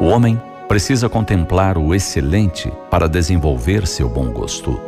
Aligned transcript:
O 0.00 0.06
homem 0.06 0.40
precisa 0.68 1.08
contemplar 1.08 1.78
o 1.78 1.94
excelente 1.94 2.72
para 2.90 3.08
desenvolver 3.08 3.86
seu 3.86 4.08
bom 4.08 4.26
gosto. 4.26 4.80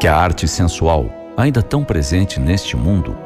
Que 0.00 0.08
a 0.08 0.16
arte 0.16 0.48
sensual, 0.48 1.06
ainda 1.36 1.62
tão 1.62 1.84
presente 1.84 2.40
neste 2.40 2.76
mundo, 2.76 3.16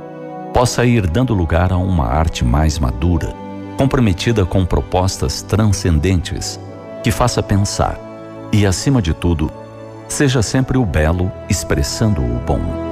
possa 0.53 0.85
ir 0.85 1.07
dando 1.07 1.33
lugar 1.33 1.73
a 1.73 1.79
uma 1.79 2.07
arte 2.07 2.45
mais 2.45 2.79
madura, 2.79 3.35
comprometida 3.77 4.45
com 4.45 4.65
propostas 4.67 5.43
transcendentes, 5.43 6.61
que 7.03 7.11
faça 7.11 7.43
pensar 7.43 7.99
e, 8.53 8.67
acima 8.67 9.01
de 9.01 9.15
tudo, 9.15 9.51
seja 10.09 10.43
sempre 10.43 10.77
o 10.77 10.85
belo 10.85 11.33
expressando 11.49 12.21
o 12.21 12.39
bom. 12.47 12.90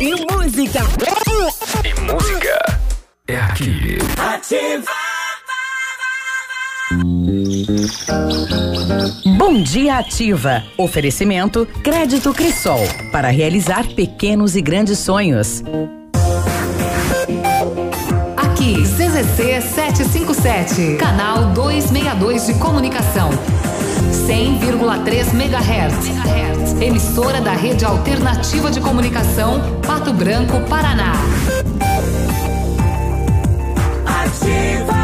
E 0.00 0.14
música. 0.32 0.82
E 1.84 2.00
música. 2.00 2.78
É 3.26 3.40
aqui. 3.40 3.98
Ativa. 4.16 5.03
Bom 9.36 9.62
dia 9.62 9.98
ativa. 9.98 10.62
Oferecimento 10.76 11.66
Crédito 11.82 12.32
Crisol 12.32 12.80
para 13.12 13.28
realizar 13.28 13.86
pequenos 13.88 14.56
e 14.56 14.62
grandes 14.62 14.98
sonhos. 14.98 15.62
Aqui, 18.36 18.82
CZC 18.82 19.60
757, 19.60 20.96
canal 20.96 21.52
262 21.52 22.46
de 22.46 22.54
comunicação. 22.54 23.30
100,3 24.26 25.34
MHz. 25.34 26.80
Emissora 26.80 27.40
da 27.40 27.52
Rede 27.52 27.84
Alternativa 27.84 28.70
de 28.70 28.80
Comunicação, 28.80 29.60
Pato 29.86 30.12
Branco, 30.12 30.60
Paraná. 30.68 31.12
Ativa. 34.06 35.03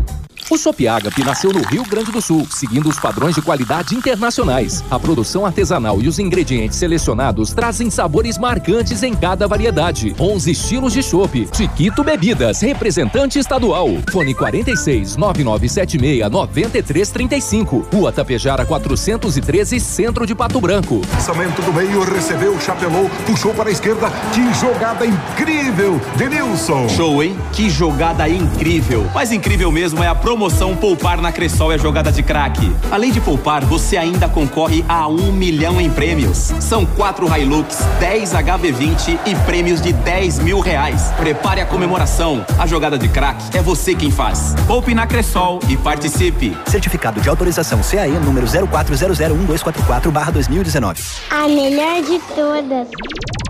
O 0.51 0.57
Shop 0.57 0.85
Agape 0.85 1.23
nasceu 1.23 1.53
no 1.53 1.61
Rio 1.61 1.85
Grande 1.85 2.11
do 2.11 2.21
Sul, 2.21 2.45
seguindo 2.49 2.89
os 2.89 2.99
padrões 2.99 3.35
de 3.35 3.41
qualidade 3.41 3.95
internacionais. 3.95 4.83
A 4.91 4.99
produção 4.99 5.45
artesanal 5.45 6.01
e 6.01 6.09
os 6.09 6.19
ingredientes 6.19 6.77
selecionados 6.77 7.53
trazem 7.53 7.89
sabores 7.89 8.37
marcantes 8.37 9.01
em 9.01 9.13
cada 9.13 9.47
variedade. 9.47 10.13
11 10.19 10.51
estilos 10.51 10.91
de 10.91 11.01
chopp. 11.01 11.47
Chiquito 11.55 12.03
Bebidas, 12.03 12.59
representante 12.59 13.39
estadual. 13.39 13.87
Fone 14.11 14.35
46 14.35 15.15
9976 15.15 16.29
9335. 16.29 17.87
Rua 17.89 18.11
Tapejara 18.11 18.65
413, 18.65 19.79
Centro 19.79 20.25
de 20.27 20.35
Pato 20.35 20.59
Branco. 20.59 20.99
Lançamento 21.13 21.61
do 21.61 21.71
meio, 21.71 22.03
recebeu, 22.03 22.59
chapelou, 22.59 23.09
puxou 23.25 23.53
para 23.53 23.69
a 23.69 23.71
esquerda. 23.71 24.09
Que 24.33 24.53
jogada 24.59 25.05
incrível, 25.05 26.01
Denilson. 26.17 26.89
Show, 26.89 27.23
hein? 27.23 27.37
Que 27.53 27.69
jogada 27.69 28.27
incrível. 28.27 29.09
Mais 29.13 29.31
incrível 29.31 29.71
mesmo 29.71 30.03
é 30.03 30.09
a 30.09 30.15
promoção 30.15 30.40
promoção 30.41 30.75
Poupar 30.75 31.21
na 31.21 31.31
Cressol 31.31 31.71
é 31.71 31.77
jogada 31.77 32.11
de 32.11 32.23
craque. 32.23 32.75
Além 32.89 33.11
de 33.11 33.21
poupar, 33.21 33.63
você 33.63 33.95
ainda 33.95 34.27
concorre 34.27 34.83
a 34.89 35.07
um 35.07 35.31
milhão 35.31 35.79
em 35.79 35.87
prêmios. 35.87 36.51
São 36.59 36.83
quatro 36.83 37.27
Hilux, 37.37 37.77
10 37.99 38.33
HB20 38.33 39.19
e 39.27 39.35
prêmios 39.45 39.79
de 39.79 39.93
10 39.93 40.39
mil 40.39 40.59
reais. 40.59 41.13
Prepare 41.15 41.61
a 41.61 41.65
comemoração. 41.67 42.43
A 42.57 42.65
jogada 42.65 42.97
de 42.97 43.07
craque 43.07 43.55
é 43.55 43.61
você 43.61 43.93
quem 43.93 44.09
faz. 44.09 44.55
Poupe 44.65 44.95
na 44.95 45.05
Cressol 45.05 45.59
e 45.69 45.77
participe. 45.77 46.57
Certificado 46.65 47.21
de 47.21 47.29
autorização 47.29 47.79
CAE 47.83 48.09
número 48.09 48.47
04001244/2019. 48.47 51.21
A 51.29 51.47
melhor 51.47 52.01
de 52.01 52.17
todas. 52.33 52.87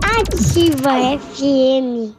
Ativa 0.04 0.90
FM. 1.18 2.12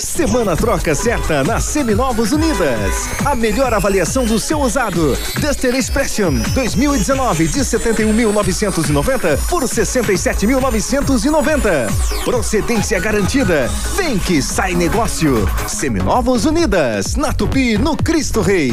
Semana 0.00 0.56
troca 0.56 0.94
certa 0.94 1.42
na 1.42 1.58
Seminovos 1.58 2.30
Unidas. 2.32 3.08
A 3.24 3.34
melhor 3.34 3.74
avaliação 3.74 4.24
do 4.24 4.38
seu 4.38 4.60
usado. 4.60 5.18
Duster 5.40 5.74
Expression 5.74 6.34
2019 6.54 7.48
de 7.48 7.58
71.990 7.60 9.36
por 9.48 9.64
67.990. 9.64 11.90
Procedência 12.24 13.00
garantida. 13.00 13.68
Vem 13.96 14.18
que 14.18 14.40
sai 14.40 14.74
negócio. 14.74 15.50
Seminovos 15.66 16.44
Unidas, 16.44 17.16
na 17.16 17.32
Tupi, 17.32 17.76
no 17.76 17.96
Cristo 17.96 18.40
Rei. 18.40 18.72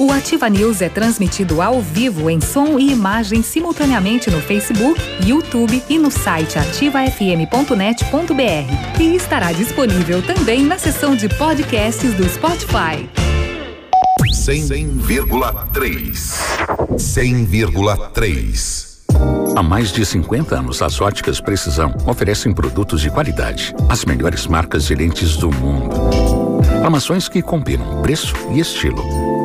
O 0.00 0.10
Ativa 0.10 0.48
News 0.48 0.80
é 0.80 0.88
transmitido 0.88 1.60
ao 1.60 1.82
vivo 1.82 2.30
em 2.30 2.40
som 2.40 2.78
e 2.78 2.90
imagem 2.90 3.42
simultaneamente 3.42 4.30
no 4.30 4.40
Facebook, 4.40 4.98
YouTube 5.26 5.82
e 5.90 5.98
no 5.98 6.10
site 6.10 6.58
ativafm.net.br. 6.58 8.98
E 8.98 9.14
estará 9.14 9.52
disponível 9.52 10.22
também 10.22 10.64
na 10.64 10.78
seção 10.78 11.14
de 11.14 11.28
podcasts 11.28 12.14
do 12.14 12.26
Spotify. 12.26 13.06
100,3 14.24 16.08
100,3 16.96 18.88
Há 19.54 19.62
mais 19.62 19.92
de 19.92 20.06
50 20.06 20.60
anos, 20.60 20.80
as 20.80 20.98
óticas 20.98 21.42
Precisão 21.42 21.94
oferecem 22.06 22.54
produtos 22.54 23.02
de 23.02 23.10
qualidade, 23.10 23.74
as 23.86 24.06
melhores 24.06 24.46
marcas 24.46 24.86
de 24.86 24.94
lentes 24.94 25.36
do 25.36 25.50
mundo. 25.50 25.94
Armações 26.82 27.28
que 27.28 27.42
combinam 27.42 28.00
preço 28.00 28.32
e 28.50 28.60
estilo 28.60 29.39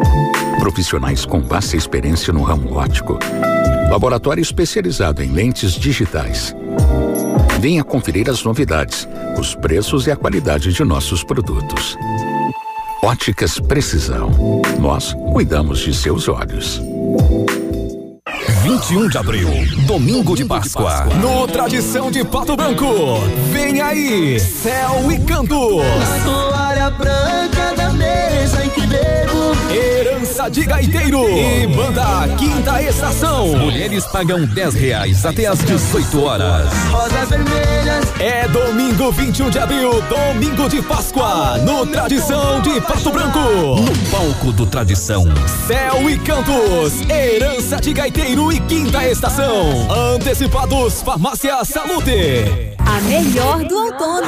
Profissionais 0.66 1.28
com 1.28 1.42
vasta 1.42 1.78
experiência 1.78 2.34
no 2.34 2.42
ramo 2.42 2.74
óptico. 2.74 3.20
Laboratório 3.88 4.42
especializado 4.42 5.22
em 5.22 5.32
lentes 5.32 5.74
digitais. 5.74 6.56
Venha 7.60 7.84
conferir 7.84 8.28
as 8.32 8.44
novidades, 8.44 9.08
os 9.38 9.54
preços 9.54 10.08
e 10.08 10.12
a 10.12 10.16
qualidade 10.16 10.74
de 10.74 10.84
nossos 10.84 11.24
produtos. 11.24 11.96
Óticas 13.04 13.60
Precisão. 13.60 14.32
Nós 14.80 15.14
cuidamos 15.32 15.82
de 15.82 15.94
seus 15.94 16.28
olhos. 16.28 16.82
21 18.64 19.10
de 19.10 19.18
abril, 19.20 19.50
domingo 19.86 20.36
de 20.36 20.46
Páscoa. 20.46 21.06
No 21.22 21.48
Tradição 21.48 22.10
de 22.10 22.26
Pato 22.26 22.58
Branco. 22.58 23.20
Vem 23.54 23.82
aí, 23.82 24.40
Céu 24.40 25.12
e 25.12 25.20
Canto. 25.20 25.82
Toalha 26.76 26.90
branca 26.90 27.74
da 27.76 27.90
mesa 27.92 28.66
em 28.66 28.70
que 28.70 28.86
bebo. 28.86 29.56
Herança 29.74 30.50
de 30.50 30.66
gaiteiro 30.66 31.26
e 31.30 31.68
banda 31.68 32.28
Quinta 32.38 32.82
Estação. 32.82 33.48
Mulheres 33.58 34.06
pagam 34.08 34.46
10 34.46 34.74
reais 34.76 35.26
até 35.26 35.46
às 35.46 35.60
18 35.60 36.22
horas. 36.22 36.74
Rosas 36.90 37.30
vermelhas. 37.30 38.06
É 38.20 38.48
domingo 38.50 39.12
21 39.12 39.50
de 39.50 39.60
abril, 39.60 40.04
domingo 40.04 40.68
de 40.68 40.82
Páscoa, 40.82 41.58
no 41.60 41.86
Tradição 41.88 42.62
de 42.62 42.82
Pato 42.82 43.12
Branco. 43.12 43.40
No 43.40 44.10
palco 44.12 44.52
do 44.52 44.66
Tradição, 44.66 45.24
Céu 45.68 46.10
e 46.10 46.18
Cantos, 46.20 47.02
Herança 47.10 47.78
de 47.78 47.94
Gaiteiro 47.94 48.52
e 48.52 48.60
Quinta 48.62 49.08
Estação. 49.08 49.88
Antecipados 50.14 51.02
Farmácia 51.02 51.64
Salute. 51.64 52.76
A 52.80 53.02
melhor 53.02 53.64
do 53.64 53.76
outono. 53.78 54.28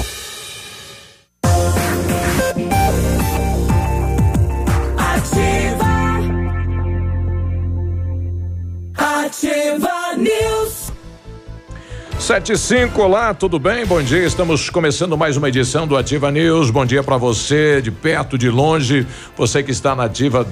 75, 12.35 13.01
olá, 13.01 13.33
tudo 13.33 13.59
bem? 13.59 13.85
Bom 13.85 14.01
dia, 14.01 14.23
estamos 14.25 14.69
começando 14.69 15.17
mais 15.17 15.35
uma 15.35 15.49
edição 15.49 15.85
do 15.85 15.97
Ativa 15.97 16.31
News. 16.31 16.69
Bom 16.69 16.85
dia 16.85 17.03
para 17.03 17.17
você, 17.17 17.81
de 17.81 17.91
perto, 17.91 18.37
de 18.37 18.49
longe, 18.49 19.05
você 19.35 19.61
que 19.61 19.71
está 19.71 19.93
na 19.93 20.05
Ativa. 20.05 20.47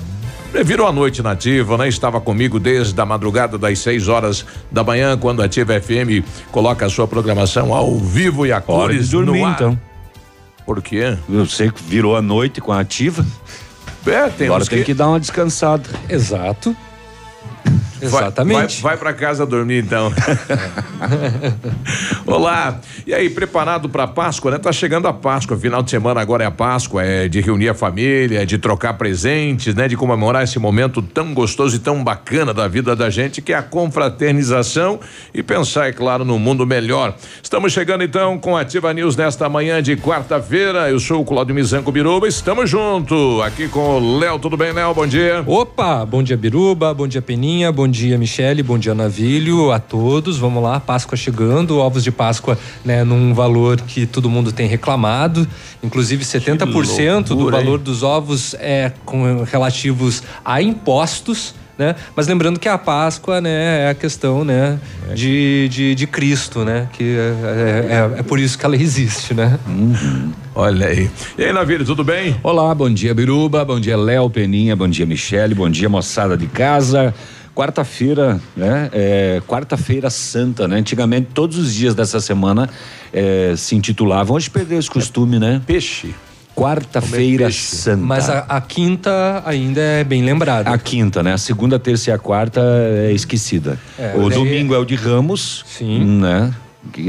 Virou 0.65 0.85
a 0.85 0.91
noite 0.91 1.21
nativa, 1.23 1.77
né? 1.77 1.87
Estava 1.87 2.19
comigo 2.19 2.59
desde 2.59 2.99
a 2.99 3.05
madrugada 3.05 3.57
das 3.57 3.79
6 3.79 4.09
horas 4.09 4.45
da 4.69 4.83
manhã, 4.83 5.17
quando 5.17 5.41
a 5.41 5.45
Ativa 5.45 5.79
FM 5.79 6.21
coloca 6.51 6.85
a 6.85 6.89
sua 6.89 7.07
programação 7.07 7.73
ao 7.73 7.97
vivo 7.97 8.45
e 8.45 8.51
a 8.51 8.55
Hora 8.55 8.61
cores 8.65 9.05
de 9.05 9.11
dormir, 9.15 9.39
no 9.39 9.45
ar. 9.45 9.53
então. 9.53 9.79
Por 10.65 10.81
quê? 10.81 11.17
Eu 11.29 11.45
sei 11.45 11.71
que 11.71 11.81
virou 11.81 12.13
a 12.17 12.21
noite 12.21 12.59
com 12.59 12.73
a 12.73 12.81
ativa. 12.81 13.25
É, 14.05 14.27
tem 14.27 14.47
Agora 14.47 14.63
uns 14.63 14.67
tem 14.67 14.79
que- 14.79 14.85
que 14.85 14.93
dar 14.93 15.07
uma 15.07 15.19
descansada. 15.19 15.89
Exato. 16.09 16.75
Vai- 18.01 18.21
Exatamente. 18.23 18.81
Vai, 18.81 18.91
vai 18.91 18.97
para 18.97 19.13
casa 19.13 19.45
dormir 19.45 19.83
então. 19.83 20.11
Olá. 22.25 22.79
E 23.05 23.13
aí, 23.13 23.29
preparado 23.29 23.89
para 23.89 24.07
Páscoa, 24.07 24.51
né? 24.51 24.57
Tá 24.57 24.71
chegando 24.71 25.07
a 25.07 25.13
Páscoa, 25.13 25.57
final 25.57 25.81
de 25.81 25.89
semana 25.89 26.21
agora 26.21 26.43
é 26.43 26.47
a 26.47 26.51
Páscoa, 26.51 27.03
é 27.03 27.27
de 27.27 27.41
reunir 27.41 27.69
a 27.69 27.73
família, 27.73 28.45
de 28.45 28.57
trocar 28.57 28.93
presentes, 28.93 29.73
né? 29.73 29.87
De 29.87 29.95
comemorar 29.97 30.43
esse 30.43 30.59
momento 30.59 31.01
tão 31.01 31.33
gostoso 31.33 31.75
e 31.75 31.79
tão 31.79 32.03
bacana 32.03 32.53
da 32.53 32.67
vida 32.67 32.95
da 32.95 33.09
gente, 33.09 33.41
que 33.41 33.53
é 33.53 33.57
a 33.57 33.63
confraternização 33.63 34.99
e 35.33 35.41
pensar, 35.41 35.87
é 35.87 35.91
claro, 35.91 36.23
num 36.23 36.39
mundo 36.39 36.65
melhor. 36.65 37.15
Estamos 37.41 37.73
chegando 37.73 38.03
então 38.03 38.37
com 38.37 38.55
a 38.55 38.61
Ativa 38.61 38.93
News 38.93 39.15
nesta 39.15 39.49
manhã 39.49 39.81
de 39.81 39.95
quarta-feira. 39.97 40.89
Eu 40.89 40.99
sou 40.99 41.21
o 41.21 41.25
Claudio 41.25 41.55
Mizanco 41.55 41.91
Biruba, 41.91 42.27
estamos 42.27 42.69
junto 42.69 43.41
aqui 43.41 43.67
com 43.67 43.97
o 43.97 44.19
Léo. 44.19 44.37
Tudo 44.39 44.55
bem, 44.55 44.71
Léo? 44.71 44.93
Bom 44.93 45.07
dia. 45.07 45.43
Opa, 45.45 46.05
bom 46.05 46.21
dia 46.21 46.37
Biruba, 46.37 46.93
bom 46.93 47.07
dia 47.07 47.21
Peninha, 47.21 47.71
bom 47.71 47.87
dia 47.89 48.17
Michele, 48.17 48.61
bom 48.61 48.77
dia 48.77 48.93
Navilho, 48.93 49.71
a 49.71 49.79
todos. 49.79 50.37
Vamos 50.37 50.61
lá, 50.61 50.79
Páscoa 50.79 51.17
chegando, 51.17 51.77
ovos 51.77 52.03
de 52.03 52.11
Páscoa, 52.11 52.57
né, 52.85 53.03
num 53.03 53.33
valor 53.33 53.81
que 53.81 54.05
todo 54.05 54.29
mundo 54.29 54.51
tem 54.51 54.67
reclamado, 54.67 55.47
inclusive 55.83 56.23
70% 56.23 57.23
do 57.23 57.35
loucura, 57.35 57.57
hein? 57.57 57.63
valor 57.63 57.79
dos 57.79 58.03
ovos 58.03 58.53
é 58.59 58.91
com 59.05 59.43
relativos 59.43 60.23
a 60.43 60.61
impostos. 60.61 61.55
Né? 61.79 61.95
Mas 62.13 62.27
lembrando 62.27 62.59
que 62.59 62.67
a 62.67 62.77
Páscoa, 62.77 63.39
né, 63.39 63.85
é 63.85 63.89
a 63.91 63.95
questão, 63.95 64.43
né, 64.43 64.77
de, 65.15 65.69
de, 65.69 65.95
de 65.95 66.07
Cristo, 66.07 66.65
né, 66.65 66.89
que 66.91 67.15
é, 67.17 68.15
é, 68.15 68.19
é 68.19 68.23
por 68.23 68.37
isso 68.37 68.59
que 68.59 68.65
ela 68.65 68.75
existe, 68.75 69.33
né? 69.33 69.57
Olha 70.53 70.87
aí. 70.87 71.09
E 71.37 71.45
aí, 71.45 71.53
Navírio, 71.53 71.85
tudo 71.85 72.03
bem? 72.03 72.35
Olá, 72.43 72.75
bom 72.75 72.89
dia 72.89 73.13
Biruba, 73.13 73.63
bom 73.63 73.79
dia 73.79 73.95
Léo 73.95 74.29
Peninha, 74.29 74.75
bom 74.75 74.89
dia 74.89 75.05
Michele, 75.05 75.55
bom 75.55 75.69
dia 75.69 75.87
moçada 75.87 76.35
de 76.35 76.47
casa. 76.47 77.15
Quarta-feira, 77.63 78.39
né? 78.55 78.89
É, 78.93 79.41
Quarta-feira 79.45 80.09
Santa, 80.09 80.65
né? 80.65 80.77
Antigamente, 80.77 81.27
todos 81.33 81.57
os 81.57 81.73
dias 81.73 81.93
dessa 81.93 82.21
semana 82.21 82.69
é, 83.11 83.53
se 83.57 83.75
intitulavam. 83.75 84.37
Hoje 84.37 84.49
perdeu 84.49 84.79
esse 84.79 84.89
costume, 84.89 85.37
né? 85.37 85.61
Peixe. 85.67 86.15
Quarta-feira 86.55 87.51
Santa. 87.51 87.97
Mas 87.97 88.29
a, 88.29 88.45
a 88.47 88.61
quinta 88.61 89.43
ainda 89.45 89.81
é 89.81 90.05
bem 90.05 90.23
lembrada. 90.23 90.69
A 90.69 90.77
quinta, 90.77 91.21
né? 91.21 91.33
A 91.33 91.37
segunda, 91.37 91.77
terça 91.77 92.11
e 92.11 92.13
a 92.13 92.17
quarta 92.17 92.61
é 92.63 93.11
esquecida. 93.11 93.77
É, 93.97 94.13
o 94.15 94.29
daí- 94.29 94.39
domingo 94.39 94.73
é 94.73 94.77
o 94.77 94.85
de 94.85 94.95
Ramos. 94.95 95.65
Sim. 95.67 96.21
Né? 96.21 96.53
E, 96.97 97.01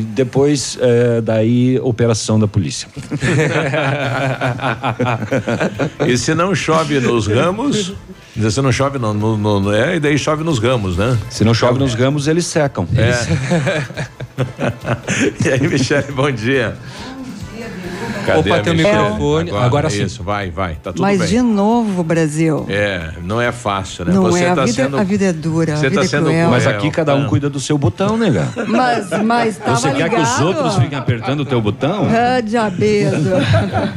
e 0.00 0.06
depois, 0.14 0.78
é, 0.80 1.20
daí, 1.20 1.78
operação 1.82 2.40
da 2.40 2.48
polícia. 2.48 2.88
E 6.06 6.16
se 6.16 6.34
não 6.34 6.54
chove 6.54 7.00
nos 7.00 7.26
ramos, 7.26 7.92
se 8.50 8.60
não 8.62 8.70
chove 8.72 8.98
no- 8.98 9.12
no- 9.36 9.72
é, 9.74 9.96
e 9.96 10.00
daí 10.00 10.16
chove 10.18 10.44
nos 10.44 10.58
ramos, 10.58 10.96
né? 10.96 11.18
Se 11.30 11.44
não 11.44 11.52
chove 11.54 11.78
nos 11.78 11.94
ramos, 11.94 12.26
eles 12.28 12.46
secam. 12.46 12.86
É. 12.96 13.12
e 15.44 15.48
aí, 15.50 15.68
Michele, 15.68 16.12
bom 16.12 16.30
dia. 16.30 16.76
Cadê 18.28 18.50
Opa, 18.50 18.60
a 18.60 18.62
tem 18.62 18.72
o 18.72 18.76
microfone. 18.76 19.50
Agora 19.50 19.88
sim. 19.90 20.04
Isso, 20.04 20.22
vai, 20.22 20.50
vai, 20.50 20.74
tá 20.74 20.92
tudo 20.92 21.02
Mas 21.02 21.18
bem. 21.20 21.28
de 21.28 21.40
novo, 21.42 22.02
Brasil. 22.04 22.66
É, 22.68 23.12
não 23.24 23.40
é 23.40 23.50
fácil, 23.50 24.04
né? 24.04 24.12
Não 24.12 24.22
Você 24.22 24.44
é, 24.44 24.50
a 24.50 24.54
tá 24.54 24.64
vida, 24.64 24.74
sendo 24.82 24.98
a 24.98 25.02
vida 25.02 25.24
é 25.24 25.32
dura, 25.32 25.76
Você 25.76 25.86
a 25.86 25.88
vida 25.88 26.00
tá 26.02 26.06
é 26.06 26.08
sendo 26.08 26.24
cruel. 26.26 26.50
Mas 26.50 26.66
aqui 26.66 26.90
cada 26.90 27.14
um 27.14 27.24
Ah. 27.24 27.28
cuida 27.28 27.48
do 27.48 27.58
seu 27.58 27.78
botão, 27.78 28.16
nega. 28.16 28.48
Mas, 28.66 29.08
mas 29.24 29.56
tava 29.58 29.76
Você 29.76 29.90
quer 29.92 30.08
que 30.10 30.16
os 30.16 30.28
ligado? 30.28 30.46
outros 30.46 30.74
fiquem 30.76 30.98
apertando 30.98 31.40
o 31.40 31.44
teu 31.44 31.60
botão? 31.60 32.06
Ah, 32.10 32.40
diabedo. 32.40 33.30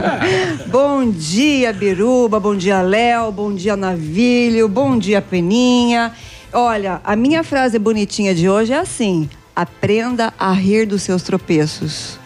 bom 0.68 1.10
dia, 1.12 1.74
Biruba. 1.74 2.40
Bom 2.40 2.56
dia, 2.56 2.82
Léo. 2.82 3.32
Bom 3.32 3.54
dia, 3.54 3.76
Navilho. 3.76 4.68
Bom 4.68 4.98
dia, 4.98 5.22
Peninha. 5.22 6.12
Olha, 6.54 7.00
a 7.04 7.16
minha 7.16 7.44
frase 7.44 7.80
bonitinha 7.80 8.34
de 8.36 8.50
hoje 8.50 8.74
é 8.74 8.80
assim: 8.80 9.30
aprenda 9.56 10.34
a 10.38 10.52
rir 10.52 10.86
dos 10.86 11.02
seus 11.04 11.22
tropeços. 11.24 12.20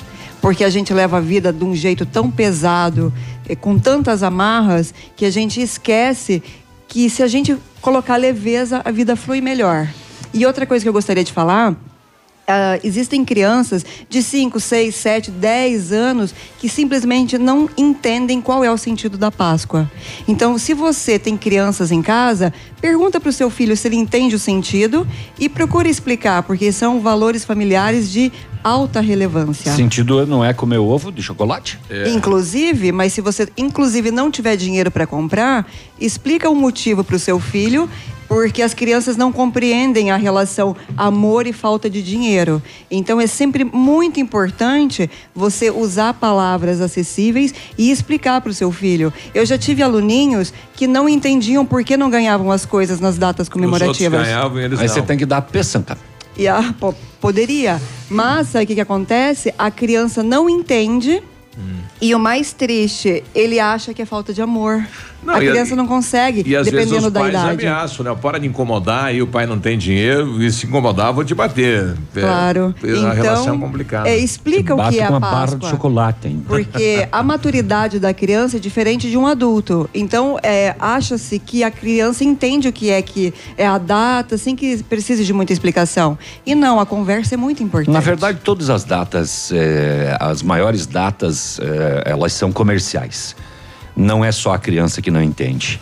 Porque 0.46 0.64
a 0.64 0.70
gente 0.70 0.94
leva 0.94 1.18
a 1.18 1.20
vida 1.20 1.52
de 1.52 1.64
um 1.64 1.76
jeito 1.76 2.06
tão 2.06 2.30
pesado, 2.30 3.12
eh, 3.50 3.56
com 3.56 3.80
tantas 3.80 4.22
amarras, 4.22 4.94
que 5.16 5.26
a 5.26 5.32
gente 5.32 5.60
esquece 5.60 6.44
que 6.88 7.10
se 7.10 7.24
a 7.24 7.28
gente 7.28 7.58
colocar 7.82 8.16
leveza, 8.16 8.80
a 8.86 8.92
vida 8.92 9.16
flui 9.16 9.42
melhor. 9.42 9.88
E 10.32 10.46
outra 10.46 10.68
coisa 10.68 10.86
que 10.86 10.88
eu 10.88 10.94
gostaria 10.94 11.24
de 11.24 11.34
falar 11.34 11.76
ah, 12.48 12.80
existem 12.84 13.26
crianças 13.26 13.86
de 14.08 14.22
5, 14.22 14.60
6, 14.60 14.96
7, 14.96 15.32
10 15.32 15.92
anos 15.92 16.36
que 16.60 16.70
simplesmente 16.70 17.38
não 17.38 17.70
entendem 17.78 18.42
qual 18.42 18.64
é 18.64 18.72
o 18.72 18.78
sentido 18.78 19.18
da 19.18 19.32
Páscoa. 19.32 19.90
Então, 20.28 20.58
se 20.58 20.74
você 20.74 21.18
tem 21.18 21.38
crianças 21.38 21.92
em 21.92 22.02
casa, 22.02 22.54
pergunta 22.80 23.20
para 23.20 23.30
o 23.30 23.34
seu 23.34 23.50
filho 23.50 23.76
se 23.76 23.88
ele 23.88 23.96
entende 23.96 24.36
o 24.36 24.40
sentido 24.40 25.08
e 25.40 25.50
procure 25.50 25.90
explicar, 25.90 26.44
porque 26.44 26.72
são 26.72 27.00
valores 27.00 27.44
familiares 27.44 28.12
de 28.12 28.32
alta 28.64 29.00
relevância. 29.00 29.72
Sentido 29.72 30.26
não 30.26 30.44
é 30.44 30.52
comer 30.52 30.80
ovo 30.80 31.12
de 31.12 31.22
chocolate? 31.22 31.80
Inclusive, 32.10 32.92
mas 32.92 33.14
se 33.14 33.22
você 33.22 33.48
inclusive 33.56 34.10
não 34.10 34.32
tiver 34.32 34.56
dinheiro 34.56 34.90
para 34.90 35.06
comprar, 35.06 35.68
explica 36.00 36.50
o 36.50 36.56
motivo 36.56 37.04
para 37.04 37.16
o 37.16 37.20
seu 37.20 37.40
filho, 37.40 37.88
porque 38.36 38.62
as 38.62 38.74
crianças 38.74 39.16
não 39.16 39.32
compreendem 39.32 40.12
a 40.12 40.18
relação 40.18 40.76
amor 40.98 41.48
e 41.48 41.54
falta 41.54 41.90
de 41.90 42.04
dinheiro. 42.04 42.62
Então 42.92 43.22
é 43.22 43.28
sempre 43.28 43.64
muito 43.64 44.20
importante 44.20 45.10
você 45.34 45.72
usar 45.72 46.14
palavras 46.16 46.82
acessíveis 46.82 47.54
e 47.78 47.90
explicar 47.90 48.42
para 48.42 48.50
o 48.52 48.54
seu 48.54 48.74
filho. 48.74 49.14
Eu 49.34 49.46
já 49.46 49.58
tive 49.58 49.82
aluninhos 49.82 50.52
que 50.74 50.86
não 50.86 51.08
entendiam 51.08 51.66
por 51.66 51.82
que 51.82 51.96
não 51.96 52.10
ganhavam 52.10 52.52
as 52.52 52.66
coisas 52.66 53.00
nas 53.00 53.18
datas 53.18 53.48
comemorativas. 53.48 54.24
ganhavam 54.28 54.60
e 54.60 54.66
eles 54.66 54.80
Aí 54.82 54.88
não. 54.88 54.94
você 54.94 55.02
tem 55.02 55.18
que 55.18 55.26
dar 55.26 55.42
peçanca. 55.42 55.98
E 56.38 56.46
a, 56.46 56.74
po- 56.78 56.94
poderia. 57.22 57.82
Mas 58.10 58.50
sabe 58.50 58.66
o 58.66 58.68
que, 58.68 58.76
que 58.76 58.82
acontece? 58.82 59.54
A 59.58 59.72
criança 59.72 60.22
não 60.22 60.50
entende 60.50 61.24
E 62.02 62.14
o 62.14 62.20
mais 62.20 62.52
triste, 62.52 63.24
ele 63.34 63.62
acha 63.62 63.94
que 63.94 64.02
é 64.02 64.06
falta 64.06 64.34
de 64.34 64.42
amor. 64.42 64.86
A 65.34 65.44
e 65.44 65.48
criança 65.50 65.76
não 65.76 65.88
consegue, 65.88 66.44
E 66.46 66.56
às 66.56 66.66
vezes 66.66 66.72
dependendo 66.88 67.08
os 67.08 67.14
da 67.14 67.20
pais 67.20 67.34
idade. 67.34 67.68
ameaçam, 67.68 68.06
né? 68.06 68.16
Para 68.22 68.40
de 68.40 68.48
incomodar, 68.48 69.06
aí 69.06 69.22
o 69.22 69.28
pai 69.28 69.46
não 69.46 69.60
tem 69.60 69.78
dinheiro, 69.78 70.42
e 70.42 70.52
se 70.52 70.66
incomodar, 70.68 71.12
vou 71.14 71.24
te 71.24 71.34
bater. 71.36 71.96
É, 72.16 72.20
Claro. 72.22 72.76
É, 72.84 72.90
então, 72.90 73.08
a 73.08 73.14
relação 73.14 73.56
é 73.56 73.58
complicada. 73.60 74.10
é, 74.10 74.18
explica 74.18 74.74
o 74.76 74.90
que 74.90 75.00
é 75.00 75.04
a 75.04 75.20
Páscoa. 75.20 75.70
chocolate 75.70 76.28
ainda. 76.28 76.44
Porque 76.48 77.08
a 77.12 77.22
maturidade 77.24 78.00
da 78.00 78.14
criança 78.14 78.58
é 78.58 78.60
diferente 78.60 79.10
de 79.10 79.18
um 79.18 79.26
adulto. 79.28 79.90
Então, 79.94 80.38
é, 80.44 80.76
acha-se 80.80 81.40
que 81.40 81.64
a 81.64 81.72
criança 81.72 82.24
entende 82.24 82.68
o 82.68 82.74
que 82.74 82.90
é 82.90 83.02
que 83.02 83.34
é 83.58 83.66
a 83.66 83.78
data, 83.78 84.38
sem 84.38 84.56
que 84.56 84.82
precise 84.84 85.24
de 85.26 85.34
muita 85.34 85.54
explicação. 85.54 86.18
E 86.46 86.54
não, 86.56 86.80
a 86.80 86.86
conversa 86.86 87.36
é 87.36 87.38
muito 87.38 87.62
importante. 87.64 87.94
Na 87.94 88.00
verdade, 88.00 88.40
todas 88.44 88.70
as 88.70 88.84
datas, 88.84 89.52
eh, 89.54 90.16
as 90.20 90.42
maiores 90.42 90.86
datas, 90.86 91.60
eh, 91.62 92.04
elas 92.06 92.34
são 92.34 92.52
comerciais. 92.52 93.36
Não 93.96 94.24
é 94.24 94.32
só 94.32 94.54
a 94.54 94.60
criança 94.60 95.02
que 95.02 95.10
não 95.10 95.22
entende. 95.22 95.80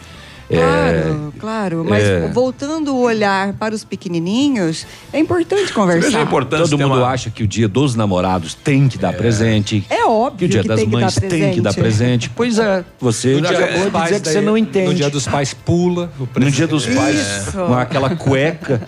Claro, 0.50 1.34
claro. 1.40 1.86
Mas 1.88 2.04
é. 2.04 2.28
voltando 2.32 2.94
o 2.94 3.00
olhar 3.02 3.54
para 3.54 3.74
os 3.74 3.84
pequenininhos, 3.84 4.86
é 5.12 5.18
importante 5.18 5.74
conversar. 5.74 6.28
Todo 6.30 6.78
mundo 6.78 7.04
acha 7.04 7.30
que 7.32 7.42
o 7.44 7.48
dia 7.48 7.68
dos 7.68 7.96
namorados 7.96 8.54
tem 8.54 8.88
que 8.88 8.98
dar 8.98 9.14
presente. 9.14 9.84
É 9.90 10.06
óbvio 10.06 10.38
Que 10.40 10.46
o 10.46 10.50
dia 10.50 10.62
que 10.62 10.68
das 10.68 10.80
tem 10.80 10.90
que 10.90 10.96
mães 10.96 11.16
dar 11.16 11.22
tem 11.28 11.54
que 11.54 11.62
dar 11.62 11.74
presente. 11.74 12.30
Pois 12.30 12.60
é, 12.60 12.84
você 13.00 13.36
No 13.36 13.42
dia 13.42 13.58
acabou 13.58 13.74
dos 13.76 13.86
de 13.86 13.92
pais, 13.92 14.04
dizer 14.10 14.20
que 14.20 14.26
daí- 14.26 14.34
você 14.34 14.42
não 14.42 14.58
entende. 14.58 14.88
No 14.90 14.94
dia 14.94 15.10
dos 15.10 15.26
pais 15.28 15.54
pula. 15.54 16.12
o 16.20 16.40
No 16.40 16.52
dia 16.52 16.68
dos 16.68 16.86
pais, 16.86 17.50
com 17.52 17.74
aquela 17.74 18.16
cueca, 18.16 18.82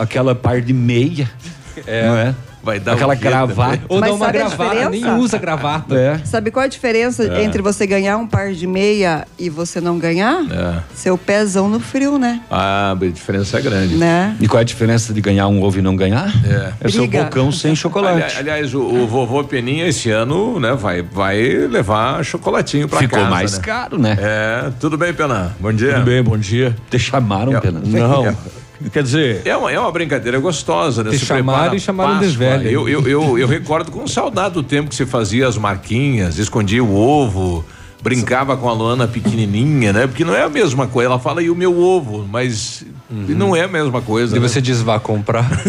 aquela 0.00 0.34
par 0.34 0.60
de 0.60 0.72
meia, 0.74 1.30
não 1.76 2.16
é? 2.18 2.34
Vai 2.66 2.80
dar 2.80 2.94
aquela 2.94 3.14
quê 3.14 3.22
gravata. 3.22 3.80
Ou 3.88 4.00
Mas 4.00 4.10
dá 4.10 4.16
uma 4.16 4.32
gravata, 4.32 4.90
nem 4.90 5.08
usa 5.18 5.38
gravata. 5.38 5.94
É. 5.94 6.18
Sabe 6.24 6.50
qual 6.50 6.64
a 6.64 6.68
diferença 6.68 7.22
É. 7.22 7.44
entre 7.44 7.62
você 7.62 7.86
ganhar 7.86 8.16
um 8.16 8.26
par 8.26 8.52
de 8.52 8.66
meia 8.66 9.24
e 9.38 9.48
você 9.48 9.80
não 9.80 9.96
ganhar? 10.00 10.40
É. 10.50 10.82
Seu 10.92 11.16
pezão 11.16 11.68
no 11.68 11.78
frio, 11.78 12.18
né? 12.18 12.40
Ah, 12.50 12.90
a 13.00 13.06
diferença 13.06 13.56
é 13.58 13.62
grande. 13.62 13.94
Né? 13.94 14.36
E 14.40 14.48
qual 14.48 14.58
é 14.58 14.62
a 14.62 14.64
diferença 14.64 15.14
de 15.14 15.20
ganhar 15.20 15.46
um 15.46 15.62
ovo 15.62 15.78
e 15.78 15.82
não 15.82 15.94
ganhar? 15.94 16.28
É, 16.44 16.72
É 16.80 16.88
seu 16.88 17.06
bocão 17.06 17.52
sem 17.52 17.76
chocolate. 17.76 18.36
Ali- 18.36 18.50
aliás, 18.50 18.74
o, 18.74 18.80
o 18.82 19.06
vovô 19.06 19.44
Peninha 19.44 19.86
esse 19.86 20.10
ano, 20.10 20.58
né, 20.58 20.72
vai, 20.74 21.02
vai 21.02 21.36
levar 21.68 22.24
chocolatinho 22.24 22.88
pra 22.88 22.98
Ficou 22.98 23.20
casa. 23.20 23.30
mais 23.30 23.52
né? 23.58 23.64
caro, 23.64 23.96
né? 23.96 24.16
É, 24.20 24.70
tudo 24.80 24.98
bem, 24.98 25.14
Penan? 25.14 25.52
Bom 25.60 25.72
dia. 25.72 25.94
Tudo 25.94 26.04
bem, 26.06 26.20
bom 26.20 26.36
dia. 26.36 26.74
Te 26.90 26.98
chamaram, 26.98 27.60
Pena? 27.60 27.80
Não. 27.84 28.36
Quer 28.92 29.02
dizer. 29.02 29.42
É 29.44 29.56
uma, 29.56 29.72
é 29.72 29.78
uma 29.78 29.90
brincadeira 29.90 30.38
gostosa, 30.38 31.02
né? 31.02 31.10
Te 31.10 31.18
Se 31.18 31.26
chamaram 31.26 31.74
e 31.74 31.80
chamaram 31.80 32.20
de 32.20 32.36
velha. 32.36 32.68
Eu, 32.68 32.88
eu, 32.88 33.06
eu, 33.06 33.38
eu 33.38 33.48
recordo 33.48 33.90
com 33.90 34.06
saudade 34.06 34.54
do 34.54 34.62
tempo 34.62 34.88
que 34.88 34.94
você 34.94 35.06
fazia 35.06 35.48
as 35.48 35.56
marquinhas, 35.56 36.38
escondia 36.38 36.84
o 36.84 36.94
ovo, 36.94 37.64
brincava 38.02 38.56
com 38.56 38.68
a 38.68 38.72
Luana 38.72 39.08
pequenininha, 39.08 39.92
né? 39.92 40.06
Porque 40.06 40.24
não 40.24 40.34
é 40.34 40.42
a 40.42 40.48
mesma 40.48 40.86
coisa. 40.86 41.10
Ela 41.10 41.18
fala, 41.18 41.42
e 41.42 41.50
o 41.50 41.56
meu 41.56 41.78
ovo? 41.78 42.26
Mas 42.30 42.84
não 43.10 43.56
é 43.56 43.62
a 43.62 43.68
mesma 43.68 44.02
coisa. 44.02 44.36
E 44.36 44.40
né? 44.40 44.48
você 44.48 44.60
diz, 44.60 44.82
vá 44.82 45.00
comprar. 45.00 45.48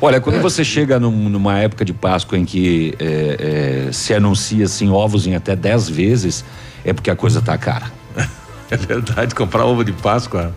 Olha, 0.00 0.20
quando 0.20 0.40
você 0.40 0.64
chega 0.64 0.98
num- 1.00 1.28
numa 1.28 1.58
época 1.58 1.84
de 1.84 1.92
Páscoa 1.92 2.38
em 2.38 2.44
que 2.44 2.94
é, 2.98 3.86
é, 3.88 3.92
se 3.92 4.12
anuncia 4.14 4.64
assim 4.64 4.90
ovos 4.90 5.26
em 5.26 5.34
até 5.34 5.56
10 5.56 5.88
vezes, 5.88 6.44
é 6.84 6.92
porque 6.92 7.10
a 7.10 7.16
coisa 7.16 7.40
tá 7.40 7.56
cara. 7.56 7.90
É 8.70 8.76
verdade, 8.76 9.34
comprar 9.34 9.64
ovo 9.64 9.84
de 9.84 9.92
Páscoa. 9.92 10.54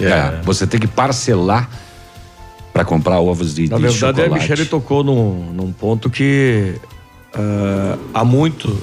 É, 0.00 0.40
você 0.42 0.66
tem 0.66 0.78
que 0.80 0.86
parcelar 0.86 1.68
para 2.72 2.84
comprar 2.84 3.20
ovos 3.20 3.54
de, 3.54 3.68
Na 3.68 3.76
de 3.76 3.82
verdade, 3.82 4.20
a 4.20 4.24
chocolate. 4.24 4.50
Michele 4.50 4.64
tocou 4.68 5.02
num, 5.02 5.52
num 5.52 5.72
ponto 5.72 6.08
que 6.08 6.74
ah, 7.34 7.98
há 8.14 8.24
muito 8.24 8.76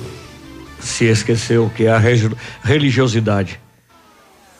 se 0.80 1.06
esqueceu, 1.06 1.72
que 1.76 1.86
é 1.86 1.92
a 1.92 2.02
religiosidade. 2.64 3.60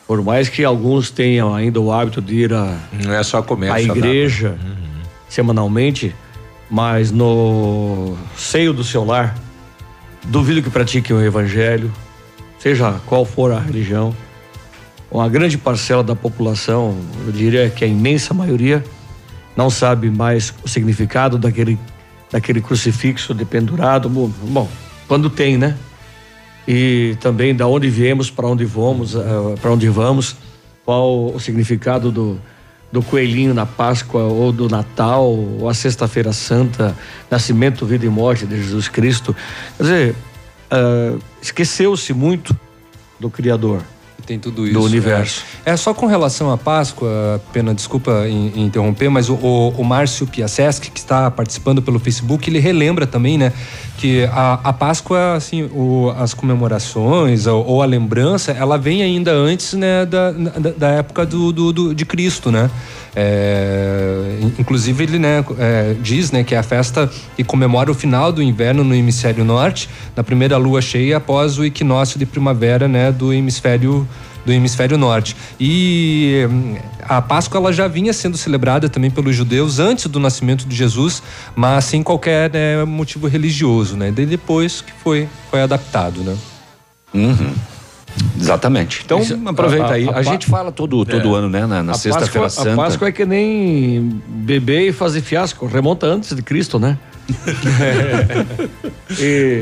Por 0.06 0.22
mais 0.22 0.48
que 0.48 0.64
alguns 0.64 1.10
tenham 1.10 1.54
ainda 1.54 1.80
o 1.80 1.92
hábito 1.92 2.20
de 2.22 2.34
ir 2.34 2.50
Não 2.50 3.12
é 3.12 3.42
comer. 3.42 3.70
à 3.70 3.80
igreja 3.80 4.56
semanalmente, 5.28 6.14
mas 6.70 7.10
no 7.10 8.16
seio 8.36 8.72
do 8.72 8.84
seu 8.84 9.04
lar, 9.04 9.36
duvido 10.24 10.62
que 10.62 10.70
pratiquem 10.70 11.16
o 11.16 11.22
evangelho, 11.22 11.92
seja 12.66 13.00
qual 13.06 13.24
for 13.24 13.52
a 13.52 13.60
religião. 13.60 14.12
Uma 15.08 15.28
grande 15.28 15.56
parcela 15.56 16.02
da 16.02 16.16
população, 16.16 16.96
eu 17.24 17.30
diria 17.30 17.70
que 17.70 17.84
a 17.84 17.86
imensa 17.86 18.34
maioria, 18.34 18.82
não 19.56 19.70
sabe 19.70 20.10
mais 20.10 20.52
o 20.64 20.68
significado 20.68 21.38
daquele, 21.38 21.78
daquele 22.28 22.60
crucifixo 22.60 23.32
dependurado. 23.32 24.08
Bom, 24.08 24.68
quando 25.06 25.30
tem, 25.30 25.56
né? 25.56 25.76
E 26.66 27.16
também 27.20 27.54
da 27.54 27.68
onde 27.68 27.88
viemos, 27.88 28.30
para 28.30 28.48
onde 28.48 28.64
vamos, 28.64 29.14
para 29.62 29.70
onde 29.70 29.88
vamos, 29.88 30.34
qual 30.84 31.32
o 31.32 31.38
significado 31.38 32.10
do, 32.10 32.36
do 32.90 33.00
coelhinho 33.00 33.54
na 33.54 33.64
Páscoa 33.64 34.24
ou 34.24 34.50
do 34.50 34.68
Natal, 34.68 35.30
ou 35.30 35.68
a 35.68 35.72
Sexta-feira 35.72 36.32
Santa, 36.32 36.96
nascimento, 37.30 37.86
vida 37.86 38.04
e 38.04 38.08
morte 38.08 38.44
de 38.44 38.56
Jesus 38.56 38.88
Cristo. 38.88 39.36
Quer 39.76 39.82
dizer, 39.84 40.16
ah, 40.70 41.18
esqueceu-se 41.40 42.12
muito 42.12 42.58
do 43.18 43.30
Criador. 43.30 43.82
Tem 44.24 44.38
tudo 44.40 44.64
isso. 44.64 44.74
Do 44.74 44.82
universo. 44.82 45.44
É, 45.64 45.70
É, 45.72 45.76
só 45.76 45.94
com 45.94 46.06
relação 46.06 46.50
à 46.50 46.56
Páscoa, 46.58 47.40
pena, 47.52 47.72
desculpa 47.74 48.26
em, 48.28 48.52
em 48.56 48.64
interromper, 48.64 49.08
mas 49.08 49.28
o, 49.28 49.34
o, 49.34 49.68
o 49.76 49.84
Márcio 49.84 50.26
Piaseschi, 50.26 50.90
que 50.90 50.98
está 50.98 51.30
participando 51.30 51.80
pelo 51.80 51.98
Facebook, 52.00 52.48
ele 52.50 52.58
relembra 52.58 53.06
também, 53.06 53.38
né, 53.38 53.52
que 53.98 54.24
a, 54.32 54.58
a 54.64 54.72
Páscoa, 54.72 55.34
assim, 55.34 55.62
o, 55.72 56.12
as 56.18 56.34
comemorações 56.34 57.46
ou, 57.46 57.64
ou 57.64 57.82
a 57.82 57.86
lembrança, 57.86 58.50
ela 58.52 58.76
vem 58.76 59.02
ainda 59.02 59.30
antes, 59.32 59.74
né, 59.74 60.04
da, 60.04 60.32
da, 60.32 60.70
da 60.76 60.88
época 60.88 61.24
do, 61.24 61.52
do, 61.52 61.72
do- 61.72 61.94
de 61.94 62.04
Cristo, 62.04 62.50
né? 62.50 62.68
É, 63.18 64.38
in- 64.42 64.52
inclusive 64.58 65.04
ele 65.04 65.18
né, 65.18 65.42
é, 65.58 65.94
diz 66.02 66.30
né, 66.30 66.44
que 66.44 66.54
é 66.54 66.58
a 66.58 66.62
festa 66.62 67.10
que 67.34 67.42
comemora 67.42 67.90
o 67.90 67.94
final 67.94 68.30
do 68.30 68.42
inverno 68.42 68.84
no 68.84 68.94
hemisfério 68.94 69.44
norte, 69.44 69.88
na 70.14 70.22
primeira 70.22 70.56
lua 70.58 70.82
cheia 70.82 71.16
após 71.16 71.58
o 71.58 71.64
equinócio 71.64 72.18
de 72.18 72.26
primavera 72.26 72.86
né, 72.86 73.10
do 73.10 73.32
hemisfério 73.32 74.05
do 74.46 74.52
hemisfério 74.52 74.96
norte. 74.96 75.36
E 75.60 76.46
hum, 76.48 76.76
a 77.02 77.20
Páscoa 77.20 77.58
ela 77.58 77.72
já 77.72 77.86
vinha 77.88 78.12
sendo 78.12 78.38
celebrada 78.38 78.88
também 78.88 79.10
pelos 79.10 79.34
judeus 79.36 79.78
antes 79.80 80.06
do 80.06 80.18
nascimento 80.20 80.66
de 80.66 80.74
Jesus, 80.74 81.22
mas 81.54 81.84
sem 81.84 82.02
qualquer 82.02 82.50
né, 82.52 82.84
motivo 82.84 83.26
religioso, 83.26 83.96
né? 83.96 84.10
Daí 84.10 84.24
depois 84.24 84.80
que 84.80 84.92
foi 85.02 85.28
foi 85.50 85.60
adaptado, 85.62 86.20
né? 86.22 86.36
Uhum. 87.12 87.52
Exatamente. 88.40 89.02
Então, 89.04 89.20
Isso- 89.20 89.38
aproveita 89.46 89.86
a- 89.86 89.90
a- 89.90 89.92
aí. 89.94 90.06
A, 90.06 90.10
a 90.10 90.14
pa- 90.14 90.22
gente 90.22 90.46
fala 90.46 90.72
todo, 90.72 91.04
todo 91.04 91.34
É. 91.34 91.38
ano, 91.38 91.50
né? 91.50 91.66
Na, 91.66 91.82
na 91.82 91.92
A 91.92 91.94
Sexta-feira 91.96 92.46
Páscoa- 92.46 92.64
Santa. 92.64 92.72
A 92.80 92.84
Páscoa 92.84 93.08
é 93.08 93.12
que 93.12 93.26
nem 93.26 94.22
beber 94.26 94.88
e 94.88 94.92
fazer 94.92 95.20
fiasco, 95.20 95.66
remonta 95.66 96.06
antes 96.06 96.34
de 96.34 96.40
Cristo, 96.42 96.78
né? 96.78 96.96
E- 99.18 99.60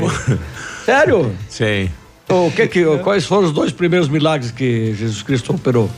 sério? 0.85 1.31
Sim. 1.49 1.89
O 2.29 2.51
que 2.51 2.67
que, 2.67 2.83
quais 3.03 3.25
foram 3.25 3.45
os 3.47 3.51
dois 3.53 3.71
primeiros 3.71 4.09
milagres 4.09 4.51
que 4.51 4.93
Jesus 4.95 5.21
Cristo 5.21 5.53
operou? 5.53 5.89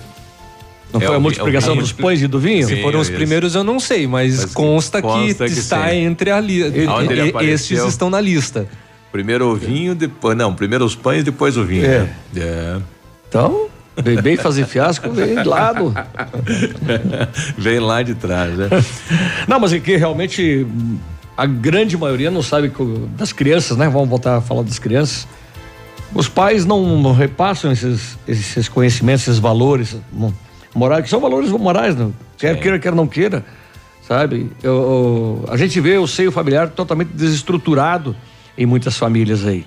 Não 0.93 1.01
É 1.01 1.05
foi 1.05 1.15
a 1.15 1.19
multiplicação 1.19 1.69
é 1.69 1.73
o 1.73 1.75
vi- 1.75 1.81
dos 1.81 1.91
pães 1.91 2.21
e 2.21 2.27
do 2.27 2.39
vinho? 2.39 2.67
Se 2.67 2.81
foram 2.81 2.99
os 2.99 3.09
primeiros, 3.09 3.55
eu 3.55 3.63
não 3.63 3.79
sei, 3.79 4.07
mas, 4.07 4.45
consta, 4.53 5.01
consta 5.01 5.45
que, 5.45 5.53
que 5.53 5.59
está 5.59 5.89
sim. 5.89 5.97
entre 5.97 6.31
a 6.31 6.39
lista. 6.39 6.73
Estes 7.43 7.83
estão 7.85 8.09
na 8.09 8.21
lista. 8.21 8.67
Primeiro 9.11 9.47
o 9.47 9.55
vinho, 9.55 9.95
depois. 9.95 10.37
Não, 10.37 10.53
primeiro 10.53 10.85
os 10.85 10.95
pães, 10.95 11.23
depois 11.23 11.57
o 11.57 11.63
vinho. 11.63 11.85
É. 11.85 12.07
É. 12.35 12.77
Então, 13.27 13.67
beber 14.01 14.33
e 14.33 14.37
fazer 14.37 14.65
fiasco 14.65 15.09
vem 15.11 15.43
lá 15.43 15.73
do. 15.73 15.93
Vem 17.57 17.79
lá 17.79 18.03
de 18.03 18.15
trás, 18.15 18.55
né? 18.57 18.69
Não, 19.47 19.59
mas 19.59 19.73
é 19.73 19.79
que 19.79 19.95
realmente 19.95 20.65
a 21.35 21.45
grande 21.45 21.97
maioria 21.97 22.29
não 22.31 22.41
sabe 22.41 22.71
das 23.17 23.31
crianças, 23.31 23.77
né? 23.77 23.89
Vamos 23.89 24.09
voltar 24.09 24.37
a 24.37 24.41
falar 24.41 24.63
das 24.63 24.79
crianças. 24.79 25.27
Os 26.13 26.27
pais 26.29 26.65
não, 26.65 26.99
não 27.01 27.13
repassam 27.13 27.71
esses, 27.71 28.17
esses 28.27 28.69
conhecimentos, 28.69 29.23
esses 29.27 29.39
valores 29.39 29.95
mo- 30.11 30.33
morais, 30.73 31.03
que 31.03 31.09
são 31.09 31.19
valores 31.19 31.49
morais, 31.51 31.95
não? 31.95 32.13
quer 32.37 32.59
queira, 32.59 32.79
quer 32.79 32.93
não 32.95 33.05
queira, 33.07 33.45
sabe? 34.07 34.49
Eu- 34.63 34.71
eu- 34.73 35.45
a 35.51 35.57
gente 35.57 35.79
vê 35.81 35.97
o 35.97 36.07
seio 36.07 36.31
familiar 36.31 36.69
totalmente 36.69 37.09
desestruturado 37.09 38.15
em 38.57 38.65
muitas 38.65 38.97
famílias 38.97 39.45
aí. 39.45 39.65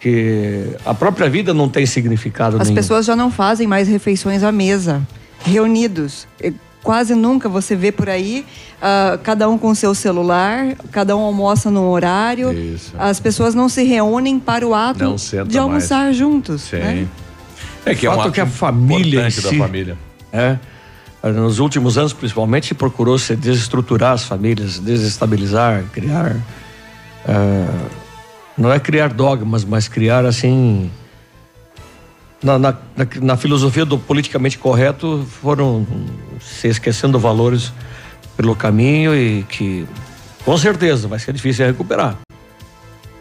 Que 0.00 0.76
a 0.84 0.92
própria 0.92 1.28
vida 1.28 1.54
não 1.54 1.68
tem 1.68 1.86
significado 1.86 2.56
As 2.56 2.64
nenhum. 2.68 2.74
pessoas 2.74 3.06
já 3.06 3.16
não 3.16 3.30
fazem 3.30 3.66
mais 3.66 3.88
refeições 3.88 4.42
à 4.42 4.52
mesa, 4.52 5.00
reunidos. 5.42 6.26
Quase 6.86 7.16
nunca 7.16 7.48
você 7.48 7.74
vê 7.74 7.90
por 7.90 8.08
aí, 8.08 8.46
ah, 8.80 9.18
cada 9.20 9.48
um 9.48 9.58
com 9.58 9.74
seu 9.74 9.92
celular, 9.92 10.76
cada 10.92 11.16
um 11.16 11.20
almoça 11.20 11.68
num 11.68 11.88
horário. 11.88 12.52
Isso. 12.52 12.94
As 12.96 13.18
pessoas 13.18 13.56
não 13.56 13.68
se 13.68 13.82
reúnem 13.82 14.38
para 14.38 14.64
o 14.64 14.72
ato 14.72 15.16
de 15.48 15.58
almoçar 15.58 16.12
juntos. 16.12 16.62
Sim. 16.62 16.76
né? 16.76 17.08
É 17.84 17.92
que 17.92 18.06
é 18.06 18.10
um 18.10 18.14
fato 18.14 18.26
ato 18.26 18.34
que 18.34 18.40
a 18.40 18.46
família 18.46 19.04
em 19.04 19.08
importante 19.08 19.40
da 19.40 19.48
si, 19.48 19.58
família. 19.58 19.98
É, 20.32 20.58
nos 21.32 21.58
últimos 21.58 21.98
anos, 21.98 22.12
principalmente, 22.12 22.72
procurou 22.72 23.18
se 23.18 23.34
desestruturar 23.34 24.12
as 24.12 24.22
famílias, 24.22 24.78
desestabilizar, 24.78 25.82
criar 25.92 26.36
ah, 27.26 27.88
não 28.56 28.72
é 28.72 28.78
criar 28.78 29.12
dogmas, 29.12 29.64
mas 29.64 29.88
criar 29.88 30.24
assim. 30.24 30.88
Na, 32.46 32.60
na, 32.60 32.76
na, 33.20 33.36
filosofia 33.36 33.84
do 33.84 33.98
politicamente 33.98 34.56
correto, 34.56 35.26
foram 35.42 35.84
se 36.40 36.68
esquecendo 36.68 37.18
valores 37.18 37.72
pelo 38.36 38.54
caminho 38.54 39.12
e 39.16 39.42
que 39.42 39.84
com 40.44 40.56
certeza 40.56 41.08
vai 41.08 41.18
ser 41.18 41.32
difícil 41.32 41.66
recuperar. 41.66 42.16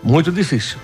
Muito 0.04 0.32
difícil. 0.32 0.78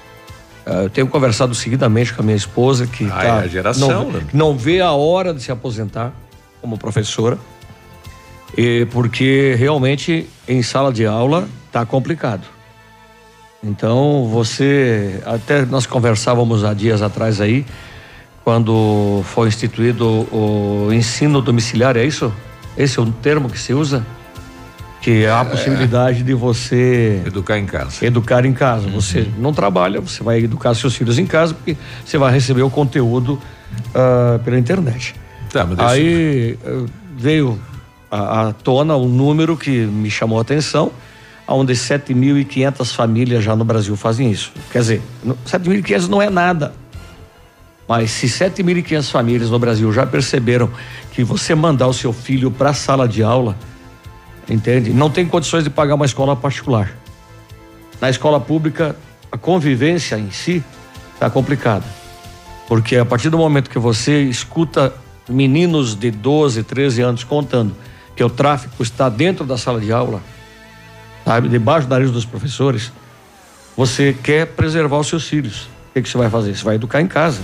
Ah, 0.66 0.82
eu 0.84 0.90
tenho 0.90 1.06
conversado 1.06 1.54
seguidamente 1.54 2.16
com 2.16 2.24
a 2.24 2.26
minha 2.26 2.36
esposa 2.36 2.88
que 2.88 3.06
Ah, 3.06 3.10
tá- 3.10 3.24
é 3.24 3.30
a 3.44 3.48
geração, 3.48 3.88
não, 4.06 4.12
né? 4.12 4.22
não 4.34 4.58
vê 4.58 4.82
a 4.82 4.92
hora 4.92 5.36
de 5.36 5.44
se 5.44 5.52
aposentar 5.52 6.12
como 6.60 6.80
professora, 6.80 7.38
e 8.58 8.88
porque 8.90 9.54
realmente 9.56 10.28
em 10.48 10.64
sala 10.64 10.92
de 10.92 11.06
aula 11.06 11.48
tá 11.72 11.86
complicado. 11.86 12.48
Então 13.64 14.28
você, 14.28 15.22
até 15.28 15.64
nós 15.64 15.86
conversávamos 15.86 16.64
há 16.64 16.74
dias 16.74 17.04
atrás 17.04 17.40
aí, 17.40 17.64
quando 18.44 19.22
foi 19.26 19.48
instituído 19.48 20.08
o 20.34 20.90
ensino 20.92 21.42
domiciliar, 21.42 21.96
é 21.98 22.06
isso? 22.06 22.34
Esse 22.78 23.00
é 23.00 23.02
um 23.02 23.12
termo 23.12 23.50
que 23.50 23.60
se 23.60 23.74
usa? 23.74 24.06
Que 25.02 25.26
há 25.26 25.42
a 25.42 25.46
possibilidade 25.46 26.22
de 26.24 26.34
você 26.34 27.22
Educar 27.26 27.58
em 27.58 27.66
casa. 27.66 28.06
educar 28.06 28.46
em 28.46 28.54
casa. 28.54 28.88
Você 28.90 29.28
não 29.38 29.52
trabalha, 29.54 30.00
você 30.00 30.24
vai 30.24 30.40
educar 30.40 30.74
seus 30.76 30.96
filhos 30.96 31.18
em 31.18 31.26
casa 31.26 31.54
porque 31.56 31.76
você 32.06 32.18
vai 32.18 32.32
receber 32.32 32.62
o 32.62 32.70
conteúdo 32.70 33.40
ah, 33.96 34.40
pela 34.44 34.58
internet. 34.60 35.16
Tá, 35.52 35.66
mas 35.66 35.80
Aí 35.80 36.58
eh, 36.64 36.86
veio 37.18 37.60
à 38.12 38.54
tona 38.64 38.96
um 38.96 39.08
número 39.08 39.58
que 39.58 39.72
me 39.86 40.10
chamou 40.10 40.38
a 40.38 40.42
atenção, 40.44 40.92
onde 41.48 41.74
7.500 41.74 42.94
famílias 42.96 43.44
já 43.44 43.56
no 43.56 43.66
Brasil 43.66 43.96
fazem 43.98 44.32
isso. 44.32 44.52
Quer 44.72 44.80
dizer, 44.80 45.02
no- 45.24 45.36
7.500 45.48 46.08
não 46.08 46.22
é 46.22 46.30
nada. 46.30 46.74
Mas 47.88 48.12
se 48.12 48.28
7.500 48.28 49.12
famílias 49.12 49.50
no 49.50 49.60
Brasil 49.60 49.92
já 49.92 50.06
perceberam 50.06 50.70
que 51.12 51.24
você 51.24 51.54
mandar 51.54 51.88
o 51.88 51.94
seu 51.94 52.14
filho 52.14 52.50
para 52.50 52.70
a 52.70 52.74
sala 52.74 53.08
de 53.08 53.22
aula, 53.22 53.56
entende? 54.50 54.92
Não 54.92 55.10
tem 55.10 55.26
condições 55.26 55.64
de 55.64 55.70
pagar 55.70 55.96
uma 55.96 56.06
escola 56.06 56.36
particular. 56.36 56.96
Na 58.00 58.10
escola 58.10 58.40
pública, 58.40 58.96
a 59.32 59.38
convivência 59.38 60.18
em 60.18 60.32
si 60.32 60.64
está 61.14 61.30
complicada. 61.30 61.86
Porque 62.68 62.96
a 62.96 63.06
partir 63.06 63.30
do 63.30 63.38
momento 63.38 63.70
que 63.70 63.78
você 63.78 64.24
escuta 64.24 64.94
meninos 65.30 65.96
de 65.96 66.10
12, 66.10 66.64
13 66.64 67.02
anos 67.02 67.24
contando 67.24 67.76
que 68.16 68.24
o 68.24 68.30
tráfico 68.30 68.82
está 68.82 69.10
dentro 69.10 69.46
da 69.46 69.58
sala 69.58 69.80
de 69.80 69.92
aula, 69.92 70.22
sabe, 71.26 71.50
debaixo 71.50 71.88
do 71.88 71.92
nariz 71.92 72.12
dos 72.12 72.26
professores, 72.26 72.92
você 73.76 74.14
quer 74.14 74.48
preservar 74.48 75.00
os 75.00 75.08
seus 75.08 75.28
filhos. 75.28 75.64
O 75.90 75.94
que, 75.94 76.02
que 76.02 76.10
você 76.10 76.18
vai 76.18 76.30
fazer? 76.30 76.56
Você 76.56 76.64
vai 76.64 76.76
educar 76.76 77.02
em 77.02 77.08
casa. 77.08 77.42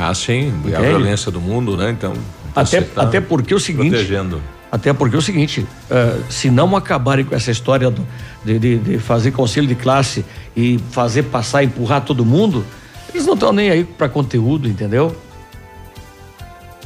Ah, 0.00 0.14
sim. 0.14 0.52
E 0.64 0.68
a 0.68 0.78
Entende? 0.78 0.86
violência 0.86 1.30
do 1.32 1.40
mundo, 1.40 1.76
né? 1.76 1.90
Então. 1.90 2.12
Até, 2.54 2.80
você 2.80 2.82
tá 2.82 3.02
até 3.02 3.20
porque 3.20 3.52
o 3.54 3.58
seguinte. 3.58 3.90
Protegendo. 3.90 4.40
Até 4.70 4.92
porque 4.92 5.16
é 5.16 5.18
o 5.18 5.22
seguinte, 5.22 5.66
eh, 5.90 6.16
se 6.28 6.50
não 6.50 6.76
acabarem 6.76 7.24
com 7.24 7.34
essa 7.34 7.50
história 7.50 7.90
do- 7.90 8.06
de, 8.44 8.58
de- 8.58 8.78
de 8.78 8.98
fazer 8.98 9.30
conselho 9.32 9.66
de 9.66 9.74
classe 9.74 10.24
e 10.56 10.78
fazer 10.92 11.22
passar, 11.24 11.64
empurrar 11.64 12.02
todo 12.04 12.24
mundo, 12.24 12.64
eles 13.12 13.26
não 13.26 13.32
estão 13.34 13.50
nem 13.52 13.70
aí 13.70 13.82
para 13.84 14.08
conteúdo, 14.10 14.68
entendeu? 14.68 15.16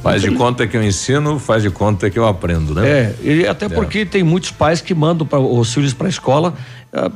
Faz 0.03 0.23
de 0.23 0.33
conta 0.33 0.67
que 0.67 0.77
eu 0.77 0.83
ensino, 0.83 1.39
faz 1.39 1.63
de 1.63 1.71
conta 1.71 2.11
que 2.11 2.19
eu 2.19 2.27
aprendo, 2.27 2.75
né? 2.75 2.89
É, 2.89 3.15
e 3.23 3.47
até 3.47 3.67
É. 3.67 3.69
porque 3.69 4.05
tem 4.05 4.23
muitos 4.25 4.51
pais 4.51 4.81
que 4.81 4.95
mandam 4.95 5.25
pra, 5.27 5.39
os 5.39 5.73
filhos 5.73 5.93
para 5.95 6.07
a 6.07 6.11
escola 6.11 6.55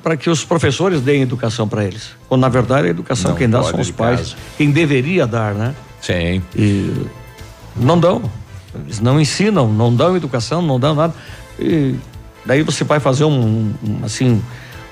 para 0.02 0.16
que 0.16 0.30
os 0.30 0.44
professores 0.44 1.00
deem 1.00 1.22
educação 1.22 1.66
para 1.68 1.84
eles. 1.84 2.10
Quando 2.28 2.40
na 2.42 2.48
verdade 2.48 2.86
a 2.86 2.90
educação 2.90 3.32
Não 3.32 3.38
quem 3.38 3.48
dá 3.48 3.62
são 3.62 3.78
os 3.80 3.90
pais, 3.90 4.20
casa. 4.20 4.34
quem 4.56 4.70
deveria 4.70 5.26
dar, 5.26 5.52
né? 5.54 5.74
Sim. 6.06 6.40
E 6.54 6.92
não 7.74 7.98
dão. 7.98 8.30
Eles 8.74 9.00
não 9.00 9.20
ensinam, 9.20 9.72
não 9.72 9.94
dão 9.94 10.16
educação, 10.16 10.62
não 10.62 10.78
dão 10.78 10.94
nada. 10.94 11.12
E 11.58 11.96
daí 12.44 12.62
você 12.62 12.84
vai 12.84 13.00
fazer 13.00 13.24
um, 13.24 13.72
um, 13.82 14.04
assim 14.04 14.40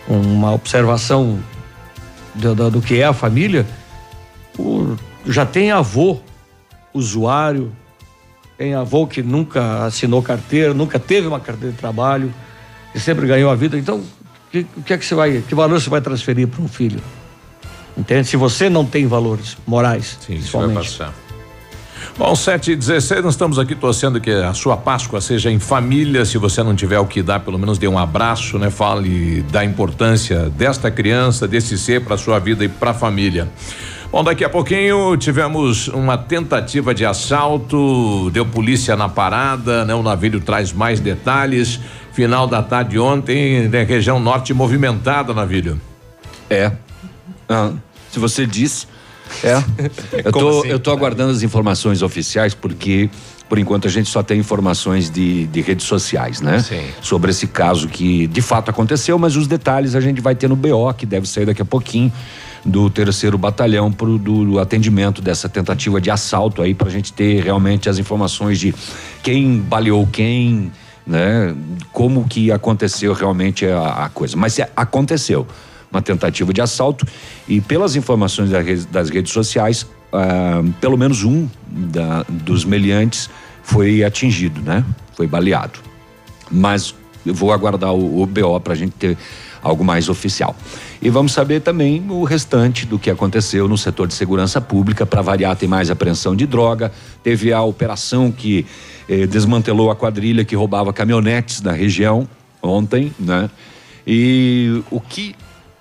uma 0.09 0.53
observação 0.53 1.39
do, 2.35 2.55
do- 2.55 2.71
do 2.73 2.81
que 2.83 2.99
é 3.01 3.05
a 3.05 3.13
família. 3.13 3.65
Já 5.27 5.47
tem 5.47 5.71
avô 5.71 6.19
usuário, 6.93 7.73
tem 8.59 8.75
avô 8.75 9.07
que 9.07 9.23
nunca 9.23 9.85
assinou 9.85 10.23
carteira, 10.23 10.75
nunca 10.75 10.99
teve 10.99 11.27
uma 11.27 11.41
carteira 11.41 11.73
de 11.73 11.79
trabalho 11.79 12.33
e 12.95 13.01
sempre 13.01 13.27
ganhou 13.27 13.51
a 13.51 13.55
vida. 13.55 13.79
Então, 13.79 14.03
que- 14.51 14.67
o 14.77 14.83
que, 14.83 14.93
é 14.93 14.99
que 14.99 15.05
você 15.05 15.15
vai, 15.15 15.43
que 15.47 15.55
valor 15.55 15.81
você 15.81 15.91
vai 15.91 16.01
transferir 16.01 16.49
para 16.49 16.63
um 16.63 16.69
filho? 16.69 17.01
Entende? 17.97 18.27
Se 18.27 18.37
você 18.37 18.69
não 18.69 18.85
tem 18.85 19.07
valores 19.07 19.57
morais, 19.67 20.19
Sim, 20.27 20.35
isso 20.35 20.59
vai 20.59 20.69
passar. 20.69 21.15
Bom, 22.17 22.35
7 22.37 22.73
e 22.73 22.77
16 22.77 23.25
nós 23.25 23.35
estamos 23.35 23.59
aqui 23.59 23.75
torcendo 23.75 24.21
que 24.21 24.31
a 24.31 24.55
sua 24.55 24.77
Páscoa 24.77 25.21
seja 25.21 25.51
em 25.51 25.59
família. 25.59 26.25
Se 26.25 26.39
você 26.39 26.63
não 26.63 26.75
tiver 26.75 26.99
o 26.99 27.07
que 27.07 27.23
dar, 27.23 27.41
pelo 27.41 27.59
menos 27.59 27.77
dê 27.77 27.89
um 27.89 27.99
abraço, 27.99 28.57
né? 28.57 28.71
Fale 28.71 29.43
da 29.51 29.65
importância 29.65 30.49
desta 30.51 30.91
criança, 30.93 31.49
desse 31.49 31.77
ser 31.77 32.05
para 32.05 32.17
sua 32.17 32.39
vida 32.39 32.65
e 32.65 32.69
para 32.69 32.93
a 32.93 32.95
família. 32.95 33.49
Bom, 34.13 34.23
daqui 34.23 34.45
a 34.45 34.49
pouquinho 34.49 35.17
tivemos 35.17 35.89
uma 35.89 36.17
tentativa 36.17 36.95
de 36.95 37.05
assalto, 37.05 38.31
deu 38.31 38.47
polícia 38.47 38.95
na 38.95 39.09
parada, 39.09 39.85
né? 39.85 39.93
O 39.93 40.03
navio 40.05 40.41
traz 40.41 40.73
mais 40.73 41.01
detalhes. 41.01 41.81
Final 42.13 42.47
da 42.47 42.63
tarde 42.63 42.97
ontem, 42.97 43.67
na 43.67 43.83
região 43.83 44.21
norte 44.21 44.55
movimentada, 44.55 45.35
navio. 45.35 45.81
É. 46.49 46.71
Ah, 47.49 47.73
se 48.11 48.19
você 48.19 48.47
disse. 48.47 48.87
É. 49.43 49.57
Eu 50.25 50.33
tô, 50.33 50.61
assim? 50.61 50.69
eu 50.69 50.79
tô 50.79 50.91
aguardando 50.91 51.33
as 51.33 51.43
informações 51.43 52.03
oficiais 52.03 52.55
porque, 52.55 53.09
por 53.49 53.59
enquanto, 53.59 53.89
a 53.89 53.91
gente 53.91 54.09
só 54.09 54.23
tem 54.23 54.39
informações 54.39 55.11
de, 55.11 55.47
de 55.47 55.61
redes 55.61 55.87
sociais, 55.87 56.41
né? 56.41 56.61
Sim. 56.61 56.85
Sobre 57.01 57.31
esse 57.31 57.47
caso 57.47 57.89
que 57.89 58.27
de 58.27 58.43
fato 58.43 58.71
aconteceu, 58.71 59.19
mas 59.19 59.35
os 59.35 59.47
detalhes 59.47 59.95
a 59.95 60.01
gente 60.01 60.21
vai 60.21 60.35
ter 60.35 60.49
no 60.49 60.55
BO, 60.55 60.93
que 60.95 61.07
deve 61.07 61.27
sair 61.27 61.47
daqui 61.47 61.63
a 61.63 61.65
pouquinho, 61.65 62.13
do 62.65 62.89
terceiro 62.89 63.37
batalhão 63.37 63.91
pro, 63.91 64.19
do, 64.19 64.45
do 64.45 64.59
atendimento 64.59 65.21
dessa 65.21 65.49
tentativa 65.49 66.01
de 66.01 66.11
assalto 66.11 66.63
aí, 66.63 66.75
pra 66.75 66.89
gente 66.91 67.13
ter 67.13 67.43
realmente 67.43 67.89
as 67.89 67.99
informações 67.99 68.59
de 68.59 68.75
quem 69.23 69.59
baleou 69.59 70.07
quem, 70.07 70.71
né? 71.07 71.55
Como 71.93 72.27
que 72.29 72.53
aconteceu 72.53 73.13
realmente 73.13 73.67
a, 73.67 74.05
a 74.05 74.09
coisa. 74.09 74.37
Mas 74.37 74.59
é, 74.59 74.71
aconteceu 74.77 75.47
uma 75.95 76.03
tentativa 76.03 76.53
de 76.53 76.61
assalto 76.61 77.07
e 77.49 77.61
pelas 77.61 77.95
informações 77.97 78.51
das 78.91 79.09
redes 79.09 79.33
sociais, 79.33 79.87
ah, 80.13 80.63
pelo 80.81 80.99
menos 80.99 81.23
um 81.25 81.49
da- 81.67 82.25
dos 82.29 82.65
meliantes 82.65 83.31
foi 83.63 84.03
atingido, 84.03 84.61
né? 84.61 84.85
Foi 85.17 85.27
baleado. 85.27 85.79
Mas 86.51 86.95
eu 87.25 87.33
vou 87.33 87.53
aguardar 87.53 87.95
o, 87.95 88.23
o 88.23 88.27
BO 88.27 88.61
para 88.61 88.75
a 88.75 88.77
gente 88.77 88.93
ter 88.93 89.17
algo 89.63 89.83
mais 89.83 90.09
oficial. 90.11 90.55
E 91.01 91.09
vamos 91.09 91.33
saber 91.33 91.61
também 91.61 92.05
o 92.11 92.23
restante 92.25 92.85
do 92.85 92.99
que 92.99 93.09
aconteceu 93.09 93.67
no 93.67 93.79
setor 93.79 94.07
de 94.07 94.15
segurança 94.15 94.61
pública. 94.61 95.07
Para 95.07 95.23
variar, 95.23 95.57
tem 95.57 95.69
mais 95.69 95.91
apreensão 95.91 96.37
de 96.37 96.47
droga. 96.47 96.93
Teve 97.23 97.53
a 97.53 97.63
operação 97.63 98.31
que 98.31 98.67
eh, 99.09 99.27
desmantelou 99.27 99.91
a 99.91 99.97
quadrilha 99.97 100.45
que 100.45 100.55
roubava 100.55 100.93
caminhonetes 100.93 101.63
na 101.63 101.73
região 101.73 102.29
ontem, 102.63 103.13
né? 103.19 103.49
E 104.07 104.83
o 104.91 105.01
que 105.01 105.35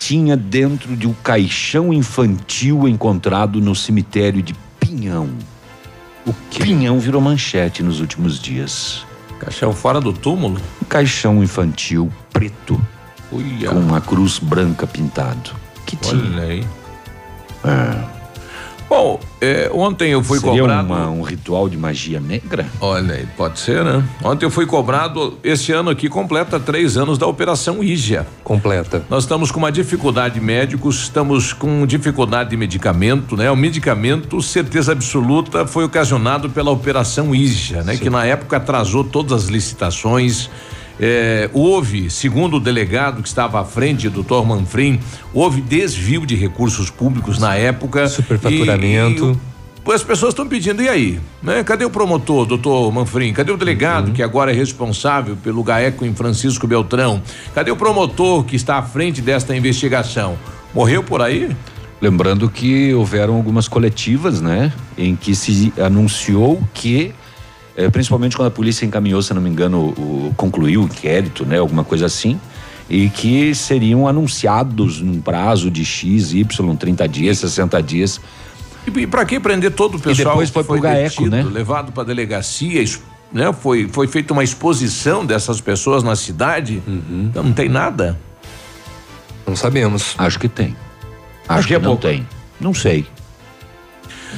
tinha 0.04 0.36
dentro 0.36 0.98
de 0.98 1.08
um 1.08 1.14
caixão 1.14 1.94
infantil 1.94 2.90
encontrado 2.90 3.62
no 3.62 3.74
cemitério 3.74 4.42
de 4.42 4.54
Pinhão? 4.78 5.30
O 6.28 6.34
Pinhão 6.34 7.00
virou 7.00 7.22
manchete 7.22 7.82
nos 7.82 8.02
últimos 8.02 8.38
dias. 8.38 9.06
Caixão 9.40 9.72
fora 9.72 10.02
do 10.02 10.12
túmulo? 10.12 10.60
Um 10.82 10.86
caixão 10.86 11.42
infantil 11.42 12.12
preto. 12.34 12.80
Uia. 13.32 13.70
Com 13.70 13.80
uma 13.80 14.02
cruz 14.02 14.40
branca 14.40 14.86
pintado. 14.86 15.52
Que 15.86 15.96
tinha. 15.96 16.22
Olha 16.22 16.44
aí. 16.44 16.68
É. 17.64 18.04
Bom, 18.90 19.20
é, 19.44 19.70
ontem 19.74 20.12
eu 20.12 20.24
fui 20.24 20.40
Seria 20.40 20.62
cobrado. 20.62 20.88
uma- 20.94 21.10
um 21.10 21.22
ritual 21.22 21.68
de 21.68 21.78
magia 21.78 22.20
negra? 22.20 22.66
Olha 22.80 23.16
aí, 23.16 23.26
pode 23.38 23.60
ser, 23.60 23.84
né? 23.84 24.04
Ontem 24.24 24.46
eu 24.46 24.50
fui 24.52 24.66
cobrado, 24.66 25.38
esse 25.44 25.72
ano 25.72 25.90
aqui 25.90 26.08
completa 26.08 26.60
três 26.60 26.96
anos 26.98 27.18
da 27.18 27.28
Operação 27.28 27.84
Ígia. 27.84 28.26
Completa. 28.44 29.04
Nós 29.10 29.24
estamos 29.24 29.52
com 29.52 29.60
uma 29.60 29.72
dificuldade 29.72 30.36
de 30.36 30.42
médicos, 30.42 31.04
estamos 31.04 31.54
com 31.54 31.86
dificuldade 31.86 32.50
de 32.52 32.58
medicamento, 32.58 33.36
né? 33.36 33.50
O 33.52 33.56
medicamento, 33.56 34.42
certeza 34.42 34.92
absoluta, 34.92 35.68
foi 35.68 35.84
ocasionado 35.84 36.50
pela 36.50 36.72
Operação 36.72 37.34
Ígia, 37.36 37.84
né? 37.84 37.98
Que 37.98 38.10
na 38.10 38.26
época 38.26 38.58
atrasou 38.58 39.04
todas 39.04 39.44
as 39.44 39.50
licitações. 39.50 40.50
É, 41.00 41.50
houve, 41.54 42.10
segundo 42.10 42.58
o 42.58 42.60
delegado 42.60 43.22
que 43.22 43.28
estava 43.28 43.60
à 43.60 43.66
frente, 43.66 44.08
doutor 44.10 44.46
Manfrim, 44.46 45.00
houve 45.34 45.60
desvio 45.62 46.26
de 46.26 46.36
recursos 46.36 46.90
públicos 46.90 47.40
na 47.40 47.56
época. 47.56 48.08
Superfaturamento. 48.08 49.32
E- 49.50 49.54
e 49.90 49.94
as 49.94 50.02
pessoas 50.04 50.32
estão 50.32 50.48
pedindo, 50.48 50.82
e 50.82 50.88
aí? 50.88 51.20
Né? 51.42 51.62
Cadê 51.64 51.84
o 51.84 51.90
promotor, 51.90 52.46
doutor 52.46 52.90
Manfrim? 52.92 53.34
Cadê 53.34 53.52
o 53.52 53.58
delegado, 53.58 54.12
que 54.14 54.24
agora 54.24 54.52
é 54.52 54.56
responsável 54.56 55.36
pelo 55.36 55.62
GAECO 55.64 56.06
em 56.06 56.16
Francisco 56.16 56.66
Beltrão? 56.66 57.22
Cadê 57.54 57.70
o 57.70 57.76
promotor 57.76 58.46
que 58.46 58.56
está 58.56 58.78
à 58.78 58.82
frente 58.84 59.22
desta 59.22 59.54
investigação? 59.56 60.38
Morreu 60.74 61.04
por 61.04 61.22
aí? 61.22 61.50
Lembrando 62.02 62.50
que 62.50 62.94
houveram 62.94 63.36
algumas 63.36 63.68
coletivas, 63.68 64.40
né, 64.42 64.72
em 64.98 65.16
que 65.16 65.34
se 65.36 65.74
anunciou 65.82 66.62
que, 66.74 67.14
eh, 67.76 67.90
principalmente 67.90 68.36
quando 68.36 68.48
a 68.48 68.52
polícia 68.52 68.86
encaminhou, 68.86 69.22
se 69.22 69.34
não 69.34 69.42
me 69.42 69.50
engano, 69.50 69.90
o, 69.90 70.34
concluiu 70.38 70.82
o 70.82 70.86
inquérito, 70.86 71.46
né, 71.46 71.58
alguma 71.58 71.84
coisa 71.84 72.06
assim, 72.06 72.40
e 72.90 73.10
que 73.10 73.56
seriam 73.56 74.08
anunciados 74.08 75.02
num 75.02 75.22
prazo 75.22 75.72
de 75.72 75.84
X, 75.84 76.34
Y, 76.34 76.76
30 76.76 77.08
dias, 77.08 77.38
60 77.40 77.82
dias. 77.82 78.22
E, 78.86 79.00
e 79.00 79.08
para 79.08 79.26
que 79.26 79.40
prender 79.40 79.72
todo 79.72 79.96
o 79.96 79.98
E 79.98 80.02
pessoal 80.02 80.36
depois 80.36 80.50
que 80.50 80.54
foi 80.54 80.64
pro 80.64 80.80
GAECO, 80.80 81.28
né? 81.28 81.44
levado 81.44 81.92
para 81.92 82.04
delegacia, 82.04 82.84
né? 83.32 83.52
Foi 83.54 83.88
foi 83.88 84.08
feita 84.08 84.34
uma 84.34 84.44
exposição 84.44 85.26
dessas 85.26 85.60
pessoas 85.60 86.04
na 86.04 86.16
cidade? 86.16 86.84
Uhum. 86.86 87.28
Então 87.30 87.44
não 87.44 87.54
tem 87.54 87.70
nada. 87.70 88.20
Não 89.48 89.56
sabemos. 89.56 90.14
Acho 90.18 90.38
que 90.40 90.48
tem. 90.48 90.76
Acho 91.48 91.68
que 91.68 91.78
não 91.78 91.98
tem. 91.98 92.28
Não 92.60 92.74
sei. 92.74 93.08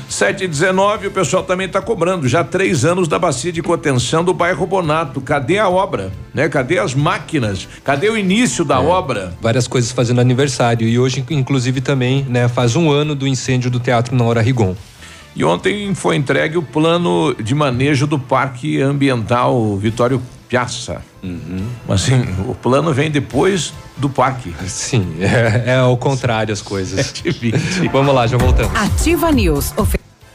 7 0.10 0.44
e 0.44 0.48
19 0.48 1.08
o 1.08 1.12
pessoal 1.12 1.44
também 1.44 1.68
está 1.68 1.82
cobrando 1.82 2.28
já 2.28 2.44
três 2.44 2.86
anos 2.86 3.08
da 3.08 3.20
bacia 3.20 3.52
de 3.52 3.62
contenção 3.62 4.24
do 4.24 4.34
bairro 4.34 4.66
Bonato. 4.66 5.22
Cadê 5.22 5.58
a 5.58 5.70
obra? 5.70 6.12
Né? 6.34 6.48
Cadê 6.50 6.80
as 6.80 6.94
máquinas? 6.94 7.68
Cadê 7.84 8.10
o 8.10 8.18
início 8.18 8.64
da 8.64 8.80
obra? 8.80 9.34
Várias 9.42 9.68
coisas 9.68 9.92
fazendo 9.92 10.22
aniversário. 10.22 10.88
E 10.88 11.00
hoje, 11.00 11.24
inclusive, 11.30 11.82
também, 11.82 12.24
né, 12.30 12.48
faz 12.48 12.76
um 12.76 12.92
ano 12.92 13.16
do 13.16 13.28
incêndio 13.28 13.70
do 13.70 13.80
Teatro 13.80 14.16
Nora 14.16 14.42
Rigon. 14.42 14.76
E 15.36 15.44
ontem 15.44 15.94
foi 15.94 16.16
entregue 16.16 16.58
o 16.58 16.64
plano 16.64 17.36
de 17.36 17.54
manejo 17.54 18.08
do 18.08 18.18
Parque 18.18 18.82
Ambiental 18.82 19.76
Vitório 19.76 20.22
Piazza. 20.48 21.02
Mas 21.88 22.04
assim, 22.04 22.22
o 22.48 22.56
plano 22.56 22.94
vem 22.94 23.10
depois 23.10 23.74
do 23.98 24.10
parque. 24.10 24.54
Sim, 24.68 25.18
é, 25.22 25.72
é 25.72 25.76
ao 25.76 25.98
contrário 25.98 26.54
as 26.54 26.62
coisas. 26.62 27.14
Vamos 27.92 28.14
lá, 28.14 28.28
já 28.28 28.38
voltamos. 28.38 28.76
Ativa 28.76 29.32
News. 29.32 29.72
Oferecimento 29.78 30.05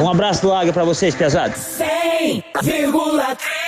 Um 0.00 0.10
abraço 0.10 0.42
do 0.42 0.52
Águia 0.52 0.72
pra 0.72 0.84
vocês, 0.84 1.14
pesados. 1.14 1.58
100,3 2.62 3.67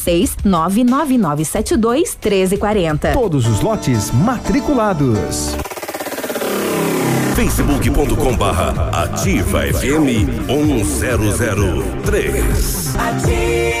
46 0.01 0.37
99972 0.43 2.17
1340. 2.21 3.13
Todos 3.13 3.47
os 3.47 3.61
lotes 3.61 4.11
matriculados. 4.11 5.55
facebook.com 7.35 8.35
barra 8.35 9.03
ativa 9.03 9.61
FM 9.61 10.27
1003. 10.47 12.95
Ativa 12.95 13.80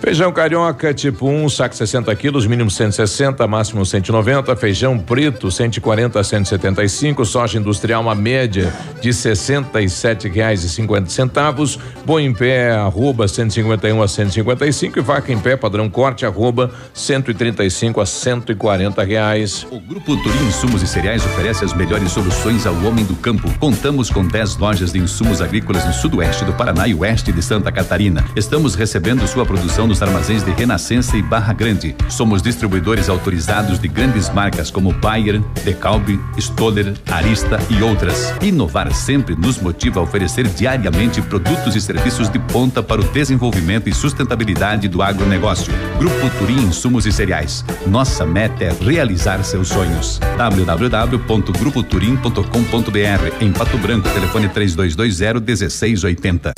Feijão 0.00 0.32
carioca 0.32 0.94
tipo 0.94 1.28
1, 1.28 1.44
um, 1.44 1.48
saco 1.50 1.76
60 1.76 2.16
quilos, 2.16 2.46
mínimo 2.46 2.70
160, 2.70 3.46
máximo 3.46 3.84
190. 3.84 4.56
Feijão 4.56 4.98
preto 4.98 5.50
140 5.50 6.18
a 6.18 6.24
175. 6.24 7.22
Soja 7.26 7.58
industrial 7.58 8.00
uma 8.00 8.14
média 8.14 8.72
de 9.02 9.12
67 9.12 10.26
reais 10.26 10.64
e 10.64 10.70
50 10.70 11.10
centavos. 11.10 11.78
Boi 12.06 12.22
em 12.22 12.32
pé 12.32 12.72
arroba 12.72 13.28
151 13.28 14.02
a 14.02 14.08
155 14.08 14.98
e 14.98 15.02
vaca 15.02 15.30
em 15.30 15.38
pé 15.38 15.54
padrão 15.54 15.90
corte 15.90 16.24
arroba 16.24 16.70
135 16.94 18.00
a 18.00 18.06
140 18.06 19.04
reais. 19.04 19.66
O 19.70 19.78
Grupo 19.78 20.16
Turim 20.16 20.46
Insumos 20.48 20.82
e 20.82 20.86
Cereais 20.86 21.26
oferece 21.26 21.62
as 21.62 21.74
melhores 21.74 22.10
soluções 22.10 22.66
ao 22.66 22.74
homem 22.86 23.04
do 23.04 23.16
campo. 23.16 23.52
Contamos 23.58 24.08
com 24.08 24.26
10 24.26 24.56
lojas 24.56 24.92
de 24.92 24.98
insumos 24.98 25.42
agrícolas 25.42 25.84
no 25.84 25.92
sudoeste 25.92 26.46
do 26.46 26.54
Paraná 26.54 26.88
e 26.88 26.94
oeste 26.94 27.30
de 27.30 27.42
Santa 27.42 27.70
Catarina. 27.70 28.24
Estamos 28.34 28.74
recebendo 28.74 29.28
sua 29.28 29.44
produção 29.44 29.89
nos 29.90 30.00
armazéns 30.00 30.42
de 30.44 30.52
Renascença 30.52 31.16
e 31.16 31.22
Barra 31.22 31.52
Grande. 31.52 31.96
Somos 32.08 32.40
distribuidores 32.40 33.08
autorizados 33.08 33.80
de 33.80 33.88
grandes 33.88 34.30
marcas 34.30 34.70
como 34.70 34.92
Bayer, 34.92 35.40
Decalbe, 35.64 36.20
Stoller, 36.38 36.94
Arista 37.10 37.58
e 37.68 37.82
outras. 37.82 38.32
Inovar 38.40 38.94
sempre 38.94 39.34
nos 39.34 39.58
motiva 39.58 39.98
a 39.98 40.04
oferecer 40.04 40.46
diariamente 40.46 41.20
produtos 41.20 41.74
e 41.74 41.80
serviços 41.80 42.28
de 42.28 42.38
ponta 42.38 42.84
para 42.84 43.00
o 43.00 43.04
desenvolvimento 43.04 43.88
e 43.88 43.92
sustentabilidade 43.92 44.86
do 44.86 45.02
agronegócio. 45.02 45.72
Grupo 45.98 46.30
Turim 46.38 46.66
Insumos 46.66 47.04
e 47.04 47.10
Cereais. 47.10 47.64
Nossa 47.84 48.24
meta 48.24 48.62
é 48.62 48.72
realizar 48.72 49.42
seus 49.42 49.66
sonhos. 49.68 50.20
www.grupoturim.com.br 50.36 53.34
Em 53.40 53.52
Pato 53.52 53.76
Branco, 53.78 54.08
telefone 54.10 54.48
3220 54.48 55.44
1680. 55.44 56.52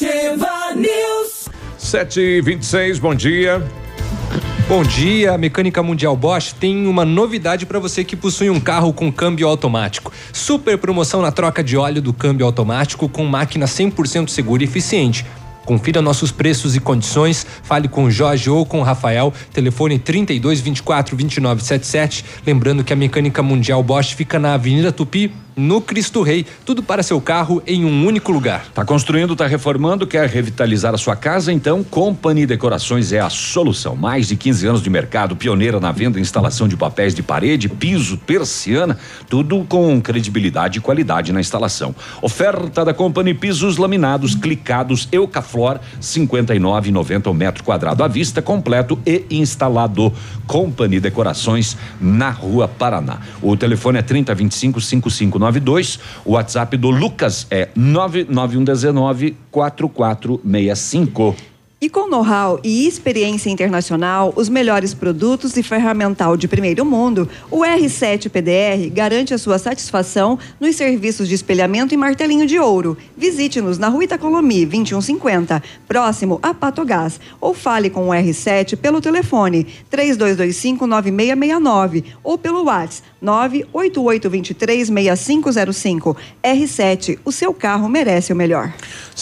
Ativa 0.00 0.74
News. 0.74 1.50
7 1.76 2.20
e 2.20 2.40
26 2.40 2.98
bom 2.98 3.14
dia. 3.14 3.62
Bom 4.66 4.82
dia, 4.82 5.34
a 5.34 5.38
Mecânica 5.38 5.82
Mundial 5.82 6.16
Bosch 6.16 6.54
tem 6.54 6.86
uma 6.86 7.04
novidade 7.04 7.66
para 7.66 7.78
você 7.78 8.02
que 8.02 8.16
possui 8.16 8.48
um 8.48 8.58
carro 8.58 8.94
com 8.94 9.12
câmbio 9.12 9.46
automático. 9.46 10.10
Super 10.32 10.78
promoção 10.78 11.20
na 11.20 11.30
troca 11.30 11.62
de 11.62 11.76
óleo 11.76 12.00
do 12.00 12.14
câmbio 12.14 12.46
automático 12.46 13.10
com 13.10 13.26
máquina 13.26 13.66
100% 13.66 14.30
segura 14.30 14.62
e 14.62 14.66
eficiente. 14.66 15.26
Confira 15.66 16.00
nossos 16.00 16.32
preços 16.32 16.74
e 16.74 16.80
condições. 16.80 17.46
Fale 17.62 17.86
com 17.86 18.04
o 18.04 18.10
Jorge 18.10 18.48
ou 18.48 18.64
com 18.64 18.80
o 18.80 18.82
Rafael. 18.82 19.34
Telefone 19.52 19.98
32 19.98 20.60
24 20.60 21.14
29 21.14 21.62
77. 21.62 22.24
Lembrando 22.46 22.82
que 22.82 22.92
a 22.92 22.96
Mecânica 22.96 23.42
Mundial 23.42 23.82
Bosch 23.82 24.14
fica 24.14 24.38
na 24.38 24.54
Avenida 24.54 24.90
Tupi, 24.90 25.30
no 25.60 25.80
Cristo 25.80 26.22
Rei. 26.22 26.46
Tudo 26.64 26.82
para 26.82 27.02
seu 27.02 27.20
carro 27.20 27.62
em 27.66 27.84
um 27.84 28.06
único 28.06 28.32
lugar. 28.32 28.66
Tá 28.74 28.84
construindo, 28.84 29.36
tá 29.36 29.46
reformando, 29.46 30.06
quer 30.06 30.28
revitalizar 30.28 30.94
a 30.94 30.98
sua 30.98 31.14
casa? 31.14 31.52
Então, 31.52 31.84
Company 31.84 32.46
Decorações 32.46 33.12
é 33.12 33.20
a 33.20 33.28
solução. 33.28 33.94
Mais 33.94 34.28
de 34.28 34.36
15 34.36 34.66
anos 34.66 34.82
de 34.82 34.88
mercado, 34.88 35.36
pioneira 35.36 35.78
na 35.78 35.92
venda 35.92 36.18
e 36.18 36.22
instalação 36.22 36.66
de 36.66 36.76
papéis 36.76 37.14
de 37.14 37.22
parede, 37.22 37.68
piso, 37.68 38.16
persiana, 38.16 38.98
tudo 39.28 39.64
com 39.68 40.00
credibilidade 40.00 40.78
e 40.78 40.80
qualidade 40.80 41.32
na 41.32 41.40
instalação. 41.40 41.94
Oferta 42.22 42.84
da 42.84 42.94
Company 42.94 43.34
pisos 43.34 43.76
laminados, 43.76 44.34
clicados, 44.34 45.08
Eucaflor, 45.12 45.78
59,90 46.00 47.30
o 47.30 47.34
metro 47.34 47.62
quadrado 47.62 48.02
à 48.02 48.08
vista, 48.08 48.40
completo 48.40 48.98
e 49.04 49.24
instalado. 49.30 50.12
Company 50.46 50.98
Decorações 51.00 51.76
na 52.00 52.30
Rua 52.30 52.66
Paraná. 52.66 53.18
O 53.42 53.56
telefone 53.56 53.98
é 53.98 54.02
3025 54.02 54.80
5592. 55.52 55.98
O 56.24 56.32
WhatsApp 56.32 56.76
do 56.76 56.90
Lucas 56.90 57.46
é 57.50 57.68
99119 57.74 59.36
4465. 59.52 61.49
E 61.82 61.88
com 61.88 62.10
know-how 62.10 62.60
e 62.62 62.86
experiência 62.86 63.48
internacional, 63.48 64.34
os 64.36 64.50
melhores 64.50 64.92
produtos 64.92 65.56
e 65.56 65.62
ferramental 65.62 66.36
de 66.36 66.46
primeiro 66.46 66.84
mundo, 66.84 67.26
o 67.50 67.60
R7 67.60 68.28
PDR 68.28 68.90
garante 68.92 69.32
a 69.32 69.38
sua 69.38 69.58
satisfação 69.58 70.38
nos 70.60 70.76
serviços 70.76 71.26
de 71.26 71.34
espelhamento 71.34 71.94
e 71.94 71.96
martelinho 71.96 72.46
de 72.46 72.58
ouro. 72.58 72.98
Visite-nos 73.16 73.78
na 73.78 73.88
Rua 73.88 74.04
Itacolomi, 74.04 74.66
2150, 74.66 75.62
próximo 75.88 76.38
a 76.42 76.52
Patogás, 76.52 77.18
ou 77.40 77.54
fale 77.54 77.88
com 77.88 78.10
o 78.10 78.12
R7 78.12 78.76
pelo 78.76 79.00
telefone 79.00 79.66
32259669 79.90 82.04
ou 82.22 82.36
pelo 82.36 82.64
WhatsApp 82.64 83.08
988236505. 83.24 86.14
R7, 86.42 87.18
o 87.24 87.32
seu 87.32 87.54
carro 87.54 87.88
merece 87.88 88.34
o 88.34 88.36
melhor. 88.36 88.70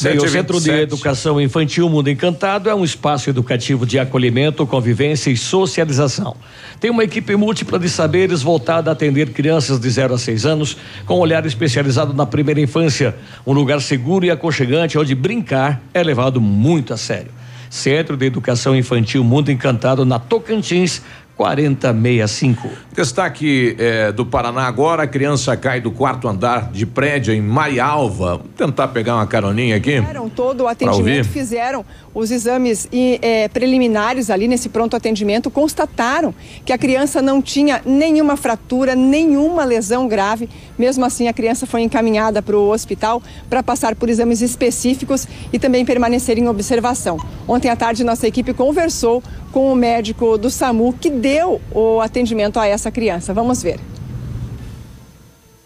Bem, 0.03 0.18
o 0.18 0.29
Centro 0.29 0.61
de 0.61 0.71
Educação 0.71 1.40
Infantil 1.40 1.88
Mundo 1.88 2.11
Encantado 2.11 2.47
é 2.70 2.74
um 2.74 2.82
espaço 2.82 3.28
educativo 3.28 3.84
de 3.84 3.98
acolhimento, 3.98 4.66
convivência 4.66 5.30
e 5.30 5.37
socialização. 5.37 6.34
Tem 6.80 6.90
uma 6.90 7.04
equipe 7.04 7.37
múltipla 7.37 7.78
de 7.78 7.88
saberes 7.90 8.40
voltada 8.40 8.90
a 8.90 8.94
atender 8.94 9.30
crianças 9.34 9.78
de 9.78 9.90
0 9.90 10.14
a 10.14 10.18
6 10.18 10.46
anos, 10.46 10.76
com 11.04 11.18
olhar 11.18 11.44
especializado 11.44 12.14
na 12.14 12.24
primeira 12.24 12.61
infância. 12.61 13.14
Um 13.46 13.52
lugar 13.52 13.82
seguro 13.82 14.24
e 14.24 14.30
aconchegante 14.30 14.96
onde 14.96 15.14
brincar 15.14 15.82
é 15.92 16.02
levado 16.02 16.40
muito 16.40 16.94
a 16.94 16.96
sério. 16.96 17.30
Centro 17.68 18.16
de 18.16 18.24
Educação 18.24 18.74
Infantil 18.74 19.22
Mundo 19.22 19.52
Encantado 19.52 20.06
na 20.06 20.18
Tocantins, 20.18 21.02
4065. 21.38 22.68
Destaque 22.92 23.77
eh, 23.79 24.11
do 24.11 24.27
Paraná 24.27 24.66
agora, 24.66 25.05
a 25.05 25.07
criança 25.07 25.57
cai 25.57 25.81
do 25.81 25.92
quarto 25.92 26.27
andar 26.27 26.72
de 26.72 26.85
prédio 26.85 27.33
em 27.33 27.40
Marialva. 27.40 28.38
Vamos 28.38 28.55
tentar 28.57 28.88
pegar 28.88 29.14
uma 29.14 29.27
caroninha 29.27 29.77
aqui. 29.77 30.01
Fizeram 30.01 30.29
todo 30.29 30.64
o 30.64 30.66
atendimento, 30.66 31.29
fizeram 31.29 31.85
os 32.12 32.33
exames 32.33 32.88
e, 32.92 33.20
eh, 33.22 33.46
preliminares 33.48 34.31
ali 34.31 34.48
nesse 34.48 34.68
pronto 34.68 34.96
atendimento, 34.96 35.48
constataram 35.48 36.35
que 36.64 36.72
a 36.72 36.79
criança 36.79 37.22
não 37.22 37.40
tinha 37.40 37.81
nenhuma 37.87 38.37
fratura, 38.37 38.96
nenhuma 38.96 39.64
lesão 39.64 40.09
grave. 40.09 40.48
Mesmo 40.77 41.05
assim, 41.05 41.29
a 41.29 41.33
criança 41.33 41.66
foi 41.66 41.83
encaminhada 41.83 42.42
para 42.42 42.57
o 42.57 42.70
hospital 42.70 43.22
para 43.48 43.62
passar 43.62 43.94
por 43.94 44.09
exames 44.09 44.42
específicos 44.42 45.29
e 45.53 45.59
também 45.61 45.85
permanecer 45.85 46.37
em 46.37 46.48
observação. 46.48 47.16
Ontem 47.46 47.68
à 47.68 47.77
tarde, 47.77 48.03
nossa 48.03 48.27
equipe 48.27 48.53
conversou 48.53 49.22
com 49.52 49.72
o 49.72 49.74
médico 49.74 50.37
do 50.38 50.50
SAMU 50.50 50.92
que 50.92 51.11
deu 51.11 51.61
o 51.72 52.00
atendimento 52.00 52.58
a 52.58 52.66
essa 52.66 52.90
criança. 52.90 53.32
Vamos 53.32 53.62
ver. 53.62 53.80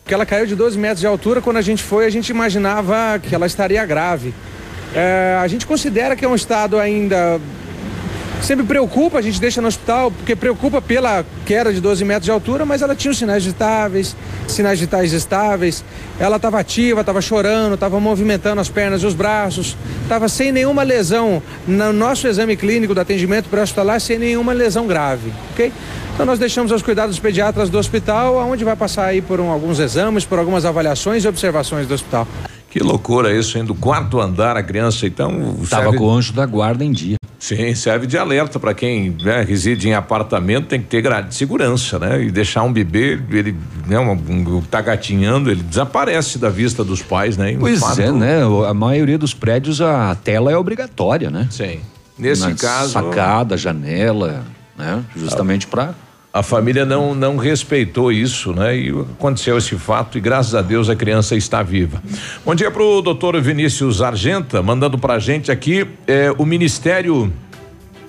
Ela 0.06 0.26
caiu 0.26 0.46
de 0.46 0.54
12 0.54 0.78
metros 0.78 1.00
de 1.00 1.06
altura, 1.06 1.40
quando 1.40 1.56
a 1.56 1.62
gente 1.62 1.82
foi, 1.82 2.04
a 2.04 2.10
gente 2.10 2.28
imaginava 2.28 3.18
que 3.18 3.34
ela 3.34 3.46
estaria 3.46 3.84
grave. 3.86 4.34
É, 4.94 5.38
a 5.40 5.48
gente 5.48 5.66
considera 5.66 6.14
que 6.14 6.24
é 6.24 6.28
um 6.28 6.34
estado 6.34 6.78
ainda 6.78 7.40
sempre 8.42 8.66
preocupa, 8.66 9.18
a 9.18 9.22
gente 9.22 9.40
deixa 9.40 9.61
no 9.61 9.68
hospital, 9.68 10.11
porque 10.11 10.35
preocupa 10.35 10.83
pela 10.83 11.24
queda 11.46 11.72
de 11.72 11.81
12 11.81 12.05
metros 12.05 12.24
de 12.24 12.31
altura, 12.31 12.64
mas 12.64 12.83
ela 12.83 12.94
tinha 12.94 13.11
os 13.11 13.18
sinais 13.18 13.44
vitáveis, 13.44 14.16
sinais 14.48 14.81
vitais 14.81 15.12
estáveis, 15.12 15.85
ela 16.18 16.37
estava 16.37 16.59
ativa, 16.59 17.00
estava 17.00 17.20
chorando, 17.20 17.74
estava 17.74 17.98
movimentando 18.00 18.61
as 18.61 18.68
pernas 18.68 19.02
e 19.02 19.07
os 19.07 19.14
braços, 19.14 19.76
estava 20.02 20.28
sem 20.28 20.52
nenhuma 20.52 20.83
lesão 20.83 21.42
no 21.66 21.92
nosso 21.92 22.26
exame 22.26 22.57
clínico 22.57 22.94
do 22.94 23.00
atendimento 23.00 23.48
pré-hospitalar, 23.48 24.00
sem 24.00 24.18
nenhuma 24.18 24.52
lesão 24.52 24.87
grave, 24.87 25.33
ok? 25.52 25.72
Então 26.14 26.26
nós 26.26 26.38
deixamos 26.38 26.70
aos 26.72 26.83
cuidados 26.83 27.16
dos 27.16 27.22
pediatras 27.22 27.70
do 27.70 27.78
hospital, 27.78 28.37
onde 28.37 28.64
vai 28.64 28.76
passar 28.76 29.07
aí 29.07 29.22
por 29.22 29.40
um, 29.40 29.50
alguns 29.50 29.78
exames, 29.78 30.24
por 30.24 30.38
algumas 30.38 30.64
avaliações 30.64 31.24
e 31.24 31.28
observações 31.28 31.87
do 31.87 31.94
hospital. 31.94 32.28
Que 32.72 32.78
loucura 32.80 33.30
isso, 33.38 33.58
hein? 33.58 33.64
Do 33.66 33.74
quarto 33.74 34.18
andar 34.18 34.56
a 34.56 34.62
criança, 34.62 35.06
então. 35.06 35.56
Tava 35.68 35.82
serve- 35.85 35.98
com 35.98 36.04
o 36.06 36.11
anjo 36.11 36.32
da 36.32 36.46
guarda 36.46 36.82
em 36.82 36.90
dia. 36.90 37.16
Sim, 37.38 37.74
serve 37.74 38.06
de 38.06 38.16
alerta 38.16 38.58
para 38.58 38.72
quem 38.72 39.14
né, 39.22 39.42
reside 39.46 39.88
em 39.88 39.94
apartamento, 39.94 40.68
tem 40.68 40.80
que 40.80 40.87
ter 40.87 41.02
grade 41.02 41.28
de 41.28 41.35
segurança, 41.35 41.98
né? 41.98 42.22
E 42.22 42.30
deixar 42.30 42.62
um 42.62 42.72
bebê, 42.72 43.20
ele 43.30 43.54
né, 43.87 43.98
um, 43.98 44.62
tá 44.62 44.80
gatinhando, 44.80 45.50
ele 45.50 45.62
desaparece 45.62 46.38
da 46.38 46.48
vista 46.48 46.82
dos 46.82 47.02
pais, 47.02 47.37
né? 47.37 47.54
Pois 47.61 47.80
fato- 47.80 48.00
é, 48.00 48.11
né? 48.11 48.40
A 48.66 48.72
maioria 48.72 49.18
dos 49.18 49.35
prédios 49.35 49.80
a 49.82 50.14
tela 50.14 50.50
é 50.50 50.56
obrigatória, 50.56 51.30
né? 51.30 51.48
Sim. 51.50 51.80
Nesse 52.18 52.48
Na 52.48 52.54
caso- 52.54 52.92
Sacada, 52.92 53.56
janela, 53.56 54.44
né? 54.78 55.02
Justamente 55.14 55.66
para 55.66 55.94
A 56.32 56.42
família 56.42 56.86
não 56.86 57.14
não 57.14 57.36
respeitou 57.36 58.10
isso, 58.10 58.54
né? 58.54 58.74
E 58.74 58.88
aconteceu 58.88 59.58
esse 59.58 59.76
fato 59.76 60.16
e 60.16 60.20
graças 60.20 60.54
a 60.54 60.62
Deus 60.62 60.88
a 60.88 60.96
criança 60.96 61.36
está 61.36 61.62
viva. 61.62 62.02
Bom 62.42 62.54
dia 62.54 62.70
para 62.70 62.82
o 62.82 63.02
doutor 63.02 63.38
Vinícius 63.38 64.00
Argenta, 64.00 64.62
mandando 64.62 64.96
para 64.98 65.14
a 65.14 65.18
gente 65.18 65.52
aqui 65.52 65.86
eh, 66.06 66.32
o 66.38 66.46
Ministério, 66.46 67.30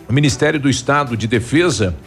o 0.08 0.14
Ministério 0.14 0.58
do 0.58 0.70
Estado 0.70 1.18
de 1.18 1.28
Defesa, 1.28 1.98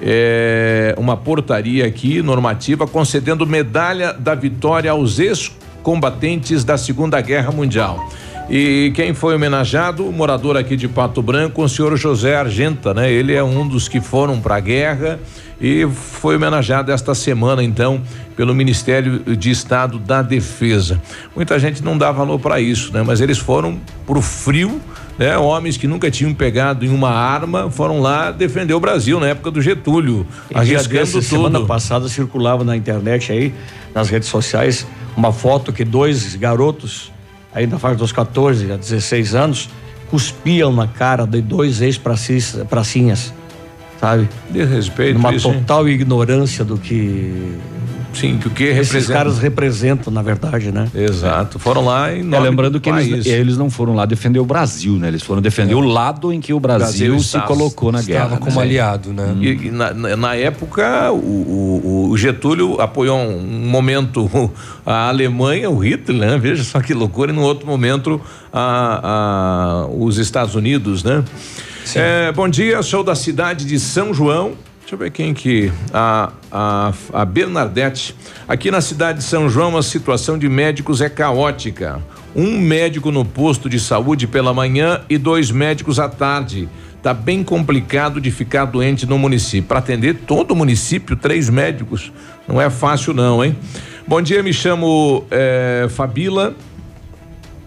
eh, 0.00 0.94
uma 0.96 1.18
portaria 1.18 1.84
aqui 1.84 2.22
normativa 2.22 2.86
concedendo 2.86 3.46
medalha 3.46 4.14
da 4.14 4.34
vitória 4.34 4.90
aos 4.90 5.18
ex-combatentes 5.18 6.64
da 6.64 6.78
Segunda 6.78 7.20
Guerra 7.20 7.52
Mundial. 7.52 8.08
E 8.48 8.90
quem 8.94 9.12
foi 9.12 9.34
homenageado? 9.34 10.08
O 10.08 10.10
morador 10.10 10.56
aqui 10.56 10.74
de 10.74 10.88
Pato 10.88 11.20
Branco, 11.20 11.62
o 11.62 11.68
senhor 11.68 11.94
José 11.98 12.34
Argenta, 12.34 12.94
né? 12.94 13.12
Ele 13.12 13.34
é 13.34 13.44
um 13.44 13.68
dos 13.68 13.86
que 13.86 14.00
foram 14.00 14.40
para 14.40 14.56
a 14.56 14.60
guerra 14.60 15.20
e 15.60 15.86
foi 15.86 16.36
homenageado 16.36 16.92
esta 16.92 17.14
semana, 17.14 17.62
então, 17.62 18.00
pelo 18.36 18.54
Ministério 18.54 19.36
de 19.36 19.50
Estado 19.50 19.98
da 19.98 20.22
Defesa. 20.22 21.00
Muita 21.34 21.58
gente 21.58 21.82
não 21.82 21.98
dá 21.98 22.12
valor 22.12 22.38
para 22.38 22.60
isso, 22.60 22.92
né? 22.92 23.02
Mas 23.04 23.20
eles 23.20 23.38
foram 23.38 23.80
pro 24.06 24.22
frio, 24.22 24.80
né? 25.18 25.36
Homens 25.36 25.76
que 25.76 25.88
nunca 25.88 26.10
tinham 26.10 26.32
pegado 26.32 26.84
em 26.84 26.88
uma 26.88 27.10
arma 27.10 27.68
foram 27.70 28.00
lá 28.00 28.30
defender 28.30 28.74
o 28.74 28.80
Brasil 28.80 29.18
na 29.18 29.28
época 29.28 29.50
do 29.50 29.60
Getúlio, 29.60 30.24
E 30.50 30.56
arriscando 30.56 31.10
tudo. 31.10 31.22
Semana 31.22 31.60
passada 31.62 32.08
circulava 32.08 32.62
na 32.62 32.76
internet 32.76 33.32
aí, 33.32 33.52
nas 33.92 34.08
redes 34.08 34.28
sociais, 34.28 34.86
uma 35.16 35.32
foto 35.32 35.72
que 35.72 35.84
dois 35.84 36.36
garotos, 36.36 37.10
aí 37.52 37.66
na 37.66 37.80
faixa 37.80 37.96
dos 37.96 38.12
14 38.12 38.70
a 38.70 38.76
16 38.76 39.34
anos, 39.34 39.68
cuspiam 40.08 40.72
na 40.72 40.86
cara 40.86 41.26
de 41.26 41.42
dois 41.42 41.82
ex-pracinhas, 41.82 43.34
sabe? 44.00 44.28
De 44.50 44.64
respeito, 44.64 45.18
Uma 45.18 45.34
isso, 45.34 45.48
hein? 45.48 45.54
total 45.60 45.88
ignorância 45.88 46.64
do 46.64 46.76
que. 46.78 47.56
Sim, 48.14 48.38
que 48.38 48.48
o 48.48 48.50
que 48.50 48.64
esses 48.64 48.86
representa. 48.90 49.12
caras 49.12 49.38
representam, 49.38 50.10
na 50.12 50.22
verdade, 50.22 50.72
né? 50.72 50.88
Exato. 50.94 51.58
Foram 51.58 51.84
lá 51.84 52.12
em 52.12 52.34
É, 52.34 52.40
lembrando 52.40 52.72
do 52.72 52.80
que 52.80 52.88
eles, 52.88 53.08
país. 53.10 53.26
eles 53.26 53.58
não 53.58 53.68
foram 53.68 53.94
lá 53.94 54.06
defender 54.06 54.38
o 54.40 54.46
Brasil, 54.46 54.94
né? 54.94 55.08
Eles 55.08 55.22
foram 55.22 55.42
defender 55.42 55.74
o 55.74 55.80
lado 55.80 56.32
em 56.32 56.40
que 56.40 56.52
o 56.54 56.58
Brasil, 56.58 57.08
Brasil 57.10 57.18
se 57.20 57.26
estava- 57.26 57.46
colocou 57.46 57.92
na 57.92 58.00
estava 58.00 58.28
guerra. 58.30 58.38
como 58.40 58.56
né? 58.56 58.62
aliado, 58.62 59.12
né? 59.12 59.36
E, 59.38 59.48
e 59.66 59.70
na, 59.70 59.92
na- 59.92 60.16
na 60.16 60.34
época, 60.34 61.12
o, 61.12 61.16
o- 61.16 62.08
o 62.10 62.16
Getúlio 62.16 62.80
apoiou 62.80 63.18
um 63.18 63.68
momento 63.68 64.28
a 64.86 65.08
Alemanha, 65.10 65.68
o 65.70 65.76
Hitler, 65.78 66.30
né? 66.30 66.38
Veja 66.38 66.64
só 66.64 66.80
que 66.80 66.94
loucura, 66.94 67.30
e 67.30 67.34
no 67.34 67.42
outro 67.42 67.66
momento 67.66 68.20
a, 68.50 69.00
a- 69.84 69.86
os 69.86 70.16
Estados 70.16 70.54
Unidos, 70.54 71.04
né? 71.04 71.22
É, 71.94 72.30
bom 72.32 72.48
dia, 72.48 72.82
sou 72.82 73.02
da 73.02 73.14
cidade 73.14 73.64
de 73.64 73.80
São 73.80 74.12
João. 74.12 74.52
Deixa 74.80 74.94
eu 74.94 74.98
ver 74.98 75.10
quem 75.10 75.34
que. 75.34 75.72
A, 75.92 76.32
a, 76.50 76.92
a 77.12 77.24
Bernadette. 77.24 78.14
Aqui 78.46 78.70
na 78.70 78.80
cidade 78.80 79.18
de 79.18 79.24
São 79.24 79.48
João, 79.48 79.76
a 79.76 79.82
situação 79.82 80.38
de 80.38 80.48
médicos 80.48 81.00
é 81.00 81.08
caótica. 81.08 82.00
Um 82.36 82.58
médico 82.58 83.10
no 83.10 83.24
posto 83.24 83.68
de 83.68 83.80
saúde 83.80 84.26
pela 84.26 84.52
manhã 84.54 85.00
e 85.08 85.18
dois 85.18 85.50
médicos 85.50 85.98
à 85.98 86.08
tarde. 86.08 86.68
Tá 87.02 87.14
bem 87.14 87.42
complicado 87.44 88.20
de 88.20 88.30
ficar 88.30 88.66
doente 88.66 89.06
no 89.06 89.18
município. 89.18 89.68
Para 89.68 89.78
atender 89.78 90.14
todo 90.26 90.52
o 90.52 90.56
município, 90.56 91.16
três 91.16 91.48
médicos. 91.48 92.12
Não 92.46 92.60
é 92.60 92.68
fácil, 92.68 93.14
não, 93.14 93.44
hein? 93.44 93.56
Bom 94.06 94.20
dia, 94.20 94.42
me 94.42 94.52
chamo 94.52 95.24
eh, 95.30 95.86
Fabila. 95.90 96.54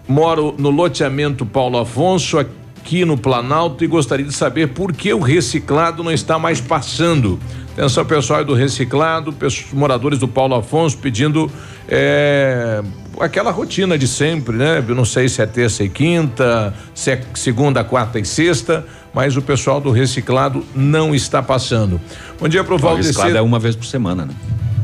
Moro 0.06 0.54
no 0.58 0.70
loteamento 0.70 1.46
Paulo 1.46 1.78
Afonso, 1.78 2.38
aqui 2.38 2.61
no 3.06 3.16
Planalto, 3.16 3.82
e 3.84 3.86
gostaria 3.86 4.26
de 4.26 4.32
saber 4.34 4.68
por 4.68 4.92
que 4.92 5.12
o 5.14 5.20
reciclado 5.20 6.02
não 6.04 6.12
está 6.12 6.38
mais 6.38 6.60
passando. 6.60 7.38
Atenção, 7.72 8.04
pessoal 8.04 8.44
do 8.44 8.52
reciclado, 8.54 9.34
moradores 9.72 10.18
do 10.18 10.28
Paulo 10.28 10.54
Afonso 10.54 10.98
pedindo 10.98 11.50
eh, 11.88 12.82
aquela 13.18 13.50
rotina 13.50 13.96
de 13.96 14.06
sempre, 14.06 14.56
né? 14.56 14.84
Eu 14.86 14.94
não 14.94 15.04
sei 15.06 15.26
se 15.28 15.40
é 15.40 15.46
terça 15.46 15.82
e 15.82 15.88
quinta, 15.88 16.74
se 16.94 17.10
é 17.12 17.22
segunda, 17.34 17.82
quarta 17.82 18.18
e 18.18 18.24
sexta, 18.26 18.84
mas 19.14 19.36
o 19.38 19.42
pessoal 19.42 19.80
do 19.80 19.90
reciclado 19.90 20.62
não 20.74 21.14
está 21.14 21.42
passando. 21.42 21.98
Bom 22.38 22.46
dia 22.48 22.62
pro 22.62 22.74
O 22.74 22.78
Valdecir. 22.78 23.12
reciclado 23.12 23.38
é 23.38 23.40
uma 23.42 23.58
vez 23.58 23.74
por 23.74 23.86
semana, 23.86 24.26
né? 24.26 24.34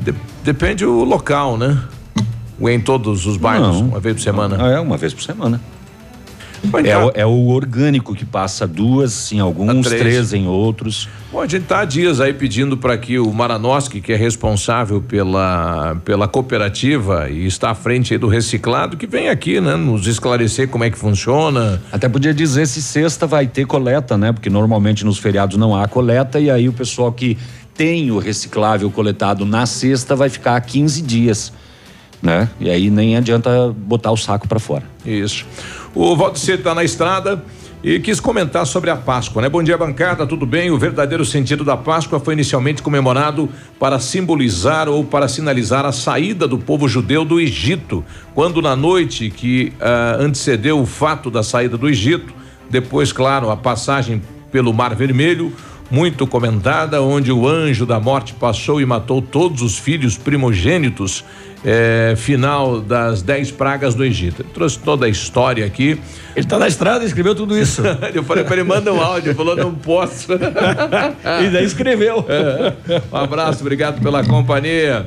De- 0.03 0.15
depende 0.43 0.87
o 0.87 1.05
local, 1.05 1.59
né? 1.59 1.79
Ou 2.59 2.71
em 2.71 2.81
todos 2.81 3.27
os 3.27 3.37
bairros, 3.37 3.81
Não. 3.81 3.89
uma 3.89 4.01
vez 4.01 4.17
por 4.17 4.23
semana. 4.23 4.57
Ah, 4.59 4.69
É, 4.73 4.81
uma 4.81 4.97
vez 4.97 5.13
por 5.13 5.23
semana. 5.23 5.61
É 6.85 6.99
o, 6.99 7.13
é 7.15 7.27
o 7.27 7.47
orgânico 7.49 8.15
que 8.15 8.25
passa 8.25 8.67
duas 8.67 9.33
em 9.33 9.41
alguns, 9.41 9.87
três. 9.87 10.03
três. 10.03 10.33
em 10.33 10.47
outros. 10.47 11.09
Bom, 11.31 11.41
a 11.41 11.47
gente 11.47 11.63
está 11.63 11.81
há 11.81 11.85
dias 11.85 12.21
aí 12.21 12.33
pedindo 12.33 12.77
para 12.77 12.97
que 12.97 13.19
o 13.19 13.33
Maranoski, 13.33 14.01
que 14.01 14.13
é 14.13 14.17
responsável 14.17 15.01
pela, 15.01 15.97
pela 16.05 16.27
cooperativa 16.27 17.29
e 17.29 17.47
está 17.47 17.71
à 17.71 17.75
frente 17.75 18.15
aí 18.15 18.19
do 18.19 18.29
reciclado, 18.29 18.97
que 18.97 19.07
venha 19.07 19.31
aqui, 19.31 19.61
né, 19.61 19.77
nos 19.77 20.07
esclarecer 20.07 20.69
como 20.69 20.85
é 20.85 20.91
que 20.91 20.99
funciona. 20.99 21.83
Até 21.93 22.09
podia 22.09 22.35
dizer 22.35 22.67
se 22.67 22.83
sexta 22.83 23.27
vai 23.27 23.47
ter 23.47 23.67
coleta, 23.67 24.17
né? 24.17 24.33
Porque 24.33 24.51
normalmente 24.51 25.05
nos 25.05 25.19
feriados 25.19 25.57
não 25.57 25.77
há 25.77 25.87
coleta 25.87 26.41
e 26.41 26.51
aí 26.51 26.69
o 26.69 26.73
pessoal 26.73 27.13
que 27.13 27.37
tem 27.75 28.11
o 28.11 28.19
reciclável 28.19 28.91
coletado 28.91 29.47
na 29.47 29.65
sexta 29.65 30.17
vai 30.17 30.29
ficar 30.29 30.61
15 30.61 31.01
dias, 31.01 31.53
né? 32.23 32.49
E 32.61 32.71
aí 32.71 32.91
nem 32.91 33.17
adianta 33.17 33.75
botar 33.77 34.11
o 34.11 34.17
saco 34.17 34.49
para 34.49 34.59
fora. 34.59 34.85
Isso. 35.05 35.47
O 35.95 36.17
Valdecir 36.17 36.57
está 36.57 36.75
na 36.75 36.85
estrada 36.85 37.43
e 37.83 38.01
quis 38.01 38.19
comentar 38.19 38.67
sobre 38.67 38.91
a 38.91 38.97
Páscoa, 38.97 39.41
né? 39.41 39.49
Bom 39.49 39.63
dia, 39.63 39.79
bancada, 39.79 40.27
tudo 40.27 40.45
bem? 40.45 40.71
O 40.71 40.79
verdadeiro 40.79 41.25
sentido 41.25 41.65
da 41.65 41.77
Páscoa 41.77 42.19
foi 42.19 42.35
inicialmente 42.35 42.83
comemorado 42.83 43.49
para 43.79 44.01
simbolizar 44.01 44.89
ou 44.89 45.05
para 45.05 45.29
sinalizar 45.29 45.87
a 45.87 45.93
saída 45.93 46.49
do 46.49 46.59
povo 46.59 46.89
judeu 46.89 47.25
do 47.25 47.41
Egito, 47.41 48.05
quando 48.35 48.61
na 48.61 48.75
noite 48.75 49.31
que 49.31 49.73
ah, 49.81 50.17
antecedeu 50.19 50.81
o 50.81 50.87
fato 50.87 51.31
da 51.31 51.43
saída 51.43 51.77
do 51.79 51.89
Egito, 51.89 52.35
depois, 52.69 53.13
claro, 53.13 53.49
a 53.49 53.57
passagem 53.57 54.21
pelo 54.51 54.73
Mar 54.75 54.95
Vermelho, 54.95 55.53
muito 55.91 56.27
comentada, 56.27 57.01
onde 57.01 57.33
o 57.33 57.49
anjo 57.49 57.87
da 57.87 57.99
morte 57.99 58.35
passou 58.35 58.81
e 58.81 58.87
matou 58.87 59.23
todos 59.23 59.63
os 59.63 59.79
filhos 59.79 60.19
primogênitos, 60.19 61.25
eh, 61.65 62.15
final 62.17 62.81
das 62.81 63.23
dez 63.23 63.51
pragas 63.51 63.95
do 63.95 64.05
Egito. 64.05 64.43
Ele 64.43 64.51
trouxe 64.53 64.79
toda 64.79 65.07
a 65.07 65.09
história 65.09 65.65
aqui. 65.65 66.01
Ele 66.37 66.47
está 66.47 66.59
na 66.59 66.69
estrada 66.69 67.05
e 67.05 67.07
escreveu 67.07 67.35
tudo 67.35 67.59
isso. 67.59 67.83
Eu 68.15 68.23
falei 68.23 68.45
para 68.45 68.55
ele, 68.57 68.65
manda 68.65 68.93
um 68.93 69.01
áudio, 69.01 69.31
ele 69.31 69.37
falou, 69.37 69.57
não 69.57 69.75
posso. 69.75 70.29
E 71.45 71.51
daí 71.51 71.65
escreveu. 71.65 72.25
É. 72.29 73.03
Um 73.13 73.17
abraço, 73.17 73.61
obrigado 73.61 74.01
pela 74.01 74.25
companhia. 74.25 75.07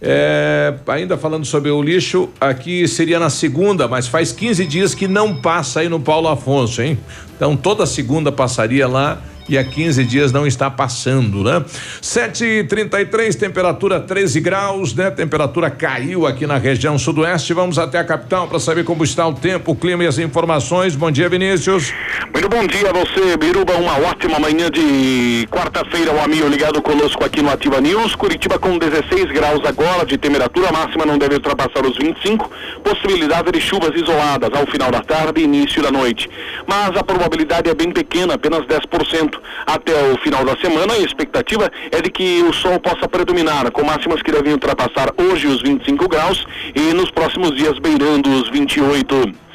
É, 0.00 0.74
ainda 0.86 1.16
falando 1.16 1.44
sobre 1.44 1.70
o 1.70 1.82
lixo, 1.82 2.28
aqui 2.40 2.86
seria 2.86 3.18
na 3.18 3.28
segunda, 3.28 3.88
mas 3.88 4.06
faz 4.06 4.30
15 4.30 4.64
dias 4.66 4.94
que 4.94 5.08
não 5.08 5.40
passa 5.40 5.80
aí 5.80 5.88
no 5.88 5.98
Paulo 5.98 6.28
Afonso, 6.28 6.80
hein? 6.80 6.98
Então 7.36 7.56
toda 7.56 7.84
segunda 7.84 8.30
passaria 8.30 8.86
lá 8.86 9.20
e 9.48 9.56
há 9.56 9.64
15 9.64 10.04
dias 10.04 10.32
não 10.32 10.46
está 10.46 10.70
passando, 10.70 11.42
né? 11.42 11.64
7:33 12.02 13.34
temperatura 13.34 14.00
13 14.00 14.40
graus, 14.40 14.94
né? 14.94 15.10
Temperatura 15.10 15.70
caiu 15.70 16.26
aqui 16.26 16.46
na 16.46 16.58
região 16.58 16.98
sudoeste. 16.98 17.54
Vamos 17.54 17.78
até 17.78 17.98
a 17.98 18.04
capital 18.04 18.46
para 18.46 18.58
saber 18.58 18.84
como 18.84 19.04
está 19.04 19.26
o 19.26 19.32
tempo, 19.32 19.72
o 19.72 19.76
clima 19.76 20.04
e 20.04 20.06
as 20.06 20.18
informações. 20.18 20.94
Bom 20.94 21.10
dia, 21.10 21.28
Vinícius. 21.28 21.92
Muito 22.32 22.48
bom 22.48 22.66
dia 22.66 22.90
a 22.90 22.92
você, 22.92 23.36
Biruba. 23.36 23.74
Uma 23.74 23.98
ótima 24.08 24.38
manhã 24.38 24.70
de 24.70 25.46
quarta-feira. 25.50 26.12
O 26.12 26.20
amigo 26.20 26.46
ligado 26.48 26.82
conosco 26.82 27.24
aqui 27.24 27.40
no 27.40 27.50
Ativa 27.50 27.80
News. 27.80 28.14
Curitiba 28.14 28.58
com 28.58 28.76
16 28.78 29.32
graus 29.32 29.64
agora 29.64 30.04
de 30.04 30.18
temperatura 30.18 30.70
máxima, 30.72 31.06
não 31.06 31.16
deve 31.18 31.34
ultrapassar 31.34 31.84
os 31.86 31.96
25. 31.96 32.50
Possibilidade 32.82 33.50
de 33.52 33.60
chuvas 33.60 33.94
isoladas 33.94 34.50
ao 34.52 34.66
final 34.66 34.90
da 34.90 35.00
tarde 35.00 35.40
e 35.40 35.44
início 35.44 35.82
da 35.82 35.90
noite. 35.90 36.28
Mas 36.66 36.96
a 36.96 37.02
probabilidade 37.02 37.70
é 37.70 37.74
bem 37.74 37.90
pequena, 37.90 38.34
apenas 38.34 38.66
10%. 38.66 39.37
Até 39.66 39.92
o 40.12 40.18
final 40.18 40.44
da 40.44 40.56
semana, 40.56 40.94
a 40.94 40.98
expectativa 40.98 41.70
é 41.90 42.00
de 42.00 42.10
que 42.10 42.42
o 42.42 42.52
sol 42.52 42.78
possa 42.80 43.08
predominar, 43.08 43.70
com 43.70 43.84
máximas 43.84 44.22
que 44.22 44.32
devem 44.32 44.52
ultrapassar 44.52 45.12
hoje 45.16 45.46
os 45.46 45.62
25 45.62 46.08
graus 46.08 46.46
e 46.74 46.92
nos 46.94 47.10
próximos 47.10 47.54
dias 47.56 47.78
beirando 47.78 48.30
os 48.30 48.48
28. 48.50 49.47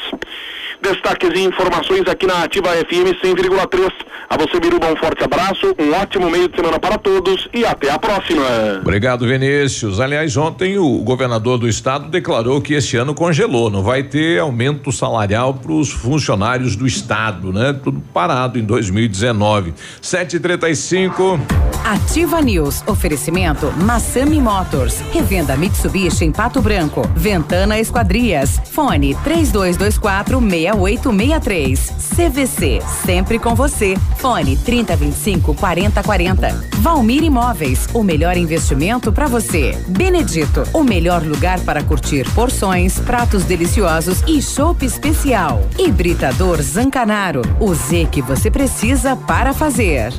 Destaques 0.81 1.29
e 1.35 1.43
informações 1.43 2.07
aqui 2.07 2.25
na 2.25 2.43
Ativa 2.43 2.69
FM 2.69 3.13
100,3. 3.23 3.91
A 4.29 4.37
você, 4.37 4.59
Biruba, 4.59 4.87
um 4.91 4.95
forte 4.95 5.23
abraço, 5.23 5.75
um 5.77 5.93
ótimo 5.93 6.31
meio 6.31 6.47
de 6.47 6.55
semana 6.55 6.79
para 6.79 6.97
todos 6.97 7.49
e 7.53 7.65
até 7.65 7.91
a 7.91 7.99
próxima. 7.99 8.41
Obrigado, 8.81 9.27
Vinícius. 9.27 9.99
Aliás, 9.99 10.35
ontem 10.37 10.77
o 10.77 10.99
governador 10.99 11.57
do 11.57 11.67
estado 11.67 12.07
declarou 12.07 12.61
que 12.61 12.73
este 12.73 12.97
ano 12.97 13.13
congelou, 13.13 13.69
não 13.69 13.83
vai 13.83 14.03
ter 14.03 14.39
aumento 14.39 14.91
salarial 14.91 15.53
para 15.53 15.73
os 15.73 15.91
funcionários 15.91 16.75
do 16.75 16.87
estado, 16.87 17.51
né? 17.51 17.73
Tudo 17.73 18.01
parado 18.13 18.57
em 18.57 18.63
2019. 18.63 19.73
7:35. 20.01 21.39
Ativa 21.83 22.41
News. 22.41 22.83
Oferecimento 22.87 23.71
Massami 23.83 24.39
Motors. 24.39 25.01
Revenda 25.11 25.57
Mitsubishi 25.57 26.25
em 26.25 26.31
Pato 26.31 26.61
Branco. 26.61 27.01
Ventana 27.15 27.79
Esquadrias. 27.79 28.61
Fone 28.71 29.15
3224 29.23 30.39
6863. 30.73 31.91
CVC. 32.15 32.81
Sempre 33.05 33.39
com 33.39 33.55
você. 33.55 33.95
Fone 34.17 34.57
3025 34.57 35.53
4040. 35.55 36.65
Valmir 36.77 37.23
Imóveis. 37.23 37.87
O 37.93 38.03
melhor 38.03 38.37
investimento 38.37 39.11
para 39.11 39.27
você. 39.27 39.77
Benedito. 39.87 40.63
O 40.73 40.83
melhor 40.83 41.23
lugar 41.23 41.59
para 41.61 41.83
curtir 41.83 42.29
porções, 42.33 42.99
pratos 42.99 43.43
deliciosos 43.43 44.21
e 44.27 44.41
chopp 44.41 44.85
especial. 44.85 45.61
Hibridador 45.77 46.61
Zancanaro. 46.61 47.41
O 47.59 47.73
Z 47.73 48.07
que 48.11 48.21
você 48.21 48.51
precisa 48.51 49.15
para 49.15 49.53
fazer. 49.53 50.13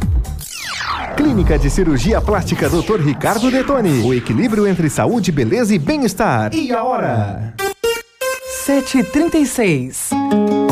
Clínica 1.17 1.59
de 1.59 1.69
Cirurgia 1.71 2.21
Plástica 2.21 2.69
Dr. 2.69 3.01
Ricardo 3.01 3.51
Detoni. 3.51 4.03
O 4.03 4.15
equilíbrio 4.15 4.67
entre 4.67 4.89
saúde, 4.89 5.31
beleza 5.31 5.75
e 5.75 5.79
bem-estar. 5.79 6.55
E 6.55 6.73
a 6.73 6.83
hora? 6.83 7.55
736. 8.65 10.72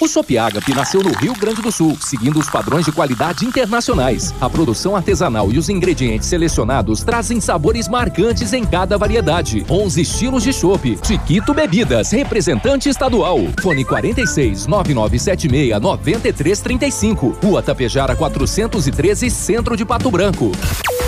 O 0.00 0.08
Sopiagap 0.08 0.74
nasceu 0.74 1.02
no 1.02 1.12
Rio 1.12 1.34
Grande 1.34 1.62
do 1.62 1.70
Sul, 1.70 1.96
seguindo 2.00 2.38
os 2.38 2.50
padrões 2.50 2.84
de 2.84 2.90
qualidade 2.90 3.46
internacionais. 3.46 4.34
A 4.40 4.50
produção 4.50 4.96
artesanal 4.96 5.52
e 5.52 5.58
os 5.58 5.68
ingredientes 5.68 6.28
selecionados 6.28 7.04
trazem 7.04 7.40
sabores 7.40 7.88
marcantes 7.88 8.52
em 8.52 8.64
cada 8.64 8.98
variedade. 8.98 9.64
11 9.70 10.00
estilos 10.00 10.42
de 10.42 10.52
chopp. 10.52 10.98
Chiquito 11.02 11.54
Bebidas, 11.54 12.10
representante 12.10 12.88
estadual. 12.88 13.38
Fone 13.62 13.84
46 13.84 14.66
9976 14.66 15.80
9335. 15.80 17.38
Rua 17.42 17.62
Tapejara 17.62 18.16
413, 18.16 19.30
Centro 19.30 19.76
de 19.76 19.84
Pato 19.84 20.10
Branco. 20.10 20.50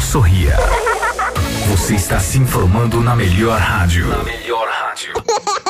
Sorria. 0.00 0.56
Você 1.70 1.96
está 1.96 2.20
se 2.20 2.38
informando 2.38 3.00
na 3.00 3.16
melhor 3.16 3.58
rádio. 3.58 4.06
Na 4.06 4.22
melhor 4.22 4.68
rádio. 4.68 5.12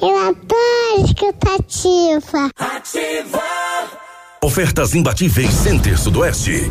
Eu 0.00 0.18
adoro 0.28 1.04
escutar 1.04 1.54
ativa. 1.54 2.50
Ativa. 2.58 3.42
Ofertas 4.42 4.94
imbatíveis 4.94 5.52
Center 5.52 5.98
Sudoeste. 5.98 6.70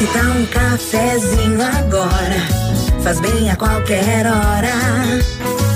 Que 0.00 0.06
tal 0.06 0.30
um 0.30 0.46
cafezinho 0.46 1.60
agora? 1.60 2.40
Faz 3.02 3.20
bem 3.20 3.50
a 3.50 3.56
qualquer 3.56 4.24
hora. 4.24 4.72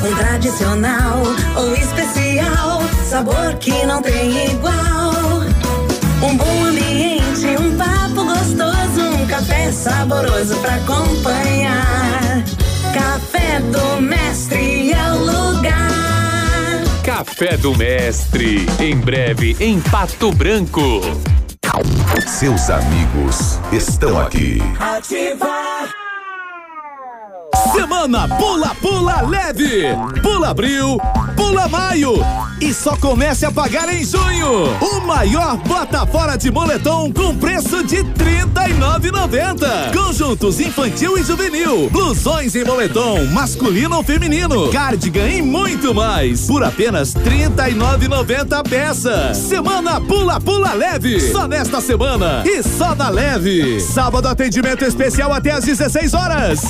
Um 0.02 0.16
tradicional 0.16 1.22
ou 1.54 1.74
especial, 1.74 2.80
sabor 3.04 3.52
que 3.60 3.84
não 3.84 4.00
tem 4.00 4.46
igual. 4.50 5.42
Um 6.22 6.38
bom 6.38 6.64
ambiente, 6.64 7.48
um 7.60 7.76
papo 7.76 8.24
gostoso, 8.24 9.14
um 9.14 9.26
café 9.26 9.70
saboroso 9.70 10.56
pra 10.56 10.76
acompanhar. 10.76 12.42
Café 12.94 13.60
do 13.60 14.00
Mestre 14.00 14.90
é 14.90 15.12
o 15.12 15.18
lugar. 15.18 16.82
Café 17.02 17.58
do 17.58 17.76
Mestre, 17.76 18.64
em 18.80 18.96
breve 18.96 19.54
em 19.60 19.78
Pato 19.82 20.32
Branco. 20.32 21.02
Seus 22.26 22.70
amigos 22.70 23.58
estão 23.72 24.20
aqui. 24.20 24.58
Ativa. 24.80 25.46
Semana 27.72 28.28
Pula 28.36 28.74
Pula 28.76 29.22
Leve. 29.22 29.94
Pula 30.22 30.48
Abril, 30.50 30.98
Pula 31.36 31.68
Maio. 31.68 32.14
E 32.60 32.72
só 32.72 32.96
comece 32.96 33.44
a 33.44 33.50
pagar 33.50 33.92
em 33.92 34.04
junho. 34.04 34.66
O 34.80 35.00
maior 35.00 35.56
bota 35.58 36.06
fora 36.06 36.36
de 36.36 36.50
moletom 36.50 37.12
com 37.12 37.36
preço 37.36 37.82
de 37.84 37.96
R$ 37.96 38.04
39,90. 38.14 39.92
Conjuntos 39.92 40.60
infantil 40.60 41.18
e 41.18 41.22
juvenil, 41.22 41.88
blusões 41.90 42.54
em 42.54 42.64
moletom 42.64 43.24
masculino 43.26 43.96
ou 43.96 44.02
feminino, 44.02 44.70
cardigan 44.70 45.28
e 45.28 45.42
muito 45.42 45.94
mais 45.94 46.46
por 46.46 46.62
apenas 46.62 47.14
R$ 47.14 47.48
39,90 47.48 48.58
a 48.58 48.62
peça. 48.62 49.34
Semana 49.34 50.00
Pula 50.00 50.40
Pula 50.40 50.72
Leve, 50.72 51.20
só 51.32 51.46
nesta 51.46 51.80
semana 51.80 52.42
e 52.46 52.62
só 52.62 52.94
na 52.94 53.08
Leve. 53.08 53.80
Sábado 53.80 54.28
atendimento 54.28 54.84
especial 54.84 55.32
até 55.32 55.50
às 55.50 55.64
16 55.64 56.14
horas. 56.14 56.60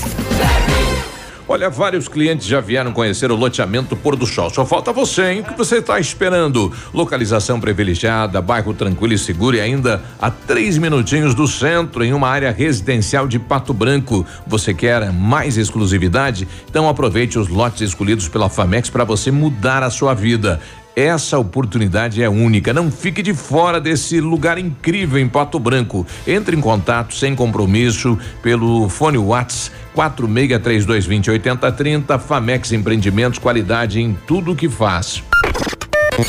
Olha, 1.46 1.68
vários 1.68 2.08
clientes 2.08 2.46
já 2.46 2.58
vieram 2.58 2.90
conhecer 2.90 3.30
o 3.30 3.36
loteamento 3.36 3.94
Pôr 3.94 4.16
do 4.16 4.26
Sol. 4.26 4.48
Só 4.48 4.64
falta 4.64 4.94
você, 4.94 5.30
hein? 5.30 5.40
O 5.40 5.44
que 5.44 5.58
você 5.58 5.76
está 5.76 6.00
esperando? 6.00 6.72
Localização 6.92 7.60
privilegiada, 7.60 8.40
bairro 8.40 8.72
tranquilo 8.72 9.12
e 9.12 9.18
seguro 9.18 9.54
e 9.54 9.60
ainda 9.60 10.02
a 10.18 10.30
três 10.30 10.78
minutinhos 10.78 11.34
do 11.34 11.46
centro, 11.46 12.02
em 12.02 12.14
uma 12.14 12.30
área 12.30 12.50
residencial 12.50 13.28
de 13.28 13.38
Pato 13.38 13.74
Branco. 13.74 14.24
Você 14.46 14.72
quer 14.72 15.12
mais 15.12 15.58
exclusividade? 15.58 16.48
Então 16.68 16.88
aproveite 16.88 17.38
os 17.38 17.48
lotes 17.48 17.82
escolhidos 17.82 18.26
pela 18.26 18.48
Famex 18.48 18.88
para 18.88 19.04
você 19.04 19.30
mudar 19.30 19.82
a 19.82 19.90
sua 19.90 20.14
vida. 20.14 20.62
Essa 20.96 21.38
oportunidade 21.38 22.22
é 22.22 22.28
única. 22.28 22.72
Não 22.72 22.90
fique 22.90 23.22
de 23.22 23.34
fora 23.34 23.80
desse 23.80 24.20
lugar 24.20 24.58
incrível 24.58 25.18
em 25.18 25.28
Pato 25.28 25.58
Branco. 25.58 26.06
Entre 26.26 26.56
em 26.56 26.60
contato 26.60 27.14
sem 27.14 27.34
compromisso 27.34 28.18
pelo 28.42 28.88
fone 28.88 29.18
Whats 29.18 29.70
4632208030. 29.96 32.18
Famex 32.20 32.72
Empreendimentos, 32.72 33.38
qualidade 33.38 34.00
em 34.00 34.16
tudo 34.26 34.54
que 34.54 34.68
faz. 34.68 35.22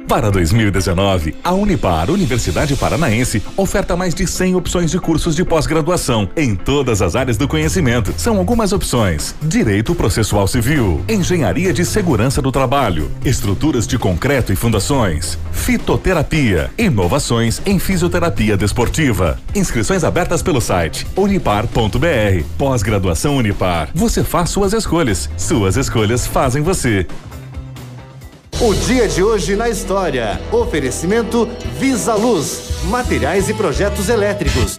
Para 0.10 0.32
2019, 0.32 1.36
a 1.44 1.54
Unipar, 1.54 2.10
Universidade 2.10 2.76
Paranaense, 2.76 3.44
oferta 3.56 3.96
mais 3.96 4.16
de 4.16 4.26
100 4.26 4.56
opções 4.56 4.90
de 4.90 4.98
cursos 4.98 5.36
de 5.36 5.46
pós-graduação 5.46 6.28
em 6.36 6.56
todas 6.56 7.00
as 7.04 7.16
áreas 7.16 7.38
do 7.38 7.48
conhecimento. 7.48 8.12
São 8.18 8.40
algumas 8.40 8.74
opções: 8.74 9.36
Direito 9.40 9.94
Processual 9.94 10.48
Civil, 10.48 11.06
Engenharia 11.08 11.72
de 11.72 11.86
Segurança 11.86 12.42
do 12.42 12.52
Trabalho, 12.52 13.12
Estruturas 13.24 13.86
de 13.86 14.00
Concreto 14.00 14.52
e 14.52 14.56
Fundações, 14.56 15.38
Fitoterapia, 15.52 16.72
Inovações 16.76 17.62
em 17.64 17.78
Fisioterapia 17.78 18.58
Desportiva. 18.58 19.40
Inscrições 19.54 20.04
abertas 20.04 20.42
pelo 20.42 20.60
site 20.60 21.06
unipar.br. 21.16 22.44
Pós-graduação 22.58 23.38
Unipar. 23.38 23.90
Você 23.94 24.24
faz 24.24 24.50
suas 24.50 24.74
escolhas. 24.74 25.30
Suas 25.38 25.78
escolhas 25.78 26.26
fazem 26.26 26.64
você. 26.64 27.06
O 28.62 28.74
dia 28.74 29.08
de 29.08 29.24
hoje 29.24 29.56
na 29.56 29.70
história. 29.70 30.38
Oferecimento 30.52 31.48
Visa 31.80 32.14
Luz, 32.14 32.84
materiais 32.90 33.48
e 33.48 33.54
projetos 33.54 34.10
elétricos. 34.10 34.78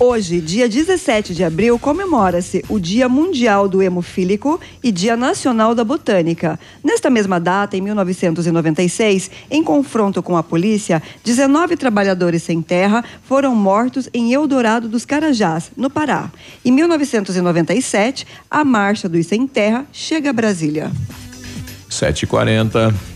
Hoje, 0.00 0.40
dia 0.40 0.68
17 0.68 1.32
de 1.32 1.44
abril, 1.44 1.78
comemora-se 1.78 2.64
o 2.68 2.80
Dia 2.80 3.08
Mundial 3.08 3.68
do 3.68 3.80
Hemofílico 3.80 4.60
e 4.82 4.90
Dia 4.90 5.16
Nacional 5.16 5.72
da 5.72 5.84
Botânica. 5.84 6.58
Nesta 6.82 7.08
mesma 7.08 7.38
data, 7.38 7.76
em 7.76 7.80
1996, 7.80 9.30
em 9.52 9.62
confronto 9.62 10.20
com 10.20 10.36
a 10.36 10.42
polícia, 10.42 11.00
19 11.22 11.76
trabalhadores 11.76 12.42
sem 12.42 12.60
terra 12.60 13.04
foram 13.22 13.54
mortos 13.54 14.10
em 14.12 14.32
Eldorado 14.32 14.88
dos 14.88 15.04
Carajás, 15.04 15.70
no 15.76 15.88
Pará. 15.88 16.28
Em 16.64 16.72
1997, 16.72 18.26
a 18.50 18.64
Marcha 18.64 19.08
dos 19.08 19.26
Sem 19.26 19.46
Terra 19.46 19.86
chega 19.92 20.30
a 20.30 20.32
Brasília. 20.32 20.90
7h40. 21.96 23.15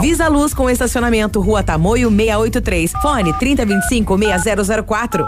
Visa 0.01 0.27
Luz 0.27 0.51
com 0.51 0.67
estacionamento 0.67 1.39
Rua 1.39 1.61
Tamoio 1.61 2.09
683. 2.09 2.91
Fone 3.03 3.33
3025 3.37 4.17
6004. 4.17 5.27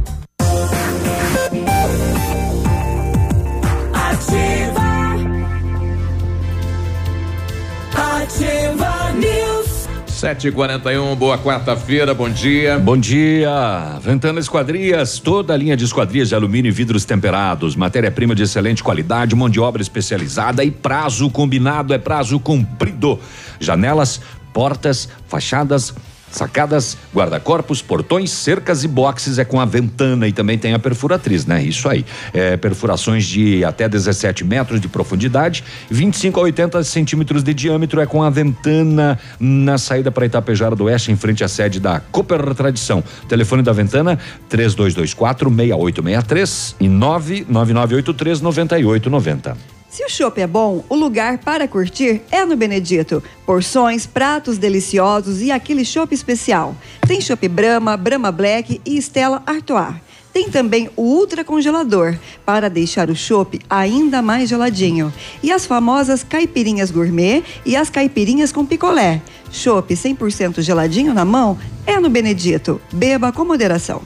7h41, 10.21 11.15
boa 11.15 11.35
quarta-feira, 11.35 12.13
bom 12.13 12.29
dia. 12.29 12.77
Bom 12.77 12.95
dia. 12.95 13.97
Ventana 14.03 14.39
Esquadrias, 14.39 15.17
toda 15.17 15.55
a 15.55 15.57
linha 15.57 15.75
de 15.75 15.83
esquadrias 15.83 16.29
de 16.29 16.35
alumínio 16.35 16.69
e 16.69 16.71
vidros 16.71 17.05
temperados, 17.05 17.75
matéria-prima 17.75 18.35
de 18.35 18.43
excelente 18.43 18.83
qualidade, 18.83 19.35
mão 19.35 19.49
de 19.49 19.59
obra 19.59 19.81
especializada 19.81 20.63
e 20.63 20.69
prazo 20.69 21.27
combinado 21.31 21.91
é 21.91 21.97
prazo 21.97 22.39
cumprido. 22.39 23.19
Janelas, 23.59 24.21
portas, 24.53 25.09
fachadas, 25.27 25.91
sacadas, 26.31 26.97
guarda-corpos, 27.13 27.81
portões, 27.81 28.31
cercas 28.31 28.83
e 28.83 28.87
boxes 28.87 29.37
é 29.37 29.45
com 29.45 29.59
a 29.59 29.65
Ventana 29.65 30.27
e 30.27 30.31
também 30.31 30.57
tem 30.57 30.73
a 30.73 30.79
perfuratriz, 30.79 31.45
né? 31.45 31.63
Isso 31.63 31.87
aí. 31.87 32.05
É, 32.33 32.57
perfurações 32.57 33.25
de 33.25 33.63
até 33.63 33.87
17 33.87 34.43
metros 34.43 34.81
de 34.81 34.87
profundidade, 34.87 35.63
25 35.89 36.39
a 36.39 36.43
80 36.43 36.83
centímetros 36.83 37.43
de 37.43 37.53
diâmetro 37.53 37.99
é 38.01 38.05
com 38.05 38.23
a 38.23 38.29
Ventana 38.29 39.19
na 39.39 39.77
saída 39.77 40.11
para 40.11 40.25
Itapejara 40.25 40.75
do 40.75 40.85
Oeste, 40.85 41.11
em 41.11 41.15
frente 41.15 41.43
à 41.43 41.47
sede 41.47 41.79
da 41.79 41.99
Cooper 41.99 42.53
Tradição. 42.55 43.03
Telefone 43.27 43.61
da 43.61 43.73
Ventana 43.73 44.17
3224 44.49 45.49
6863 45.49 46.75
e 46.79 46.89
99983 46.89 48.41
9890. 48.41 49.70
Se 49.91 50.05
o 50.05 50.09
chopp 50.09 50.39
é 50.39 50.47
bom, 50.47 50.85
o 50.87 50.95
lugar 50.95 51.39
para 51.39 51.67
curtir 51.67 52.21
é 52.31 52.45
no 52.45 52.55
Benedito. 52.55 53.21
Porções, 53.45 54.07
pratos 54.07 54.57
deliciosos 54.57 55.41
e 55.41 55.51
aquele 55.51 55.83
chopp 55.83 56.15
especial. 56.15 56.73
Tem 57.05 57.19
chopp 57.19 57.45
Brahma, 57.49 57.97
Brahma 57.97 58.31
Black 58.31 58.79
e 58.85 58.97
Stella 59.01 59.43
Artois. 59.45 59.95
Tem 60.31 60.49
também 60.49 60.89
o 60.95 61.01
ultra 61.01 61.43
congelador 61.43 62.17
para 62.45 62.69
deixar 62.69 63.09
o 63.09 63.15
chopp 63.17 63.59
ainda 63.69 64.21
mais 64.21 64.47
geladinho. 64.47 65.13
E 65.43 65.51
as 65.51 65.65
famosas 65.65 66.23
caipirinhas 66.23 66.89
gourmet 66.89 67.43
e 67.65 67.75
as 67.75 67.89
caipirinhas 67.89 68.53
com 68.53 68.65
picolé. 68.65 69.21
Chopp 69.51 69.93
100% 69.93 70.61
geladinho 70.61 71.13
na 71.13 71.25
mão 71.25 71.59
é 71.85 71.99
no 71.99 72.09
Benedito. 72.09 72.79
Beba 72.93 73.33
com 73.33 73.43
moderação. 73.43 74.01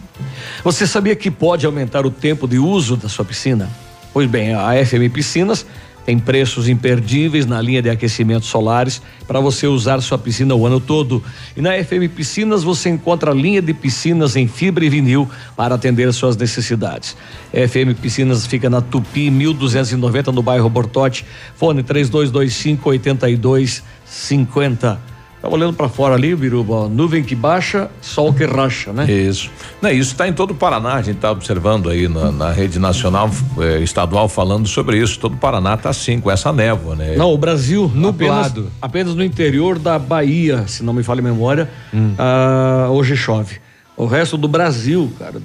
Você 0.63 0.87
sabia 0.87 1.15
que 1.15 1.29
pode 1.29 1.63
aumentar 1.63 2.07
o 2.07 2.09
tempo 2.09 2.47
de 2.47 2.57
uso 2.57 2.97
da 2.97 3.07
sua 3.07 3.23
piscina? 3.23 3.84
Pois 4.15 4.27
bem, 4.29 4.53
a 4.53 4.71
FM 4.85 5.11
Piscinas 5.11 5.65
tem 6.05 6.17
preços 6.17 6.69
imperdíveis 6.69 7.45
na 7.45 7.61
linha 7.61 7.81
de 7.81 7.89
aquecimentos 7.89 8.47
solares 8.47 9.01
para 9.27 9.41
você 9.41 9.67
usar 9.67 9.99
sua 9.99 10.17
piscina 10.17 10.55
o 10.55 10.65
ano 10.65 10.79
todo. 10.79 11.21
E 11.53 11.61
na 11.61 11.71
FM 11.71 12.09
Piscinas 12.15 12.63
você 12.63 12.87
encontra 12.87 13.31
a 13.31 13.33
linha 13.33 13.61
de 13.61 13.73
piscinas 13.73 14.37
em 14.37 14.47
fibra 14.47 14.85
e 14.85 14.89
vinil 14.89 15.29
para 15.57 15.75
atender 15.75 16.13
suas 16.13 16.37
necessidades. 16.37 17.17
FM 17.51 17.99
Piscinas 18.01 18.47
fica 18.47 18.69
na 18.69 18.79
Tupi 18.79 19.29
1290 19.29 20.31
no 20.31 20.41
bairro 20.41 20.69
Bortote. 20.69 21.25
Fone 21.57 21.83
3225 21.83 22.89
8250. 22.91 25.14
Olhando 25.47 25.73
para 25.73 25.87
fora 25.89 26.15
ali, 26.15 26.35
Biruba, 26.35 26.87
nuvem 26.89 27.23
que 27.23 27.35
baixa, 27.35 27.89
sol 28.01 28.33
que 28.33 28.45
racha, 28.45 28.91
né? 28.91 29.09
Isso. 29.11 29.49
Não, 29.81 29.89
isso 29.89 30.11
está 30.11 30.27
em 30.27 30.33
todo 30.33 30.51
o 30.51 30.55
Paraná, 30.55 30.95
a 30.95 31.01
gente 31.01 31.15
está 31.17 31.31
observando 31.31 31.89
aí 31.89 32.07
na, 32.07 32.31
na 32.31 32.51
rede 32.51 32.79
nacional, 32.79 33.29
eh, 33.59 33.79
estadual, 33.81 34.27
falando 34.29 34.67
sobre 34.67 34.97
isso. 34.97 35.19
Todo 35.19 35.33
o 35.33 35.37
Paraná 35.37 35.75
está 35.75 35.89
assim, 35.89 36.19
com 36.19 36.29
essa 36.31 36.51
névoa, 36.51 36.95
né? 36.95 37.15
Não, 37.15 37.33
o 37.33 37.37
Brasil 37.37 37.85
apenas, 37.85 38.01
Nublado. 38.03 38.71
apenas 38.81 39.15
no 39.15 39.23
interior 39.23 39.77
da 39.79 39.97
Bahia, 39.99 40.65
se 40.67 40.83
não 40.83 40.93
me 40.93 41.03
falha 41.03 41.19
a 41.19 41.23
memória, 41.23 41.69
Hum. 41.93 42.13
ah, 42.17 42.87
hoje 42.91 43.15
chove. 43.15 43.57
O 43.97 44.05
resto 44.05 44.37
do 44.37 44.47
Brasil, 44.47 45.11
cara, 45.17 45.41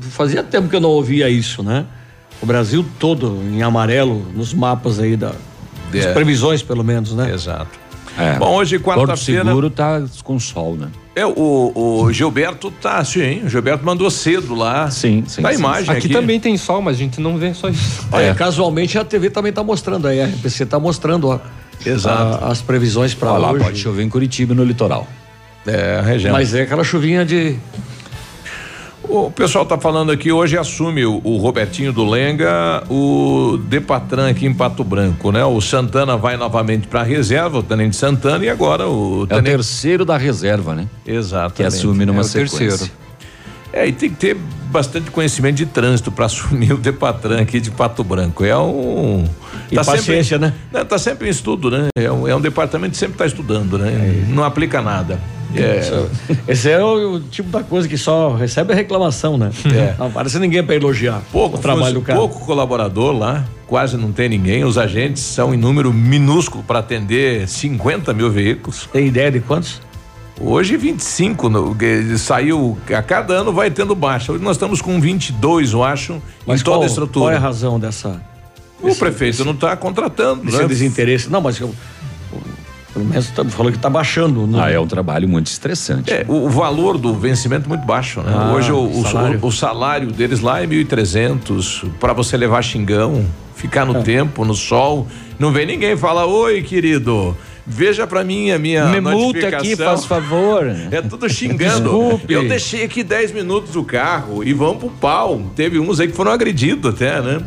fazia 0.00 0.42
tempo 0.42 0.68
que 0.68 0.76
eu 0.76 0.80
não 0.80 0.90
ouvia 0.90 1.28
isso, 1.30 1.62
né? 1.62 1.86
O 2.42 2.44
Brasil 2.46 2.84
todo 2.98 3.40
em 3.50 3.62
amarelo 3.62 4.26
nos 4.34 4.52
mapas 4.52 4.98
aí 4.98 5.16
da 5.16 5.32
das 5.90 6.04
É. 6.04 6.12
previsões, 6.12 6.62
pelo 6.62 6.82
menos, 6.82 7.14
né? 7.14 7.32
Exato. 7.32 7.70
É. 8.18 8.38
Bom, 8.38 8.54
hoje, 8.56 8.78
quarta-feira- 8.78 9.44
Seguro 9.44 9.68
tá 9.70 10.02
com 10.24 10.38
sol, 10.38 10.74
né? 10.76 10.88
É, 11.14 11.24
o, 11.24 11.72
o 12.04 12.12
Gilberto 12.12 12.70
tá 12.70 13.02
sim, 13.04 13.42
o 13.44 13.48
Gilberto 13.48 13.84
mandou 13.84 14.10
cedo 14.10 14.54
lá. 14.54 14.90
Sim, 14.90 15.24
sim. 15.26 15.40
Tá 15.42 15.48
a 15.48 15.54
imagem 15.54 15.90
aqui, 15.90 16.06
aqui. 16.06 16.14
também 16.14 16.38
tem 16.38 16.56
sol, 16.56 16.82
mas 16.82 16.96
a 16.96 16.98
gente 16.98 17.20
não 17.20 17.38
vê 17.38 17.54
só 17.54 17.68
isso. 17.68 18.06
É, 18.12 18.34
casualmente 18.34 18.98
a 18.98 19.04
TV 19.04 19.30
também 19.30 19.52
tá 19.52 19.62
mostrando 19.62 20.06
aí, 20.08 20.20
a 20.20 20.26
RPC 20.26 20.66
tá 20.66 20.78
mostrando, 20.78 21.28
ó. 21.28 21.38
Exato. 21.84 22.44
a- 22.44 22.48
as 22.50 22.60
previsões 22.62 23.14
para 23.14 23.32
Olha 23.32 23.38
lá, 23.38 23.52
hoje. 23.52 23.64
pode 23.64 23.78
chover 23.78 24.02
em 24.02 24.08
Curitiba 24.08 24.54
no 24.54 24.64
litoral. 24.64 25.06
É, 25.66 25.98
a 25.98 26.02
região. 26.02 26.32
Mas 26.32 26.54
é 26.54 26.62
aquela 26.62 26.84
chuvinha 26.84 27.24
de 27.24 27.56
O 29.08 29.30
pessoal 29.30 29.64
tá 29.64 29.78
falando 29.78 30.10
aqui, 30.10 30.32
hoje 30.32 30.58
assume 30.58 31.04
o, 31.06 31.20
o 31.22 31.36
Robertinho 31.36 31.92
do 31.92 32.04
Lenga, 32.04 32.82
o 32.90 33.56
Depatran 33.68 34.28
aqui 34.28 34.46
em 34.46 34.52
Pato 34.52 34.82
Branco, 34.82 35.30
né? 35.30 35.44
O 35.44 35.60
Santana 35.60 36.16
vai 36.16 36.36
novamente 36.36 36.86
para 36.88 37.02
reserva, 37.02 37.58
o 37.58 37.62
Tenente 37.62 37.94
Santana, 37.96 38.44
e 38.44 38.50
agora 38.50 38.86
o 38.88 39.20
É 39.20 39.22
o 39.22 39.26
Tenente... 39.26 39.44
terceiro 39.44 40.04
da 40.04 40.16
reserva, 40.16 40.74
né? 40.74 40.86
Exatamente. 41.06 41.54
Que 41.54 41.62
assume 41.62 42.04
numa 42.04 42.20
É 42.20 42.22
o 42.22 42.24
sequência. 42.24 42.58
terceiro. 42.58 42.92
É, 43.72 43.86
e 43.86 43.92
tem 43.92 44.10
que 44.10 44.16
ter 44.16 44.36
bastante 44.70 45.10
conhecimento 45.10 45.56
de 45.56 45.66
trânsito 45.66 46.10
para 46.10 46.26
assumir 46.26 46.72
o 46.72 46.76
Depatran 46.76 47.40
aqui 47.40 47.60
de 47.60 47.70
Pato 47.70 48.02
Branco. 48.02 48.44
É 48.44 48.56
um. 48.58 49.24
E 49.70 49.76
paciência, 49.76 50.38
sempre, 50.38 50.48
né? 50.48 50.54
Não, 50.72 50.84
tá 50.84 50.98
sempre 50.98 51.28
em 51.28 51.30
estudo, 51.30 51.70
né? 51.70 51.88
É 51.96 52.10
um, 52.10 52.26
é 52.26 52.34
um 52.34 52.40
departamento 52.40 52.92
que 52.92 52.96
sempre 52.98 53.14
está 53.14 53.26
estudando, 53.26 53.78
né? 53.78 54.24
Não 54.28 54.42
aplica 54.44 54.80
nada. 54.80 55.20
É. 55.54 55.80
Esse 56.48 56.70
é 56.70 56.82
o, 56.82 57.14
o 57.14 57.20
tipo 57.20 57.48
da 57.50 57.62
coisa 57.62 57.88
que 57.88 57.96
só 57.96 58.34
recebe 58.34 58.72
a 58.72 58.76
reclamação, 58.76 59.38
né? 59.38 59.50
É. 59.74 59.94
Não 59.98 60.06
aparece 60.06 60.38
ninguém 60.38 60.62
para 60.62 60.74
elogiar 60.74 61.22
pouco 61.30 61.56
o 61.56 61.60
trabalho 61.60 61.94
do 61.94 62.02
cara. 62.02 62.18
pouco 62.18 62.44
colaborador 62.44 63.12
lá, 63.16 63.44
quase 63.66 63.96
não 63.96 64.12
tem 64.12 64.28
ninguém. 64.28 64.64
Os 64.64 64.78
agentes 64.78 65.22
são 65.22 65.54
em 65.54 65.56
número 65.56 65.92
minúsculo 65.92 66.64
para 66.64 66.80
atender 66.80 67.48
50 67.48 68.12
mil 68.12 68.30
veículos. 68.30 68.88
Tem 68.92 69.06
ideia 69.06 69.30
de 69.30 69.40
quantos? 69.40 69.80
Hoje 70.38 70.76
25, 70.76 71.48
no, 71.48 71.76
saiu, 72.18 72.76
a 72.94 73.02
cada 73.02 73.32
ano 73.34 73.52
vai 73.52 73.70
tendo 73.70 73.94
baixa. 73.94 74.32
Hoje 74.32 74.44
nós 74.44 74.56
estamos 74.56 74.82
com 74.82 75.00
22, 75.00 75.72
eu 75.72 75.82
acho, 75.82 76.20
Mas 76.46 76.60
em 76.60 76.64
toda 76.64 76.76
qual, 76.76 76.82
a 76.82 76.86
estrutura. 76.86 77.24
qual 77.24 77.32
é 77.32 77.36
a 77.36 77.40
razão 77.40 77.80
dessa? 77.80 78.20
O 78.82 78.94
prefeito 78.94 79.42
não 79.46 79.52
está 79.52 79.74
contratando, 79.74 80.44
Desse 80.44 80.58
né? 80.58 80.68
desinteresse. 80.68 81.30
Não, 81.30 81.40
mas 81.40 81.58
eu, 81.58 81.74
pelo 82.96 83.04
menos 83.10 83.28
tá- 83.30 83.44
falou 83.44 83.70
que 83.70 83.78
tá 83.78 83.90
baixando. 83.90 84.46
Né? 84.46 84.58
Ah, 84.62 84.70
é 84.70 84.80
um 84.80 84.86
trabalho 84.86 85.28
muito 85.28 85.48
estressante. 85.48 86.10
É, 86.10 86.24
o, 86.26 86.46
o 86.46 86.48
valor 86.48 86.96
do 86.96 87.12
vencimento 87.14 87.66
é 87.66 87.68
muito 87.68 87.84
baixo, 87.84 88.20
né? 88.22 88.32
Ah, 88.34 88.52
Hoje 88.54 88.72
o, 88.72 89.00
o- 89.00 89.02
salário. 89.02 89.38
o- 89.42 89.46
o 89.46 89.52
salário 89.52 90.10
deles 90.10 90.40
lá 90.40 90.62
é 90.62 90.66
1.300 90.66 91.84
para 92.00 92.12
você 92.14 92.36
levar 92.38 92.62
xingão, 92.62 93.24
ficar 93.54 93.82
É. 93.82 93.84
no 93.84 94.02
tempo, 94.02 94.44
no 94.46 94.54
sol. 94.54 95.06
Não 95.38 95.52
vem 95.52 95.66
ninguém 95.66 95.94
falar, 95.96 96.24
oi, 96.26 96.62
querido. 96.62 97.36
Veja 97.66 98.06
pra 98.06 98.22
mim 98.24 98.50
a 98.52 98.58
minha 98.58 98.86
Me 98.86 99.00
multa 99.00 99.16
notificação." 99.16 99.58
aqui, 99.58 99.76
faz 99.76 100.04
favor. 100.06 100.66
É 100.90 101.02
tudo 101.02 101.28
xingando. 101.28 101.90
Desculpe. 101.90 102.32
Eu 102.32 102.48
deixei 102.48 102.84
aqui 102.84 103.02
10 103.02 103.32
minutos 103.32 103.76
o 103.76 103.84
carro 103.84 104.42
e 104.42 104.52
vão 104.54 104.76
pro 104.76 104.88
pau. 104.88 105.42
Teve 105.54 105.78
uns 105.78 106.00
aí 106.00 106.06
que 106.08 106.14
foram 106.16 106.30
agredidos 106.32 106.94
até, 106.94 107.20
né? 107.20 107.40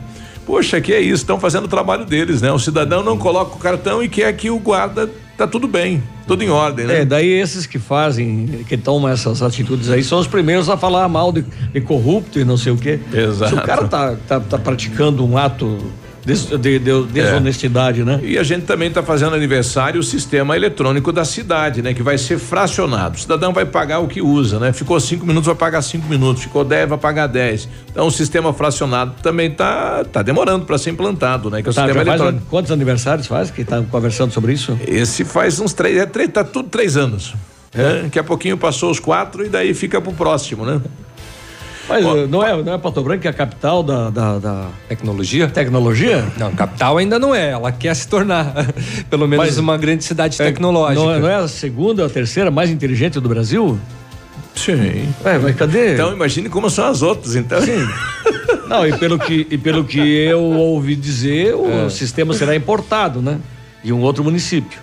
Poxa, 0.45 0.81
que 0.81 0.91
é 0.93 0.99
isso? 0.99 1.23
Estão 1.23 1.39
fazendo 1.39 1.65
o 1.65 1.67
trabalho 1.67 2.05
deles, 2.05 2.41
né? 2.41 2.51
O 2.51 2.59
cidadão 2.59 3.01
não 3.03 3.17
coloca 3.17 3.55
o 3.55 3.59
cartão 3.59 4.03
e 4.03 4.09
quer 4.09 4.31
que 4.33 4.49
o 4.49 4.57
guarda 4.59 5.09
tá 5.39 5.47
tudo 5.47 5.69
bem, 5.69 6.03
tudo 6.27 6.43
em 6.43 6.49
ordem, 6.49 6.85
né? 6.85 7.01
É, 7.01 7.05
daí 7.05 7.29
esses 7.29 7.65
que 7.65 7.79
fazem, 7.79 8.65
que 8.67 8.75
tomam 8.75 9.09
essas 9.09 9.41
atitudes 9.41 9.89
aí, 9.89 10.03
são 10.03 10.19
os 10.19 10.27
primeiros 10.27 10.69
a 10.69 10.75
falar 10.75 11.07
mal 11.07 11.31
de, 11.31 11.45
de 11.73 11.79
corrupto 11.79 12.39
e 12.39 12.43
não 12.43 12.57
sei 12.57 12.73
o 12.73 12.77
quê. 12.77 12.99
Exato. 13.13 13.55
Se 13.55 13.59
o 13.59 13.63
cara 13.63 13.87
tá, 13.87 14.17
tá, 14.27 14.39
tá 14.41 14.57
praticando 14.57 15.25
um 15.25 15.37
ato 15.37 15.77
des- 16.29 16.45
de, 16.59 16.79
de- 16.79 17.03
desonestidade, 17.11 18.03
né? 18.03 18.19
E 18.23 18.37
a 18.37 18.43
gente 18.43 18.65
também 18.65 18.87
está 18.89 19.01
fazendo 19.03 19.35
aniversário 19.35 19.99
o 19.99 20.03
sistema 20.03 20.55
eletrônico 20.55 21.11
da 21.11 21.25
cidade, 21.25 21.81
né? 21.81 21.93
Que 21.93 22.03
vai 22.03 22.17
ser 22.17 22.37
fracionado. 22.37 23.17
O 23.17 23.19
cidadão 23.19 23.51
vai 23.53 23.65
pagar 23.65 23.99
o 23.99 24.07
que 24.07 24.21
usa, 24.21 24.59
né? 24.59 24.71
Ficou 24.73 24.99
cinco 24.99 25.25
minutos, 25.25 25.47
vai 25.47 25.55
pagar 25.55 25.81
cinco 25.81 26.07
minutos. 26.07 26.43
Ficou 26.43 26.63
dez, 26.63 26.87
vai 26.87 26.97
pagar 26.97 27.27
dez. 27.27 27.67
Então 27.91 28.07
o 28.07 28.11
sistema 28.11 28.53
fracionado 28.53 29.13
também 29.21 29.49
tá, 29.51 30.03
tá 30.11 30.21
demorando 30.21 30.65
para 30.65 30.77
ser 30.77 30.91
implantado, 30.91 31.49
né? 31.49 31.61
Que 31.61 31.69
é 31.69 31.71
o 31.71 31.73
Tá, 31.73 31.81
sistema 31.85 31.99
já 32.03 32.05
faz 32.11 32.21
eletrônico. 32.21 32.47
quantos 32.49 32.71
aniversários 32.71 33.27
faz 33.27 33.49
que 33.51 33.63
tá 33.63 33.81
conversando 33.89 34.31
sobre 34.31 34.53
isso? 34.53 34.77
Esse 34.87 35.23
faz 35.25 35.59
uns 35.59 35.73
três, 35.73 35.97
é 35.97 36.05
três 36.05 36.29
tá 36.31 36.43
tudo 36.43 36.69
três 36.69 36.95
anos. 36.97 37.33
né? 37.73 38.01
Daqui 38.03 38.19
a 38.19 38.23
pouquinho 38.23 38.57
passou 38.57 38.89
os 38.91 38.99
quatro 38.99 39.45
e 39.45 39.49
daí 39.49 39.73
fica 39.73 39.99
pro 40.01 40.11
próximo, 40.13 40.65
né? 40.65 40.81
Mas 41.89 42.05
eh, 42.05 42.27
não, 42.27 42.43
é, 42.45 42.61
não 42.63 42.73
é 42.73 42.77
Pato 42.77 43.01
Branco 43.01 43.21
que 43.23 43.27
é 43.27 43.31
a 43.31 43.33
capital 43.33 43.81
da, 43.81 44.09
da, 44.11 44.37
da 44.39 44.67
Tecnologia? 44.87 45.47
tecnologia? 45.47 46.23
Não, 46.37 46.51
capital 46.53 46.97
ainda 46.97 47.17
não 47.17 47.33
é. 47.33 47.49
Ela 47.49 47.71
quer 47.71 47.95
se 47.95 48.07
tornar, 48.07 48.53
pelo 49.09 49.27
menos, 49.27 49.45
Mas- 49.47 49.57
uma 49.57 49.75
grande 49.77 50.03
cidade 50.03 50.39
É, 50.41 50.45
tecnológica. 50.45 51.01
Não, 51.03 51.11
é- 51.13 51.19
não 51.19 51.27
é 51.27 51.35
a 51.35 51.47
segunda, 51.47 52.05
a 52.05 52.09
terceira 52.09 52.51
mais 52.51 52.69
inteligente 52.69 53.19
do 53.19 53.27
Brasil? 53.27 53.79
Sim. 54.55 55.07
É, 55.25 55.37
mas 55.37 55.55
cadê? 55.55 55.93
Então 55.93 56.13
imagine 56.13 56.49
como 56.49 56.69
são 56.69 56.85
as 56.85 57.01
outras, 57.01 57.35
então. 57.35 57.61
Sim. 57.61 57.87
Não, 58.67 58.85
e 58.85 58.95
pelo 58.97 59.17
que, 59.17 59.47
e 59.49 59.57
pelo 59.57 59.83
que 59.83 59.99
eu 59.99 60.41
ouvi 60.41 60.95
dizer, 60.95 61.55
o 61.55 61.85
É. 61.85 61.89
sistema 61.89 62.33
será 62.33 62.55
importado, 62.55 63.21
né? 63.21 63.39
De 63.83 63.91
um 63.93 64.01
outro 64.01 64.23
município. 64.23 64.77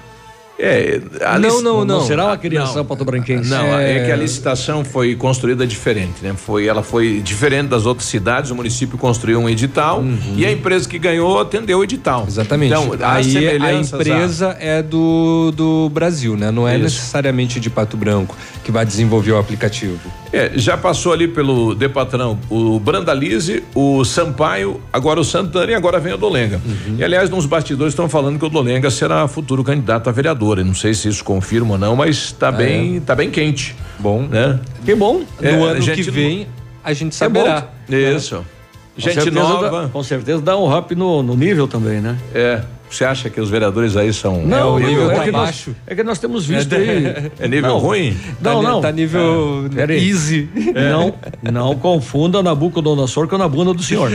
É, 0.59 1.01
a 1.21 1.39
não, 1.39 1.51
lic- 1.51 1.63
não, 1.63 1.85
não, 1.85 1.85
não. 1.85 2.07
será 2.07 2.27
uma 2.27 2.39
criação 2.39 2.77
não. 2.77 2.85
patobranquense. 2.85 3.51
Não, 3.51 3.79
é... 3.79 4.07
que 4.07 4.13
a 4.13 4.17
licitação 4.17 4.85
foi 4.85 5.15
construída 5.15 5.67
diferente, 5.67 6.15
né? 6.23 6.35
Foi, 6.35 6.67
ela 6.67 6.83
foi 6.83 7.21
diferente 7.23 7.69
das 7.69 7.85
outras 7.85 8.09
cidades, 8.09 8.51
o 8.51 8.55
município 8.55 8.97
construiu 8.97 9.39
um 9.39 9.49
edital 9.49 10.03
e 10.35 10.47
a 10.47 10.51
empresa 10.53 10.89
que 10.89 10.99
ganhou 10.99 11.41
atendeu 11.41 11.79
o 11.81 11.85
edital. 11.85 12.25
Exatamente. 12.27 12.73
Então, 12.73 12.97
Aí 13.03 13.61
a 13.61 13.73
empresa 13.75 14.57
é 14.59 14.83
do, 14.83 15.53
do 15.55 15.91
Brasil, 15.91 16.37
né? 16.37 16.51
Não 16.51 16.67
é 16.67 16.75
Isso. 16.75 16.85
necessariamente 16.85 17.61
de 17.61 17.69
Pato 17.69 17.97
Branco 17.97 18.37
que 18.65 18.73
vai 18.73 18.85
desenvolver 18.85 19.33
o 19.33 19.39
aplicativo. 19.39 20.01
É, 20.37 20.53
já 20.55 20.77
passou 20.77 21.13
ali 21.13 21.27
pelo 21.27 21.75
Depatrão 21.75 22.39
o 22.51 22.79
Brandalize, 22.79 23.63
o 23.75 24.05
Sampaio, 24.05 24.81
agora 24.93 25.19
o 25.19 25.25
Santana 25.25 25.73
e 25.73 25.75
agora 25.75 25.99
vem 25.99 26.13
o 26.13 26.19
Dolenga. 26.19 26.61
Uhum. 26.65 26.97
E 26.99 27.05
aliás, 27.05 27.31
nos 27.31 27.47
bastidores 27.47 27.93
estão 27.93 28.09
falando 28.09 28.39
que 28.39 28.45
o 28.45 28.49
Dolenga 28.51 28.91
será 28.91 29.27
futuro 29.27 29.65
candidato 29.65 30.09
a 30.09 30.13
vereador. 30.13 30.59
Eu 30.59 30.65
não 30.65 30.75
sei 30.75 30.93
se 30.93 31.09
isso 31.09 31.25
confirma 31.25 31.73
ou 31.73 31.79
não, 31.79 31.97
mas 31.97 32.17
está 32.17 32.53
bem, 32.53 33.01
tá 33.01 33.15
bem 33.15 33.31
quente. 33.31 33.75
Bom. 33.99 34.23
Né? 34.29 34.61
Que 34.85 34.95
bom. 34.95 35.23
É, 35.41 35.53
no 35.53 35.65
ano 35.65 35.81
que 35.83 36.03
vem, 36.11 36.47
a 36.85 36.93
gente 36.93 37.13
É 37.15 37.17
saberá. 37.17 37.69
bom. 37.89 37.97
Isso. 37.97 38.37
Com 38.95 39.01
Gente 39.03 39.15
certeza 39.15 39.39
nova. 39.41 39.83
dá- 39.83 39.89
com 39.89 40.03
certeza 40.03 40.41
dá 40.41 40.57
um 40.57 40.75
up 40.75 40.95
no, 40.95 41.23
no 41.23 41.37
nível 41.37 41.69
também, 41.69 42.01
né? 42.01 42.17
É. 42.35 42.63
Você 42.89 43.05
acha 43.05 43.29
que 43.29 43.41
os 43.41 43.51
vereadores 43.51 43.97
aí 43.97 44.13
são. 44.13 44.43
Não, 44.47 44.79
é, 44.79 44.81
não, 44.83 44.89
nível 44.89 45.11
é, 45.11 45.15
ruim? 45.17 45.25
que 45.25 45.33
nós, 45.33 45.69
é 45.87 45.95
que 45.95 46.03
nós 46.05 46.19
temos 46.19 46.47
visto 46.47 46.75
aí. 46.75 47.31
É 47.39 47.49
nível 47.49 47.71
Não. 47.73 47.79
ruim? 47.79 48.17
Não, 48.41 48.63
Tá- 48.63 48.69
não. 48.71 48.81
tá 48.81 48.93
nível 48.93 49.67
É, 49.73 49.75
peraí. 49.75 50.09
easy. 50.09 50.49
Não, 50.91 51.15
não 51.43 51.75
confunda 51.77 52.43
Nabucodonosor 52.43 53.27
com 53.29 53.37
a 53.43 53.49
bunda 53.49 53.75
do 53.75 53.83
senhor. 53.83 54.11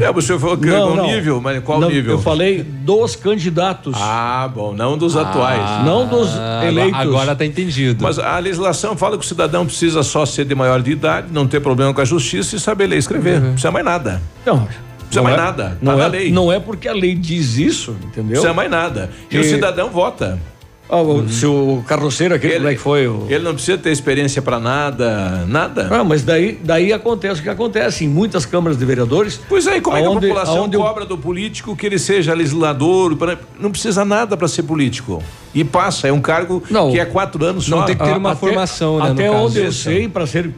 É, 0.00 0.10
o 0.10 0.20
senhor 0.22 0.38
falou 0.38 0.56
que 0.56 0.66
Não, 0.66 0.92
o 0.92 0.96
não. 0.96 1.06
nível, 1.06 1.40
mas 1.40 1.62
qual 1.64 1.80
Não, 1.80 1.90
nível? 1.90 2.12
Eu 2.12 2.18
falei 2.22 2.62
dos 2.62 3.16
candidatos. 3.16 3.94
Ah, 3.98 4.48
bom, 4.54 4.72
não 4.72 4.96
dos 4.96 5.16
atuais. 5.16 5.84
Não 5.84 6.06
dos 6.06 6.28
eleitos. 6.66 6.98
Agora 7.00 7.34
tá 7.34 7.44
entendido. 7.44 8.02
Mas 8.02 8.18
a 8.18 8.38
legislação 8.38 8.96
fala 8.96 9.18
que 9.18 9.24
o 9.24 9.28
cidadão 9.28 9.66
precisa 9.66 10.02
só 10.02 10.24
ser 10.24 10.44
de 10.44 10.54
maior 10.54 10.80
de 10.80 10.92
idade, 10.92 11.28
não 11.32 11.46
ter 11.46 11.60
problema 11.60 11.92
com 11.92 12.00
a 12.00 12.04
justiça 12.04 12.54
e 12.56 12.60
saber 12.60 12.86
ler 12.86 12.96
e 12.96 12.98
escrever. 13.00 13.40
Não 13.40 13.52
precisa 13.52 13.70
mais 13.70 13.84
nada. 13.84 14.22
Não, 14.46 14.66
Precisa 15.14 15.22
mais 15.22 15.36
nada. 15.36 15.64
Tá 15.70 15.76
Não 15.80 15.96
na 15.96 16.04
é, 16.04 16.08
lei. 16.08 16.32
não 16.32 16.52
é 16.52 16.58
porque 16.60 16.88
a 16.88 16.92
lei 16.92 17.14
diz 17.14 17.56
isso, 17.56 17.96
entendeu? 18.04 18.32
Precisa 18.32 18.52
mais 18.52 18.70
nada. 18.70 19.10
E, 19.30 19.36
E- 19.36 19.40
o 19.40 19.44
cidadão 19.44 19.90
vota. 19.90 20.38
Ah, 20.86 21.00
o- 21.00 21.26
Se 21.30 21.46
o 21.46 21.82
carroceiro 21.88 22.34
aqui, 22.34 22.46
como 22.50 22.68
é 22.68 22.74
que 22.74 22.80
foi? 22.80 23.08
O... 23.08 23.26
Ele 23.30 23.42
não 23.42 23.54
precisa 23.54 23.78
ter 23.78 23.90
experiência 23.90 24.42
para 24.42 24.60
nada, 24.60 25.42
nada. 25.48 25.88
Ah, 25.90 26.04
mas 26.04 26.22
daí, 26.22 26.60
daí 26.62 26.92
acontece 26.92 27.40
o 27.40 27.42
que 27.42 27.48
acontece 27.48 28.04
em 28.04 28.08
muitas 28.08 28.44
câmaras 28.44 28.76
de 28.76 28.84
vereadores. 28.84 29.40
Pois 29.48 29.66
é, 29.66 29.78
e 29.78 29.80
como 29.80 29.96
é 29.96 30.02
que 30.02 30.06
aonde- 30.06 30.26
a 30.26 30.28
população 30.28 30.58
aonde 30.58 30.76
cobra 30.76 31.06
do 31.06 31.16
político 31.16 31.74
que 31.74 31.86
ele 31.86 31.98
seja 31.98 32.34
legislador? 32.34 33.16
pra- 33.16 33.38
Não 33.58 33.70
precisa 33.70 34.04
nada 34.04 34.36
para 34.36 34.46
ser 34.46 34.64
político. 34.64 35.22
E 35.54 35.64
passa, 35.64 36.06
é 36.08 36.12
um 36.12 36.20
cargo 36.20 36.62
Não. 36.70 36.90
que 36.92 37.00
é 37.00 37.04
quatro 37.06 37.42
anos 37.42 37.66
Não 37.66 37.78
só. 37.78 37.84
tem 37.86 37.96
que 37.96 38.04
ter 38.04 38.16
uma 38.18 38.32
até- 38.32 38.40
formação, 38.40 38.98
né, 38.98 39.06
no 39.06 39.12
Até 39.14 39.28
caso. 39.30 39.38
onde 39.38 39.58
eu 39.60 39.68
Isso. 39.70 39.82
sei, 39.84 40.06
para 40.06 40.26
ser, 40.26 40.50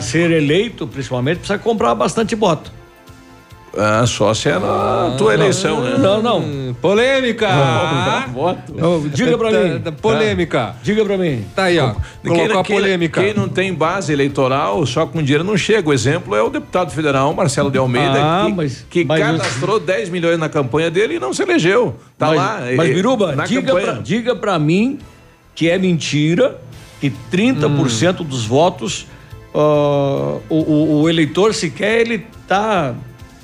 ser 0.00 0.30
eleito, 0.30 0.86
principalmente, 0.86 1.38
precisa 1.38 1.58
comprar 1.58 1.92
bastante 1.96 2.36
voto. 2.36 2.70
Ah, 3.78 4.06
só 4.06 4.32
se 4.32 4.48
é 4.48 4.58
na 4.58 5.14
tua 5.18 5.34
eleição, 5.34 5.82
né? 5.82 5.96
Não, 5.98 6.22
não. 6.22 6.74
Polêmica! 6.80 7.46
Não, 8.74 9.08
diga 9.08 9.36
pra 9.36 9.50
mim. 9.50 9.80
Tá- 9.80 9.92
Polêmica. 9.92 10.76
Diga 10.82 11.04
pra 11.04 11.18
mim. 11.18 11.44
Tá 11.54 11.64
aí, 11.64 11.78
ó. 11.78 11.94
Colocou 12.26 12.60
a 12.60 12.64
quem- 12.64 12.76
polêmica. 12.76 13.22
Quem 13.22 13.34
não 13.34 13.48
tem 13.48 13.72
base 13.74 14.12
eleitoral, 14.12 14.84
só 14.86 15.06
com 15.06 15.22
dinheiro 15.22 15.44
não 15.44 15.56
chega. 15.56 15.88
O 15.88 15.92
exemplo 15.92 16.34
é 16.34 16.42
o 16.42 16.48
deputado 16.48 16.90
federal 16.90 17.32
Marcelo 17.34 17.70
de 17.70 17.78
Almeida, 17.78 18.18
Ah, 18.18 18.44
que, 18.46 18.52
mas- 18.54 18.86
que 18.88 19.04
mas 19.04 19.20
cadastrou 19.20 19.78
10 19.78 20.08
milhões 20.08 20.38
na 20.38 20.48
campanha 20.48 20.90
dele 20.90 21.16
e 21.16 21.18
não 21.18 21.32
se 21.34 21.42
elegeu. 21.42 21.96
Tá 22.18 22.28
mas, 22.28 22.36
lá. 22.36 22.58
Mas, 22.76 22.90
eh, 22.90 22.94
Biruba, 22.94 23.36
na 23.36 23.44
diga 23.44 23.74
pra, 23.74 23.92
diga 23.94 24.34
pra 24.36 24.58
mim 24.58 24.98
que 25.54 25.68
é 25.68 25.78
mentira 25.78 26.58
que 27.00 27.10
30% 27.30 28.20
Hum. 28.22 28.24
dos 28.24 28.46
votos 28.46 29.06
ah, 29.54 30.38
o, 30.48 30.54
o- 30.54 31.02
o 31.02 31.08
eleitor 31.08 31.54
sequer 31.54 32.00
ele 32.00 32.26
tá 32.46 32.94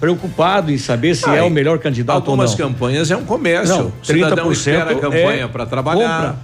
preocupado 0.02 0.72
em 0.72 0.78
saber 0.78 1.14
se 1.14 1.30
Ah, 1.30 1.36
é 1.36 1.42
o 1.42 1.48
melhor 1.48 1.78
candidato 1.78 2.28
ou 2.28 2.36
não. 2.36 2.42
Algumas 2.42 2.56
campanhas 2.56 3.08
é 3.12 3.16
um 3.16 3.24
comércio. 3.24 3.76
Não, 3.76 3.86
o 3.86 4.04
cidadão 4.04 4.48
30% 4.48 4.52
espera 4.52 4.90
a 4.90 4.94
campanha 4.96 5.44
é 5.44 5.46
para 5.46 5.64
trabalhar. 5.64 6.36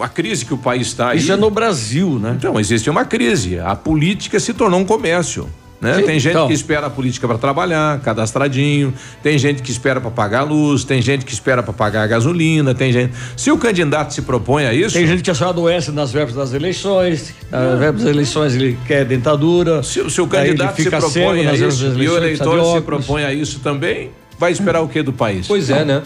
A 0.00 0.08
crise 0.08 0.44
que 0.44 0.52
o 0.52 0.58
país 0.58 0.88
está 0.88 1.10
aí. 1.10 1.18
Isso 1.18 1.30
é 1.30 1.36
no 1.36 1.50
Brasil, 1.50 2.18
né? 2.18 2.34
Então, 2.36 2.58
existe 2.58 2.90
uma 2.90 3.04
crise. 3.04 3.60
A 3.60 3.76
política 3.76 4.40
se 4.40 4.52
tornou 4.52 4.80
um 4.80 4.84
comércio. 4.84 5.48
Né? 5.84 5.96
Sim, 5.96 6.02
tem 6.04 6.18
gente 6.18 6.32
então. 6.32 6.46
que 6.48 6.54
espera 6.54 6.86
a 6.86 6.90
política 6.90 7.28
para 7.28 7.36
trabalhar, 7.36 8.00
cadastradinho, 8.00 8.94
tem 9.22 9.36
gente 9.36 9.62
que 9.62 9.70
espera 9.70 10.00
para 10.00 10.10
pagar 10.10 10.40
a 10.40 10.42
luz, 10.44 10.82
tem 10.82 11.02
gente 11.02 11.26
que 11.26 11.32
espera 11.34 11.62
para 11.62 11.74
pagar 11.74 12.04
a 12.04 12.06
gasolina, 12.06 12.74
tem 12.74 12.90
gente. 12.90 13.12
Se 13.36 13.50
o 13.50 13.58
candidato 13.58 14.14
se 14.14 14.22
propõe 14.22 14.64
a 14.64 14.72
isso. 14.72 14.94
Tem 14.96 15.06
gente 15.06 15.22
que 15.22 15.34
só 15.34 15.50
adoece 15.50 15.92
nas 15.92 16.10
verbas 16.10 16.34
das 16.34 16.54
eleições, 16.54 17.34
nas 17.52 17.78
verbas 17.78 18.02
das 18.02 18.10
eleições 18.10 18.54
ele 18.54 18.78
quer 18.86 19.04
dentadura. 19.04 19.82
Se, 19.82 20.08
se 20.08 20.20
o 20.22 20.26
candidato 20.26 20.80
se 20.82 20.88
propõe 20.88 21.46
a 21.46 21.52
isso 21.52 21.62
das 21.66 21.80
e 21.80 21.84
o 22.08 22.16
eleições, 22.16 22.40
eleitor 22.40 22.76
se 22.76 22.80
propõe 22.80 23.24
a 23.24 23.32
isso 23.34 23.60
também, 23.60 24.10
vai 24.38 24.52
esperar 24.52 24.80
o 24.80 24.88
que 24.88 25.02
do 25.02 25.12
país? 25.12 25.46
Pois 25.46 25.68
é, 25.68 25.84
né? 25.84 26.02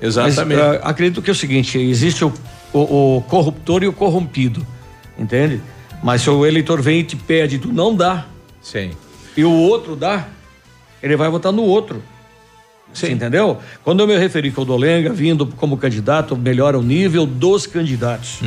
Exatamente. 0.00 0.60
Mas, 0.60 0.74
ah, 0.76 0.80
acredito 0.82 1.22
que 1.22 1.30
é 1.30 1.32
o 1.32 1.36
seguinte: 1.36 1.78
existe 1.78 2.24
o, 2.24 2.32
o- 2.72 3.18
o 3.18 3.22
corruptor 3.28 3.84
e 3.84 3.86
o 3.86 3.92
corrompido, 3.92 4.66
entende? 5.16 5.60
Mas 6.02 6.22
se 6.22 6.30
o 6.30 6.44
eleitor 6.44 6.82
vem 6.82 6.98
e 6.98 7.04
te 7.04 7.14
pede, 7.14 7.58
tu 7.60 7.72
não 7.72 7.94
dá. 7.94 8.26
Sim. 8.60 8.90
E 9.36 9.44
o 9.44 9.50
outro 9.50 9.96
dá, 9.96 10.28
ele 11.02 11.16
vai 11.16 11.28
votar 11.28 11.52
no 11.52 11.62
outro. 11.62 12.02
Você 12.92 13.10
entendeu? 13.10 13.58
Quando 13.82 14.00
eu 14.00 14.06
me 14.06 14.16
referi 14.18 14.50
que 14.50 14.60
o 14.60 14.64
Dolenga 14.64 15.12
vindo 15.12 15.46
como 15.46 15.78
candidato, 15.78 16.36
melhora 16.36 16.78
o 16.78 16.82
nível 16.82 17.24
dos 17.24 17.66
candidatos. 17.66 18.40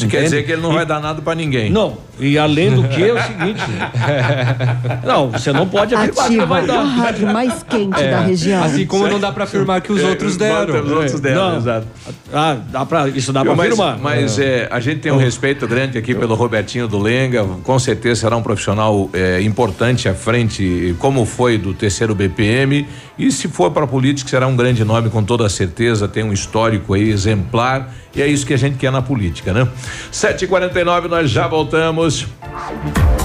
Isso 0.00 0.08
quer 0.08 0.22
dizer 0.24 0.44
que 0.44 0.52
ele 0.52 0.62
não 0.62 0.72
vai 0.72 0.84
dar 0.86 1.00
nada 1.00 1.20
para 1.22 1.34
ninguém. 1.34 1.70
Não, 1.70 1.98
e 2.18 2.38
além 2.38 2.70
do 2.74 2.84
que 2.88 3.02
é 3.02 3.12
o 3.12 3.22
seguinte. 3.22 3.60
não, 5.04 5.30
você 5.30 5.52
não 5.52 5.66
pode 5.66 5.94
afirmar 5.94 6.14
que 6.14 6.20
Ativa 6.20 6.46
vai 6.46 6.62
a 6.62 6.66
dar. 6.66 6.82
rádio 6.82 7.26
mais 7.32 7.62
quente 7.62 8.00
É, 8.00 8.10
da 8.10 8.20
região. 8.20 8.62
Assim 8.64 8.86
como 8.86 9.08
não 9.08 9.18
dá 9.20 9.32
pra 9.32 9.44
afirmar 9.44 9.80
que 9.80 9.92
os 9.92 10.02
É, 10.02 10.06
outros 10.06 10.36
deram. 10.36 10.82
Os 10.84 10.90
outros 10.90 11.20
deram, 11.20 11.50
Não. 11.50 11.56
exato. 11.58 11.86
Ah, 12.32 12.56
dá 12.70 12.86
pra, 12.86 13.08
isso 13.08 13.32
dá 13.32 13.42
pra 13.44 13.54
mas, 13.54 13.66
afirmar. 13.72 13.98
Mas 13.98 14.38
é, 14.38 14.68
a 14.70 14.80
gente 14.80 15.00
tem 15.00 15.12
um 15.12 15.16
respeito 15.16 15.66
grande 15.66 15.98
aqui 15.98 16.14
pelo 16.14 16.34
Robertinho 16.34 16.86
do 16.86 16.98
Lenga, 16.98 17.44
com 17.62 17.78
certeza 17.78 18.20
será 18.22 18.36
um 18.36 18.42
profissional 18.42 19.08
é, 19.12 19.40
importante 19.42 20.08
à 20.08 20.14
frente, 20.14 20.94
como 20.98 21.24
foi 21.24 21.58
do 21.58 21.72
terceiro 21.74 22.14
BPM, 22.14 22.86
e 23.18 23.30
se 23.32 23.48
for 23.48 23.70
para 23.70 23.84
a 23.84 23.86
política 23.86 24.28
será 24.30 24.46
um 24.46 24.56
grande 24.56 24.84
nome 24.84 25.10
com 25.10 25.22
toda 25.22 25.48
certeza, 25.48 26.06
tem 26.08 26.22
um 26.22 26.32
histórico 26.32 26.94
aí 26.94 27.08
exemplar, 27.10 27.92
e 28.14 28.22
é 28.22 28.26
isso 28.26 28.46
que 28.46 28.54
a 28.54 28.58
gente 28.58 28.76
quer 28.76 28.90
na 28.90 29.02
política, 29.02 29.52
né? 29.52 29.68
7h49, 30.12 31.08
nós 31.08 31.30
já 31.30 31.46
voltamos. 31.46 32.26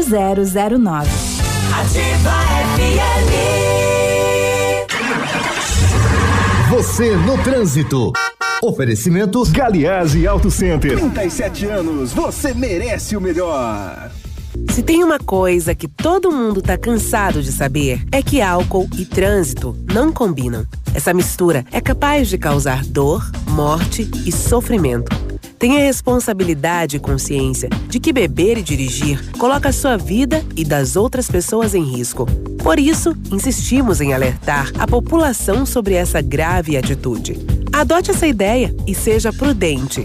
0009. 0.00 1.10
Ativa 1.80 2.30
FM. 2.76 3.32
Você 6.70 7.14
no 7.16 7.36
trânsito. 7.42 8.12
Oferecimento 8.62 9.44
Galiase 9.50 10.26
Auto 10.26 10.50
Center. 10.50 10.96
37 10.96 11.66
anos, 11.66 12.12
você 12.12 12.54
merece 12.54 13.16
o 13.16 13.20
melhor. 13.20 14.10
Se 14.70 14.82
tem 14.82 15.02
uma 15.02 15.18
coisa 15.18 15.74
que 15.74 15.88
todo 15.88 16.30
mundo 16.30 16.62
tá 16.62 16.78
cansado 16.78 17.42
de 17.42 17.52
saber, 17.52 18.02
é 18.12 18.22
que 18.22 18.40
álcool 18.40 18.88
e 18.96 19.04
trânsito 19.04 19.76
não 19.92 20.12
combinam. 20.12 20.64
Essa 20.94 21.12
mistura 21.12 21.64
é 21.72 21.80
capaz 21.80 22.28
de 22.28 22.38
causar 22.38 22.84
dor, 22.84 23.28
morte 23.48 24.10
e 24.24 24.32
sofrimento. 24.32 25.21
Tenha 25.62 25.78
responsabilidade 25.78 26.96
e 26.96 26.98
consciência 26.98 27.68
de 27.88 28.00
que 28.00 28.12
beber 28.12 28.58
e 28.58 28.62
dirigir 28.62 29.30
coloca 29.38 29.68
a 29.68 29.72
sua 29.72 29.96
vida 29.96 30.44
e 30.56 30.64
das 30.64 30.96
outras 30.96 31.30
pessoas 31.30 31.72
em 31.72 31.84
risco. 31.84 32.26
Por 32.60 32.80
isso, 32.80 33.16
insistimos 33.30 34.00
em 34.00 34.12
alertar 34.12 34.72
a 34.76 34.88
população 34.88 35.64
sobre 35.64 35.94
essa 35.94 36.20
grave 36.20 36.76
atitude. 36.76 37.38
Adote 37.72 38.10
essa 38.10 38.26
ideia 38.26 38.74
e 38.88 38.92
seja 38.92 39.32
prudente. 39.32 40.04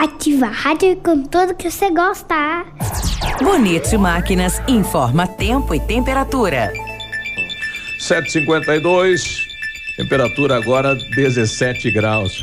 Ativa 0.00 0.46
a 0.46 0.50
rádio 0.50 0.96
com 0.96 1.22
tudo 1.24 1.54
que 1.54 1.70
você 1.70 1.90
gosta. 1.90 2.64
Bonito 3.42 3.98
Máquinas 3.98 4.58
informa 4.66 5.26
tempo 5.26 5.74
e 5.74 5.80
temperatura. 5.80 6.72
752, 7.98 9.46
temperatura 9.98 10.56
agora 10.56 10.94
17 10.94 11.90
graus. 11.90 12.42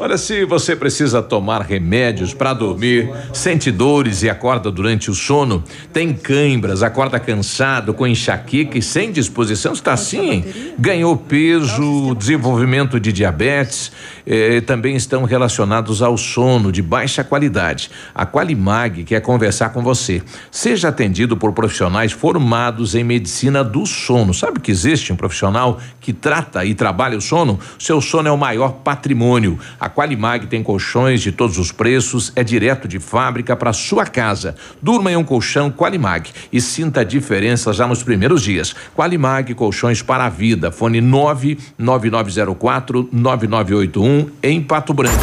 Olha, 0.00 0.16
se 0.16 0.44
você 0.44 0.76
precisa 0.76 1.20
tomar 1.20 1.60
remédios 1.60 2.32
para 2.32 2.54
dormir, 2.54 3.10
sente 3.32 3.68
dores 3.72 4.22
e 4.22 4.30
acorda 4.30 4.70
durante 4.70 5.10
o 5.10 5.14
sono, 5.14 5.64
tem 5.92 6.14
cãibras, 6.14 6.84
acorda 6.84 7.18
cansado, 7.18 7.92
com 7.92 8.06
enxaqueca 8.06 8.78
e 8.78 8.82
sem 8.82 9.10
disposição, 9.10 9.72
está 9.72 9.94
assim, 9.94 10.30
hein? 10.30 10.44
ganhou 10.78 11.16
peso, 11.16 12.14
desenvolvimento 12.14 13.00
de 13.00 13.12
diabetes, 13.12 13.90
eh, 14.24 14.60
também 14.60 14.94
estão 14.94 15.24
relacionados 15.24 16.00
ao 16.00 16.16
sono 16.16 16.70
de 16.70 16.80
baixa 16.80 17.24
qualidade. 17.24 17.90
A 18.14 18.24
Qualimag 18.24 19.02
quer 19.02 19.20
conversar 19.20 19.70
com 19.70 19.82
você. 19.82 20.22
Seja 20.48 20.90
atendido 20.90 21.36
por 21.36 21.52
profissionais 21.52 22.12
formados 22.12 22.94
em 22.94 23.02
medicina 23.02 23.64
do 23.64 23.84
sono. 23.84 24.32
Sabe 24.32 24.60
que 24.60 24.70
existe 24.70 25.12
um 25.12 25.16
profissional 25.16 25.80
que 26.00 26.12
trata 26.12 26.64
e 26.64 26.72
trabalha 26.72 27.18
o 27.18 27.20
sono? 27.20 27.58
Seu 27.80 28.00
sono 28.00 28.28
é 28.28 28.30
o 28.30 28.38
maior 28.38 28.74
patrimônio. 28.84 29.58
A 29.80 29.87
Qualimag 29.88 30.46
tem 30.46 30.62
colchões 30.62 31.20
de 31.20 31.32
todos 31.32 31.58
os 31.58 31.72
preços, 31.72 32.32
é 32.34 32.44
direto 32.44 32.88
de 32.88 32.98
fábrica 32.98 33.54
para 33.56 33.72
sua 33.72 34.04
casa. 34.06 34.54
Durma 34.80 35.12
em 35.12 35.16
um 35.16 35.24
colchão 35.24 35.70
Qualimag 35.70 36.30
e 36.52 36.60
sinta 36.60 37.00
a 37.00 37.04
diferença 37.04 37.72
já 37.72 37.86
nos 37.86 38.02
primeiros 38.02 38.42
dias. 38.42 38.74
Qualimag 38.96 39.54
Colchões 39.54 40.02
para 40.02 40.26
a 40.26 40.28
Vida. 40.28 40.70
Fone 40.70 41.00
99904 41.00 43.08
9981 43.12 44.30
em 44.42 44.62
Pato 44.62 44.92
Branco. 44.94 45.18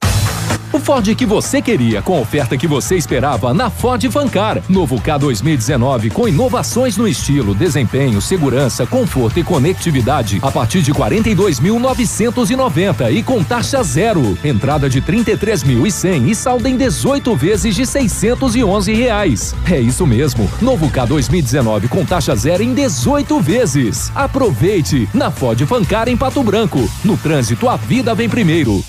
o 0.73 0.79
Ford 0.79 1.14
que 1.14 1.25
você 1.25 1.62
queria, 1.62 2.03
com 2.03 2.16
a 2.16 2.21
oferta 2.21 2.55
que 2.57 2.66
você 2.66 2.97
esperava 2.97 3.55
na 3.55 3.71
Ford 3.71 4.05
Fancar. 4.11 4.61
Novo 4.69 5.01
K 5.01 5.16
2019 5.16 6.11
com 6.11 6.27
inovações 6.29 6.97
no 6.97 7.07
estilo, 7.09 7.55
desempenho, 7.55 8.21
segurança, 8.21 8.85
conforto 8.87 9.39
e 9.39 9.45
conectividade 9.45 10.41
a 10.43 10.51
partir 10.51 10.83
de 10.83 10.93
42.990 10.93 13.12
e 13.12 13.23
com 13.23 13.43
taxa 13.43 13.83
zero. 13.83 14.37
Entrada 14.45 14.91
de 14.91 15.01
33.100 15.01 16.29
e 16.29 16.35
saldo 16.35 16.69
em 16.69 16.77
18 16.77 17.35
vezes 17.37 17.75
de 17.75 17.87
611 17.87 18.93
reais. 18.93 19.55
É 19.71 19.81
isso 19.81 20.07
mesmo. 20.07 20.51
Novo 20.61 20.91
K 20.91 21.07
2019 21.07 21.89
com 21.89 22.05
taxa 22.05 22.37
zero 22.37 22.62
em 22.62 22.75
18 22.75 23.41
vezes. 23.41 24.12
Aproveite 24.14 25.09
na 25.14 25.31
Ford 25.31 25.59
Fancar 25.66 26.09
em 26.09 26.16
Pato 26.16 26.43
Branco. 26.43 26.87
No 27.05 27.16
trânsito, 27.16 27.69
a 27.69 27.77
vida 27.77 28.14
vem 28.14 28.29
primeiro. 28.29 28.85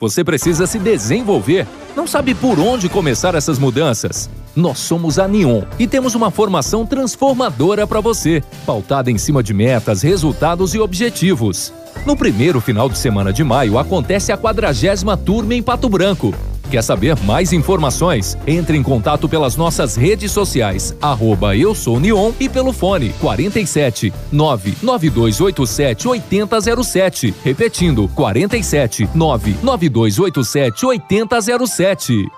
Você 0.00 0.24
precisa 0.24 0.66
se 0.66 0.78
desenvolver. 0.78 1.66
Não 1.94 2.06
sabe 2.06 2.34
por 2.34 2.58
onde 2.58 2.88
começar 2.88 3.34
essas 3.34 3.58
mudanças? 3.58 4.30
Nós 4.56 4.78
somos 4.78 5.18
a 5.18 5.28
Neon 5.28 5.62
e 5.78 5.86
temos 5.86 6.14
uma 6.14 6.30
formação 6.30 6.86
transformadora 6.86 7.86
para 7.86 8.00
você, 8.00 8.42
pautada 8.64 9.10
em 9.10 9.18
cima 9.18 9.42
de 9.42 9.52
metas, 9.52 10.00
resultados 10.00 10.74
e 10.74 10.80
objetivos. 10.80 11.70
No 12.06 12.16
primeiro 12.16 12.62
final 12.62 12.88
de 12.88 12.96
semana 12.96 13.30
de 13.30 13.44
maio 13.44 13.76
acontece 13.76 14.32
a 14.32 14.38
quadragésima 14.38 15.18
turma 15.18 15.54
em 15.54 15.62
Pato 15.62 15.88
Branco. 15.88 16.34
Quer 16.70 16.82
saber 16.82 17.18
mais 17.24 17.52
informações? 17.52 18.38
Entre 18.46 18.76
em 18.76 18.82
contato 18.82 19.28
pelas 19.28 19.56
nossas 19.56 19.96
redes 19.96 20.30
sociais, 20.30 20.94
arroba 21.02 21.56
eu 21.56 21.74
sou 21.74 21.98
Neon 21.98 22.30
e 22.38 22.48
pelo 22.48 22.72
fone 22.72 23.12
47 23.20 24.12
99287 24.30 26.06
8007. 26.06 27.34
Repetindo, 27.42 28.08
47 28.14 29.08
99287 29.12 30.86
8007. 30.86 32.28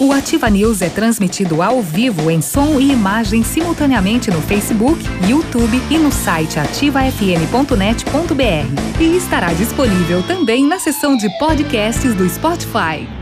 O 0.00 0.10
Ativa 0.10 0.48
News 0.48 0.80
é 0.80 0.88
transmitido 0.88 1.60
ao 1.60 1.82
vivo 1.82 2.30
em 2.30 2.40
som 2.40 2.80
e 2.80 2.90
imagem 2.90 3.42
simultaneamente 3.42 4.30
no 4.30 4.40
Facebook, 4.40 5.04
YouTube 5.28 5.82
e 5.90 5.98
no 5.98 6.10
site 6.10 6.58
ativafm.net.br. 6.58 9.00
E 9.00 9.16
estará 9.16 9.52
disponível 9.52 10.22
também 10.22 10.66
na 10.66 10.78
seção 10.78 11.16
de 11.16 11.28
podcasts 11.38 12.14
do 12.14 12.28
Spotify. 12.28 13.21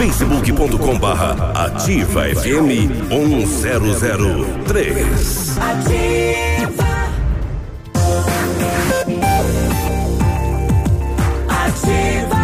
facebook.com 0.00 0.98
barra 0.98 1.52
ativa 1.66 2.22
FM 2.22 2.88
1003. 3.10 5.58
Ativa. 5.58 6.88
Ativa. 11.50 12.38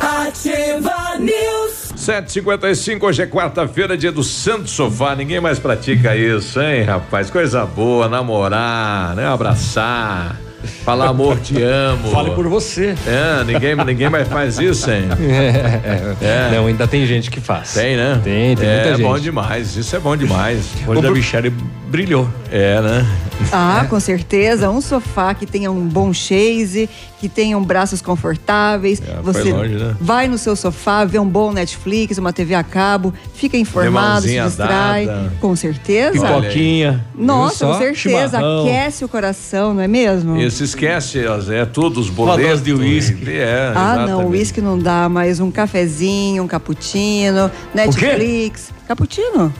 Ativa 0.00 1.18
News. 1.18 1.92
755, 1.96 3.06
hoje 3.06 3.20
é 3.20 3.26
quarta-feira, 3.26 3.98
dia 3.98 4.10
do 4.10 4.24
Santo 4.24 4.70
Sofá. 4.70 5.14
Ninguém 5.14 5.42
mais 5.42 5.58
pratica 5.58 6.16
isso, 6.16 6.58
hein, 6.58 6.84
rapaz? 6.84 7.28
Coisa 7.28 7.66
boa, 7.66 8.08
namorar, 8.08 9.14
né? 9.14 9.26
Abraçar. 9.26 10.47
Falar 10.84 11.08
amor, 11.08 11.38
te 11.38 11.62
amo. 11.62 12.10
Fale 12.10 12.30
por 12.32 12.48
você. 12.48 12.94
É, 13.06 13.44
ninguém, 13.44 13.76
ninguém 13.76 14.10
mais 14.10 14.26
faz 14.26 14.58
isso, 14.58 14.90
hein? 14.90 15.08
É, 15.28 16.24
é. 16.24 16.50
Não, 16.52 16.66
ainda 16.66 16.86
tem 16.86 17.06
gente 17.06 17.30
que 17.30 17.40
faz. 17.40 17.74
Tem, 17.74 17.96
né? 17.96 18.20
Tem, 18.24 18.56
tem 18.56 18.68
é, 18.68 18.74
muita 18.74 18.90
gente. 18.90 19.00
É 19.02 19.08
bom 19.08 19.18
demais, 19.18 19.76
isso 19.76 19.94
é 19.94 19.98
bom 19.98 20.16
demais. 20.16 20.64
O 20.86 20.90
olho 20.90 21.02
da 21.02 21.10
Michelle 21.10 21.50
brilhou. 21.88 22.28
É, 22.50 22.80
né? 22.80 23.06
Ah, 23.52 23.86
com 23.88 23.98
certeza. 24.00 24.70
Um 24.70 24.80
sofá 24.80 25.32
que 25.34 25.46
tenha 25.46 25.70
um 25.70 25.86
bom 25.86 26.12
chase, 26.12 26.88
que 27.20 27.28
tenham 27.28 27.62
braços 27.62 28.02
confortáveis. 28.02 29.00
É, 29.00 29.20
Você 29.22 29.52
longe, 29.52 29.74
né? 29.74 29.96
vai 30.00 30.28
no 30.28 30.36
seu 30.36 30.54
sofá, 30.54 31.04
vê 31.04 31.18
um 31.18 31.26
bom 31.28 31.52
Netflix, 31.52 32.18
uma 32.18 32.32
TV 32.32 32.54
a 32.54 32.62
cabo, 32.62 33.12
fica 33.34 33.56
informado, 33.56 34.22
se 34.26 34.40
distrai. 34.40 35.06
dada. 35.06 35.32
Com 35.40 35.54
certeza. 35.56 36.12
Pipoquinha. 36.26 37.04
Nossa, 37.14 37.66
com 37.66 37.78
certeza. 37.78 37.94
Chimarrão. 38.38 38.66
Aquece 38.66 39.04
o 39.04 39.08
coração, 39.08 39.74
não 39.74 39.82
é 39.82 39.88
mesmo? 39.88 40.36
Isso 40.36 40.62
esquece, 40.64 41.20
é 41.52 41.64
tudo, 41.64 42.00
os 42.00 42.10
boletos. 42.10 42.62
de 42.62 42.72
uísque. 42.72 43.30
É, 43.30 43.72
Ah, 43.74 43.94
não, 43.96 44.04
exatamente. 44.04 44.30
uísque 44.30 44.60
não 44.60 44.78
dá, 44.78 45.08
mas 45.08 45.40
um 45.40 45.50
cafezinho, 45.50 46.42
um 46.42 46.46
cappuccino, 46.46 47.50
Netflix. 47.74 48.70
Cappuccino? 48.86 49.52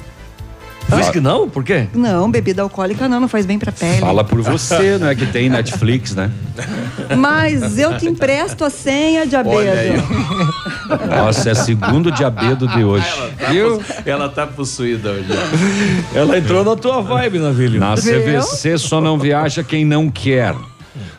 Whisky 0.90 1.20
não? 1.20 1.48
Por 1.48 1.62
quê? 1.62 1.86
Não, 1.94 2.30
bebida 2.30 2.62
alcoólica 2.62 3.08
não, 3.08 3.20
não 3.20 3.28
faz 3.28 3.44
bem 3.44 3.58
pra 3.58 3.70
pele. 3.72 4.00
Fala 4.00 4.24
por 4.24 4.40
você, 4.40 4.96
não 4.98 5.08
é 5.08 5.14
que 5.14 5.26
tem 5.26 5.48
Netflix, 5.48 6.14
né? 6.14 6.30
Mas 7.16 7.78
eu 7.78 7.96
te 7.96 8.06
empresto 8.06 8.64
a 8.64 8.70
senha 8.70 9.26
de 9.26 9.36
Olha 9.36 9.72
aí. 9.72 9.88
abedo. 9.90 11.08
Nossa, 11.08 11.50
é 11.50 11.54
segundo 11.54 12.10
diabedo 12.10 12.66
de 12.68 12.82
hoje. 12.82 13.06
Tá 13.38 13.50
Viu? 13.50 13.82
Ela 14.06 14.28
tá 14.28 14.46
possuída 14.46 15.10
hoje. 15.10 15.28
Ela 16.14 16.38
entrou 16.38 16.64
na 16.64 16.74
tua 16.76 17.02
vibe, 17.02 17.38
Navilho. 17.38 17.78
Na 17.78 17.94
CVC 17.94 18.78
só 18.78 19.00
não 19.00 19.18
viaja 19.18 19.62
quem 19.62 19.84
não 19.84 20.10
quer. 20.10 20.54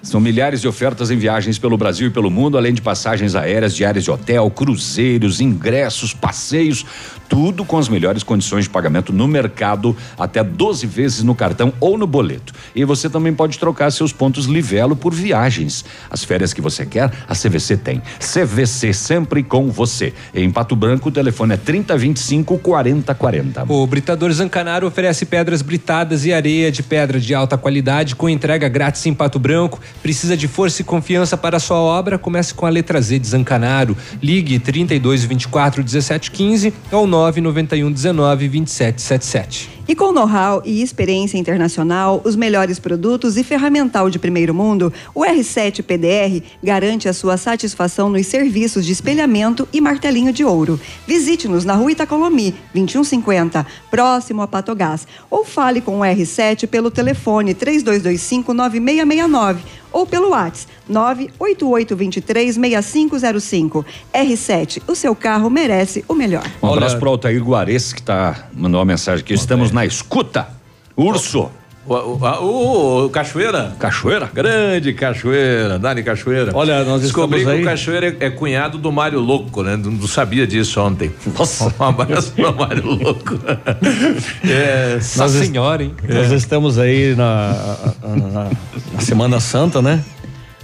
São 0.01 0.19
milhares 0.19 0.61
de 0.61 0.67
ofertas 0.67 1.11
em 1.11 1.17
viagens 1.17 1.57
pelo 1.57 1.77
Brasil 1.77 2.07
e 2.07 2.11
pelo 2.11 2.29
mundo, 2.29 2.57
além 2.57 2.73
de 2.73 2.81
passagens 2.81 3.35
aéreas, 3.35 3.75
diárias 3.75 4.03
de 4.03 4.11
hotel, 4.11 4.49
cruzeiros, 4.49 5.41
ingressos, 5.41 6.13
passeios, 6.13 6.85
tudo 7.27 7.63
com 7.63 7.77
as 7.77 7.87
melhores 7.87 8.23
condições 8.23 8.63
de 8.63 8.69
pagamento 8.69 9.13
no 9.13 9.27
mercado, 9.27 9.95
até 10.17 10.43
12 10.43 10.87
vezes 10.87 11.23
no 11.23 11.35
cartão 11.35 11.71
ou 11.79 11.97
no 11.97 12.07
boleto. 12.07 12.53
E 12.75 12.83
você 12.83 13.09
também 13.09 13.33
pode 13.33 13.59
trocar 13.59 13.91
seus 13.91 14.11
pontos 14.11 14.45
Livelo 14.45 14.95
por 14.95 15.13
viagens. 15.13 15.85
As 16.09 16.23
férias 16.23 16.53
que 16.53 16.61
você 16.61 16.85
quer, 16.85 17.11
a 17.27 17.35
CVC 17.35 17.77
tem. 17.77 18.01
CVC 18.19 18.93
sempre 18.93 19.43
com 19.43 19.69
você. 19.69 20.13
Em 20.33 20.49
Pato 20.49 20.75
Branco, 20.75 21.09
o 21.09 21.11
telefone 21.11 21.53
é 21.53 21.57
3025 21.57 22.57
4040. 22.57 23.65
O 23.71 23.85
Britador 23.85 24.31
Zancanaro 24.31 24.87
oferece 24.87 25.25
pedras 25.25 25.61
britadas 25.61 26.25
e 26.25 26.33
areia 26.33 26.71
de 26.71 26.81
pedra 26.81 27.19
de 27.19 27.35
alta 27.35 27.57
qualidade 27.57 28.15
com 28.15 28.27
entrega 28.27 28.67
grátis 28.67 29.05
em 29.05 29.13
Pato 29.13 29.37
Branco. 29.37 29.58
Precisa 30.01 30.37
de 30.37 30.47
força 30.47 30.81
e 30.81 30.85
confiança 30.85 31.35
para 31.35 31.59
sua 31.59 31.77
obra? 31.77 32.17
Comece 32.17 32.53
com 32.53 32.65
a 32.65 32.69
letra 32.69 33.01
Z 33.01 33.19
de 33.19 33.27
Zancanaro. 33.27 33.97
Ligue 34.21 34.59
32 34.59 35.25
24 35.25 35.83
17 35.83 36.31
15 36.31 36.73
ou 36.91 37.07
991 37.07 37.91
19 37.91 38.47
27 38.47 39.01
77. 39.01 39.78
E 39.89 39.95
com 39.95 40.11
know-how 40.11 40.61
e 40.63 40.83
experiência 40.83 41.39
internacional, 41.39 42.21
os 42.23 42.35
melhores 42.35 42.77
produtos 42.77 43.37
e 43.37 43.43
ferramental 43.43 44.07
de 44.07 44.19
primeiro 44.19 44.53
mundo, 44.53 44.93
o 45.15 45.21
R7 45.21 45.81
PDR 45.81 46.43
garante 46.63 47.09
a 47.09 47.13
sua 47.13 47.37
satisfação 47.37 48.07
nos 48.07 48.27
serviços 48.27 48.85
de 48.85 48.91
espelhamento 48.91 49.67
e 49.73 49.81
martelinho 49.81 50.31
de 50.31 50.45
ouro. 50.45 50.79
Visite-nos 51.07 51.65
na 51.65 51.73
rua 51.73 51.93
Itacolomi, 51.93 52.53
2150, 52.71 53.65
próximo 53.89 54.43
a 54.43 54.47
Patogás. 54.47 55.07
Ou 55.27 55.43
fale 55.43 55.81
com 55.81 56.01
o 56.01 56.03
R7 56.03 56.67
pelo 56.67 56.91
telefone 56.91 57.55
3225-9669 57.55 59.57
ou 59.91 60.05
pelo 60.05 60.29
WhatsApp 60.29 60.71
988236505. 60.89 63.85
R7, 64.13 64.81
o 64.87 64.95
seu 64.95 65.13
carro 65.15 65.49
merece 65.49 66.05
o 66.07 66.13
melhor. 66.13 66.43
Um 66.61 66.71
abraço 66.73 66.97
pro 66.97 67.09
Altair 67.09 67.43
Guares, 67.43 67.91
que 67.93 68.01
tá, 68.01 68.47
mandou 68.53 68.79
uma 68.79 68.85
mensagem 68.85 69.23
aqui. 69.23 69.33
Estamos 69.33 69.71
na 69.71 69.78
escuta. 69.85 70.47
Urso. 70.95 71.49
O, 71.87 71.93
o, 71.95 72.19
o- 72.21 73.05
o 73.05 73.09
Cachoeira? 73.09 73.73
Cachoeira? 73.79 74.29
Grande 74.31 74.93
Cachoeira, 74.93 75.79
Dani 75.79 76.03
Cachoeira. 76.03 76.51
Olha, 76.53 76.83
nós 76.83 77.01
Descobri 77.01 77.39
estamos 77.39 77.55
que 77.61 77.61
aí- 77.61 77.65
o 77.65 77.65
Cachoeira 77.77 78.07
é, 78.19 78.25
é 78.27 78.29
cunhado 78.29 78.77
do 78.77 78.91
Mário 78.91 79.19
Louco, 79.19 79.63
né? 79.63 79.75
Não, 79.75 79.89
não 79.89 80.07
sabia 80.07 80.45
disso 80.45 80.79
ontem. 80.81 81.11
Nossa. 81.37 81.73
Um 81.79 81.83
abraço 81.85 82.31
pro 82.33 82.53
Mário 82.53 82.85
Louco. 82.85 83.39
é, 84.47 84.95
Nossa 84.95 85.29
senhora, 85.43 85.83
hein? 85.83 85.93
Nós 86.07 86.31
estamos 86.31 86.77
aí 86.77 87.15
na, 87.15 87.55
na, 88.03 88.49
na 88.93 88.99
Semana 89.01 89.39
Santa, 89.39 89.81
né? 89.81 90.03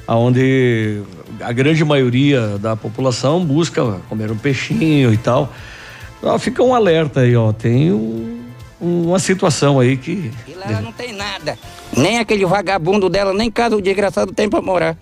Onde 0.08 1.02
a 1.42 1.52
grande 1.52 1.84
maioria 1.84 2.58
da 2.60 2.76
população 2.76 3.44
busca 3.44 3.84
comer 4.10 4.30
um 4.32 4.38
peixinho 4.38 5.12
e 5.12 5.18
tal. 5.18 5.52
Então, 6.20 6.38
fica 6.38 6.62
um 6.62 6.76
alerta 6.76 7.22
aí, 7.22 7.36
ó. 7.36 7.52
Tem 7.52 7.92
um- 7.92 8.35
uma 8.86 9.20
situação 9.20 9.80
aí 9.80 9.98
que. 9.98 10.32
Lá 10.56 10.82
não 10.82 10.92
tem 10.92 11.12
nada. 11.12 11.58
Nem 11.96 12.20
aquele 12.20 12.46
vagabundo 12.46 13.10
dela, 13.10 13.34
nem 13.34 13.50
casa 13.50 13.76
o 13.76 13.82
desgraçado 13.82 14.34
tem 14.34 14.50
pra 14.50 14.62
morar. 14.62 14.98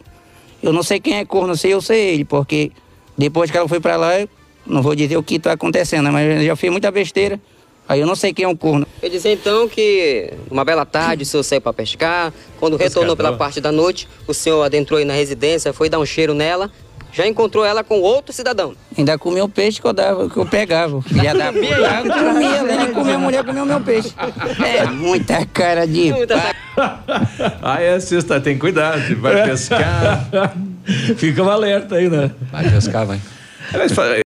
Eu 0.61 0.71
não 0.71 0.84
sei 0.84 0.99
quem 0.99 1.17
é 1.17 1.25
corno, 1.25 1.55
se 1.57 1.69
eu 1.69 1.81
sei 1.81 2.13
ele, 2.13 2.25
porque 2.25 2.71
depois 3.17 3.51
que 3.51 3.57
ela 3.57 3.67
foi 3.67 3.79
pra 3.79 3.95
lá, 3.97 4.19
eu 4.19 4.29
não 4.65 4.81
vou 4.81 4.95
dizer 4.95 5.17
o 5.17 5.23
que 5.23 5.38
tá 5.38 5.51
acontecendo, 5.51 6.11
mas 6.11 6.41
eu 6.41 6.45
já 6.45 6.55
fiz 6.55 6.71
muita 6.71 6.89
besteira. 6.89 7.39
Aí 7.88 7.99
eu 7.99 8.07
não 8.07 8.15
sei 8.15 8.34
quem 8.34 8.45
é 8.45 8.47
o 8.47 8.55
corno. 8.55 8.88
Eu 9.01 9.09
dizer 9.09 9.34
então 9.34 9.67
que 9.67 10.31
uma 10.49 10.63
bela 10.63 10.86
tarde 10.86 11.23
o 11.23 11.25
senhor 11.25 11.43
saiu 11.43 11.59
para 11.59 11.73
pescar. 11.73 12.34
Quando 12.57 12.77
retornou 12.77 13.15
pela 13.15 13.34
parte 13.34 13.59
da 13.59 13.73
noite, 13.73 14.07
o 14.25 14.34
senhor 14.34 14.63
adentrou 14.63 14.99
aí 14.99 15.05
na 15.05 15.13
residência, 15.13 15.73
foi 15.73 15.89
dar 15.89 15.99
um 15.99 16.05
cheiro 16.05 16.34
nela. 16.34 16.71
Já 17.14 17.28
encontrou 17.28 17.64
ela 17.64 17.84
com 17.84 17.99
outro 18.01 18.34
cidadão. 18.34 18.74
Ainda 18.97 19.18
comeu 19.18 19.45
o 19.45 19.49
peixe 19.49 19.80
que 19.80 19.88
eu 19.88 19.93
dava, 19.93 20.28
que 20.30 20.36
eu 20.38 20.45
pegava. 20.45 21.01
Filha 21.03 21.34
da 21.36 21.53
puta, 21.53 21.66
eu 21.66 22.34
comia, 22.34 22.59
além 22.59 22.86
de 22.88 22.91
comer 22.91 23.14
a 23.14 23.18
mulher, 23.20 23.43
comeu 23.45 23.66
meu 23.66 23.80
peixe. 23.82 24.14
É 24.66 24.86
muita 24.88 25.45
cara 25.45 25.86
de 25.88 26.11
pau. 26.76 26.99
Ah, 27.61 27.82
é 27.82 27.99
sexta, 27.99 28.39
tem 28.41 28.57
cuidado, 28.57 29.16
vai 29.18 29.43
pescar. 29.43 30.30
Fica 31.18 31.43
um 31.43 31.49
alerta 31.49 31.95
aí, 31.95 32.09
né? 32.09 32.32
Vai 32.51 32.70
pescar, 32.70 33.05
vai. 33.05 33.20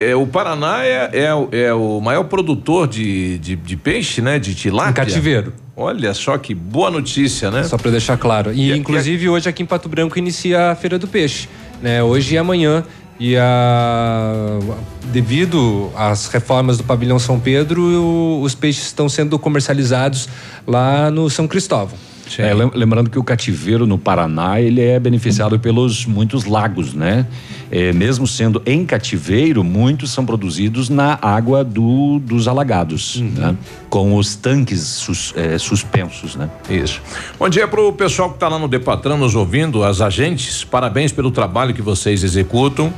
É, 0.00 0.16
o 0.16 0.26
Paraná 0.26 0.84
é, 0.84 1.10
é, 1.12 1.34
o- 1.34 1.48
é 1.52 1.72
o 1.72 2.00
maior 2.00 2.24
produtor 2.24 2.88
de, 2.88 3.38
de, 3.38 3.54
de 3.54 3.76
peixe, 3.76 4.20
né? 4.22 4.38
De 4.38 4.54
tilápia. 4.54 4.90
Em 4.90 4.94
cativeiro. 4.94 5.52
Olha 5.76 6.14
só 6.14 6.38
que 6.38 6.54
boa 6.54 6.90
notícia, 6.90 7.50
né? 7.50 7.62
Só 7.62 7.76
para 7.76 7.90
deixar 7.90 8.16
claro. 8.16 8.52
E, 8.52 8.72
inclusive 8.76 9.28
hoje 9.28 9.48
aqui 9.48 9.62
em 9.62 9.66
Pato 9.66 9.88
Branco 9.88 10.18
inicia 10.18 10.70
a 10.70 10.74
Feira 10.74 10.98
do 10.98 11.06
Peixe, 11.06 11.48
né? 11.82 12.02
Hoje 12.02 12.34
e 12.34 12.38
amanhã. 12.38 12.84
E 13.18 13.34
a, 13.36 14.58
devido 15.04 15.90
às 15.96 16.26
reformas 16.26 16.76
do 16.76 16.84
pavilhão 16.84 17.18
São 17.18 17.40
Pedro, 17.40 17.80
o- 17.82 18.42
os 18.42 18.54
peixes 18.54 18.84
estão 18.86 19.08
sendo 19.08 19.38
comercializados 19.38 20.28
lá 20.66 21.10
no 21.10 21.30
São 21.30 21.48
Cristóvão. 21.48 21.96
É, 22.38 22.52
lem- 22.52 22.70
lembrando 22.74 23.08
que 23.08 23.18
o 23.18 23.22
cativeiro 23.24 23.86
no 23.86 23.96
Paraná 23.96 24.60
ele 24.60 24.80
é 24.80 24.98
beneficiado 24.98 25.58
pelos 25.58 26.04
muitos 26.06 26.44
lagos, 26.44 26.92
né? 26.92 27.26
É, 27.70 27.92
mesmo 27.92 28.26
sendo 28.26 28.60
em 28.66 28.84
cativeiro, 28.84 29.62
muitos 29.64 30.10
são 30.10 30.24
produzidos 30.26 30.88
na 30.88 31.18
água 31.22 31.62
do- 31.64 32.18
dos 32.20 32.46
alagados, 32.48 33.20
né? 33.20 33.56
Com 33.88 34.16
os 34.16 34.34
tanques 34.34 34.80
sus- 34.80 35.32
é, 35.36 35.56
suspensos, 35.58 36.36
né? 36.36 36.50
Isso. 36.68 37.00
Bom 37.38 37.48
dia 37.48 37.66
pro 37.68 37.92
pessoal 37.92 38.32
que 38.32 38.38
tá 38.38 38.48
lá 38.48 38.58
no 38.58 38.68
Depatran 38.68 39.16
nos 39.16 39.34
ouvindo, 39.34 39.82
as 39.84 40.00
agentes, 40.00 40.64
parabéns 40.64 41.12
pelo 41.12 41.30
trabalho 41.30 41.72
que 41.74 41.82
vocês 41.82 42.22
executam. 42.24 42.92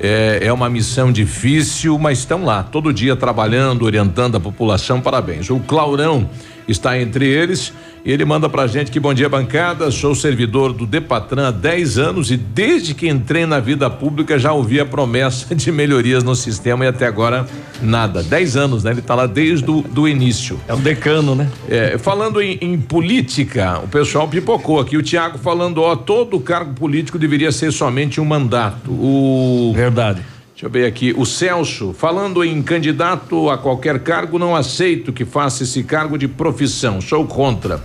É, 0.00 0.40
é 0.42 0.52
uma 0.52 0.68
missão 0.68 1.12
difícil, 1.12 1.96
mas 1.98 2.18
estão 2.18 2.44
lá 2.44 2.62
todo 2.64 2.92
dia 2.92 3.14
trabalhando, 3.14 3.82
orientando 3.84 4.36
a 4.36 4.40
população. 4.40 5.00
Parabéns. 5.00 5.48
O 5.50 5.60
Claurão 5.60 6.28
está 6.66 6.98
entre 7.00 7.26
eles 7.26 7.72
ele 8.04 8.24
manda 8.24 8.48
pra 8.48 8.66
gente 8.66 8.90
que 8.90 8.98
bom 8.98 9.14
dia 9.14 9.28
bancada, 9.28 9.90
sou 9.90 10.14
servidor 10.14 10.72
do 10.72 10.86
Depatran 10.86 11.48
há 11.48 11.50
10 11.50 11.98
anos 11.98 12.30
e 12.30 12.36
desde 12.36 12.94
que 12.94 13.08
entrei 13.08 13.46
na 13.46 13.60
vida 13.60 13.88
pública 13.88 14.38
já 14.38 14.52
ouvi 14.52 14.80
a 14.80 14.86
promessa 14.86 15.54
de 15.54 15.70
melhorias 15.70 16.24
no 16.24 16.34
sistema 16.34 16.84
e 16.84 16.88
até 16.88 17.06
agora 17.06 17.46
nada. 17.80 18.22
10 18.22 18.56
anos, 18.56 18.84
né? 18.84 18.90
Ele 18.90 19.02
tá 19.02 19.14
lá 19.14 19.26
desde 19.26 19.70
o 19.70 19.82
do 19.82 20.08
início. 20.08 20.58
É 20.66 20.74
o 20.74 20.78
decano, 20.78 21.34
né? 21.34 21.48
É, 21.68 21.96
falando 21.96 22.42
em, 22.42 22.58
em 22.60 22.78
política, 22.78 23.78
o 23.82 23.88
pessoal 23.88 24.26
pipocou 24.26 24.80
aqui. 24.80 24.96
O 24.96 25.02
Tiago 25.02 25.38
falando, 25.38 25.82
ó, 25.82 25.94
todo 25.94 26.40
cargo 26.40 26.74
político 26.74 27.18
deveria 27.18 27.52
ser 27.52 27.72
somente 27.72 28.20
um 28.20 28.24
mandato. 28.24 28.90
O 28.90 29.72
verdade. 29.74 30.31
Deixa 30.62 30.66
eu 30.66 30.70
ver 30.70 30.86
aqui. 30.86 31.12
O 31.16 31.26
Celso 31.26 31.92
falando 31.92 32.44
em 32.44 32.62
candidato 32.62 33.50
a 33.50 33.58
qualquer 33.58 33.98
cargo, 33.98 34.38
não 34.38 34.54
aceito 34.54 35.12
que 35.12 35.24
faça 35.24 35.64
esse 35.64 35.82
cargo 35.82 36.16
de 36.16 36.28
profissão. 36.28 37.00
Sou 37.00 37.26
contra. 37.26 37.80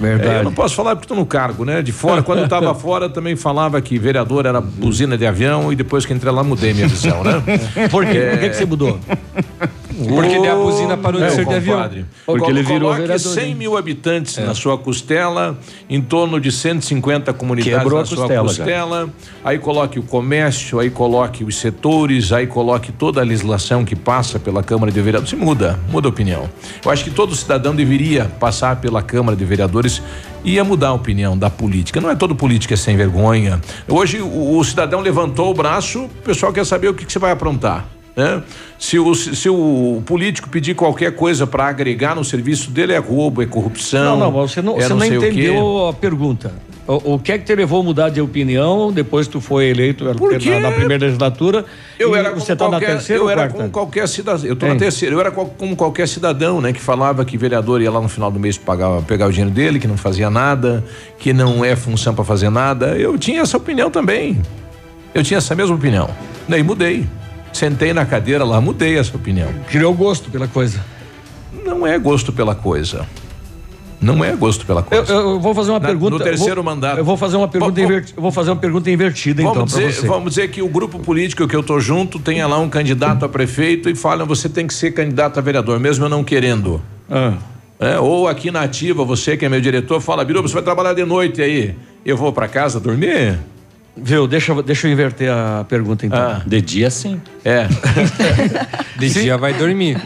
Verdade. 0.00 0.36
É, 0.36 0.38
eu 0.38 0.44
não 0.44 0.52
posso 0.52 0.74
falar 0.74 0.96
porque 0.96 1.04
estou 1.04 1.16
no 1.18 1.26
cargo, 1.26 1.66
né? 1.66 1.82
De 1.82 1.92
fora, 1.92 2.22
quando 2.22 2.38
eu 2.38 2.44
estava 2.44 2.72
fora, 2.74 3.10
também 3.10 3.36
falava 3.36 3.78
que 3.82 3.98
vereador 3.98 4.46
era 4.46 4.62
buzina 4.62 5.18
de 5.18 5.26
avião 5.26 5.70
e 5.70 5.76
depois 5.76 6.06
que 6.06 6.14
entrei 6.14 6.32
lá 6.32 6.42
mudei 6.42 6.72
minha 6.72 6.88
visão, 6.88 7.22
né? 7.22 7.42
Por 7.92 8.06
quê? 8.06 8.16
É, 8.16 8.30
Por 8.30 8.40
que, 8.40 8.48
que 8.48 8.56
você 8.56 8.64
mudou? 8.64 8.98
Porque 10.08 10.38
daí 10.38 10.48
a 10.48 10.54
buzina 10.56 10.96
parou 10.96 11.20
de 11.20 11.26
É, 11.26 11.30
ser 11.30 11.46
de 11.46 11.54
avião. 11.54 11.76
compadre. 11.76 12.06
Porque 12.24 12.50
ele 12.50 12.62
virou 12.62 12.80
coloque 12.80 13.00
vereador, 13.02 13.32
100 13.32 13.48
né? 13.48 13.54
mil 13.54 13.76
habitantes 13.76 14.38
na 14.38 14.54
sua 14.54 14.76
costela, 14.78 15.58
em 15.88 16.00
torno 16.00 16.40
de 16.40 16.50
150 16.52 17.32
comunidades 17.32 17.78
Quebrou 17.78 17.98
na 17.98 18.02
a 18.02 18.06
sua 18.06 18.16
costela, 18.18 18.42
costela. 18.44 19.10
Aí 19.44 19.58
coloque 19.58 19.98
o 19.98 20.02
comércio, 20.02 20.78
aí 20.78 20.90
coloque 20.90 21.44
os 21.44 21.56
setores, 21.56 22.32
aí 22.32 22.46
coloque 22.46 22.92
toda 22.92 23.20
a 23.20 23.24
legislação 23.24 23.84
que 23.84 23.96
passa 23.96 24.38
pela 24.38 24.62
Câmara 24.62 24.90
de 24.92 25.00
Vereadores. 25.00 25.30
Você 25.30 25.36
muda, 25.36 25.78
muda 25.90 26.08
a 26.08 26.10
opinião. 26.10 26.48
Eu 26.84 26.90
acho 26.90 27.04
que 27.04 27.10
todo 27.10 27.34
cidadão 27.34 27.74
deveria 27.74 28.24
passar 28.40 28.76
pela 28.76 29.02
Câmara 29.02 29.36
de 29.36 29.44
Vereadores 29.44 30.02
e 30.44 30.54
ia 30.54 30.64
mudar 30.64 30.88
a 30.88 30.92
opinião 30.92 31.36
da 31.38 31.48
política. 31.48 32.00
Não 32.00 32.10
é 32.10 32.16
todo 32.16 32.34
político 32.34 32.72
é 32.74 32.76
sem 32.76 32.96
vergonha. 32.96 33.60
Hoje 33.88 34.20
o, 34.20 34.58
o 34.58 34.64
cidadão 34.64 35.00
levantou 35.00 35.50
o 35.50 35.54
braço, 35.54 36.04
o 36.04 36.08
pessoal 36.24 36.52
quer 36.52 36.66
saber 36.66 36.88
o 36.88 36.94
que, 36.94 37.04
que 37.06 37.12
você 37.12 37.18
vai 37.18 37.30
aprontar. 37.30 37.86
Né? 38.14 38.42
Se, 38.78 38.98
o, 38.98 39.14
se 39.14 39.48
o 39.48 40.02
político 40.04 40.48
pedir 40.48 40.74
qualquer 40.74 41.12
coisa 41.14 41.46
para 41.46 41.66
agregar 41.66 42.14
no 42.14 42.24
serviço 42.24 42.70
dele 42.70 42.92
é 42.92 42.98
roubo, 42.98 43.42
é 43.42 43.46
corrupção. 43.46 44.18
Não, 44.18 44.30
não, 44.30 44.32
você 44.32 44.60
não, 44.60 44.76
é 44.76 44.82
você 44.82 44.88
não 44.90 45.00
sei 45.00 45.16
o 45.16 45.20
quê. 45.20 45.28
entendeu 45.28 45.86
a 45.88 45.92
pergunta. 45.94 46.52
O, 46.86 47.14
o 47.14 47.18
que 47.18 47.30
é 47.32 47.38
que 47.38 47.44
te 47.44 47.54
levou 47.54 47.80
a 47.80 47.84
mudar 47.84 48.08
de 48.10 48.20
opinião 48.20 48.92
depois 48.92 49.26
que 49.28 49.32
tu 49.32 49.40
foi 49.40 49.66
eleito 49.66 50.04
na, 50.04 50.10
na 50.60 50.72
primeira 50.72 51.04
legislatura? 51.06 51.64
Eu 51.98 52.14
era 52.14 52.34
você 52.34 52.56
tá 52.56 52.66
qualquer, 52.66 52.88
na 52.88 52.94
terceira 52.94 53.22
eu 53.22 53.30
era 53.30 53.42
quarta? 53.42 53.56
como 53.56 53.70
qualquer 53.70 54.08
cidadão. 54.08 54.44
Eu 54.44 54.56
tô 54.56 54.66
Hein? 54.66 54.72
na 54.72 54.78
terceira. 54.78 55.14
Eu 55.14 55.20
era 55.20 55.30
como 55.30 55.76
qualquer 55.76 56.08
cidadão, 56.08 56.60
né, 56.60 56.72
que 56.72 56.80
falava 56.80 57.24
que 57.24 57.38
vereador 57.38 57.80
ia 57.80 57.90
lá 57.90 58.00
no 58.00 58.08
final 58.08 58.30
do 58.32 58.38
mês 58.40 58.58
pagar, 58.58 59.00
pegar 59.02 59.28
o 59.28 59.30
dinheiro 59.30 59.54
dele, 59.54 59.78
que 59.78 59.86
não 59.86 59.96
fazia 59.96 60.28
nada, 60.28 60.84
que 61.18 61.32
não 61.32 61.64
é 61.64 61.76
função 61.76 62.14
para 62.14 62.24
fazer 62.24 62.50
nada. 62.50 62.98
Eu 62.98 63.16
tinha 63.16 63.40
essa 63.42 63.56
opinião 63.56 63.88
também. 63.88 64.42
Eu 65.14 65.22
tinha 65.22 65.38
essa 65.38 65.54
mesma 65.54 65.76
opinião. 65.76 66.10
Daí 66.48 66.62
mudei. 66.64 67.06
Sentei 67.52 67.92
na 67.92 68.04
cadeira 68.06 68.44
lá, 68.44 68.60
mudei 68.60 68.98
essa 68.98 69.16
opinião. 69.16 69.48
Criou 69.68 69.92
gosto 69.94 70.30
pela 70.30 70.48
coisa. 70.48 70.80
Não 71.64 71.86
é 71.86 71.98
gosto 71.98 72.32
pela 72.32 72.54
coisa. 72.54 73.06
Não 74.00 74.24
é 74.24 74.34
gosto 74.34 74.66
pela 74.66 74.80
Eu, 74.80 74.84
coisa. 74.84 75.12
eu 75.12 75.38
vou 75.38 75.54
fazer 75.54 75.70
uma 75.70 75.78
Na- 75.78 75.86
pergunta. 75.86 76.10
no 76.10 76.18
terceiro 76.24 76.52
eu 76.60 76.64
vou- 76.64 76.74
mandato. 76.74 76.98
Eu 76.98 77.04
vou 77.04 77.16
fazer 77.16 77.36
uma 77.36 77.46
pergunta 77.46 77.80
invertida. 77.80 78.14
Eu 78.18 78.22
vou 78.22 78.32
fazer 78.32 78.50
uma 78.50 78.56
pergunta 78.56 78.90
invertida 78.90 79.42
então 79.42 79.54
Vamos 79.54 79.72
para 79.72 79.82
dizer, 79.86 80.00
você. 80.00 80.06
vamos 80.08 80.28
dizer 80.30 80.48
que 80.50 80.60
o 80.60 80.66
grupo 80.68 80.98
político 80.98 81.46
que 81.46 81.54
eu 81.54 81.62
tô 81.62 81.78
junto 81.78 82.18
tenha 82.18 82.48
lá 82.48 82.58
um 82.58 82.68
candidato 82.68 83.24
a 83.24 83.28
prefeito 83.28 83.88
e 83.88 83.94
falam 83.94 84.26
você 84.26 84.48
tem 84.48 84.66
que 84.66 84.74
ser 84.74 84.90
candidato 84.90 85.38
a 85.38 85.40
vereador, 85.40 85.78
mesmo 85.78 86.04
eu 86.04 86.08
não 86.08 86.24
querendo. 86.24 86.82
Ah. 87.08 87.34
É, 87.78 87.98
ou 88.00 88.26
aqui 88.26 88.50
na 88.50 88.62
ativa, 88.62 89.04
você 89.04 89.36
que 89.36 89.44
é 89.44 89.48
meu 89.48 89.60
diretor, 89.60 90.00
fala, 90.00 90.24
Biruba, 90.24 90.48
você 90.48 90.54
vai 90.54 90.62
trabalhar 90.64 90.94
de 90.94 91.04
noite 91.04 91.40
aí. 91.42 91.74
Eu 92.04 92.16
vou 92.16 92.32
para 92.32 92.48
casa 92.48 92.80
dormir? 92.80 93.38
Viu? 93.96 94.26
Deixa, 94.26 94.52
eu- 94.52 94.62
deixa 94.62 94.86
eu 94.88 94.92
inverter 94.92 95.30
a 95.30 95.64
pergunta 95.68 96.06
então. 96.06 96.18
Ah. 96.18 96.42
De 96.46 96.60
dia 96.62 96.88
sim. 96.90 97.20
É. 97.44 97.66
De 98.98 99.10
dia 99.10 99.36
vai 99.36 99.52
dormir. 99.54 100.00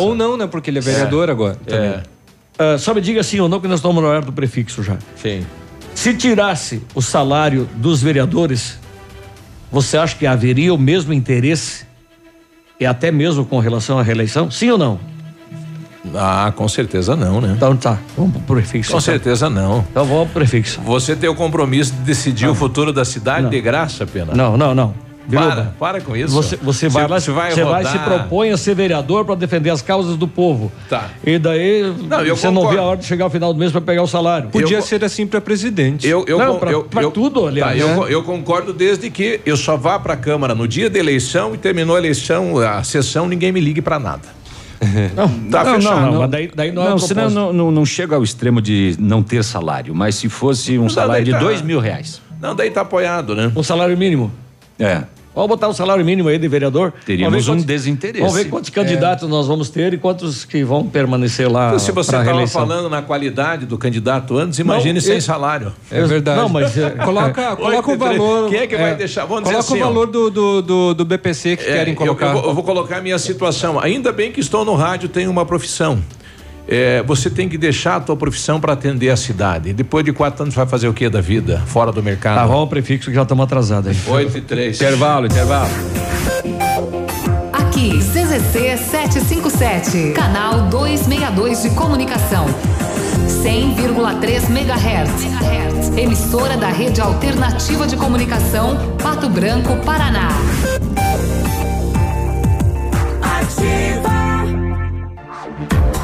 Ou 0.00 0.14
não, 0.14 0.36
né? 0.36 0.46
Porque 0.46 0.70
ele 0.70 0.78
é 0.78 0.82
vereador 0.82 1.28
agora. 1.30 1.56
também. 1.66 2.00
Ah, 2.58 2.78
só 2.78 2.94
me 2.94 3.00
diga 3.00 3.22
sim 3.22 3.38
ou 3.40 3.48
não, 3.48 3.60
que 3.60 3.68
nós 3.68 3.78
estamos 3.80 4.00
no 4.02 4.08
horário 4.08 4.26
do 4.26 4.32
prefixo 4.32 4.82
já. 4.82 4.96
Sim. 5.20 5.44
Se 5.94 6.14
tirasse 6.14 6.82
o 6.94 7.02
salário 7.02 7.68
dos 7.76 8.02
vereadores, 8.02 8.78
você 9.70 9.96
acha 9.98 10.16
que 10.16 10.26
haveria 10.26 10.72
o 10.72 10.78
mesmo 10.78 11.12
interesse? 11.12 11.84
E 12.78 12.84
até 12.86 13.10
mesmo 13.10 13.44
com 13.44 13.58
relação 13.58 13.98
à 13.98 14.02
reeleição? 14.02 14.50
Sim 14.50 14.70
ou 14.70 14.78
não? 14.78 15.00
Ah, 16.14 16.52
com 16.54 16.68
certeza 16.68 17.16
não, 17.16 17.40
né? 17.40 17.54
Então 17.56 17.76
tá, 17.76 17.98
vamos 18.16 18.32
pro 18.32 18.56
prefixo. 18.56 18.90
Com 18.92 18.98
então. 18.98 19.00
certeza 19.00 19.50
não. 19.50 19.84
Então 19.90 20.04
vamos 20.04 20.24
pro 20.30 20.34
prefixo. 20.40 20.80
Você 20.82 21.16
tem 21.16 21.28
o 21.28 21.34
compromisso 21.34 21.92
de 21.92 22.00
decidir 22.00 22.48
o 22.48 22.54
futuro 22.54 22.92
da 22.92 23.04
cidade 23.04 23.42
Não. 23.42 23.50
de 23.50 23.60
graça, 23.60 24.06
Pena? 24.06 24.34
Não, 24.34 24.56
não, 24.56 24.74
não. 24.74 25.06
Para, 25.28 25.40
Biruba, 25.40 25.74
para 25.76 26.00
com 26.00 26.16
isso. 26.16 26.32
Você, 26.32 26.54
você 26.54 26.88
vai 26.88 27.08
lá, 27.08 27.18
você 27.18 27.32
vai, 27.32 27.50
você 27.50 27.64
vai 27.64 27.84
se 27.84 27.98
propõe 27.98 28.50
a 28.50 28.56
ser 28.56 28.76
vereador 28.76 29.24
para 29.24 29.34
defender 29.34 29.70
as 29.70 29.82
causas 29.82 30.16
do 30.16 30.28
povo. 30.28 30.70
Tá. 30.88 31.10
E 31.24 31.36
daí 31.36 31.82
Não, 32.08 32.20
eu 32.20 32.36
você 32.36 32.48
não 32.48 32.68
vê 32.68 32.78
a 32.78 32.82
hora 32.82 32.96
de 32.96 33.06
chegar 33.06 33.24
ao 33.24 33.30
final 33.30 33.52
do 33.52 33.58
mês 33.58 33.72
para 33.72 33.80
pegar 33.80 34.04
o 34.04 34.06
salário. 34.06 34.50
Podia 34.50 34.80
ser 34.80 35.04
assim 35.04 35.26
para 35.26 35.40
presidente. 35.40 36.06
Eu, 36.06 36.24
eu, 36.28 36.38
Não, 36.38 36.58
pra- 36.60 36.70
eu, 36.70 36.84
pra 36.84 37.02
eu- 37.02 37.10
tudo, 37.10 37.42
tá, 37.42 37.48
aliás, 37.48 37.80
eu, 37.80 37.88
né? 37.88 38.06
eu 38.08 38.22
concordo 38.22 38.72
desde 38.72 39.10
que 39.10 39.40
eu 39.44 39.56
só 39.56 39.76
vá 39.76 39.98
para 39.98 40.14
a 40.14 40.16
Câmara 40.16 40.54
no 40.54 40.68
dia 40.68 40.88
da 40.88 40.98
eleição 41.00 41.52
e 41.54 41.58
terminou 41.58 41.96
a 41.96 41.98
eleição, 41.98 42.58
a 42.58 42.84
sessão, 42.84 43.26
ninguém 43.26 43.50
me 43.50 43.58
ligue 43.60 43.82
para 43.82 43.98
nada. 43.98 44.28
Não, 45.14 45.28
Tá 45.50 45.64
não, 45.64 45.74
fechado. 45.76 46.00
não, 46.00 46.12
não. 46.12 46.20
mas 46.20 46.30
daí, 46.30 46.50
daí 46.54 46.72
não, 46.72 46.82
é 46.82 46.88
Não, 46.90 46.96
o 46.96 46.98
senão 46.98 47.30
não, 47.30 47.52
não, 47.52 47.70
não 47.70 47.84
chega 47.86 48.16
ao 48.16 48.22
extremo 48.22 48.60
de 48.60 48.96
não 48.98 49.22
ter 49.22 49.42
salário, 49.44 49.94
mas 49.94 50.14
se 50.16 50.28
fosse 50.28 50.78
um 50.78 50.82
Não, 50.82 50.88
salário 50.90 51.24
de 51.24 51.30
tá. 51.32 51.38
dois 51.38 51.62
mil 51.62 51.80
reais. 51.80 52.20
Não, 52.40 52.54
daí 52.54 52.70
tá 52.70 52.82
apoiado, 52.82 53.34
né? 53.34 53.50
Um 53.56 53.62
salário 53.62 53.96
mínimo. 53.96 54.30
É. 54.78 55.02
Vamos 55.36 55.50
botar 55.50 55.68
um 55.68 55.74
salário 55.74 56.02
mínimo 56.02 56.30
aí 56.30 56.38
de 56.38 56.48
vereador. 56.48 56.94
Teríamos 57.04 57.46
um 57.46 57.52
quantos- 57.52 57.64
desinteresse. 57.66 58.20
Vamos 58.20 58.34
ver 58.36 58.46
quantos 58.48 58.70
candidatos 58.70 59.28
nós 59.28 59.46
vamos 59.46 59.68
ter 59.68 59.92
e 59.92 59.98
quantos 59.98 60.46
que 60.46 60.64
vão 60.64 60.86
permanecer 60.86 61.46
lá. 61.52 61.66
Então, 61.66 61.78
se 61.78 61.92
você 61.92 62.16
estava 62.16 62.46
falando 62.46 62.88
na 62.88 63.02
qualidade 63.02 63.66
do 63.66 63.76
candidato 63.76 64.38
antes, 64.38 64.58
imagine 64.58 64.94
Não, 64.94 65.00
sem 65.02 65.16
eu- 65.16 65.20
salário. 65.20 65.74
É 65.90 66.02
verdade. 66.04 66.40
Não, 66.40 66.48
mas 66.48 66.72
é- 66.78 66.88
coloca, 66.88 67.54
coloca 67.54 67.92
o 67.92 67.98
valor. 67.98 68.48
Quem 68.48 68.60
é 68.60 68.66
que 68.66 68.76
vai 68.78 68.94
deixar? 68.94 69.26
Vamos 69.26 69.44
coloca 69.44 69.60
dizer 69.62 69.74
assim, 69.74 69.82
o 69.82 69.86
valor 69.86 70.06
do, 70.06 70.30
do, 70.30 70.62
do, 70.62 70.94
do 70.94 71.04
BPC 71.04 71.58
que 71.58 71.64
É, 71.64 71.66
querem 71.66 71.92
eu- 71.92 71.98
colocar. 71.98 72.28
Eu, 72.28 72.32
vou, 72.32 72.44
eu 72.46 72.54
vou 72.54 72.64
colocar 72.64 72.96
a 72.96 73.02
minha 73.02 73.18
situação. 73.18 73.78
Ainda 73.78 74.12
bem 74.12 74.32
que 74.32 74.40
estou 74.40 74.64
no 74.64 74.74
rádio, 74.74 75.06
tenho 75.10 75.30
uma 75.30 75.44
profissão. 75.44 76.02
É, 76.68 77.02
você 77.02 77.30
tem 77.30 77.48
que 77.48 77.56
deixar 77.56 77.96
a 77.96 78.00
tua 78.00 78.16
profissão 78.16 78.60
para 78.60 78.72
atender 78.72 79.10
a 79.10 79.16
cidade. 79.16 79.72
Depois 79.72 80.04
de 80.04 80.12
quatro 80.12 80.42
anos 80.42 80.54
vai 80.54 80.66
fazer 80.66 80.88
o 80.88 80.94
que 80.94 81.08
da 81.08 81.20
vida? 81.20 81.62
Fora 81.66 81.92
do 81.92 82.02
mercado. 82.02 82.36
Tá, 82.36 82.46
vamos 82.46 82.60
ao 82.60 82.66
prefixo 82.66 83.10
que 83.10 83.14
já 83.14 83.22
estamos 83.22 83.44
atrasados 83.44 83.90
aí. 83.90 83.96
8 84.06 84.38
e 84.38 84.40
3. 84.40 84.76
Intervalo, 84.76 85.26
intervalo. 85.26 85.70
Aqui, 87.52 87.98
CZC 87.98 88.76
757, 88.78 90.12
canal 90.12 90.68
262 90.68 91.62
de 91.62 91.70
comunicação. 91.70 92.46
100,3 93.26 94.50
MHz. 94.50 95.96
Emissora 95.96 96.56
da 96.56 96.68
Rede 96.68 97.00
Alternativa 97.00 97.86
de 97.86 97.96
Comunicação, 97.96 98.96
Pato 99.02 99.28
Branco, 99.28 99.76
Paraná. 99.84 100.28
Ativa. 103.22 104.15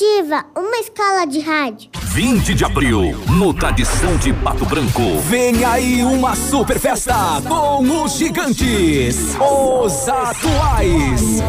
Ativa 0.00 0.46
uma 0.56 0.78
escala 0.78 1.26
de 1.26 1.40
rádio. 1.40 1.90
20 2.00 2.54
de 2.54 2.64
abril, 2.64 3.14
no 3.36 3.52
Tradição 3.52 4.16
de 4.16 4.32
Pato 4.32 4.64
Branco. 4.64 5.18
Vem 5.28 5.62
aí 5.62 6.02
uma 6.02 6.34
super 6.34 6.78
festa 6.80 7.14
com 7.46 8.02
os 8.02 8.16
gigantes, 8.16 9.36
os 9.38 10.08
atuais. 10.08 11.42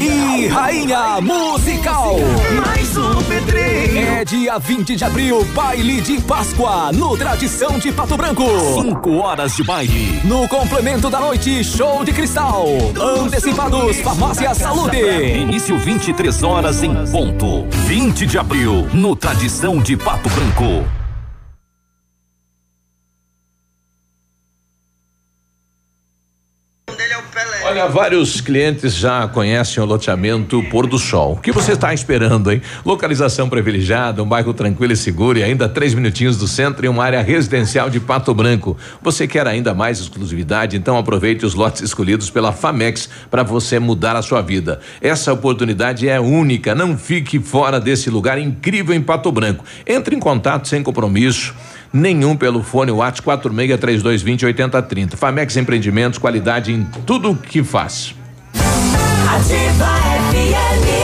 E 0.00 0.46
Rainha 0.46 1.20
Musical. 1.20 2.16
P3. 3.26 3.96
É 4.18 4.24
dia 4.24 4.58
20 4.58 4.94
de 4.96 5.04
abril, 5.04 5.44
baile 5.46 6.00
de 6.00 6.20
Páscoa, 6.20 6.92
no 6.92 7.16
Tradição 7.16 7.78
de 7.78 7.90
Pato 7.92 8.16
Branco. 8.16 8.44
5 8.80 9.10
horas 9.16 9.56
de 9.56 9.64
baile. 9.64 10.20
No 10.24 10.48
complemento 10.48 11.10
da 11.10 11.18
noite, 11.18 11.62
show 11.64 12.04
de 12.04 12.12
cristal. 12.12 12.66
Antecipados, 13.24 14.00
Farmácia 14.00 14.54
Saúde. 14.54 14.98
Início 14.98 15.76
23 15.76 16.42
horas 16.44 16.82
em 16.82 16.94
ponto. 17.10 17.66
20 17.86 18.26
de 18.26 18.38
abril, 18.38 18.88
no 18.92 19.16
Tradição 19.16 19.78
de 19.78 19.96
Pato 19.96 20.28
Branco. 20.28 21.05
Olha, 27.76 27.88
vários 27.88 28.40
clientes 28.40 28.94
já 28.94 29.28
conhecem 29.28 29.82
o 29.82 29.86
loteamento 29.86 30.62
Pôr 30.70 30.86
do 30.86 30.98
Sol. 30.98 31.34
O 31.34 31.36
que 31.36 31.52
você 31.52 31.72
está 31.72 31.92
esperando, 31.92 32.50
hein? 32.50 32.62
Localização 32.86 33.50
privilegiada, 33.50 34.22
um 34.22 34.26
bairro 34.26 34.54
tranquilo 34.54 34.94
e 34.94 34.96
seguro 34.96 35.38
e 35.38 35.42
ainda 35.42 35.68
três 35.68 35.92
minutinhos 35.92 36.38
do 36.38 36.48
centro 36.48 36.86
e 36.86 36.88
uma 36.88 37.04
área 37.04 37.20
residencial 37.20 37.90
de 37.90 38.00
Pato 38.00 38.32
Branco. 38.32 38.78
Você 39.02 39.28
quer 39.28 39.46
ainda 39.46 39.74
mais 39.74 40.00
exclusividade? 40.00 40.74
Então 40.74 40.96
aproveite 40.96 41.44
os 41.44 41.52
lotes 41.52 41.82
escolhidos 41.82 42.30
pela 42.30 42.50
Famex 42.50 43.10
para 43.30 43.42
você 43.42 43.78
mudar 43.78 44.16
a 44.16 44.22
sua 44.22 44.40
vida. 44.40 44.80
Essa 44.98 45.34
oportunidade 45.34 46.08
é 46.08 46.18
única. 46.18 46.74
Não 46.74 46.96
fique 46.96 47.38
fora 47.38 47.78
desse 47.78 48.08
lugar 48.08 48.38
incrível 48.38 48.94
em 48.94 49.02
Pato 49.02 49.30
Branco. 49.30 49.62
Entre 49.86 50.16
em 50.16 50.18
contato 50.18 50.66
sem 50.66 50.82
compromisso 50.82 51.54
nenhum 51.92 52.36
pelo 52.36 52.62
fone 52.62 52.90
WhatsApp 52.90 53.22
463220 53.22 54.46
8030. 54.46 55.16
Famex 55.16 55.56
Empreendimentos, 55.56 56.18
qualidade 56.18 56.72
em 56.72 56.84
tudo 57.04 57.34
que 57.34 57.62
faz. 57.62 58.14
Ativa 59.28 59.86
FM. 60.32 60.96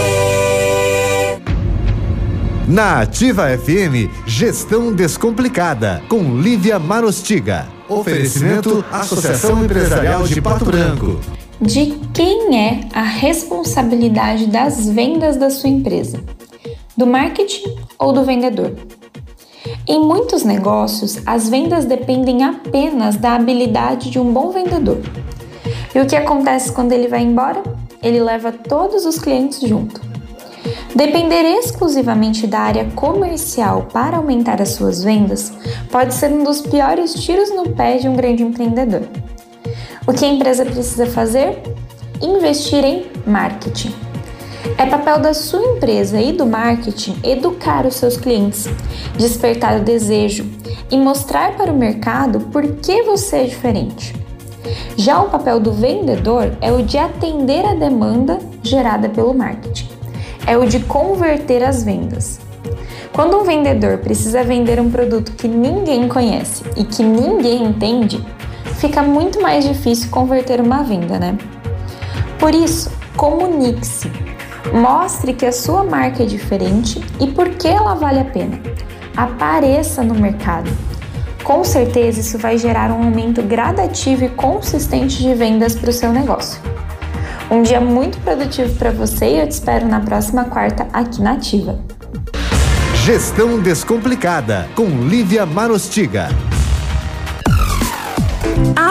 Na 2.69 3.01
Ativa 3.03 3.49
FM, 3.59 4.09
Gestão 4.27 4.95
Descomplicada, 4.95 6.03
com 6.09 6.41
Lívia 6.41 6.79
Marostiga. 6.79 7.67
Oferecimento 7.89 8.85
Associação 8.91 9.65
Empresarial 9.65 10.27
de 10.27 10.41
Pato 10.41 10.65
Branco. 10.65 11.21
De 11.61 11.99
quem 12.15 12.59
é 12.59 12.89
a 12.95 13.03
responsabilidade 13.03 14.47
das 14.47 14.89
vendas 14.89 15.37
da 15.37 15.51
sua 15.51 15.69
empresa? 15.69 16.23
Do 16.97 17.07
marketing 17.07 17.77
ou 17.99 18.13
do 18.13 18.25
vendedor? 18.25 18.75
Em 19.87 20.01
muitos 20.01 20.45
negócios, 20.45 21.19
as 21.27 21.49
vendas 21.49 21.85
dependem 21.85 22.45
apenas 22.45 23.17
da 23.17 23.35
habilidade 23.35 24.11
de 24.11 24.19
um 24.19 24.33
bom 24.33 24.51
vendedor. 24.51 25.01
E 25.93 26.01
o 26.01 26.07
que 26.07 26.15
acontece 26.15 26.71
quando 26.71 26.93
ele 26.93 27.09
vai 27.09 27.23
embora? 27.23 27.63
Ele 28.01 28.21
leva 28.21 28.53
todos 28.53 29.05
os 29.05 29.19
clientes 29.19 29.61
junto. 29.61 30.01
Depender 30.95 31.43
exclusivamente 31.59 32.47
da 32.47 32.61
área 32.61 32.85
comercial 32.95 33.89
para 33.93 34.19
aumentar 34.19 34.63
as 34.63 34.71
suas 34.71 35.03
vendas 35.03 35.53
pode 35.91 36.15
ser 36.15 36.31
um 36.31 36.45
dos 36.45 36.61
piores 36.61 37.15
tiros 37.15 37.51
no 37.51 37.71
pé 37.71 37.97
de 37.97 38.09
um 38.09 38.15
grande 38.15 38.45
empreendedor. 38.45 39.03
O 40.07 40.13
que 40.13 40.25
a 40.25 40.29
empresa 40.29 40.65
precisa 40.65 41.07
fazer? 41.07 41.61
Investir 42.21 42.85
em 42.85 43.07
marketing. 43.27 44.12
É 44.79 44.87
papel 44.87 45.19
da 45.19 45.35
sua 45.35 45.63
empresa 45.63 46.21
e 46.21 46.33
do 46.33 46.47
marketing 46.47 47.17
educar 47.23 47.87
os 47.87 47.95
seus 47.95 48.17
clientes, 48.17 48.69
despertar 49.17 49.81
o 49.81 49.85
desejo 49.85 50.47
e 50.91 50.97
mostrar 50.97 51.57
para 51.57 51.73
o 51.73 51.77
mercado 51.77 52.41
por 52.41 52.67
que 52.77 53.03
você 53.03 53.39
é 53.39 53.45
diferente. 53.45 54.15
Já 54.97 55.21
o 55.21 55.29
papel 55.29 55.59
do 55.59 55.73
vendedor 55.73 56.53
é 56.61 56.73
o 56.73 56.83
de 56.83 56.97
atender 56.97 57.65
a 57.65 57.75
demanda 57.75 58.39
gerada 58.63 59.09
pelo 59.09 59.35
marketing, 59.35 59.89
é 60.47 60.57
o 60.57 60.67
de 60.67 60.81
converter 60.81 61.63
as 61.63 61.83
vendas. 61.83 62.41
Quando 63.13 63.37
um 63.37 63.45
vendedor 63.45 63.99
precisa 63.99 64.43
vender 64.43 64.81
um 64.81 64.91
produto 64.91 65.33
que 65.33 65.47
ninguém 65.47 66.09
conhece 66.09 66.63
e 66.77 66.85
que 66.85 67.03
ninguém 67.03 67.65
entende, 67.65 68.25
fica 68.77 69.03
muito 69.03 69.41
mais 69.43 69.67
difícil 69.67 70.11
converter 70.11 70.61
uma 70.61 70.83
venda, 70.83 71.19
né? 71.19 71.37
Por 72.39 72.55
isso, 72.55 72.91
comunique-se. 73.17 74.32
Mostre 74.71 75.33
que 75.33 75.45
a 75.45 75.53
sua 75.53 75.83
marca 75.83 76.23
é 76.23 76.27
diferente 76.27 77.03
e 77.21 77.27
por 77.27 77.49
que 77.51 77.69
ela 77.69 77.95
vale 77.95 78.21
a 78.21 78.25
pena. 78.25 78.61
Apareça 79.17 80.03
no 80.03 80.15
mercado. 80.15 80.71
Com 81.43 81.65
certeza 81.65 82.21
isso 82.21 82.39
vai 82.39 82.57
gerar 82.57 82.91
um 82.91 83.05
aumento 83.05 83.43
gradativo 83.43 84.25
e 84.25 84.29
consistente 84.29 85.19
de 85.19 85.35
vendas 85.35 85.75
para 85.75 85.91
o 85.91 85.93
seu 85.93 86.13
negócio. 86.13 86.61
Um 87.51 87.63
dia 87.63 87.81
muito 87.81 88.19
produtivo 88.19 88.75
para 88.77 88.93
você 88.93 89.27
e 89.27 89.41
eu 89.41 89.49
te 89.49 89.53
espero 89.53 89.87
na 89.87 90.01
próxima 90.01 90.45
quarta 90.45 90.87
aqui 90.93 91.21
na 91.21 91.33
Ativa. 91.33 91.79
Gestão 93.05 93.59
Descomplicada, 93.59 94.69
com 94.77 94.87
Lívia 94.87 95.45
Marostiga. 95.45 96.29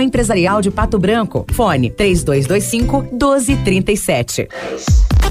Empresarial 0.00 0.60
de 0.60 0.70
Pato 0.70 0.98
Branco. 0.98 1.46
Fone 1.52 1.90
3225 1.90 3.08
1237. 3.12 4.48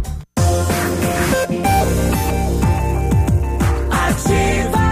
Ativa. 4.31 4.87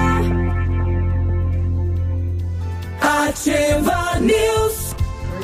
Ativa 3.02 4.20
News. 4.20 4.59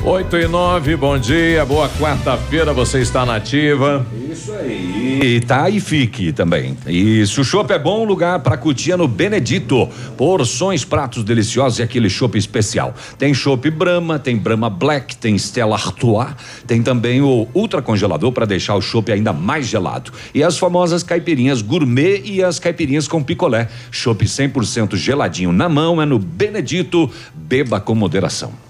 8 0.06 0.36
e 0.36 0.46
9, 0.46 0.94
bom 0.94 1.18
dia, 1.18 1.64
boa 1.64 1.88
quarta-feira, 1.88 2.72
você 2.72 3.00
está 3.00 3.26
na 3.26 3.34
ativa. 3.34 4.06
Isso 4.30 4.52
aí. 4.52 5.18
E 5.20 5.40
tá 5.40 5.68
e 5.68 5.80
fique 5.80 6.32
também. 6.32 6.78
Isso, 6.86 7.40
o 7.40 7.44
chopp 7.44 7.72
é 7.72 7.78
bom 7.78 8.04
lugar 8.04 8.38
para 8.38 8.56
curtir 8.56 8.96
no 8.96 9.08
Benedito. 9.08 9.88
Porções, 10.16 10.84
pratos 10.84 11.24
deliciosos 11.24 11.80
e 11.80 11.82
aquele 11.82 12.08
chopp 12.08 12.38
especial. 12.38 12.94
Tem 13.18 13.34
chopp 13.34 13.68
Brahma, 13.68 14.16
tem 14.16 14.36
Brahma 14.36 14.70
Black, 14.70 15.16
tem 15.16 15.34
Stella 15.34 15.74
Artois, 15.74 16.28
tem 16.68 16.84
também 16.84 17.20
o 17.20 17.48
ultra 17.52 17.82
congelador 17.82 18.30
para 18.30 18.46
deixar 18.46 18.76
o 18.76 18.80
chopp 18.80 19.10
ainda 19.10 19.32
mais 19.32 19.66
gelado. 19.66 20.12
E 20.32 20.40
as 20.40 20.56
famosas 20.56 21.02
caipirinhas 21.02 21.62
gourmet 21.62 22.22
e 22.24 22.44
as 22.44 22.60
caipirinhas 22.60 23.08
com 23.08 23.24
picolé. 23.24 23.68
Chopp 23.90 24.24
100% 24.24 24.94
geladinho 24.94 25.50
na 25.50 25.68
mão 25.68 26.00
é 26.00 26.06
no 26.06 26.20
Benedito. 26.20 27.10
Beba 27.34 27.80
com 27.80 27.96
moderação. 27.96 28.65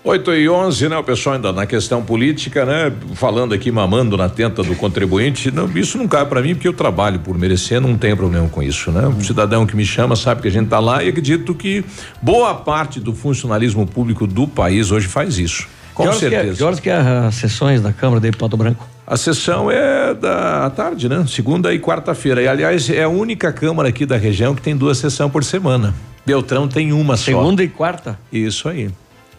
8 0.05 0.35
e 0.35 0.49
11, 0.49 0.89
né? 0.89 0.99
O 0.99 1.05
pessoal 1.05 1.37
ainda 1.37 1.53
na 1.53 1.65
questão 1.65 2.03
política, 2.03 2.65
né? 2.65 2.93
Falando 3.15 3.55
aqui, 3.55 3.71
mamando 3.71 4.17
na 4.17 4.29
tenta 4.29 4.61
do 4.61 4.75
contribuinte. 4.75 5.53
Não, 5.53 5.71
isso 5.77 5.97
não 5.97 6.09
cabe 6.09 6.29
para 6.29 6.43
mim 6.43 6.55
porque 6.55 6.67
eu 6.67 6.73
trabalho 6.73 7.21
por 7.21 7.39
merecer, 7.39 7.81
não 7.81 7.97
tem 7.97 8.17
problema 8.17 8.49
com 8.49 8.61
isso, 8.61 8.91
né? 8.91 9.07
O 9.07 9.23
cidadão 9.23 9.65
que 9.65 9.77
me 9.77 9.87
chama 9.87 10.17
sabe 10.17 10.43
que 10.43 10.49
a 10.49 10.51
gente 10.51 10.69
tá 10.69 10.81
lá 10.81 11.05
e 11.05 11.09
acredito 11.09 11.55
que 11.55 11.85
boa 12.21 12.53
parte 12.53 12.99
do 12.99 13.15
funcionalismo 13.15 13.87
público 13.87 14.27
do 14.27 14.49
país 14.49 14.91
hoje 14.91 15.07
faz 15.07 15.39
isso. 15.39 15.69
Com 15.95 16.03
que 16.03 16.09
horas 16.09 16.21
certeza. 16.21 16.43
Que 16.43 16.51
é, 16.51 16.55
que 16.55 16.65
horas 16.65 16.81
que 16.81 16.91
é 16.91 16.97
as 16.97 17.35
sessões 17.37 17.81
da 17.81 17.93
Câmara 17.93 18.21
de 18.21 18.33
Pato 18.33 18.57
Branco? 18.57 18.89
A 19.07 19.17
sessão 19.17 19.71
é 19.71 20.15
da 20.15 20.69
tarde, 20.71 21.09
né? 21.09 21.25
Segunda 21.29 21.73
e 21.73 21.79
quarta-feira. 21.79 22.43
E 22.43 22.49
aliás, 22.49 22.91
é 22.91 23.05
a 23.05 23.09
única 23.09 23.53
Câmara 23.53 23.89
aqui 23.89 24.05
da 24.05 24.17
região 24.17 24.53
que 24.53 24.63
tem 24.63 24.77
duas 24.77 24.99
sessões 24.99 25.31
por 25.31 25.45
semana. 25.45 25.95
Beltrão 26.27 26.67
tem 26.67 26.93
uma 26.93 27.17
só. 27.17 27.25
Segunda 27.25 27.63
e 27.63 27.69
quarta? 27.69 28.19
Isso 28.33 28.69
aí. 28.69 28.91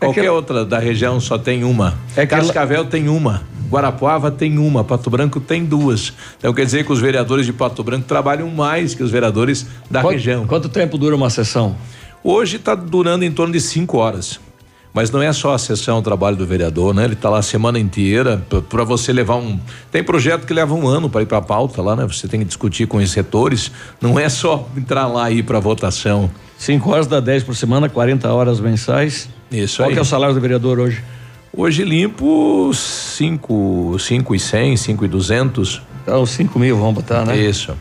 Qualquer 0.06 0.32
outra 0.32 0.66
da 0.66 0.80
região 0.80 1.20
só 1.20 1.38
tem 1.38 1.64
uma. 1.64 1.96
É 2.16 2.26
que 2.26 2.34
ela- 2.34 2.44
Cascavel 2.44 2.86
tem 2.86 3.08
uma. 3.10 3.44
Guarapuava 3.70 4.30
tem 4.30 4.58
uma. 4.58 4.84
Pato 4.84 5.10
Branco 5.10 5.40
tem 5.40 5.66
duas. 5.66 6.14
Então 6.38 6.54
quer 6.54 6.66
dizer 6.66 6.86
que 6.86 6.92
os 6.92 7.00
vereadores 7.00 7.46
de 7.46 7.54
Pato 7.54 7.84
Branco 7.84 8.06
trabalham 8.08 8.50
mais 8.50 8.94
que 8.94 9.02
os 9.02 9.10
vereadores 9.12 9.66
da 9.90 10.02
Quanto- 10.02 10.14
região. 10.14 10.46
Quanto 10.46 10.70
tempo 10.70 10.98
dura 10.98 11.16
uma 11.16 11.30
sessão? 11.30 11.76
Hoje 12.24 12.58
está 12.58 12.76
durando 12.76 13.26
em 13.26 13.32
torno 13.32 13.52
de 13.54 13.60
cinco 13.60 13.98
horas. 13.98 14.40
Mas 14.96 15.10
não 15.10 15.24
é 15.24 15.34
só 15.34 15.56
a 15.56 15.58
sessão, 15.58 15.98
o 15.98 16.02
trabalho 16.04 16.38
do 16.38 16.46
vereador, 16.46 16.94
né? 16.94 17.04
Ele 17.06 17.14
está 17.14 17.28
lá 17.28 17.40
a 17.40 17.42
semana 17.42 17.80
inteira 17.80 18.46
para 18.70 18.84
você 18.84 19.12
levar 19.12 19.38
um. 19.38 19.60
Tem 19.92 20.04
projeto 20.04 20.46
que 20.46 20.54
leva 20.54 20.72
um 20.76 20.88
ano 20.88 21.10
para 21.10 21.24
ir 21.24 21.26
para 21.26 21.40
a 21.40 21.42
pauta 21.42 21.82
lá, 21.82 21.96
né? 21.96 22.06
Você 22.06 22.28
tem 22.28 22.40
que 22.42 22.46
discutir 22.46 22.86
com 22.86 22.98
os 22.98 23.10
setores. 23.10 23.72
Não 24.00 24.20
é 24.20 24.30
só 24.30 24.70
entrar 24.78 25.08
lá 25.08 25.32
e 25.32 25.40
ir 25.40 25.44
para 25.44 25.60
votação. 25.60 26.30
Cinco 26.60 26.92
horas 26.92 27.08
dá 27.08 27.20
10 27.20 27.42
por 27.44 27.56
semana, 27.56 27.90
40 27.90 28.32
horas 28.32 28.60
mensais. 28.60 29.28
Isso 29.54 29.78
Qual 29.78 29.90
aí. 29.90 29.96
é 29.96 30.02
o 30.02 30.06
salário 30.06 30.34
do 30.34 30.42
vereador 30.42 30.80
hoje? 30.80 31.04
Hoje 31.56 31.84
limpo 31.84 32.72
5, 32.74 33.98
cinco 34.00 34.34
e 34.34 34.40
100, 34.40 34.76
5 34.76 35.06
e 35.06 35.08
200. 35.08 35.82
Então, 36.02 36.26
5 36.26 36.58
mil, 36.58 36.78
vamos 36.78 36.96
botar, 36.96 37.24
né? 37.26 37.38
Isso. 37.38 37.76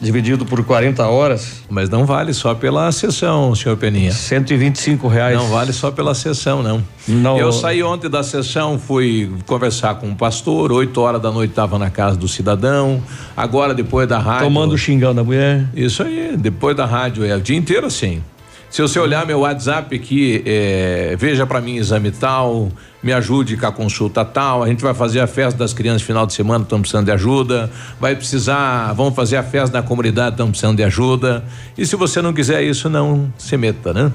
dividido 0.00 0.46
por 0.46 0.64
40 0.64 1.06
horas. 1.06 1.62
Mas 1.68 1.90
não 1.90 2.06
vale 2.06 2.32
só 2.32 2.54
pela 2.54 2.90
sessão, 2.90 3.54
senhor 3.54 3.76
Peninha. 3.76 4.10
125 4.10 5.06
reais. 5.06 5.36
Não 5.36 5.48
vale 5.48 5.74
só 5.74 5.90
pela 5.90 6.14
sessão, 6.14 6.62
não. 6.62 6.82
Não. 7.06 7.38
Eu 7.38 7.52
saí 7.52 7.82
ontem 7.82 8.08
da 8.08 8.22
sessão, 8.22 8.78
fui 8.78 9.30
conversar 9.46 9.96
com 9.96 10.08
um 10.08 10.14
pastor, 10.14 10.72
8 10.72 10.98
horas 10.98 11.20
da 11.20 11.30
noite 11.30 11.50
estava 11.50 11.78
na 11.78 11.90
casa 11.90 12.16
do 12.16 12.26
cidadão. 12.26 13.02
Agora, 13.36 13.74
depois 13.74 14.08
da 14.08 14.18
rádio. 14.18 14.44
Tomando 14.44 14.78
xingão 14.78 15.14
da 15.14 15.22
mulher. 15.22 15.66
Isso 15.76 16.02
aí, 16.02 16.34
depois 16.38 16.74
da 16.74 16.86
rádio, 16.86 17.22
é 17.22 17.36
o 17.36 17.40
dia 17.40 17.56
inteiro 17.56 17.86
assim. 17.86 18.22
Se 18.70 18.80
você 18.80 19.00
olhar 19.00 19.26
meu 19.26 19.40
WhatsApp 19.40 19.96
aqui, 19.96 20.44
é, 20.46 21.16
veja 21.18 21.44
para 21.44 21.60
mim 21.60 21.74
exame 21.74 22.12
tal, 22.12 22.70
me 23.02 23.12
ajude 23.12 23.56
com 23.56 23.66
a 23.66 23.72
consulta 23.72 24.24
tal. 24.24 24.62
A 24.62 24.68
gente 24.68 24.80
vai 24.80 24.94
fazer 24.94 25.18
a 25.18 25.26
festa 25.26 25.58
das 25.58 25.72
crianças 25.72 26.02
final 26.02 26.24
de 26.24 26.34
semana, 26.34 26.62
estamos 26.62 26.82
precisando 26.82 27.06
de 27.06 27.10
ajuda. 27.10 27.68
Vai 27.98 28.14
precisar, 28.14 28.92
vamos 28.92 29.16
fazer 29.16 29.38
a 29.38 29.42
festa 29.42 29.72
da 29.72 29.82
comunidade, 29.82 30.34
estamos 30.34 30.52
precisando 30.52 30.76
de 30.76 30.84
ajuda. 30.84 31.44
E 31.76 31.84
se 31.84 31.96
você 31.96 32.22
não 32.22 32.32
quiser 32.32 32.62
isso, 32.62 32.88
não 32.88 33.32
se 33.36 33.56
meta, 33.56 33.92
né? 33.92 34.12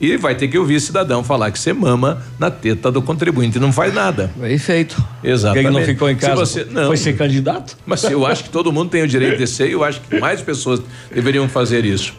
E 0.00 0.16
vai 0.16 0.34
ter 0.34 0.48
que 0.48 0.58
ouvir 0.58 0.80
cidadão 0.80 1.22
falar 1.22 1.52
que 1.52 1.58
você 1.60 1.72
mama 1.72 2.20
na 2.36 2.50
teta 2.50 2.90
do 2.90 3.00
contribuinte, 3.00 3.60
não 3.60 3.72
faz 3.72 3.94
nada. 3.94 4.32
Bem 4.34 4.58
feito. 4.58 5.00
Exatamente. 5.22 5.64
Quem 5.64 5.72
não 5.72 5.86
ficou 5.86 6.10
em 6.10 6.16
casa 6.16 6.44
Se 6.44 6.64
você, 6.64 6.64
não, 6.68 6.88
foi 6.88 6.96
ser 6.96 7.16
candidato? 7.16 7.76
Mas 7.86 8.02
eu 8.02 8.26
acho 8.26 8.42
que 8.42 8.50
todo 8.50 8.72
mundo 8.72 8.90
tem 8.90 9.04
o 9.04 9.06
direito 9.06 9.38
de 9.38 9.46
ser 9.46 9.68
e 9.68 9.72
eu 9.72 9.84
acho 9.84 10.00
que 10.00 10.18
mais 10.18 10.42
pessoas 10.42 10.82
deveriam 11.14 11.48
fazer 11.48 11.84
isso. 11.84 12.12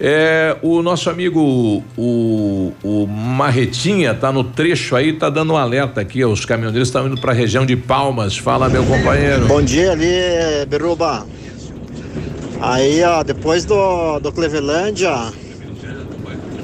É, 0.00 0.56
o 0.62 0.80
nosso 0.80 1.10
amigo 1.10 1.82
o, 1.96 2.72
o 2.84 3.06
Marretinha 3.06 4.14
tá 4.14 4.30
no 4.30 4.44
trecho 4.44 4.94
aí, 4.94 5.12
tá 5.12 5.28
dando 5.28 5.52
um 5.54 5.56
alerta 5.56 6.00
aqui. 6.00 6.24
Os 6.24 6.44
caminhoneiros 6.44 6.88
estão 6.88 7.06
indo 7.06 7.20
para 7.20 7.32
a 7.32 7.34
região 7.34 7.66
de 7.66 7.76
Palmas. 7.76 8.38
Fala, 8.38 8.68
meu 8.68 8.84
companheiro. 8.84 9.46
Bom 9.46 9.60
dia 9.60 9.92
ali, 9.92 10.66
Beruba. 10.68 11.26
Aí, 12.60 13.02
ó, 13.02 13.22
depois 13.22 13.64
do, 13.64 14.20
do 14.20 14.32
Clevelândia, 14.32 15.32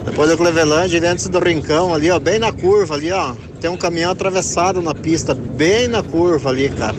depois 0.04 0.30
do 0.30 0.36
Clevelândia, 0.36 0.98
ali 0.98 1.06
antes 1.06 1.28
do 1.28 1.38
Rincão, 1.38 1.94
ali, 1.94 2.10
ó, 2.10 2.18
bem 2.18 2.38
na 2.38 2.52
curva 2.52 2.94
ali, 2.94 3.10
ó, 3.10 3.34
tem 3.60 3.70
um 3.70 3.76
caminhão 3.76 4.10
atravessado 4.10 4.82
na 4.82 4.94
pista, 4.94 5.34
bem 5.34 5.88
na 5.88 6.02
curva 6.02 6.50
ali, 6.50 6.68
cara. 6.68 6.96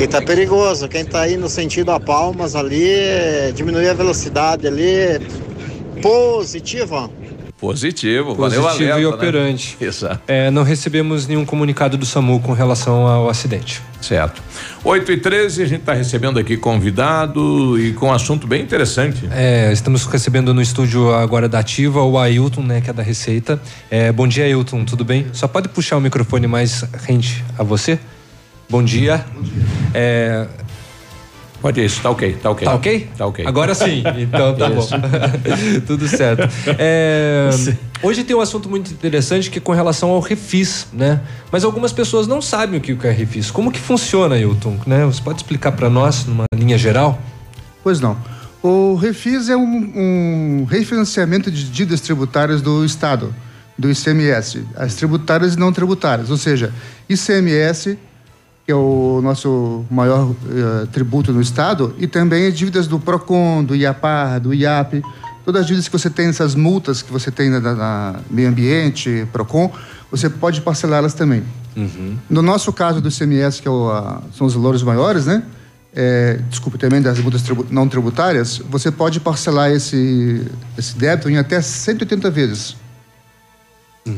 E 0.00 0.06
tá 0.06 0.22
perigoso. 0.22 0.88
Quem 0.88 1.04
tá 1.04 1.22
aí 1.22 1.36
no 1.36 1.48
sentido 1.48 1.90
a 1.90 1.98
Palmas 1.98 2.54
ali, 2.54 3.52
diminuir 3.54 3.88
a 3.88 3.94
velocidade 3.94 4.66
ali. 4.66 5.20
Positivo. 6.00 7.12
Positivo, 7.58 8.36
valeu 8.36 8.62
Positivo 8.62 8.92
alerta, 8.92 9.00
e 9.00 9.02
né? 9.02 9.08
operante. 9.08 9.76
Exato. 9.80 10.20
É, 10.28 10.48
não 10.52 10.62
recebemos 10.62 11.26
nenhum 11.26 11.44
comunicado 11.44 11.96
do 11.96 12.06
SAMU 12.06 12.38
com 12.38 12.52
relação 12.52 13.08
ao 13.08 13.28
acidente. 13.28 13.82
Certo. 14.00 14.40
8 14.84 15.10
e 15.10 15.16
13 15.16 15.62
a 15.64 15.66
gente 15.66 15.80
está 15.80 15.92
recebendo 15.92 16.38
aqui 16.38 16.56
convidado 16.56 17.76
e 17.80 17.92
com 17.94 18.06
um 18.06 18.12
assunto 18.12 18.46
bem 18.46 18.62
interessante. 18.62 19.28
É, 19.32 19.72
estamos 19.72 20.06
recebendo 20.06 20.54
no 20.54 20.62
estúdio 20.62 21.12
agora 21.12 21.48
da 21.48 21.58
Ativa 21.58 22.00
o 22.04 22.16
Ailton, 22.16 22.62
né, 22.62 22.80
que 22.80 22.88
é 22.88 22.92
da 22.92 23.02
Receita. 23.02 23.60
É, 23.90 24.12
bom 24.12 24.28
dia, 24.28 24.44
Ailton, 24.44 24.84
tudo 24.84 25.04
bem? 25.04 25.26
Só 25.32 25.48
pode 25.48 25.68
puxar 25.68 25.96
o 25.96 26.00
microfone 26.00 26.46
mais 26.46 26.84
rente 27.04 27.44
a 27.58 27.64
você? 27.64 27.98
Bom 28.70 28.82
dia. 28.82 29.24
É, 29.94 30.46
Pode 31.60 31.84
isso, 31.84 32.00
tá 32.00 32.10
ok, 32.10 32.34
tá 32.40 32.50
ok. 32.50 32.64
Tá 32.64 32.74
ok? 32.74 33.10
Tá 33.18 33.26
ok. 33.26 33.46
Agora 33.46 33.74
sim, 33.74 34.02
então 34.18 34.54
tá 34.54 34.70
bom. 34.70 34.86
Tudo 35.86 36.06
certo. 36.06 36.48
É, 36.78 37.50
hoje 38.00 38.22
tem 38.22 38.36
um 38.36 38.40
assunto 38.40 38.68
muito 38.68 38.92
interessante 38.92 39.50
que 39.50 39.58
é 39.58 39.60
com 39.60 39.72
relação 39.72 40.10
ao 40.10 40.20
refis, 40.20 40.86
né? 40.92 41.20
Mas 41.50 41.64
algumas 41.64 41.92
pessoas 41.92 42.28
não 42.28 42.40
sabem 42.40 42.78
o 42.78 42.80
que 42.80 42.96
é 43.06 43.10
refis. 43.10 43.50
Como 43.50 43.72
que 43.72 43.80
funciona, 43.80 44.36
Ailton? 44.36 44.78
Né? 44.86 45.04
Você 45.06 45.20
pode 45.20 45.40
explicar 45.40 45.72
para 45.72 45.90
nós 45.90 46.26
numa 46.26 46.44
linha 46.54 46.78
geral? 46.78 47.20
Pois 47.82 48.00
não. 48.00 48.16
O 48.62 48.94
refis 48.94 49.48
é 49.48 49.56
um, 49.56 49.92
um 50.62 50.64
refinanciamento 50.64 51.50
de 51.50 51.64
dívidas 51.64 52.00
tributárias 52.00 52.62
do 52.62 52.84
Estado, 52.84 53.34
do 53.76 53.90
ICMS, 53.90 54.64
as 54.76 54.94
tributárias 54.94 55.54
e 55.54 55.58
não 55.58 55.72
tributárias, 55.72 56.30
ou 56.30 56.36
seja, 56.36 56.72
ICMS 57.08 57.98
que 58.68 58.72
é 58.72 58.74
o 58.74 59.22
nosso 59.22 59.82
maior 59.90 60.30
eh, 60.46 60.86
tributo 60.92 61.32
no 61.32 61.40
estado, 61.40 61.94
e 61.96 62.06
também 62.06 62.52
dívidas 62.52 62.86
do 62.86 63.00
Procon, 63.00 63.64
do 63.64 63.74
IAPAR, 63.74 64.38
do 64.38 64.52
IAP, 64.52 65.02
todas 65.42 65.62
as 65.62 65.66
dívidas 65.66 65.88
que 65.88 65.98
você 65.98 66.10
tem, 66.10 66.26
essas 66.26 66.54
multas 66.54 67.00
que 67.00 67.10
você 67.10 67.30
tem 67.30 67.48
na, 67.48 67.60
na 67.60 68.20
meio 68.30 68.46
ambiente, 68.46 69.26
Procon, 69.32 69.72
você 70.10 70.28
pode 70.28 70.60
parcelá-las 70.60 71.14
também. 71.14 71.42
No 72.28 72.42
nosso 72.42 72.70
caso 72.70 73.00
do 73.00 73.08
ICMS, 73.08 73.62
que 73.62 73.68
é 73.68 73.70
o, 73.70 73.90
a, 73.90 74.20
são 74.36 74.46
os 74.46 74.52
valores 74.52 74.82
maiores, 74.82 75.24
né? 75.24 75.44
É, 75.94 76.38
desculpe, 76.50 76.76
também 76.76 77.00
das 77.00 77.18
multas 77.20 77.40
tribu 77.40 77.66
não 77.70 77.88
tributárias, 77.88 78.60
você 78.68 78.90
pode 78.90 79.18
parcelar 79.18 79.70
esse, 79.70 80.46
esse 80.76 80.94
débito 80.94 81.30
em 81.30 81.38
até 81.38 81.58
180 81.62 82.30
vezes. 82.30 82.76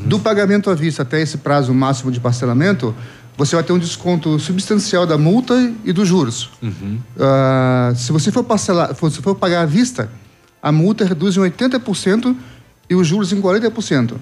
Do 0.07 0.21
pagamento 0.21 0.71
à 0.71 0.75
vista 0.75 1.03
até 1.03 1.21
esse 1.21 1.39
prazo 1.39 1.75
máximo 1.75 2.13
de 2.13 2.21
parcelamento, 2.21 2.95
você 3.41 3.57
vai 3.57 3.65
ter 3.65 3.73
um 3.73 3.79
desconto 3.79 4.39
substancial 4.39 5.07
da 5.07 5.17
multa 5.17 5.73
e 5.83 5.95
dos 5.95 6.07
juros. 6.07 6.51
Ah, 7.19 7.91
se 7.97 8.13
você 8.13 8.31
for 8.31 8.45
parcelar, 8.45 8.95
se 8.95 9.01
você 9.01 9.23
for 9.23 9.35
pagar 9.35 9.63
à 9.63 9.67
vista, 9.67 10.11
a 10.63 10.71
multa 10.71 11.07
reduz 11.07 11.39
em 11.39 11.41
80% 11.41 12.37
e 12.91 12.95
os 12.95 13.07
juros 13.07 13.33
em 13.33 13.41
40%. 13.41 14.17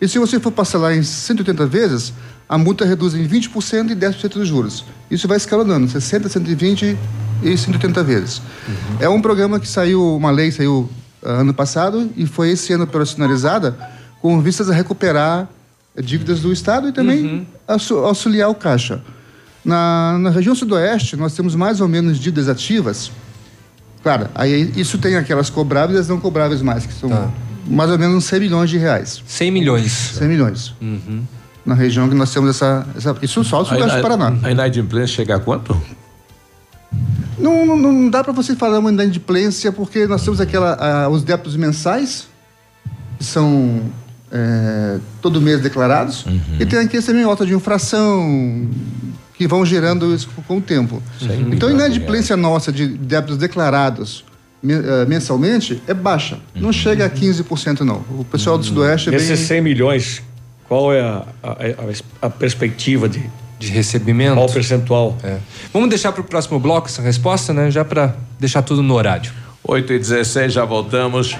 E 0.00 0.06
se 0.06 0.20
você 0.20 0.38
for 0.38 0.52
parcelar 0.52 0.94
em 0.94 1.02
180 1.02 1.66
vezes, 1.66 2.12
a 2.48 2.56
multa 2.56 2.84
reduz 2.84 3.14
em 3.14 3.26
20% 3.26 3.90
e 3.90 3.96
10% 3.96 4.28
dos 4.34 4.46
juros. 4.46 4.84
Isso 5.10 5.26
vai 5.26 5.36
escalonando, 5.36 5.88
60, 5.88 6.28
120 6.28 6.96
e 7.42 7.58
180 7.58 8.04
vezes. 8.04 8.40
É 9.00 9.08
um 9.08 9.20
programa 9.20 9.58
que 9.58 9.66
saiu, 9.66 10.14
uma 10.14 10.30
lei 10.30 10.52
saiu 10.52 10.88
ah, 11.24 11.40
ano 11.40 11.52
passado 11.52 12.08
e 12.16 12.24
foi 12.24 12.50
esse 12.50 12.72
ano 12.72 12.84
operacionalizada 12.84 13.76
com 14.22 14.40
vistas 14.40 14.70
a 14.70 14.74
recuperar 14.74 15.48
dívidas 16.02 16.40
do 16.40 16.52
Estado 16.52 16.88
e 16.88 16.92
também 16.92 17.46
auxu- 17.68 17.98
auxiliar 18.04 18.48
o 18.50 18.54
Caixa. 18.54 19.02
Na, 19.64 20.18
na 20.18 20.30
região 20.30 20.54
sudoeste, 20.54 21.16
nós 21.16 21.34
temos 21.34 21.54
mais 21.54 21.80
ou 21.80 21.88
menos 21.88 22.18
dívidas 22.18 22.48
ativas. 22.48 23.10
Claro, 24.02 24.28
aí 24.34 24.72
isso 24.76 24.98
tem 24.98 25.16
aquelas 25.16 25.48
cobráveis 25.48 25.96
e 25.98 26.00
as 26.02 26.08
não 26.08 26.20
cobráveis 26.20 26.60
mais, 26.60 26.84
que 26.84 26.92
são 26.92 27.32
mais 27.66 27.90
ou 27.90 27.98
menos 27.98 28.24
100 28.24 28.40
milhões 28.40 28.68
de 28.68 28.76
reais. 28.76 29.22
100 29.26 29.50
milhões. 29.50 29.90
100 30.18 30.28
milhões. 30.28 30.74
Uhum. 30.82 31.22
Na 31.64 31.74
região 31.74 32.06
que 32.10 32.14
nós 32.14 32.30
temos 32.30 32.50
essa. 32.50 32.86
essa 32.94 33.16
isso 33.22 33.42
só 33.42 33.62
o 33.62 33.64
sudeste 33.64 33.96
do 33.96 34.02
Paraná. 34.02 34.36
A 34.42 34.50
inadimplência 34.50 35.06
chega 35.16 35.36
a 35.36 35.40
quanto? 35.40 35.80
Não, 37.38 37.64
não, 37.64 37.76
não 37.78 38.10
dá 38.10 38.22
para 38.22 38.32
você 38.34 38.54
falar 38.54 38.78
uma 38.78 38.90
inadimplência 38.92 39.72
porque 39.72 40.06
nós 40.06 40.22
temos 40.22 40.40
aquela, 40.40 41.08
os 41.08 41.24
débitos 41.24 41.56
mensais, 41.56 42.28
que 43.18 43.24
são 43.24 43.80
é, 44.32 44.98
todo 45.22 45.40
mês 45.40 45.60
declarados, 45.60 46.24
e 46.58 46.66
tem 46.66 46.78
aqui 46.78 47.00
também 47.00 47.22
nota 47.24 47.44
de 47.46 47.54
infração, 47.54 48.68
que 49.34 49.46
vão 49.46 49.64
gerando 49.64 50.14
isso 50.14 50.28
com 50.46 50.58
o 50.58 50.60
tempo. 50.60 51.02
Cem 51.18 51.48
Então, 51.52 51.68
a 51.68 51.72
inadimplência 51.72 52.36
nossa 52.36 52.72
de 52.72 52.86
débitos 52.86 53.36
declarados 53.36 54.24
eh, 54.66 55.04
mensalmente 55.06 55.82
é 55.86 55.92
baixa. 55.94 56.38
Não 56.54 56.72
chega 56.72 57.04
a 57.06 57.10
15%, 57.10 57.80
não. 57.80 57.96
O 58.18 58.24
pessoal 58.24 58.56
do 58.56 58.64
Sudoeste 58.64 59.08
é 59.08 59.12
bem... 59.12 59.20
Esses 59.20 59.40
100 59.46 59.60
milhões, 59.60 60.22
qual 60.68 60.92
é 60.92 61.00
a, 61.00 61.22
a, 61.42 61.50
a- 61.50 62.26
a 62.26 62.30
perspectiva 62.30 63.08
de, 63.08 63.22
de 63.58 63.68
recebimento? 63.72 64.34
Qual 64.36 64.46
o 64.48 64.52
percentual? 64.52 65.18
É. 65.22 65.38
Vamos 65.72 65.88
deixar 65.88 66.12
para 66.12 66.20
o 66.20 66.24
próximo 66.24 66.58
bloco 66.60 66.86
essa 66.86 67.02
resposta, 67.02 67.52
né? 67.52 67.70
Já 67.70 67.84
para 67.84 68.14
deixar 68.38 68.62
tudo 68.62 68.82
no 68.82 68.94
horário. 68.94 69.32
8 69.66 69.92
e 69.94 69.98
16 69.98 70.52
já 70.52 70.64
voltamos. 70.64 71.36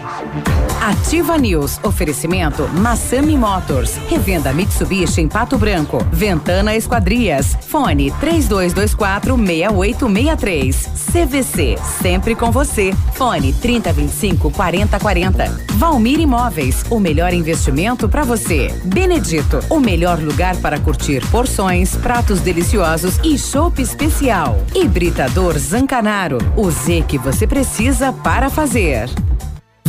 Ativa 0.81 1.37
News. 1.37 1.79
Oferecimento 1.83 2.67
Massami 2.69 3.37
Motors. 3.37 3.97
Revenda 4.09 4.53
Mitsubishi 4.53 5.21
em 5.21 5.29
Pato 5.29 5.59
Branco. 5.59 5.99
Ventana 6.11 6.75
Esquadrias. 6.75 7.57
Fone 7.69 8.11
3224 8.21 9.37
6863. 9.37 10.89
CVC. 11.13 11.77
Sempre 12.03 12.35
com 12.35 12.51
você. 12.51 12.95
Fone 13.15 13.53
3025 13.53 14.51
4040. 14.51 15.61
Valmir 15.75 16.21
Imóveis. 16.21 16.85
O 16.91 16.99
melhor 16.99 17.33
investimento 17.33 18.09
para 18.09 18.25
você. 18.25 18.75
Benedito. 18.85 19.61
O 19.69 19.81
melhor 19.81 20.19
lugar 20.19 20.57
para 20.57 20.79
curtir 20.79 21.27
porções, 21.31 21.95
pratos 21.97 22.41
deliciosos 22.41 23.19
e 23.23 23.39
chopp 23.39 23.81
especial. 23.81 24.59
Hibridador 24.75 25.59
Zancanaro. 25.59 26.39
O 26.57 26.71
Z 26.71 27.05
que 27.09 27.19
você 27.19 27.47
precisa 27.47 28.14
para 28.23 28.51
fazer. 28.51 29.09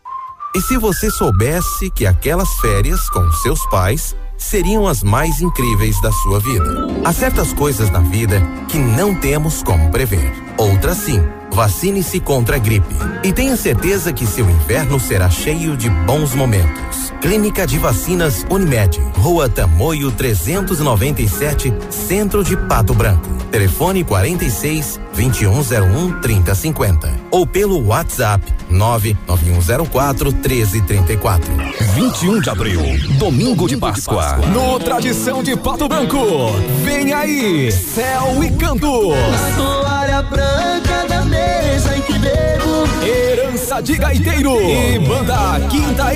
E 0.53 0.59
se 0.59 0.77
você 0.77 1.09
soubesse 1.09 1.89
que 1.89 2.05
aquelas 2.05 2.49
férias 2.59 3.09
com 3.09 3.31
seus 3.31 3.65
pais 3.69 4.13
seriam 4.37 4.85
as 4.85 5.01
mais 5.01 5.39
incríveis 5.39 6.01
da 6.01 6.11
sua 6.11 6.41
vida? 6.41 6.87
Há 7.05 7.13
certas 7.13 7.53
coisas 7.53 7.89
na 7.89 7.99
vida 7.99 8.41
que 8.67 8.77
não 8.77 9.15
temos 9.15 9.63
como 9.63 9.89
prever. 9.91 10.33
Outras 10.57 10.97
sim. 10.97 11.23
Vacine-se 11.53 12.19
contra 12.19 12.57
a 12.57 12.59
gripe. 12.59 12.95
E 13.23 13.31
tenha 13.31 13.55
certeza 13.55 14.11
que 14.11 14.25
seu 14.25 14.49
inverno 14.49 14.99
será 14.99 15.29
cheio 15.29 15.77
de 15.77 15.89
bons 15.89 16.35
momentos. 16.35 17.13
Clínica 17.21 17.65
de 17.65 17.77
Vacinas 17.77 18.45
Unimed. 18.49 18.99
Rua 19.17 19.47
Tamoio 19.47 20.11
397, 20.11 21.73
Centro 21.89 22.43
de 22.43 22.57
Pato 22.57 22.93
Branco. 22.93 23.29
Telefone 23.51 24.03
46 24.03 24.99
2101 25.15 26.19
3050. 26.19 27.13
Ou 27.31 27.45
pelo 27.47 27.85
WhatsApp 27.85 28.43
99104 28.71 30.31
1334. 30.31 31.53
21 31.93 32.41
de 32.41 32.49
abril, 32.49 32.81
domingo 33.17 33.67
de 33.67 33.77
Páscoa. 33.77 34.37
No 34.53 34.79
Tradição 34.79 35.43
de 35.43 35.55
Pato 35.55 35.87
Branco. 35.87 36.51
Vem 36.83 37.13
aí, 37.13 37.71
Céu 37.71 38.43
e 38.43 38.49
Canto. 38.51 39.11
toalha 39.55 40.21
branca 40.23 41.05
da 41.07 41.21
mesa 41.25 41.97
em 41.97 42.01
que 42.01 42.13
bebo. 42.13 43.05
Herança 43.05 43.81
de 43.81 43.97
Gaiteiro 43.97 44.55
e 44.61 44.99
Banda 44.99 45.59
Quinta 45.69 46.10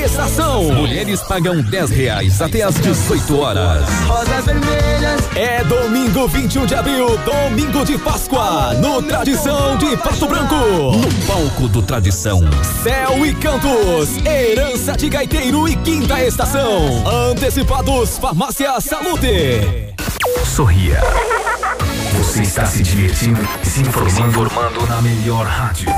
Estação. 0.55 0.73
Mulheres 0.73 1.21
pagam 1.21 1.61
10 1.61 1.89
reais 1.89 2.41
até 2.41 2.63
às 2.63 2.75
18 2.75 3.39
horas. 3.39 3.85
Rosas 4.07 4.45
vermelhas. 4.45 5.21
É 5.35 5.63
domingo 5.63 6.27
21 6.27 6.65
de 6.65 6.75
abril, 6.75 7.17
domingo 7.19 7.83
de 7.83 7.97
Páscoa, 7.97 8.73
no 8.75 9.01
Tradição 9.01 9.77
de 9.77 9.97
Pato 9.97 10.27
Branco. 10.27 10.55
No 10.55 11.27
palco 11.27 11.67
do 11.67 11.81
Tradição. 11.81 12.41
Céu 12.83 13.25
e 13.25 13.33
Cantos, 13.35 14.17
Herança 14.25 14.93
de 14.93 15.09
Gaiteiro 15.09 15.67
e 15.67 15.75
Quinta 15.77 16.23
Estação. 16.23 17.03
Antecipados 17.31 18.17
Farmácia 18.17 18.79
Salute. 18.79 19.93
Sorria. 20.45 21.01
Você 22.17 22.43
está 22.43 22.65
se 22.65 22.81
divertindo 22.81 23.41
e 23.61 23.65
se 23.65 23.81
informando, 23.81 24.29
informando 24.29 24.87
na 24.87 25.01
melhor 25.01 25.45
rádio. 25.45 25.89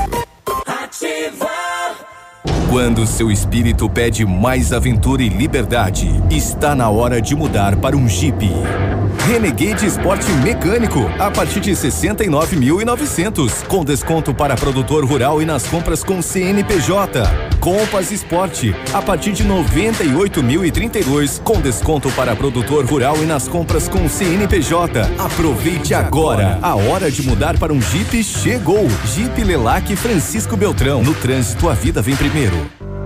Quando 2.68 3.06
seu 3.06 3.30
espírito 3.30 3.88
pede 3.88 4.26
mais 4.26 4.74
aventura 4.74 5.22
e 5.22 5.28
liberdade, 5.30 6.10
está 6.30 6.74
na 6.74 6.90
hora 6.90 7.18
de 7.18 7.34
mudar 7.34 7.74
para 7.76 7.96
um 7.96 8.06
Jeep. 8.06 8.46
Renegade 9.26 9.86
Sport 9.86 10.22
Mecânico 10.44 11.00
a 11.18 11.30
partir 11.30 11.60
de 11.60 11.70
69.900, 11.72 13.66
com 13.66 13.82
desconto 13.84 14.34
para 14.34 14.54
produtor 14.54 15.02
rural 15.04 15.40
e 15.40 15.46
nas 15.46 15.66
compras 15.66 16.04
com 16.04 16.20
CNPJ. 16.20 17.22
Compass 17.58 18.12
Sport 18.12 18.74
a 18.92 19.00
partir 19.00 19.32
de 19.32 19.44
98.032, 19.44 21.40
com 21.42 21.60
desconto 21.60 22.10
para 22.12 22.36
produtor 22.36 22.84
rural 22.84 23.16
e 23.22 23.26
nas 23.26 23.48
compras 23.48 23.88
com 23.88 24.06
CNPJ. 24.08 25.00
Aproveite 25.18 25.94
agora. 25.94 26.58
A 26.60 26.74
hora 26.76 27.10
de 27.10 27.22
mudar 27.22 27.58
para 27.58 27.72
um 27.72 27.80
Jeep 27.80 28.22
chegou. 28.22 28.86
Jeep 29.14 29.42
Lelac 29.42 29.96
Francisco 29.96 30.54
Beltrão. 30.56 31.02
No 31.02 31.14
trânsito 31.14 31.68
a 31.68 31.74
vida 31.74 32.02
vem 32.02 32.14
primeiro. 32.14 32.57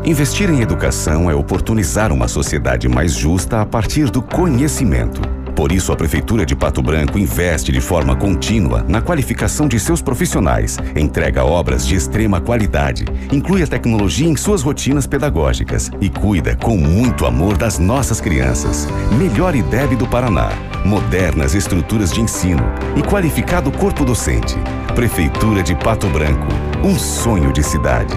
Investir 0.04 0.50
em 0.50 0.60
educação 0.60 1.30
é 1.30 1.34
oportunizar 1.34 2.12
uma 2.12 2.26
sociedade 2.26 2.88
mais 2.88 3.14
justa 3.14 3.60
a 3.60 3.66
partir 3.66 4.10
do 4.10 4.20
conhecimento. 4.20 5.20
Por 5.54 5.70
isso, 5.70 5.92
a 5.92 5.96
Prefeitura 5.96 6.44
de 6.44 6.56
Pato 6.56 6.82
Branco 6.82 7.18
investe 7.18 7.70
de 7.70 7.80
forma 7.80 8.16
contínua 8.16 8.84
na 8.88 9.00
qualificação 9.00 9.68
de 9.68 9.78
seus 9.78 10.02
profissionais, 10.02 10.78
entrega 10.96 11.44
obras 11.44 11.86
de 11.86 11.94
extrema 11.94 12.40
qualidade, 12.40 13.04
inclui 13.30 13.62
a 13.62 13.66
tecnologia 13.66 14.28
em 14.28 14.36
suas 14.36 14.62
rotinas 14.62 15.06
pedagógicas 15.06 15.90
e 16.00 16.08
cuida 16.08 16.56
com 16.56 16.76
muito 16.76 17.26
amor 17.26 17.56
das 17.56 17.78
nossas 17.78 18.20
crianças. 18.20 18.88
Melhor 19.16 19.54
IDEB 19.54 19.94
do 19.94 20.06
Paraná, 20.06 20.50
modernas 20.84 21.54
estruturas 21.54 22.10
de 22.10 22.20
ensino 22.20 22.64
e 22.96 23.02
qualificado 23.02 23.70
corpo 23.70 24.04
docente. 24.04 24.56
Prefeitura 24.94 25.62
de 25.62 25.74
Pato 25.76 26.08
Branco, 26.08 26.48
um 26.82 26.98
sonho 26.98 27.52
de 27.52 27.62
cidade. 27.62 28.16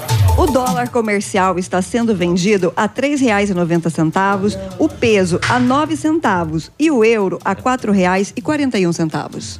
O 0.37 0.45
dólar 0.47 0.89
comercial 0.89 1.59
está 1.59 1.81
sendo 1.81 2.15
vendido 2.15 2.73
a 2.75 2.87
noventa 3.53 3.89
centavos, 3.89 4.57
o 4.79 4.87
peso 4.87 5.39
a 5.49 5.59
nove 5.59 5.95
centavos 5.95 6.71
e 6.79 6.89
o 6.89 7.03
euro 7.03 7.39
a 7.43 7.53
quarenta 8.41 8.79
e 8.79 8.87
um 8.87 8.93
centavos. 8.93 9.59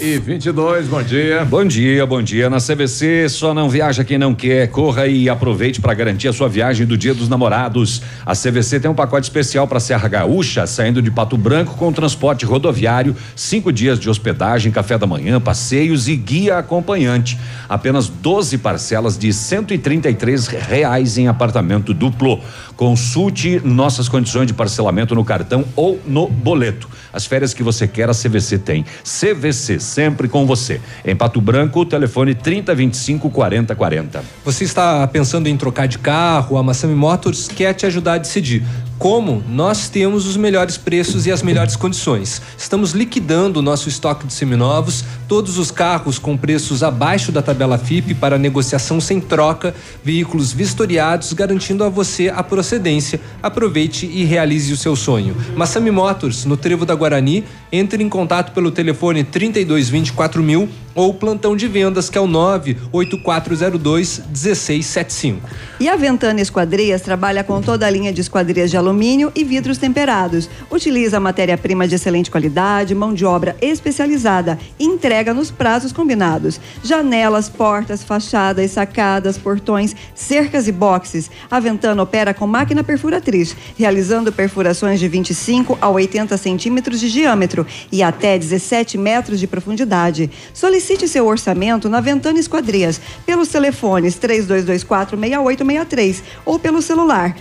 e 0.00 0.18
22, 0.18 0.88
bom 0.88 1.02
dia. 1.02 1.44
Bom 1.44 1.64
dia, 1.64 2.06
bom 2.06 2.22
dia. 2.22 2.48
Na 2.48 2.56
CVC, 2.56 3.28
só 3.28 3.52
não 3.52 3.68
viaja 3.68 4.02
quem 4.02 4.16
não 4.16 4.34
quer. 4.34 4.68
Corra 4.68 5.06
e 5.06 5.28
aproveite 5.28 5.80
para 5.80 5.92
garantir 5.92 6.28
a 6.28 6.32
sua 6.32 6.48
viagem 6.48 6.86
do 6.86 6.96
Dia 6.96 7.12
dos 7.12 7.28
Namorados. 7.28 8.00
A 8.24 8.32
CVC 8.32 8.80
tem 8.80 8.90
um 8.90 8.94
pacote 8.94 9.24
especial 9.24 9.68
para 9.68 9.78
Serra 9.78 10.08
Gaúcha, 10.08 10.66
saindo 10.66 11.02
de 11.02 11.10
Pato 11.10 11.36
Branco 11.36 11.76
com 11.76 11.92
transporte 11.92 12.46
rodoviário, 12.46 13.14
cinco 13.36 13.70
dias 13.70 13.98
de 13.98 14.08
hospedagem, 14.08 14.72
café 14.72 14.96
da 14.96 15.06
manhã, 15.06 15.38
passeios 15.38 16.08
e 16.08 16.16
guia 16.16 16.58
acompanhante. 16.58 17.38
Apenas 17.68 18.08
12 18.08 18.56
parcelas 18.58 19.18
de 19.18 19.32
133 19.32 20.46
reais 20.46 21.18
em 21.18 21.28
apartamento 21.28 21.92
duplo. 21.92 22.40
Consulte 22.80 23.60
nossas 23.62 24.08
condições 24.08 24.46
de 24.46 24.54
parcelamento 24.54 25.14
no 25.14 25.22
cartão 25.22 25.66
ou 25.76 26.00
no 26.06 26.26
boleto. 26.26 26.88
As 27.12 27.26
férias 27.26 27.52
que 27.52 27.62
você 27.62 27.86
quer, 27.86 28.08
a 28.08 28.14
CVC 28.14 28.56
tem. 28.56 28.86
CVC, 29.04 29.78
sempre 29.78 30.26
com 30.28 30.46
você. 30.46 30.80
Em 31.04 31.14
Pato 31.14 31.42
Branco, 31.42 31.84
telefone 31.84 32.34
3025 32.34 33.28
4040. 33.28 34.24
Você 34.46 34.64
está 34.64 35.06
pensando 35.08 35.46
em 35.46 35.58
trocar 35.58 35.88
de 35.88 35.98
carro? 35.98 36.56
A 36.56 36.62
Massami 36.62 36.94
Motors 36.94 37.48
quer 37.48 37.74
te 37.74 37.84
ajudar 37.84 38.14
a 38.14 38.18
decidir. 38.18 38.64
Como 39.00 39.42
nós 39.48 39.88
temos 39.88 40.26
os 40.26 40.36
melhores 40.36 40.76
preços 40.76 41.24
e 41.24 41.32
as 41.32 41.42
melhores 41.42 41.74
condições. 41.74 42.42
Estamos 42.58 42.92
liquidando 42.92 43.58
o 43.58 43.62
nosso 43.62 43.88
estoque 43.88 44.26
de 44.26 44.32
seminovos, 44.34 45.02
todos 45.26 45.56
os 45.56 45.70
carros 45.70 46.18
com 46.18 46.36
preços 46.36 46.82
abaixo 46.82 47.32
da 47.32 47.40
tabela 47.40 47.78
FIP 47.78 48.12
para 48.12 48.36
negociação 48.36 49.00
sem 49.00 49.18
troca, 49.18 49.74
veículos 50.04 50.52
vistoriados, 50.52 51.32
garantindo 51.32 51.82
a 51.82 51.88
você 51.88 52.28
a 52.28 52.42
procedência. 52.42 53.18
Aproveite 53.42 54.04
e 54.04 54.22
realize 54.24 54.70
o 54.70 54.76
seu 54.76 54.94
sonho. 54.94 55.34
Massami 55.56 55.90
Motors, 55.90 56.44
no 56.44 56.58
Trevo 56.58 56.84
da 56.84 56.94
Guarani, 56.94 57.42
entre 57.72 58.04
em 58.04 58.08
contato 58.08 58.52
pelo 58.52 58.70
telefone 58.70 59.24
3224 59.24 60.42
mil 60.42 60.68
ou 60.94 61.14
plantão 61.14 61.56
de 61.56 61.66
vendas 61.68 62.10
que 62.10 62.18
é 62.18 62.20
o 62.20 62.26
98402 62.26 64.18
1675. 64.28 65.48
E 65.78 65.88
a 65.88 65.96
Ventana 65.96 66.40
Esquadrias 66.40 67.00
trabalha 67.00 67.42
com 67.44 67.62
toda 67.62 67.86
a 67.86 67.90
linha 67.90 68.12
de 68.12 68.20
esquadrias 68.20 68.70
de 68.70 68.76
alumínio 68.76 68.89
e 69.34 69.44
vidros 69.44 69.78
temperados. 69.78 70.48
Utiliza 70.70 71.20
matéria-prima 71.20 71.86
de 71.86 71.94
excelente 71.94 72.30
qualidade, 72.30 72.94
mão 72.94 73.14
de 73.14 73.24
obra 73.24 73.56
especializada 73.60 74.58
e 74.78 74.84
entrega 74.84 75.32
nos 75.34 75.50
prazos 75.50 75.92
combinados. 75.92 76.60
Janelas, 76.82 77.48
portas, 77.48 78.02
fachadas, 78.02 78.70
sacadas, 78.70 79.38
portões, 79.38 79.94
cercas 80.14 80.68
e 80.68 80.72
boxes. 80.72 81.30
A 81.50 81.60
Ventana 81.60 82.02
opera 82.02 82.34
com 82.34 82.46
máquina 82.46 82.82
perfuratriz, 82.82 83.56
realizando 83.76 84.32
perfurações 84.32 84.98
de 84.98 85.08
25 85.08 85.78
a 85.80 85.88
80 85.88 86.36
centímetros 86.36 87.00
de 87.00 87.10
diâmetro 87.10 87.66
e 87.92 88.02
até 88.02 88.38
17 88.38 88.96
metros 88.96 89.38
de 89.38 89.46
profundidade. 89.46 90.30
Solicite 90.52 91.08
seu 91.08 91.26
orçamento 91.26 91.88
na 91.88 92.00
Ventana 92.00 92.38
Esquadrias 92.38 93.00
pelos 93.26 93.48
telefones 93.48 94.16
3224 94.16 95.18
6863 95.18 96.22
ou 96.44 96.58
pelo 96.58 96.82
celular 96.82 97.36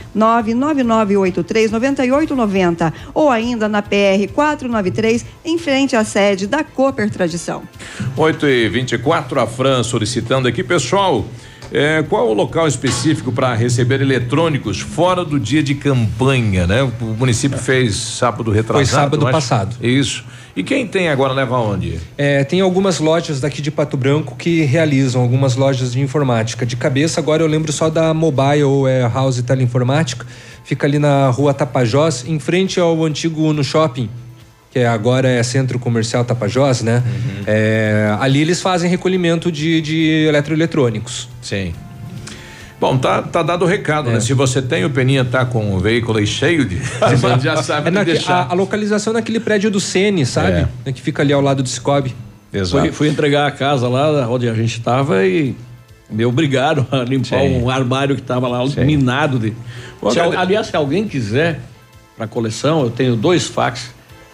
99983 1.43 1.71
9890 1.71 2.93
ou 3.13 3.29
ainda 3.29 3.67
na 3.67 3.81
PR 3.81 4.31
493 4.33 5.25
em 5.45 5.57
frente 5.57 5.95
à 5.95 6.03
sede 6.03 6.47
da 6.47 6.63
Cooper 6.63 7.09
Tradição. 7.09 7.63
8 8.15 8.47
e 8.47 8.69
24 8.69 9.39
a 9.39 9.47
Fran 9.47 9.83
solicitando 9.83 10.47
aqui, 10.47 10.63
pessoal. 10.63 11.25
É, 11.71 12.03
qual 12.09 12.27
o 12.27 12.33
local 12.33 12.67
específico 12.67 13.31
para 13.31 13.53
receber 13.53 14.01
eletrônicos 14.01 14.79
fora 14.79 15.23
do 15.23 15.39
dia 15.39 15.61
de 15.61 15.75
campanha, 15.75 16.65
né? 16.65 16.81
O 16.81 17.05
município 17.05 17.59
fez 17.59 17.95
sábado 17.95 18.49
retrasado. 18.49 18.87
Foi 18.87 19.19
sábado 19.19 19.31
passado. 19.31 19.75
Isso. 19.79 20.25
E 20.59 20.63
quem 20.63 20.85
tem 20.85 21.07
agora 21.07 21.31
leva 21.31 21.55
aonde? 21.55 21.97
É, 22.17 22.43
tem 22.43 22.59
algumas 22.59 22.99
lojas 22.99 23.39
daqui 23.39 23.61
de 23.61 23.71
Pato 23.71 23.95
Branco 23.95 24.35
que 24.35 24.63
realizam 24.63 25.21
algumas 25.21 25.55
lojas 25.55 25.93
de 25.93 26.01
informática. 26.01 26.65
De 26.65 26.75
cabeça, 26.75 27.21
agora 27.21 27.41
eu 27.41 27.47
lembro 27.47 27.71
só 27.71 27.89
da 27.89 28.13
Mobile 28.13 28.65
Warehouse 28.65 29.41
Teleinformática. 29.41 30.27
Fica 30.65 30.85
ali 30.85 30.99
na 30.99 31.29
rua 31.29 31.53
Tapajós, 31.53 32.25
em 32.27 32.39
frente 32.39 32.77
ao 32.77 33.05
antigo 33.05 33.43
Uno 33.43 33.63
Shopping, 33.63 34.09
que 34.69 34.79
agora 34.79 35.29
é 35.29 35.41
Centro 35.43 35.79
Comercial 35.79 36.25
Tapajós, 36.25 36.81
né? 36.81 37.01
É, 37.47 38.13
ali 38.19 38.41
eles 38.41 38.61
fazem 38.61 38.89
recolhimento 38.89 39.49
de, 39.49 39.79
de 39.79 40.25
eletroeletrônicos. 40.27 41.29
Sim. 41.41 41.73
Bom, 42.79 42.97
tá, 42.97 43.21
tá 43.21 43.43
dado 43.43 43.65
o 43.65 43.67
recado, 43.67 44.09
né? 44.09 44.19
Se 44.21 44.33
você 44.33 44.61
tem 44.61 44.85
o 44.85 44.89
Peninha 44.89 45.25
tá 45.25 45.45
com 45.45 45.75
o 45.75 45.79
veículo 45.79 46.17
aí 46.17 46.25
cheio 46.25 46.63
de. 46.63 46.75
você 46.99 47.39
já 47.41 47.61
sabe 47.61 47.89
É 47.89 47.91
na- 47.91 48.03
deixar. 48.03 48.43
a, 48.43 48.51
a 48.51 48.53
localização 48.53 49.11
naquele 49.11 49.39
prédio 49.39 49.69
do 49.69 49.79
Sene, 49.79 50.25
sabe? 50.25 50.65
É. 50.85 50.91
Que 50.91 51.01
fica 51.01 51.21
ali 51.21 51.33
ao 51.33 51.41
lado 51.41 51.61
do 51.61 51.67
Cicobi. 51.67 52.15
Fui, 52.71 52.91
fui 52.91 53.07
entregar 53.09 53.47
a 53.47 53.51
casa 53.51 53.87
lá 53.87 54.27
onde 54.29 54.47
a 54.49 54.53
gente 54.53 54.77
estava 54.79 55.25
e 55.25 55.55
me 56.09 56.25
obrigaram 56.25 56.87
a 56.91 56.97
limpar 57.03 57.41
Sim. 57.41 57.61
um 57.61 57.69
armário 57.69 58.15
que 58.15 58.21
estava 58.21 58.47
lá 58.47 58.65
Sim. 58.67 58.85
minado 58.85 59.37
de. 59.37 59.53
Ô, 60.01 60.09
Se 60.09 60.19
aliás, 60.19 60.67
se 60.67 60.75
alguém 60.75 61.07
quiser 61.07 61.59
para 62.17 62.27
coleção, 62.27 62.81
eu 62.83 62.89
tenho 62.89 63.15
dois 63.15 63.45
fax 63.45 63.91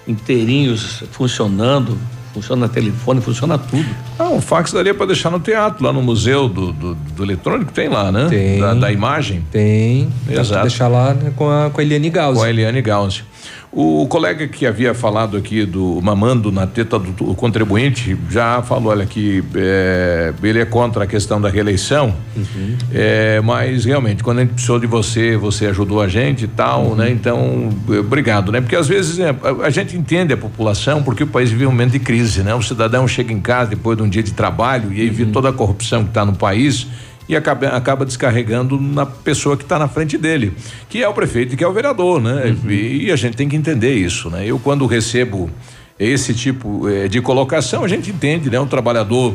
inteirinhos 0.08 1.04
funcionando, 1.12 1.98
funciona 2.36 2.68
telefone, 2.68 3.22
funciona 3.22 3.58
tudo. 3.58 3.86
Ah, 4.20 4.26
um 4.26 4.42
fax 4.42 4.74
daria 4.74 4.94
para 4.94 5.06
deixar 5.06 5.30
no 5.30 5.40
teatro, 5.40 5.86
lá 5.86 5.94
no 5.94 6.02
museu 6.02 6.50
do, 6.50 6.74
do, 6.74 6.94
do 6.94 7.24
eletrônico, 7.24 7.72
tem 7.72 7.88
lá, 7.88 8.12
né? 8.12 8.28
Tem. 8.30 8.60
Da, 8.60 8.74
da 8.74 8.92
imagem. 8.92 9.46
Tem. 9.50 10.10
Exato. 10.30 10.64
deixar 10.64 10.90
lá 10.90 11.14
né, 11.14 11.32
com, 11.34 11.50
a, 11.50 11.70
com 11.70 11.80
a 11.80 11.84
Eliane 11.84 12.10
Gauss. 12.10 12.38
Com 12.38 12.44
a 12.44 12.50
Eliane 12.50 12.82
Gauss. 12.82 13.24
O 13.76 14.08
colega 14.08 14.48
que 14.48 14.66
havia 14.66 14.94
falado 14.94 15.36
aqui 15.36 15.66
do 15.66 16.00
mamando 16.02 16.50
na 16.50 16.66
teta 16.66 16.98
do, 16.98 17.12
do 17.12 17.36
contribuinte 17.36 18.18
já 18.30 18.62
falou, 18.62 18.94
olha, 18.94 19.06
que 19.06 19.44
é, 19.54 20.34
ele 20.42 20.62
é 20.62 20.66
contra 20.66 21.04
a 21.04 21.08
questão 21.08 21.42
da 21.42 21.50
reeleição, 21.50 22.16
é, 22.94 23.42
mas 23.42 23.84
realmente, 23.84 24.24
quando 24.24 24.38
a 24.38 24.42
gente 24.44 24.54
precisou 24.54 24.80
de 24.80 24.88
você, 24.88 25.36
você 25.36 25.66
ajudou 25.66 26.02
a 26.02 26.08
gente 26.08 26.46
e 26.46 26.48
tal, 26.48 26.96
né? 26.96 27.10
Então, 27.10 27.70
eh, 27.90 28.00
obrigado, 28.00 28.50
né? 28.50 28.62
Porque 28.62 28.78
às 28.78 28.88
vezes 28.88 29.20
é, 29.20 29.32
a, 29.32 29.66
a 29.66 29.70
gente 29.70 29.98
entende 29.98 30.32
a 30.32 30.38
população 30.38 31.04
porque 31.04 31.26
o 31.26 31.28
país 31.28 31.52
vive 31.52 31.66
um 31.66 31.72
momento 31.72 31.92
de 31.92 32.00
crise, 32.00 32.44
né? 32.44 32.56
O 32.56 32.62
cidadão 32.62 33.06
chega 33.06 33.34
em 33.34 33.42
casa 33.42 33.72
depois 33.72 33.98
de 33.98 34.04
um 34.04 34.08
dia 34.08 34.24
de 34.24 34.32
trabalho 34.32 34.94
e 34.94 35.02
aí 35.02 35.10
vê 35.10 35.26
toda 35.26 35.50
a 35.50 35.54
corrupção 35.54 36.04
que 36.04 36.12
está 36.12 36.26
no 36.26 36.34
país 36.34 36.88
e 37.28 37.36
acaba, 37.36 37.68
acaba 37.68 38.06
descarregando 38.06 38.80
na 38.80 39.06
pessoa 39.06 39.58
que 39.58 39.64
está 39.64 39.80
na 39.80 39.88
frente 39.88 40.18
dele, 40.18 40.54
que 40.90 41.04
é 41.04 41.08
o 41.08 41.14
prefeito 41.14 41.54
e 41.54 41.58
que 41.58 41.64
é 41.64 41.68
o 41.68 41.74
vereador, 41.74 42.22
né? 42.22 42.56
E, 42.70 43.12
a 43.12 43.16
gente 43.16 43.36
tem 43.36 43.50
que 43.50 43.56
entender 43.56 43.96
isso, 43.96 44.30
né? 44.30 44.46
Eu 44.46 44.60
quando 44.60 44.86
recebo 44.86 45.50
esse 46.00 46.34
tipo 46.34 46.88
eh, 46.90 47.08
de 47.08 47.22
colocação, 47.22 47.84
a 47.84 47.88
gente 47.88 48.12
entende, 48.12 48.50
né? 48.50 48.60
Um 48.60 48.68
trabalhador 48.68 49.34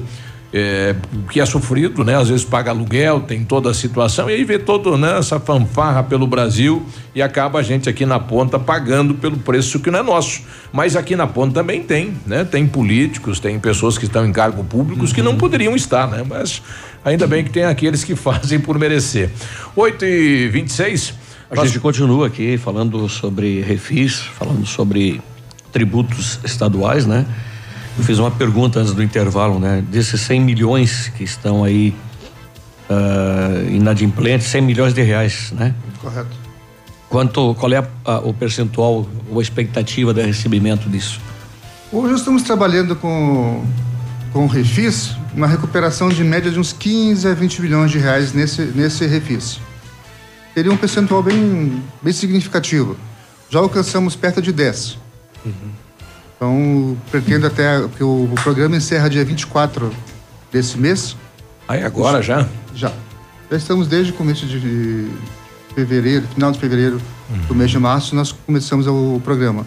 eh, 0.53 0.97
que 1.31 1.41
é 1.41 1.47
sofrido, 1.47 2.05
né? 2.05 2.17
Às 2.17 2.29
vezes 2.29 2.45
paga 2.45 2.71
aluguel, 2.71 3.21
tem 3.21 3.45
toda 3.45 3.71
a 3.71 3.75
situação 3.75 4.29
e 4.29 4.35
aí 4.35 4.45
vê 4.45 4.59
toda 4.59 4.97
né, 4.97 5.19
essa 5.19 5.39
fanfarra 5.39 6.03
pelo 6.03 6.27
Brasil 6.27 6.85
e 7.15 7.23
acaba 7.23 7.61
a 7.61 7.63
gente 7.63 7.89
aqui 7.89 8.05
na 8.05 8.19
ponta 8.19 8.59
pagando 8.59 9.15
pelo 9.15 9.37
preço 9.39 9.79
que 9.81 9.91
não 9.91 10.01
é 10.01 10.03
nosso. 10.03 10.43
Mas 10.73 10.97
aqui 10.97 11.15
na 11.15 11.27
ponta 11.27 11.55
também 11.55 11.83
tem, 11.83 12.15
né? 12.27 12.45
Tem 12.45 12.67
políticos, 12.67 13.39
tem 13.39 13.59
pessoas 13.59 13.97
que 13.97 14.05
estão 14.05 14.27
em 14.27 14.33
cargo 14.33 14.65
públicos 14.65 15.13
que 15.13 15.23
não 15.23 15.37
poderiam 15.37 15.75
estar, 15.77 16.09
né? 16.09 16.25
Mas 16.29 16.63
ainda 17.05 17.27
bem 17.27 17.45
que 17.45 17.51
tem 17.51 17.65
aqueles 17.65 18.05
que 18.05 18.15
fazem 18.17 18.61
por 18.61 18.79
merecer. 18.79 19.31
8 19.75 20.05
e 20.05 20.49
26 20.49 21.15
A 21.51 21.65
gente 21.65 21.81
continua 21.81 22.27
aqui 22.27 22.57
falando 22.57 23.09
sobre 23.09 23.61
refis, 23.61 24.21
falando 24.39 24.67
sobre 24.67 25.21
tributos 25.73 26.39
estaduais, 26.45 27.07
né? 27.07 27.27
Eu 27.99 28.05
fiz 28.05 28.19
uma 28.19 28.31
pergunta 28.31 28.81
antes 28.81 28.95
do 28.95 29.03
intervalo, 29.03 29.59
né? 29.59 29.85
Desses 29.91 30.21
100 30.21 30.41
milhões 30.41 31.09
que 31.17 31.25
estão 31.25 31.65
aí 31.65 31.95
uh, 32.89 33.71
inadimplentes, 33.71 34.47
100 34.47 34.63
milhões 34.63 34.95
de 34.95 35.03
reais, 35.03 35.53
né? 35.53 35.75
Correto. 36.01 36.37
Quanto, 37.09 37.55
qual 37.57 37.73
é 37.73 37.79
a, 37.79 37.87
a, 38.05 38.19
o 38.19 38.33
percentual 38.33 39.07
ou 39.29 39.41
a 39.41 39.43
expectativa 39.43 40.15
de 40.15 40.23
recebimento 40.23 40.89
disso? 40.89 41.21
Hoje 41.93 42.13
nós 42.13 42.21
estamos 42.21 42.43
trabalhando 42.45 42.95
com, 42.95 43.65
com 44.33 44.45
o 44.45 44.47
refis, 44.47 45.17
uma 45.35 45.47
recuperação 45.47 46.09
de 46.09 46.23
média 46.23 46.51
de 46.51 46.59
uns 46.59 46.73
15 46.73 47.27
a 47.27 47.35
20 47.35 47.63
milhões 47.63 47.91
de 47.91 47.99
reais 47.99 48.33
nesse, 48.33 48.63
nesse 48.63 49.07
refis. 49.07 49.61
Seria 50.55 50.73
um 50.73 50.77
percentual 50.77 51.23
bem, 51.23 51.83
bem 52.03 52.13
significativo. 52.13 52.97
Já 53.49 53.59
alcançamos 53.59 54.15
perto 54.15 54.41
de 54.41 54.53
10. 54.53 54.99
Uhum. 55.45 55.53
Então, 56.37 56.97
pretendo 57.11 57.47
até 57.47 57.87
que 57.97 58.03
o, 58.03 58.25
o, 58.25 58.35
programa 58.43 58.77
encerra 58.77 59.11
dia 59.11 59.25
24 59.25 59.93
desse 60.51 60.79
mês. 60.79 61.17
Aí 61.69 61.83
agora 61.83 62.23
já? 62.23 62.49
Já. 62.75 62.93
Já 63.51 63.57
estamos 63.57 63.89
desde 63.89 64.13
o 64.13 64.15
começo 64.15 64.47
de 64.47 65.09
fevereiro, 65.75 66.27
final 66.29 66.53
de 66.53 66.59
fevereiro, 66.59 67.01
uhum. 67.31 67.39
do 67.47 67.55
mês 67.55 67.71
de 67.71 67.79
março, 67.79 68.15
nós 68.15 68.33
começamos 68.33 68.87
o 68.87 69.21
programa. 69.25 69.67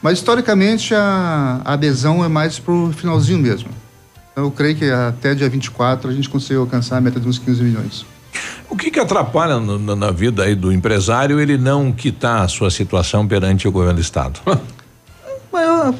Mas 0.00 0.18
historicamente 0.18 0.94
a, 0.94 1.60
a 1.64 1.72
adesão 1.74 2.24
é 2.24 2.28
mais 2.28 2.58
pro 2.58 2.92
finalzinho 2.92 3.38
mesmo. 3.38 3.81
Então 4.32 4.44
eu 4.44 4.50
creio 4.50 4.74
que 4.74 4.90
até 4.90 5.34
dia 5.34 5.48
24 5.48 6.10
a 6.10 6.12
gente 6.12 6.28
consegue 6.28 6.58
alcançar 6.58 6.96
a 6.96 7.00
meta 7.00 7.20
de 7.20 7.28
uns 7.28 7.38
15 7.38 7.62
milhões. 7.62 8.06
O 8.68 8.76
que 8.76 8.90
que 8.90 8.98
atrapalha 8.98 9.58
no, 9.58 9.78
no, 9.78 9.94
na 9.94 10.10
vida 10.10 10.44
aí 10.44 10.54
do 10.54 10.72
empresário 10.72 11.38
ele 11.38 11.58
não 11.58 11.92
quitar 11.92 12.42
a 12.42 12.48
sua 12.48 12.70
situação 12.70 13.28
perante 13.28 13.68
o 13.68 13.72
governo 13.72 13.96
do 13.96 14.00
estado? 14.00 14.40
Mas, 15.52 15.94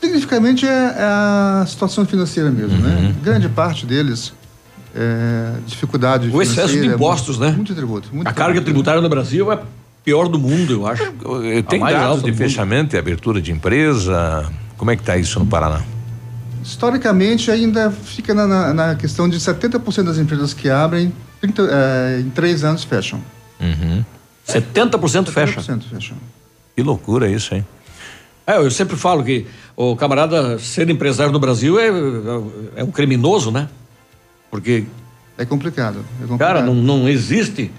significativamente 0.00 0.66
é, 0.66 0.68
é, 0.68 0.94
a 0.98 1.64
situação 1.68 2.04
financeira 2.04 2.50
mesmo, 2.50 2.76
né? 2.78 2.96
uhum. 2.96 3.02
né? 3.02 3.14
Grande 3.22 3.48
parte 3.48 3.86
deles 3.86 4.32
é, 4.96 5.52
dificuldade 5.66 6.30
O 6.32 6.42
excesso 6.42 6.72
de 6.72 6.86
impostos, 6.86 7.36
é 7.36 7.40
né? 7.46 7.50
Muito 7.52 7.74
tributo. 7.74 8.08
Muito 8.12 8.26
a 8.26 8.32
carga 8.32 8.60
tributária 8.60 9.00
no 9.00 9.08
Brasil 9.08 9.52
é 9.52 9.60
pior 10.02 10.28
do 10.28 10.38
mundo, 10.38 10.72
eu 10.72 10.86
acho. 10.86 11.12
Tem 11.68 11.80
dados 11.80 12.22
de 12.22 12.32
fechamento 12.32 12.96
e 12.96 12.98
abertura 12.98 13.40
de 13.40 13.52
empresa? 13.52 14.50
Como 14.76 14.90
é 14.90 14.96
que 14.96 15.02
está 15.02 15.16
isso 15.16 15.38
no 15.38 15.46
Paraná? 15.46 15.82
Historicamente, 16.66 17.50
ainda 17.50 17.90
fica 17.90 18.34
na, 18.34 18.46
na, 18.46 18.74
na 18.74 18.94
questão 18.94 19.28
de 19.28 19.38
70% 19.38 20.02
das 20.02 20.18
empresas 20.18 20.52
que 20.52 20.68
abrem, 20.68 21.12
30, 21.40 21.62
é, 21.62 22.20
em 22.20 22.30
três 22.30 22.64
anos 22.64 22.84
fecham. 22.84 23.22
Uhum. 23.60 24.04
70%, 24.46 24.90
70% 24.90 25.30
fecha? 25.30 25.60
70% 25.60 25.82
fecham. 25.90 26.16
Que 26.74 26.82
loucura 26.82 27.30
isso, 27.30 27.54
hein? 27.54 27.64
É, 28.46 28.56
eu 28.58 28.70
sempre 28.70 28.96
falo 28.96 29.24
que 29.24 29.46
o 29.76 29.96
camarada 29.96 30.58
ser 30.58 30.88
empresário 30.90 31.32
no 31.32 31.38
Brasil 31.38 31.78
é, 31.78 31.88
é, 31.88 32.80
é 32.80 32.84
um 32.84 32.90
criminoso, 32.90 33.50
né? 33.50 33.68
Porque. 34.50 34.84
É 35.38 35.44
complicado. 35.44 36.04
É 36.18 36.26
complicado. 36.26 36.38
Cara, 36.38 36.62
não, 36.62 36.74
não 36.74 37.08
existe 37.08 37.70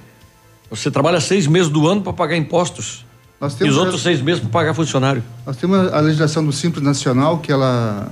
você 0.69 0.91
trabalha 0.91 1.19
seis 1.19 1.47
meses 1.47 1.69
do 1.69 1.87
ano 1.87 2.01
para 2.01 2.13
pagar 2.13 2.35
impostos. 2.35 3.05
Nós 3.39 3.55
temos 3.55 3.73
e 3.73 3.77
os 3.77 3.81
outros 3.81 4.01
seis 4.01 4.21
meses 4.21 4.41
para 4.41 4.49
pagar 4.49 4.73
funcionário. 4.73 5.23
Nós 5.45 5.55
temos 5.57 5.93
a 5.93 5.99
legislação 5.99 6.45
do 6.45 6.51
Simples 6.51 6.83
Nacional 6.83 7.39
que 7.39 7.51
ela 7.51 8.11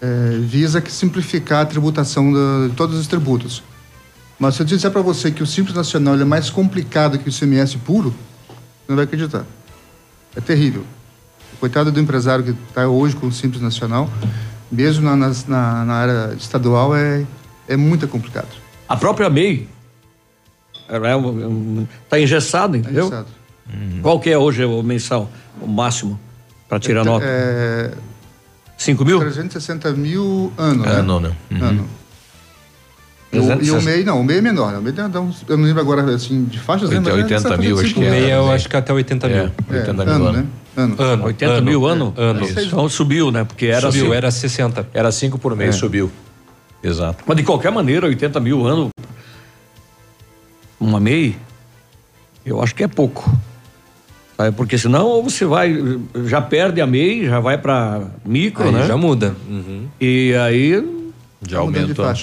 é, 0.00 0.38
visa 0.38 0.80
que 0.80 0.92
simplificar 0.92 1.62
a 1.62 1.66
tributação 1.66 2.32
de, 2.32 2.68
de 2.68 2.74
todos 2.74 2.98
os 2.98 3.06
tributos. 3.06 3.62
Mas 4.38 4.54
se 4.54 4.62
eu 4.62 4.66
disser 4.66 4.90
para 4.90 5.00
você 5.00 5.30
que 5.30 5.42
o 5.42 5.46
Simples 5.46 5.74
Nacional 5.74 6.14
é 6.20 6.24
mais 6.24 6.50
complicado 6.50 7.18
que 7.18 7.28
o 7.28 7.32
CMS 7.32 7.74
puro, 7.76 8.10
você 8.10 8.88
não 8.88 8.96
vai 8.96 9.04
acreditar. 9.04 9.44
É 10.34 10.40
terrível. 10.40 10.84
Coitado 11.58 11.90
do 11.90 11.98
empresário 11.98 12.44
que 12.44 12.50
está 12.68 12.86
hoje 12.86 13.16
com 13.16 13.26
o 13.26 13.32
Simples 13.32 13.62
Nacional, 13.62 14.10
mesmo 14.70 15.04
na, 15.04 15.16
na, 15.16 15.84
na 15.84 15.94
área 15.94 16.34
estadual, 16.34 16.94
é, 16.94 17.24
é 17.66 17.76
muito 17.76 18.06
complicado. 18.06 18.48
A 18.86 18.96
própria 18.96 19.30
MEI, 19.30 19.66
é 20.88 21.16
um, 21.16 21.86
tá 22.08 22.20
engessado, 22.20 22.76
entendeu? 22.76 23.06
Engessado. 23.06 23.28
Uhum. 23.72 24.00
Qual 24.02 24.20
que 24.20 24.30
é 24.30 24.38
hoje 24.38 24.64
o 24.64 24.82
mensal, 24.82 25.28
o 25.60 25.66
máximo, 25.66 26.20
para 26.68 26.78
tirar 26.78 27.00
é, 27.00 27.04
nota? 27.04 27.24
É... 27.26 27.90
5 28.76 29.04
mil? 29.04 29.18
360 29.18 29.92
mil 29.92 30.52
ano, 30.56 30.84
né? 30.84 30.92
Ano, 30.92 31.20
né? 31.20 31.36
Uhum. 31.50 31.64
Ano. 31.64 31.88
E 33.32 33.38
o, 33.38 33.62
e 33.62 33.70
o 33.70 33.82
MEI, 33.82 34.04
não, 34.04 34.20
o 34.20 34.24
MEI 34.24 34.38
é 34.38 34.40
menor. 34.40 34.72
Né? 34.72 34.78
O 34.78 34.82
MEI 34.82 34.92
dá 34.92 35.20
uns, 35.20 35.44
eu 35.48 35.56
não 35.56 35.64
lembro 35.64 35.80
agora, 35.80 36.02
assim, 36.14 36.44
de 36.44 36.58
faixas, 36.58 36.88
80, 36.88 37.10
né? 37.10 37.22
80 37.22 37.56
mil, 37.56 37.78
acho 37.78 37.94
que 37.94 38.04
é. 38.04 38.08
O 38.08 38.10
MEI 38.10 38.32
eu 38.32 38.50
acho 38.50 38.68
que 38.68 38.76
até 38.76 38.92
80 38.92 39.28
mil. 39.28 39.36
É, 39.36 39.50
80 39.70 39.92
mil 39.92 40.14
ano, 40.14 40.26
ano. 40.26 40.38
Né? 40.38 40.46
Ano. 40.76 41.02
ano. 41.02 41.24
80 41.24 41.52
ano. 41.52 41.66
mil 41.66 41.86
ano? 41.86 42.14
É, 42.16 42.22
ano. 42.22 42.48
Então 42.48 42.88
subiu, 42.88 43.30
né? 43.30 43.44
Porque 43.44 43.66
era 43.66 43.90
subiu, 43.90 44.14
era 44.14 44.30
60. 44.30 44.88
Era 44.94 45.10
5 45.10 45.38
por 45.38 45.56
mês, 45.56 45.74
é. 45.74 45.78
subiu. 45.78 46.10
Exato. 46.82 47.24
Mas 47.26 47.36
de 47.36 47.42
qualquer 47.42 47.72
maneira, 47.72 48.06
80 48.06 48.38
mil 48.40 48.64
ano 48.66 48.90
uma 50.78 51.00
MEI, 51.00 51.36
eu 52.44 52.62
acho 52.62 52.74
que 52.74 52.84
é 52.84 52.88
pouco. 52.88 53.28
Porque 54.56 54.76
senão 54.76 55.22
você 55.22 55.44
vai, 55.44 55.74
já 56.26 56.42
perde 56.42 56.80
a 56.80 56.86
MEI, 56.86 57.26
já 57.26 57.40
vai 57.40 57.56
para 57.56 58.02
micro, 58.24 58.64
aí 58.64 58.72
né? 58.72 58.86
Já 58.86 58.96
muda. 58.96 59.34
Uhum. 59.48 59.86
E 60.00 60.34
aí 60.34 60.84
já 61.46 61.58
aumenta. 61.58 62.14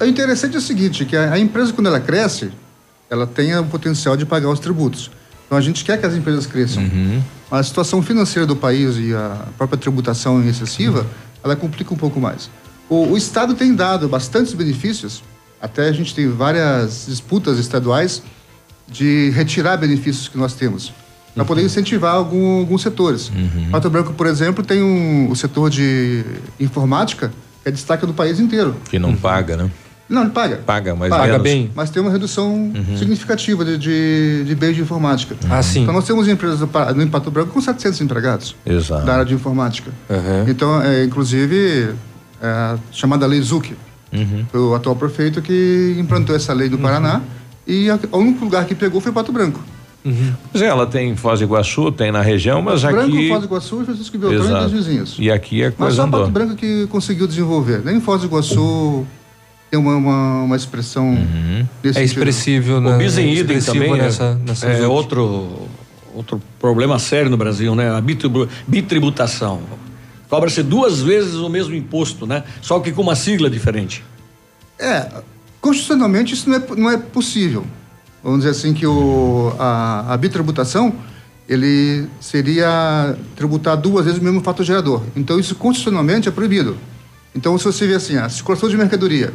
O 0.00 0.04
interessante 0.04 0.54
é 0.54 0.58
o 0.58 0.62
seguinte, 0.62 1.04
que 1.04 1.14
a, 1.16 1.38
empresa 1.38 1.72
quando 1.72 1.88
ela 1.88 2.00
cresce, 2.00 2.50
ela 3.10 3.26
tem 3.26 3.54
o 3.58 3.64
potencial 3.64 4.16
de 4.16 4.24
pagar 4.24 4.48
os 4.48 4.58
tributos. 4.58 5.10
Então 5.46 5.58
a 5.58 5.60
gente 5.60 5.84
quer 5.84 6.00
que 6.00 6.06
as 6.06 6.14
empresas 6.14 6.46
cresçam. 6.46 6.82
Uhum. 6.82 7.22
A 7.50 7.62
situação 7.62 8.02
financeira 8.02 8.46
do 8.46 8.56
país 8.56 8.96
e 8.96 9.14
a 9.14 9.44
própria 9.58 9.78
tributação 9.78 10.42
excessiva, 10.48 11.00
uhum. 11.00 11.06
ela 11.44 11.54
complica 11.54 11.92
um 11.92 11.96
pouco 11.96 12.18
mais. 12.18 12.48
O, 12.88 13.08
o 13.12 13.16
Estado 13.18 13.54
tem 13.54 13.74
dado 13.74 14.08
bastantes 14.08 14.54
benefícios 14.54 15.22
até 15.64 15.88
a 15.88 15.92
gente 15.92 16.14
tem 16.14 16.28
várias 16.28 17.06
disputas 17.08 17.58
estaduais 17.58 18.22
de 18.86 19.30
retirar 19.30 19.78
benefícios 19.78 20.28
que 20.28 20.36
nós 20.36 20.52
temos 20.52 20.92
para 21.34 21.42
uhum. 21.42 21.46
poder 21.46 21.62
incentivar 21.62 22.14
algum, 22.14 22.60
alguns 22.60 22.82
setores. 22.82 23.28
Uhum. 23.28 23.68
Pato 23.70 23.90
Branco, 23.90 24.12
por 24.12 24.26
exemplo, 24.26 24.64
tem 24.64 24.82
um, 24.82 25.30
o 25.30 25.36
setor 25.36 25.68
de 25.68 26.24
informática 26.58 27.32
que 27.62 27.68
é 27.68 27.72
destaque 27.72 28.06
do 28.06 28.14
país 28.14 28.38
inteiro. 28.38 28.76
Que 28.88 28.98
não 28.98 29.16
paga, 29.16 29.56
né? 29.56 29.70
Não, 30.06 30.22
ele 30.22 30.30
paga. 30.30 30.56
Paga, 30.58 30.94
mas 30.94 31.08
paga 31.08 31.38
bem. 31.38 31.70
Mas 31.74 31.90
tem 31.90 32.00
uma 32.00 32.10
redução 32.10 32.72
uhum. 32.74 32.96
significativa 32.98 33.64
de, 33.64 33.78
de, 33.78 34.44
de 34.44 34.54
bens 34.54 34.76
de 34.76 34.82
informática. 34.82 35.34
Ah, 35.48 35.62
sim. 35.62 35.82
Então 35.82 35.94
nós 35.94 36.06
temos 36.06 36.28
empresas 36.28 36.60
no 36.60 37.08
Pato 37.08 37.30
Branco 37.30 37.52
com 37.52 37.60
700 37.60 38.00
empregados. 38.02 38.54
Exato. 38.66 39.06
Da 39.06 39.14
área 39.14 39.24
de 39.24 39.34
informática. 39.34 39.90
Uhum. 40.10 40.44
Então, 40.46 40.82
é, 40.82 41.04
inclusive, 41.04 41.94
é 42.40 42.46
a 42.46 42.78
chamada 42.92 43.26
Lei 43.26 43.40
Zuc, 43.40 43.74
Uhum. 44.14 44.46
Foi 44.50 44.60
o 44.60 44.74
atual 44.74 44.94
prefeito 44.94 45.42
que 45.42 45.96
implantou 45.98 46.36
essa 46.36 46.52
lei 46.52 46.68
do 46.68 46.78
Paraná 46.78 47.16
uhum. 47.16 47.22
e 47.66 47.90
o 47.90 48.18
único 48.18 48.44
lugar 48.44 48.64
que 48.64 48.74
pegou 48.74 49.00
foi 49.00 49.10
Pato 49.10 49.32
Branco. 49.32 49.60
Uhum. 50.04 50.34
Pois 50.52 50.62
é, 50.62 50.66
ela 50.66 50.86
tem 50.86 51.10
em 51.10 51.16
Foz 51.16 51.40
do 51.40 51.46
Iguaçu, 51.46 51.90
tem 51.90 52.12
na 52.12 52.20
região, 52.20 52.60
mas 52.60 52.82
Pato 52.82 52.96
aqui... 52.96 53.10
Branco, 53.10 53.28
Foz 53.28 53.40
do 53.40 53.46
Iguaçu 53.46 53.82
e 53.82 53.84
Francisco 53.86 54.18
Beltrão 54.18 54.62
e 54.62 54.66
os 54.66 54.72
vizinhos. 54.72 55.16
E 55.18 55.30
aqui 55.30 55.62
é 55.62 55.70
coisa 55.70 55.76
Mas 55.78 55.94
só 55.94 56.02
andou. 56.02 56.20
Pato 56.20 56.32
Branco 56.32 56.54
que 56.56 56.86
conseguiu 56.88 57.26
desenvolver. 57.26 57.82
Nem 57.82 58.00
Foz 58.00 58.20
do 58.20 58.26
Iguaçu 58.26 59.06
tem 59.70 59.80
uma, 59.80 59.96
uma, 59.96 60.42
uma 60.42 60.56
expressão 60.56 61.08
uhum. 61.08 61.66
desse 61.82 61.98
É 61.98 62.04
expressivo, 62.04 62.80
né? 62.80 62.94
O 62.94 62.98
Bisen 62.98 63.32
Idem 63.32 63.60
também 63.60 63.94
é 63.94 63.96
nessa, 63.96 64.34
nessa 64.46 64.66
é 64.66 64.86
outro, 64.86 65.68
outro 66.14 66.40
problema 66.60 66.98
sério 66.98 67.30
no 67.30 67.36
Brasil, 67.36 67.74
né? 67.74 67.90
A 67.90 68.02
bitributação. 68.68 69.62
Cobra-se 70.28 70.62
duas 70.62 71.00
vezes 71.00 71.34
o 71.34 71.48
mesmo 71.48 71.74
imposto, 71.74 72.26
né? 72.26 72.44
Só 72.60 72.78
que 72.78 72.92
com 72.92 73.02
uma 73.02 73.16
sigla 73.16 73.48
diferente. 73.48 74.04
É, 74.78 75.08
constitucionalmente 75.60 76.34
isso 76.34 76.48
não 76.50 76.56
é, 76.56 76.62
não 76.76 76.90
é 76.90 76.96
possível. 76.98 77.64
Vamos 78.24 78.38
dizer 78.38 78.52
assim 78.52 78.72
que 78.72 78.86
o, 78.86 79.54
a, 79.58 80.14
a 80.14 80.16
bitributação 80.16 80.94
ele 81.46 82.08
seria 82.18 83.14
tributar 83.36 83.76
duas 83.76 84.06
vezes 84.06 84.18
o 84.18 84.24
mesmo 84.24 84.40
fato 84.40 84.64
gerador. 84.64 85.02
Então 85.14 85.38
isso 85.38 85.54
constitucionalmente 85.54 86.26
é 86.26 86.32
proibido. 86.32 86.74
Então 87.34 87.56
se 87.58 87.64
você 87.64 87.86
vê 87.86 87.94
assim, 87.94 88.16
a 88.16 88.26
circulação 88.30 88.70
de 88.70 88.78
mercadoria, 88.78 89.34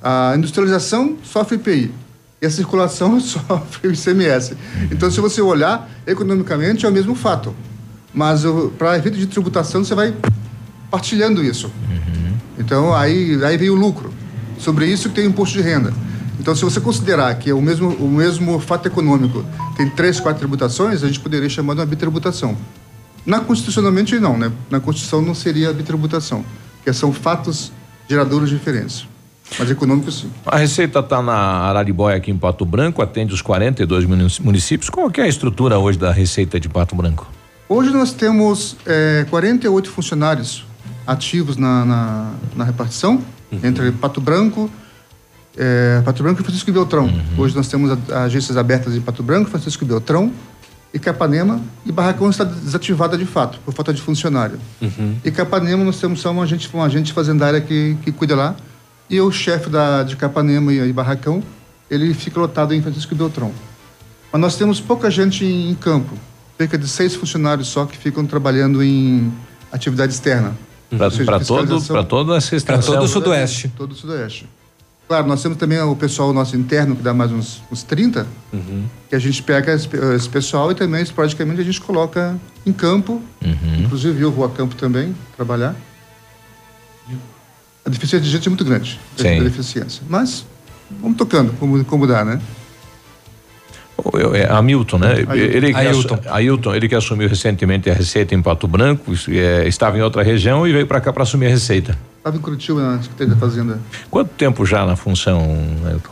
a 0.00 0.34
industrialização 0.36 1.16
sofre 1.24 1.56
IPI 1.56 1.92
e 2.40 2.46
a 2.46 2.50
circulação 2.50 3.18
sofre 3.20 3.88
o 3.88 3.92
ICMS. 3.92 4.56
Então 4.92 5.10
se 5.10 5.20
você 5.20 5.42
olhar 5.42 5.90
economicamente 6.06 6.86
é 6.86 6.88
o 6.88 6.92
mesmo 6.92 7.16
fato, 7.16 7.52
mas 8.14 8.44
para 8.78 8.96
efeito 8.96 9.18
de 9.18 9.26
tributação 9.26 9.82
você 9.82 9.96
vai 9.96 10.14
partilhando 10.92 11.42
isso. 11.42 11.66
Uhum. 11.66 12.34
Então 12.56 12.94
aí 12.94 13.44
aí 13.44 13.56
vem 13.56 13.68
o 13.68 13.74
lucro 13.74 14.14
sobre 14.60 14.86
isso 14.86 15.08
que 15.08 15.16
tem 15.16 15.26
o 15.26 15.30
imposto 15.30 15.56
de 15.56 15.62
renda. 15.62 15.92
Então, 16.38 16.54
se 16.54 16.64
você 16.64 16.80
considerar 16.80 17.34
que 17.36 17.50
é 17.50 17.54
o 17.54 17.62
mesmo, 17.62 17.88
o 17.88 18.08
mesmo 18.08 18.58
fato 18.60 18.86
econômico 18.86 19.44
tem 19.76 19.88
três, 19.88 20.20
quatro 20.20 20.40
tributações, 20.40 21.02
a 21.02 21.06
gente 21.06 21.20
poderia 21.20 21.48
chamar 21.48 21.74
de 21.74 21.80
uma 21.80 21.86
bitributação. 21.86 22.56
Na 23.24 23.40
constitucionalmente, 23.40 24.18
não, 24.18 24.38
né? 24.38 24.52
Na 24.70 24.78
Constituição 24.78 25.20
não 25.20 25.34
seria 25.34 25.72
bitributação, 25.72 26.44
porque 26.76 26.92
são 26.92 27.12
fatos 27.12 27.72
geradores 28.08 28.48
diferentes. 28.48 29.06
Mas 29.58 29.70
econômico, 29.70 30.10
sim. 30.10 30.30
A 30.44 30.56
Receita 30.56 31.00
está 31.00 31.22
na 31.22 31.34
Araribóia, 31.34 32.16
aqui 32.16 32.30
em 32.30 32.36
Pato 32.36 32.64
Branco, 32.64 33.00
atende 33.00 33.32
os 33.32 33.42
42 33.42 34.04
municípios. 34.40 34.90
Qual 34.90 35.10
que 35.10 35.20
é 35.20 35.24
a 35.24 35.28
estrutura 35.28 35.78
hoje 35.78 35.98
da 35.98 36.12
Receita 36.12 36.58
de 36.58 36.68
Pato 36.68 36.94
Branco? 36.94 37.28
Hoje 37.68 37.90
nós 37.90 38.12
temos 38.12 38.76
é, 38.86 39.26
48 39.30 39.90
funcionários 39.90 40.64
ativos 41.06 41.56
na, 41.56 41.84
na, 41.84 42.30
na 42.56 42.64
repartição, 42.64 43.20
entre 43.62 43.92
Pato 43.92 44.20
Branco, 44.20 44.70
é, 45.56 46.00
Pato 46.04 46.22
Branco 46.22 46.40
e 46.40 46.44
Francisco 46.44 46.70
Beltrão. 46.72 47.10
Hoje 47.36 47.54
nós 47.56 47.68
temos 47.68 47.96
a- 48.10 48.22
agências 48.24 48.56
abertas 48.56 48.94
em 48.94 49.00
Pato 49.00 49.22
Branco, 49.22 49.50
Francisco 49.50 49.84
Beltrão 49.84 50.32
e 50.92 50.98
Capanema, 50.98 51.60
e 51.84 51.92
Barracão 51.92 52.30
está 52.30 52.44
desativada 52.44 53.18
de 53.18 53.26
fato, 53.26 53.58
por 53.64 53.74
falta 53.74 53.92
de 53.92 54.00
funcionário. 54.00 54.58
E 55.24 55.30
Capanema 55.30 55.84
nós 55.84 55.98
temos 56.00 56.20
só 56.20 56.30
um 56.32 56.40
agente, 56.40 56.68
um 56.74 56.82
agente 56.82 57.12
fazendário 57.12 57.60
que, 57.62 57.96
que 58.02 58.12
cuida 58.12 58.34
lá, 58.36 58.56
e 59.08 59.20
o 59.20 59.30
chefe 59.30 59.68
da, 59.70 60.02
de 60.02 60.16
Capanema 60.16 60.72
e, 60.72 60.78
e 60.88 60.92
Barracão, 60.92 61.42
ele 61.90 62.12
fica 62.14 62.40
lotado 62.40 62.74
em 62.74 62.82
Francisco 62.82 63.14
Beltrão. 63.14 63.52
Mas 64.32 64.40
nós 64.40 64.56
temos 64.56 64.80
pouca 64.80 65.10
gente 65.10 65.44
em, 65.44 65.70
em 65.70 65.74
campo, 65.74 66.14
cerca 66.58 66.76
de 66.78 66.88
seis 66.88 67.14
funcionários 67.14 67.68
só 67.68 67.84
que 67.84 67.96
ficam 67.96 68.24
trabalhando 68.26 68.82
em 68.82 69.32
atividade 69.70 70.12
externa. 70.12 70.54
Pra 71.26 71.38
todo-. 71.46 71.80
Pra 72.64 72.76
todo 72.86 73.04
o 73.04 73.08
Sudoeste. 73.08 73.68
Todo 73.76 73.92
o 73.92 73.94
Sudoeste. 73.94 74.48
Claro, 75.08 75.26
nós 75.28 75.40
temos 75.40 75.56
também 75.56 75.80
o 75.80 75.94
pessoal 75.94 76.32
nosso 76.32 76.56
interno, 76.56 76.96
que 76.96 77.02
dá 77.02 77.14
mais 77.14 77.30
uns, 77.30 77.62
uns 77.70 77.84
30, 77.84 78.26
que 79.08 79.14
a 79.14 79.18
gente 79.20 79.40
pega 79.42 79.72
esse, 79.72 79.88
esse 80.16 80.28
pessoal 80.28 80.72
e 80.72 80.74
também, 80.74 81.00
esporadicamente, 81.02 81.60
a 81.60 81.64
gente 81.64 81.80
coloca 81.80 82.36
em 82.66 82.72
campo. 82.72 83.22
Inclusive, 83.84 84.20
eu 84.20 84.32
vou 84.32 84.44
a 84.44 84.50
campo 84.50 84.74
também 84.74 85.14
trabalhar. 85.36 85.76
A 87.84 87.88
deficiência 87.88 88.20
de 88.20 88.28
gente 88.28 88.48
é 88.48 88.50
muito 88.50 88.64
grande. 88.64 88.98
Sim. 89.16 89.38
A 89.38 89.44
deficiência. 89.44 90.02
Mas, 90.08 90.44
vamos 91.00 91.16
tocando, 91.16 91.52
como, 91.52 91.84
como 91.84 92.04
dá, 92.04 92.24
né? 92.24 92.40
É 94.34 94.52
Hamilton, 94.52 94.98
né? 94.98 95.08
Ailton. 95.18 95.34
Ele 95.34 95.70
que, 95.72 95.78
Ailton. 95.78 96.14
assu- 96.16 96.28
Ailton, 96.34 96.74
ele 96.74 96.88
que 96.88 96.94
assumiu 96.96 97.28
recentemente 97.28 97.88
a 97.88 97.94
Receita 97.94 98.34
em 98.34 98.42
Pato 98.42 98.66
Branco, 98.68 99.12
é, 99.28 99.66
estava 99.68 99.96
em 99.96 100.02
outra 100.02 100.22
região 100.22 100.66
e 100.66 100.72
veio 100.72 100.86
para 100.86 101.00
cá 101.00 101.12
para 101.12 101.22
assumir 101.22 101.46
a 101.46 101.50
Receita. 101.50 101.96
Estava 102.26 102.38
em 102.38 102.40
Curitiba, 102.40 102.82
na 102.82 103.00
Secretaria 103.00 103.34
da 103.34 103.40
Fazenda. 103.40 103.78
Quanto 104.10 104.30
tempo 104.30 104.66
já 104.66 104.84
na 104.84 104.96
função, 104.96 105.46
Ailton? 105.86 106.10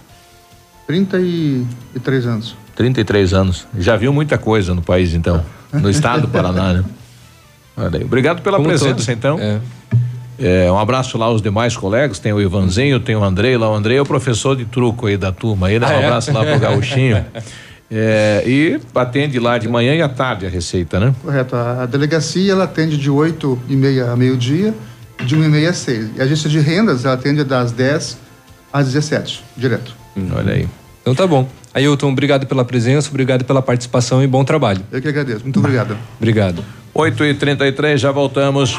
33 0.86 2.26
anos. 2.26 2.56
33 2.76 3.34
anos. 3.34 3.66
Já 3.76 3.96
viu 3.96 4.12
muita 4.12 4.38
coisa 4.38 4.76
no 4.76 4.80
país, 4.80 5.12
então, 5.12 5.44
no 5.72 5.90
estado 5.90 6.22
do 6.22 6.28
Paraná, 6.28 6.74
né? 6.74 6.84
Olha 7.76 7.98
aí. 7.98 8.04
Obrigado 8.04 8.42
pela 8.42 8.58
Como 8.58 8.68
presença, 8.68 8.90
todos. 8.94 9.08
então. 9.08 9.40
É, 10.38 10.70
um 10.70 10.78
abraço 10.78 11.18
lá 11.18 11.26
aos 11.26 11.42
demais 11.42 11.76
colegas, 11.76 12.20
tem 12.20 12.32
o 12.32 12.40
Ivanzinho, 12.40 13.00
tem 13.00 13.16
o 13.16 13.24
Andrei 13.24 13.56
lá, 13.56 13.68
o 13.68 13.74
Andrei 13.74 13.96
é 13.98 14.00
o 14.00 14.06
professor 14.06 14.56
de 14.56 14.64
truco 14.64 15.08
aí 15.08 15.16
da 15.16 15.32
turma 15.32 15.66
aí, 15.66 15.80
né? 15.80 15.86
Um 15.86 15.90
Ah, 15.90 15.94
é? 15.94 16.04
abraço 16.06 16.32
lá 16.32 16.44
pro 16.44 16.60
Gauchinho. 16.60 17.24
É, 17.90 18.42
e 18.46 18.80
atende 18.94 19.38
lá 19.38 19.56
de 19.58 19.68
manhã 19.68 19.94
e 19.94 20.00
à 20.02 20.08
tarde 20.08 20.46
a 20.46 20.48
receita, 20.48 20.98
né? 20.98 21.14
Correto. 21.22 21.54
A, 21.54 21.82
a 21.82 21.86
delegacia 21.86 22.50
ela 22.50 22.64
atende 22.64 22.96
de 22.96 23.10
8 23.10 23.60
e 23.68 23.76
meia 23.76 24.10
a 24.10 24.16
meio-dia, 24.16 24.74
de 25.24 25.34
1 25.36 25.44
e 25.44 25.48
meia 25.48 25.70
a 25.70 25.72
6. 25.72 26.16
E 26.16 26.20
a 26.20 26.24
agência 26.24 26.48
de 26.48 26.58
rendas 26.60 27.04
ela 27.04 27.14
atende 27.14 27.44
das 27.44 27.72
10 27.72 28.18
às 28.72 28.86
17, 28.86 29.44
direto. 29.56 29.94
Olha 30.36 30.54
aí. 30.54 30.68
Então 31.02 31.14
tá 31.14 31.26
bom. 31.26 31.48
Ailton, 31.72 32.12
obrigado 32.12 32.46
pela 32.46 32.64
presença, 32.64 33.08
obrigado 33.08 33.44
pela 33.44 33.60
participação 33.60 34.22
e 34.22 34.26
bom 34.26 34.44
trabalho. 34.44 34.80
Eu 34.92 35.02
que 35.02 35.08
agradeço. 35.08 35.42
Muito 35.42 35.58
obrigado. 35.58 35.96
Obrigado. 36.18 36.64
8 36.94 37.24
e 37.24 37.34
33 37.34 38.00
já 38.00 38.12
voltamos. 38.12 38.78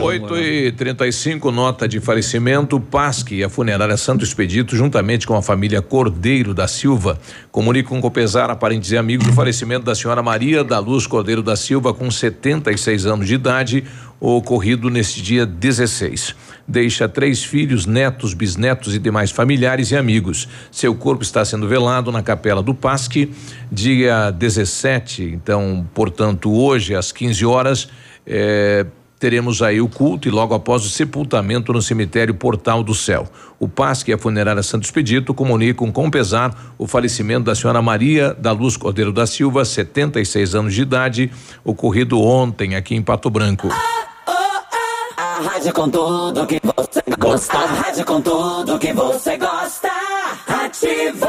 8 0.00 0.36
e 0.38 0.72
35 0.72 1.50
nota 1.50 1.88
de 1.88 2.00
falecimento. 2.00 2.78
PASC 2.78 3.32
e 3.32 3.44
a 3.44 3.48
funerária 3.48 3.96
Santo 3.96 4.24
Expedito, 4.24 4.76
juntamente 4.76 5.26
com 5.26 5.34
a 5.34 5.42
família 5.42 5.82
Cordeiro 5.82 6.54
da 6.54 6.68
Silva, 6.68 7.18
comunicam 7.50 8.00
com 8.00 8.10
pesar 8.10 8.50
a 8.50 8.56
parentes 8.56 8.92
e 8.92 8.96
amigos 8.96 9.26
o 9.26 9.32
falecimento 9.32 9.84
da 9.84 9.94
senhora 9.94 10.22
Maria 10.22 10.62
da 10.62 10.78
Luz 10.78 11.06
Cordeiro 11.06 11.42
da 11.42 11.56
Silva, 11.56 11.92
com 11.92 12.10
76 12.10 13.06
anos 13.06 13.26
de 13.26 13.34
idade, 13.34 13.84
ocorrido 14.20 14.88
neste 14.88 15.20
dia 15.20 15.44
16. 15.44 16.34
Deixa 16.66 17.08
três 17.08 17.42
filhos, 17.42 17.86
netos, 17.86 18.34
bisnetos 18.34 18.94
e 18.94 18.98
demais 18.98 19.30
familiares 19.30 19.90
e 19.90 19.96
amigos. 19.96 20.48
Seu 20.70 20.94
corpo 20.94 21.22
está 21.22 21.44
sendo 21.44 21.66
velado 21.66 22.12
na 22.12 22.22
capela 22.22 22.62
do 22.62 22.74
PASC, 22.74 23.30
dia 23.70 24.30
17. 24.30 25.24
Então, 25.24 25.86
portanto, 25.94 26.52
hoje, 26.52 26.94
às 26.94 27.10
15 27.10 27.46
horas, 27.46 27.88
eh, 28.26 28.84
teremos 29.18 29.60
aí 29.62 29.80
o 29.80 29.88
culto 29.88 30.28
e 30.28 30.30
logo 30.30 30.54
após 30.54 30.84
o 30.84 30.88
sepultamento 30.88 31.72
no 31.72 31.82
cemitério 31.82 32.34
Portal 32.34 32.82
do 32.82 32.94
Céu. 32.94 33.26
O 33.58 33.68
PASC 33.68 34.08
e 34.08 34.12
a 34.12 34.18
funerária 34.18 34.62
Santo 34.62 34.84
Expedito 34.84 35.34
comunicam 35.34 35.90
com 35.90 36.10
pesar 36.10 36.74
o 36.78 36.86
falecimento 36.86 37.46
da 37.46 37.54
senhora 37.54 37.82
Maria 37.82 38.32
da 38.34 38.52
Luz 38.52 38.76
Cordeiro 38.76 39.12
da 39.12 39.26
Silva, 39.26 39.64
76 39.64 40.54
anos 40.54 40.74
de 40.74 40.82
idade, 40.82 41.32
ocorrido 41.64 42.20
ontem 42.20 42.76
aqui 42.76 42.94
em 42.94 43.02
Pato 43.02 43.28
Branco. 43.28 43.68
A 45.16 45.40
rádio 45.40 45.72
com 45.72 45.88
tudo 45.88 46.46
que 46.46 46.60
você 46.62 47.02
gosta. 47.18 47.58
A 47.58 47.66
rádio 47.66 48.04
com 48.04 48.20
tudo 48.20 48.78
que 48.78 48.92
você 48.92 49.36
gosta. 49.36 49.88
Ativa. 50.46 51.28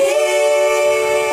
me. 0.01 0.40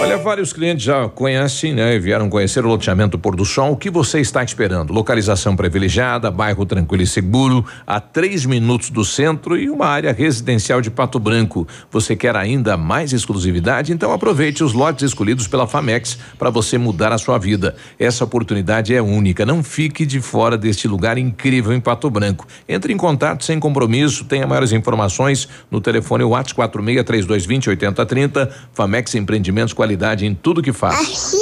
Olha, 0.00 0.16
vários 0.16 0.52
clientes 0.52 0.84
já 0.84 1.08
conhecem, 1.08 1.74
né? 1.74 1.96
E 1.96 1.98
vieram 1.98 2.30
conhecer 2.30 2.64
o 2.64 2.68
loteamento 2.68 3.18
Pôr 3.18 3.34
do 3.34 3.44
Sol. 3.44 3.72
O 3.72 3.76
que 3.76 3.90
você 3.90 4.20
está 4.20 4.44
esperando? 4.44 4.92
Localização 4.92 5.56
privilegiada, 5.56 6.30
bairro 6.30 6.64
tranquilo 6.64 7.02
e 7.02 7.06
seguro, 7.06 7.66
a 7.84 7.98
três 7.98 8.46
minutos 8.46 8.90
do 8.90 9.04
centro 9.04 9.58
e 9.58 9.68
uma 9.68 9.86
área 9.86 10.12
residencial 10.12 10.80
de 10.80 10.88
Pato 10.88 11.18
Branco. 11.18 11.66
Você 11.90 12.14
quer 12.14 12.36
ainda 12.36 12.76
mais 12.76 13.12
exclusividade? 13.12 13.92
Então 13.92 14.12
aproveite 14.12 14.62
os 14.62 14.72
lotes 14.72 15.02
escolhidos 15.02 15.48
pela 15.48 15.66
Famex 15.66 16.16
para 16.38 16.48
você 16.48 16.78
mudar 16.78 17.12
a 17.12 17.18
sua 17.18 17.36
vida. 17.36 17.74
Essa 17.98 18.22
oportunidade 18.22 18.94
é 18.94 19.02
única. 19.02 19.44
Não 19.44 19.64
fique 19.64 20.06
de 20.06 20.20
fora 20.20 20.56
deste 20.56 20.86
lugar 20.86 21.18
incrível 21.18 21.72
em 21.72 21.80
Pato 21.80 22.08
Branco. 22.08 22.46
Entre 22.68 22.92
em 22.92 22.96
contato 22.96 23.44
sem 23.44 23.58
compromisso. 23.58 24.24
Tenha 24.26 24.46
maiores 24.46 24.70
informações 24.70 25.48
no 25.68 25.80
telefone 25.80 26.22
WhatsApp 26.22 26.54
46 26.54 27.04
3220 27.04 27.70
8030. 27.70 28.50
Famex 28.72 29.14
Empreendimentos 29.16 29.74
qualidade 29.88 30.26
em 30.26 30.34
tudo 30.34 30.60
que 30.60 30.72
faz. 30.72 31.32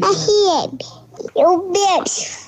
FM. 0.00 0.78
Eu 1.36 1.70
beijo. 1.70 2.42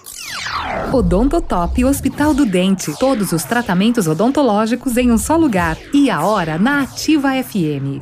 Odontotop 0.92 1.84
Hospital 1.84 2.32
do 2.32 2.46
Dente. 2.46 2.94
Todos 2.98 3.32
os 3.32 3.44
tratamentos 3.44 4.06
odontológicos 4.06 4.96
em 4.96 5.10
um 5.10 5.18
só 5.18 5.36
lugar. 5.36 5.76
E 5.92 6.08
a 6.08 6.24
hora 6.24 6.58
na 6.58 6.82
Ativa 6.82 7.30
FM. 7.42 8.00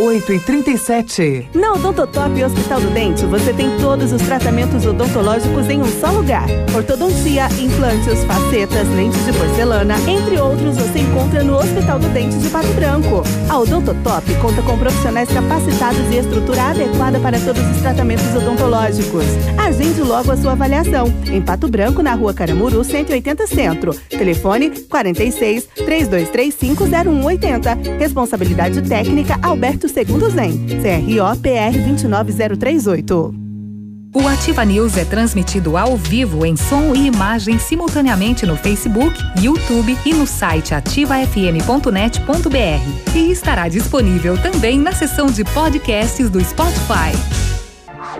8 0.00 0.32
e 0.32 0.40
37 0.40 1.50
Na 1.54 1.74
Odontotop 1.74 2.42
Hospital 2.42 2.80
do 2.80 2.88
Dente, 2.88 3.26
você 3.26 3.52
tem 3.52 3.68
todos 3.76 4.10
os 4.12 4.22
tratamentos 4.22 4.86
odontológicos 4.86 5.68
em 5.68 5.82
um 5.82 6.00
só 6.00 6.10
lugar. 6.10 6.46
Ortodontia, 6.74 7.46
implantes, 7.60 8.24
facetas, 8.24 8.88
lentes 8.88 9.22
de 9.26 9.32
porcelana, 9.34 9.96
entre 10.08 10.40
outros, 10.40 10.78
você 10.78 11.00
encontra 11.00 11.44
no 11.44 11.54
Hospital 11.54 11.98
do 11.98 12.08
Dente 12.08 12.38
de 12.38 12.48
Pato 12.48 12.68
Branco. 12.68 13.22
A 13.46 13.58
Odontotop 13.58 14.34
conta 14.36 14.62
com 14.62 14.78
profissionais 14.78 15.28
capacitados 15.30 16.10
e 16.10 16.16
estrutura 16.16 16.70
adequada 16.70 17.20
para 17.20 17.38
todos 17.38 17.62
os 17.62 17.82
tratamentos 17.82 18.34
odontológicos. 18.34 19.26
Agende 19.58 20.00
logo 20.00 20.32
a 20.32 20.36
sua 20.38 20.52
avaliação. 20.52 21.12
Em 21.30 21.42
Pato 21.42 21.68
Branco, 21.68 22.02
na 22.02 22.14
rua 22.14 22.32
Caramuru, 22.32 22.82
180 22.82 23.46
Centro. 23.46 23.94
Telefone 24.08 24.70
46 24.70 25.68
3235 25.74 26.86
0180. 26.86 27.74
Responsabilidade 27.98 28.80
técnica 28.80 29.38
Alberto 29.42 29.89
Segundo 29.92 30.30
Zen. 30.30 30.66
CRO 30.66 31.36
PR 31.40 31.78
29038. 31.84 33.34
O 34.12 34.26
Ativa 34.26 34.64
News 34.64 34.96
é 34.96 35.04
transmitido 35.04 35.76
ao 35.76 35.96
vivo 35.96 36.44
em 36.44 36.56
som 36.56 36.92
e 36.94 37.06
imagem 37.06 37.60
simultaneamente 37.60 38.44
no 38.44 38.56
Facebook, 38.56 39.16
YouTube 39.40 39.96
e 40.04 40.12
no 40.12 40.26
site 40.26 40.74
ativafm.net.br. 40.74 43.16
E 43.16 43.30
estará 43.30 43.68
disponível 43.68 44.36
também 44.38 44.78
na 44.78 44.92
seção 44.92 45.26
de 45.26 45.44
podcasts 45.44 46.28
do 46.28 46.42
Spotify. 46.42 47.49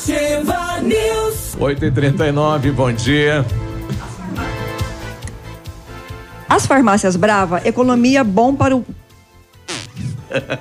Ativa 0.00 0.80
News. 0.80 1.56
8 1.60 1.84
e 1.84 1.90
39 1.90 2.70
bom 2.70 2.90
dia. 2.90 3.44
As 6.48 6.64
farmácias 6.64 7.16
Brava, 7.16 7.60
economia 7.66 8.24
bom 8.24 8.54
para 8.54 8.76
o. 8.76 8.84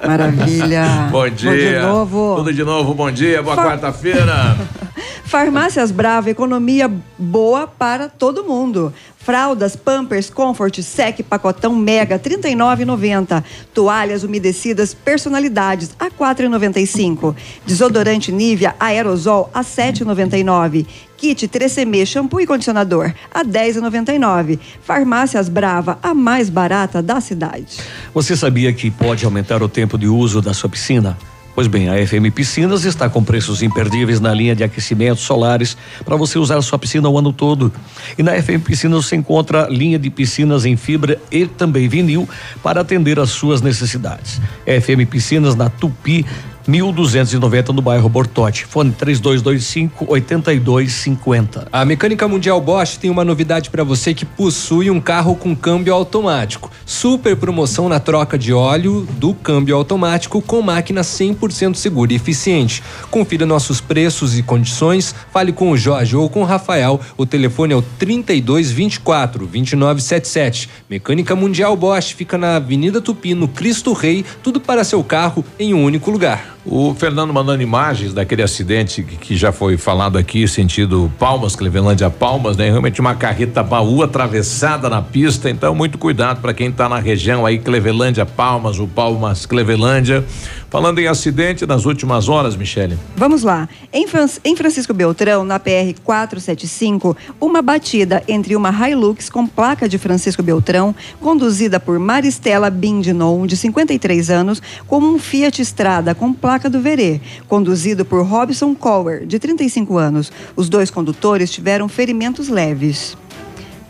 Maravilha. 0.06 0.84
bom 1.10 1.30
dia. 1.30 1.52
Bom 1.52 1.56
de 1.56 1.80
novo. 1.80 2.36
Tudo 2.36 2.53
de 2.53 2.64
novo, 2.66 2.94
bom 2.94 3.10
dia, 3.10 3.41
boa 3.41 3.56
quarta-feira. 3.56 4.57
Farmácias 5.30 5.91
Brava, 5.91 6.31
economia 6.31 6.91
boa 7.15 7.68
para 7.68 8.10
todo 8.10 8.43
mundo. 8.43 8.91
Fraldas, 9.15 9.76
Pampers, 9.76 10.27
Comfort, 10.27 10.81
Sec, 10.81 11.22
pacotão 11.22 11.76
Mega, 11.76 12.15
R$ 12.15 12.22
39,90. 12.38 13.43
Toalhas 13.72 14.23
umedecidas, 14.23 14.95
personalidades, 14.95 15.91
a 15.99 16.06
R$ 16.06 16.11
4,95. 16.19 17.35
Desodorante 17.64 18.31
Nivea, 18.31 18.76
aerosol, 18.80 19.51
a 19.53 19.60
R$ 19.60 19.65
7,99. 19.65 20.88
Kit 21.15 21.47
3CM, 21.47 22.07
shampoo 22.07 22.41
e 22.41 22.47
condicionador, 22.47 23.14
a 23.31 23.41
R$ 23.41 23.45
10,99. 23.45 24.57
Farmácias 24.81 25.47
Brava, 25.47 25.99
a 26.01 26.11
mais 26.11 26.49
barata 26.49 27.03
da 27.03 27.22
cidade. 27.22 27.77
Você 28.15 28.35
sabia 28.35 28.73
que 28.73 28.89
pode 28.89 29.23
aumentar 29.26 29.61
o 29.61 29.69
tempo 29.69 29.95
de 29.95 30.07
uso 30.07 30.41
da 30.41 30.56
sua 30.56 30.72
piscina? 30.72 31.15
Pois 31.55 31.67
bem, 31.67 31.89
a 31.89 32.07
FM 32.07 32.34
Piscinas 32.34 32.85
está 32.85 33.09
com 33.09 33.23
preços 33.23 33.61
imperdíveis 33.61 34.19
na 34.19 34.34
linha 34.34 34.55
de 34.55 34.63
aquecimentos 34.63 35.23
solares 35.23 35.76
para 36.05 36.15
você 36.15 36.39
usar 36.39 36.61
sua 36.61 36.80
piscina 36.80 37.09
o 37.09 37.17
ano 37.17 37.34
todo. 37.34 37.71
E 38.17 38.23
na 38.23 38.31
FM 38.41 38.63
Piscinas 38.63 39.05
você 39.05 39.15
encontra 39.15 39.67
linha 39.67 39.99
de 39.99 40.09
piscinas 40.09 40.65
em 40.65 40.77
fibra 40.77 41.19
e 41.31 41.45
também 41.45 41.88
vinil 41.89 42.30
para 42.63 42.81
atender 42.81 43.19
às 43.19 43.31
suas 43.31 43.61
necessidades. 43.61 44.39
FM 44.65 45.09
Piscinas 45.09 45.55
na 45.55 45.69
Tupi 45.69 46.26
1290 46.69 47.73
no 47.73 47.81
bairro 47.81 48.07
Bortote. 48.07 48.65
Fone 48.65 48.91
3225 48.91 50.05
8250. 50.07 51.67
A 51.71 51.83
Mecânica 51.83 52.27
Mundial 52.27 52.61
Bosch 52.61 52.97
tem 52.97 53.09
uma 53.09 53.25
novidade 53.25 53.71
para 53.71 53.83
você 53.83 54.13
que 54.13 54.23
possui 54.23 54.91
um 54.91 55.01
carro 55.01 55.35
com 55.35 55.55
câmbio 55.55 55.93
automático. 55.93 56.71
Super 56.85 57.35
promoção 57.35 57.89
na 57.89 57.99
troca 57.99 58.37
de 58.37 58.53
óleo 58.53 59.07
do 59.17 59.33
câmbio 59.33 59.75
automático 59.75 60.41
com 60.41 60.61
máquina 60.61 61.01
100% 61.01 61.75
segura 61.75 62.13
e 62.13 62.15
eficiente. 62.15 62.83
Confira 63.09 63.45
nossos 63.45 63.81
preços 63.81 64.37
e 64.37 64.43
condições. 64.43 65.15
Fale 65.33 65.51
com 65.51 65.71
o 65.71 65.77
Jorge 65.77 66.15
ou 66.15 66.29
com 66.29 66.41
o 66.41 66.45
Rafael. 66.45 66.99
O 67.17 67.25
telefone 67.25 67.73
é 67.73 67.77
o 67.77 67.81
3224 67.81 69.47
2977. 69.47 70.69
Mecânica 70.87 71.35
Mundial 71.35 71.75
Bosch 71.75 72.13
fica 72.13 72.37
na 72.37 72.57
Avenida 72.57 73.01
Tupi, 73.01 73.33
no 73.33 73.47
Cristo 73.47 73.91
Rei. 73.93 74.23
Tudo 74.43 74.61
para 74.61 74.83
seu 74.83 75.03
carro 75.03 75.43
em 75.57 75.73
um 75.73 75.83
único 75.83 76.11
lugar. 76.11 76.59
O 76.65 76.94
Fernando 76.94 77.34
mandando 77.34 77.64
imagens 77.64 78.14
daquele 78.14 78.44
acidente 78.44 79.02
que, 79.02 79.15
que 79.15 79.38
já 79.38 79.52
foi 79.52 79.77
falado 79.77 80.18
aqui, 80.18 80.45
sentido 80.45 81.10
Palmas, 81.18 81.56
Clevelândia 81.56 82.10
Palmas, 82.10 82.57
né? 82.57 82.69
Realmente 82.69 82.99
uma 82.99 83.15
carreta 83.15 83.64
baú 83.64 84.03
atravessada 84.03 84.90
na 84.90 85.02
pista, 85.02 85.49
então 85.49 85.73
muito 85.73 85.98
cuidado 85.98 86.41
para 86.41 86.53
quem 86.53 86.69
está 86.69 86.90
na 86.90 86.99
região 86.99 87.45
aí, 87.45 87.57
Clevelândia 87.57 88.26
Palmas, 88.26 88.77
o 88.77 88.88
Palmas 88.88 89.45
Clevelândia. 89.45 90.26
Falando 90.69 90.99
em 90.99 91.07
acidente, 91.07 91.65
nas 91.65 91.85
últimas 91.85 92.29
horas, 92.29 92.55
Michele. 92.55 92.97
Vamos 93.15 93.41
lá. 93.41 93.67
Em, 93.91 94.05
em 94.43 94.55
Francisco 94.55 94.93
Beltrão, 94.93 95.43
na 95.43 95.59
PR 95.59 95.99
475, 96.03 97.17
uma 97.41 97.59
batida 97.61 98.23
entre 98.27 98.55
uma 98.55 98.69
Hilux 98.69 99.31
com 99.31 99.47
placa 99.47 99.89
de 99.89 99.97
Francisco 99.97 100.43
Beltrão, 100.43 100.93
conduzida 101.19 101.79
por 101.79 101.97
Maristela 101.97 102.69
Bindinon, 102.69 103.47
de 103.47 103.57
53 103.57 104.29
anos, 104.29 104.61
com 104.85 104.99
um 104.99 105.17
Fiat 105.17 105.59
Strada 105.63 106.13
com 106.13 106.31
placa 106.31 106.69
do 106.69 106.79
Verê, 106.79 107.19
conduzido 107.47 108.05
por 108.05 108.23
Robson 108.23 108.75
Cower, 108.75 109.25
de 109.25 109.39
35 109.39 109.97
anos. 109.97 110.31
Os 110.55 110.69
dois 110.69 110.91
condutores 110.91 111.51
tiveram 111.51 111.89
ferimentos 111.89 112.47
leves. 112.47 113.17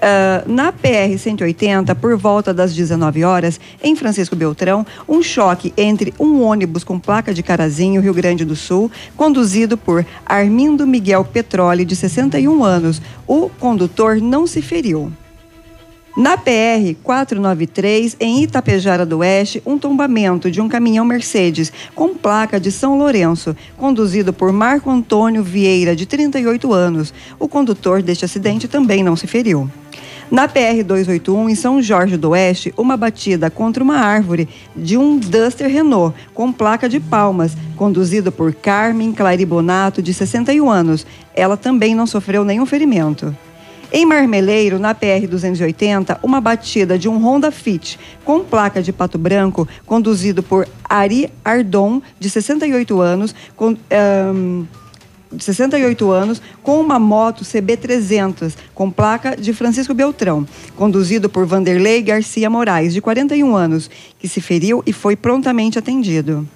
Ah, 0.02 0.44
na 0.48 0.72
PR-180, 0.72 1.94
por 1.96 2.18
volta 2.18 2.54
das 2.54 2.74
19 2.74 3.24
horas, 3.24 3.60
em 3.84 3.96
Francisco 3.96 4.36
Beltrão, 4.36 4.86
um 5.08 5.22
choque 5.22 5.74
entre 5.78 6.14
um 6.20 6.42
ônibus 6.42 6.84
com 6.84 7.00
placa 7.00 7.34
de 7.34 7.44
Carazinho, 7.44 8.02
Rio 8.02 8.14
Grande 8.14 8.46
do 8.46 8.56
Sul, 8.56 8.90
conduzido 9.18 9.78
por 9.78 10.06
Armindo 10.26 10.88
Miguel 10.88 11.26
Petroli, 11.26 11.84
de 11.84 11.96
61 11.96 12.64
anos. 12.64 13.02
O 13.28 13.50
condutor 13.50 14.22
não 14.22 14.48
se 14.48 14.62
feriu. 14.62 15.12
Na 16.18 16.36
PR 16.36 16.96
493, 17.04 18.18
em 18.20 18.44
Itapejara 18.44 19.06
do 19.06 19.20
Oeste, 19.20 19.62
um 19.66 19.78
tombamento 19.78 20.50
de 20.50 20.60
um 20.60 20.68
caminhão 20.68 21.06
Mercedes 21.06 21.72
com 21.94 22.16
placa 22.16 22.60
de 22.60 22.72
São 22.72 22.98
Lourenço, 22.98 23.56
conduzido 23.78 24.34
por 24.34 24.52
Marco 24.52 24.90
Antônio 24.90 25.44
Vieira, 25.44 25.96
de 25.96 26.06
38 26.06 26.74
anos. 26.74 27.14
O 27.38 27.48
condutor 27.48 28.02
deste 28.02 28.26
acidente 28.26 28.68
também 28.68 29.04
não 29.04 29.16
se 29.16 29.28
feriu. 29.28 29.70
Na 30.32 30.48
PR 30.48 30.84
281, 30.86 31.50
em 31.50 31.56
São 31.56 31.82
Jorge 31.82 32.18
do 32.18 32.30
Oeste, 32.32 32.74
uma 32.78 32.98
batida 32.98 33.50
contra 33.50 33.84
uma 33.84 33.98
árvore 33.98 34.48
de 34.76 34.98
um 34.98 35.18
Duster 35.18 35.68
Renault 35.68 36.16
com 36.34 36.52
placa 36.52 36.90
de 36.90 37.00
Palmas, 37.00 37.56
conduzido 37.76 38.32
por 38.32 38.54
Carmen 38.54 39.12
Claribonato, 39.12 40.04
de 40.04 40.14
61 40.14 40.70
anos. 40.70 41.06
Ela 41.34 41.58
também 41.58 41.96
não 41.96 42.06
sofreu 42.06 42.44
nenhum 42.44 42.66
ferimento. 42.66 43.36
Em 43.92 44.06
Marmeleiro, 44.06 44.78
na 44.78 44.94
PR-280, 44.94 46.20
uma 46.22 46.40
batida 46.40 46.98
de 46.98 47.10
um 47.10 47.18
Honda 47.18 47.50
Fit 47.50 48.00
com 48.24 48.44
placa 48.44 48.84
de 48.84 48.94
pato 48.94 49.18
branco, 49.18 49.68
conduzido 49.84 50.44
por 50.44 50.68
Ari 50.88 51.32
Ardon, 51.44 52.00
de 52.20 52.30
68 52.30 53.02
anos, 53.02 53.34
com, 53.56 53.76
ahn, 53.90 54.66
de 55.32 55.44
68 55.44 56.12
anos, 56.12 56.40
com 56.62 56.80
uma 56.80 57.00
moto 57.00 57.44
CB300, 57.44 58.54
com 58.76 58.92
placa 58.92 59.36
de 59.36 59.54
Francisco 59.54 59.94
Beltrão, 59.96 60.48
conduzido 60.76 61.28
por 61.28 61.48
Vanderlei 61.48 62.04
Garcia 62.04 62.48
Moraes, 62.48 62.94
de 62.94 63.02
41 63.02 63.56
anos, 63.56 63.90
que 64.20 64.28
se 64.28 64.40
feriu 64.40 64.84
e 64.86 64.94
foi 64.94 65.16
prontamente 65.16 65.80
atendido. 65.80 66.48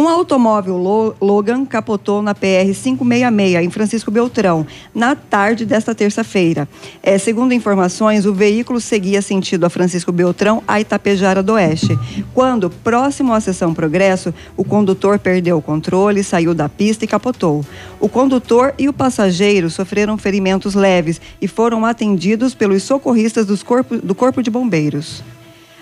Um 0.00 0.06
automóvel 0.08 0.76
Lo- 0.76 1.16
Logan 1.20 1.64
capotou 1.64 2.22
na 2.22 2.32
PR 2.32 2.70
566 2.72 3.64
em 3.64 3.68
Francisco 3.68 4.12
Beltrão 4.12 4.64
na 4.94 5.16
tarde 5.16 5.66
desta 5.66 5.92
terça-feira. 5.92 6.68
É, 7.02 7.18
segundo 7.18 7.52
informações, 7.52 8.24
o 8.24 8.32
veículo 8.32 8.80
seguia 8.80 9.20
sentido 9.20 9.64
a 9.66 9.68
Francisco 9.68 10.12
Beltrão 10.12 10.62
a 10.68 10.80
Itapejara 10.80 11.42
do 11.42 11.54
Oeste. 11.54 11.98
Quando, 12.32 12.70
próximo 12.70 13.32
à 13.32 13.40
seção 13.40 13.74
Progresso, 13.74 14.32
o 14.56 14.62
condutor 14.62 15.18
perdeu 15.18 15.56
o 15.58 15.62
controle, 15.62 16.22
saiu 16.22 16.54
da 16.54 16.68
pista 16.68 17.04
e 17.04 17.08
capotou. 17.08 17.64
O 17.98 18.08
condutor 18.08 18.74
e 18.78 18.88
o 18.88 18.92
passageiro 18.92 19.68
sofreram 19.68 20.16
ferimentos 20.16 20.76
leves 20.76 21.20
e 21.42 21.48
foram 21.48 21.84
atendidos 21.84 22.54
pelos 22.54 22.84
socorristas 22.84 23.46
dos 23.46 23.64
corpo- 23.64 23.96
do 23.96 24.14
Corpo 24.14 24.44
de 24.44 24.48
Bombeiros. 24.50 25.24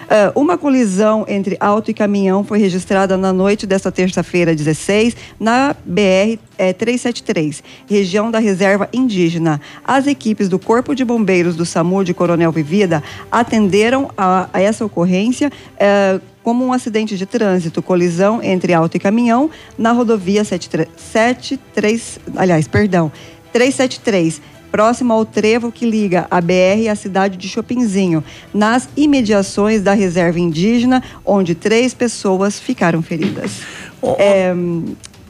Ah, 0.08 0.32
uma 0.34 0.56
colisão 0.56 1.24
entre 1.28 1.56
auto 1.58 1.90
e 1.90 1.94
caminhão 1.94 2.44
foi 2.44 2.58
registrada 2.58 3.16
na 3.16 3.32
noite 3.32 3.66
desta 3.66 3.90
terça-feira, 3.90 4.54
16, 4.54 5.16
na 5.38 5.74
BR 5.84 6.38
eh, 6.58 6.72
373, 6.72 7.62
região 7.88 8.30
da 8.30 8.38
Reserva 8.38 8.88
Indígena. 8.92 9.60
As 9.84 10.06
equipes 10.06 10.48
do 10.48 10.58
Corpo 10.58 10.94
de 10.94 11.04
Bombeiros 11.04 11.56
do 11.56 11.66
SAMU 11.66 12.04
de 12.04 12.14
Coronel 12.14 12.52
Vivida 12.52 13.02
atenderam 13.30 14.10
a, 14.16 14.48
a 14.52 14.60
essa 14.60 14.84
ocorrência. 14.84 15.50
eh, 15.78 16.20
como 16.42 16.64
um 16.64 16.72
acidente 16.72 17.16
de 17.16 17.26
trânsito, 17.26 17.82
colisão 17.82 18.40
entre 18.40 18.72
auto 18.72 18.96
e 18.96 19.00
caminhão 19.00 19.50
na 19.76 19.90
rodovia 19.90 20.44
73, 20.44 20.88
73 20.96 22.20
aliás, 22.36 22.68
perdão, 22.68 23.10
373 23.52 24.40
próximo 24.76 25.10
ao 25.14 25.24
trevo 25.24 25.72
que 25.72 25.86
liga 25.86 26.26
a 26.30 26.38
BR 26.38 26.82
e 26.82 26.88
a 26.90 26.94
cidade 26.94 27.38
de 27.38 27.48
Chopinzinho, 27.48 28.22
nas 28.52 28.86
imediações 28.94 29.80
da 29.80 29.94
reserva 29.94 30.38
indígena, 30.38 31.02
onde 31.24 31.54
três 31.54 31.94
pessoas 31.94 32.60
ficaram 32.60 33.00
feridas. 33.00 33.62
É, 34.18 34.54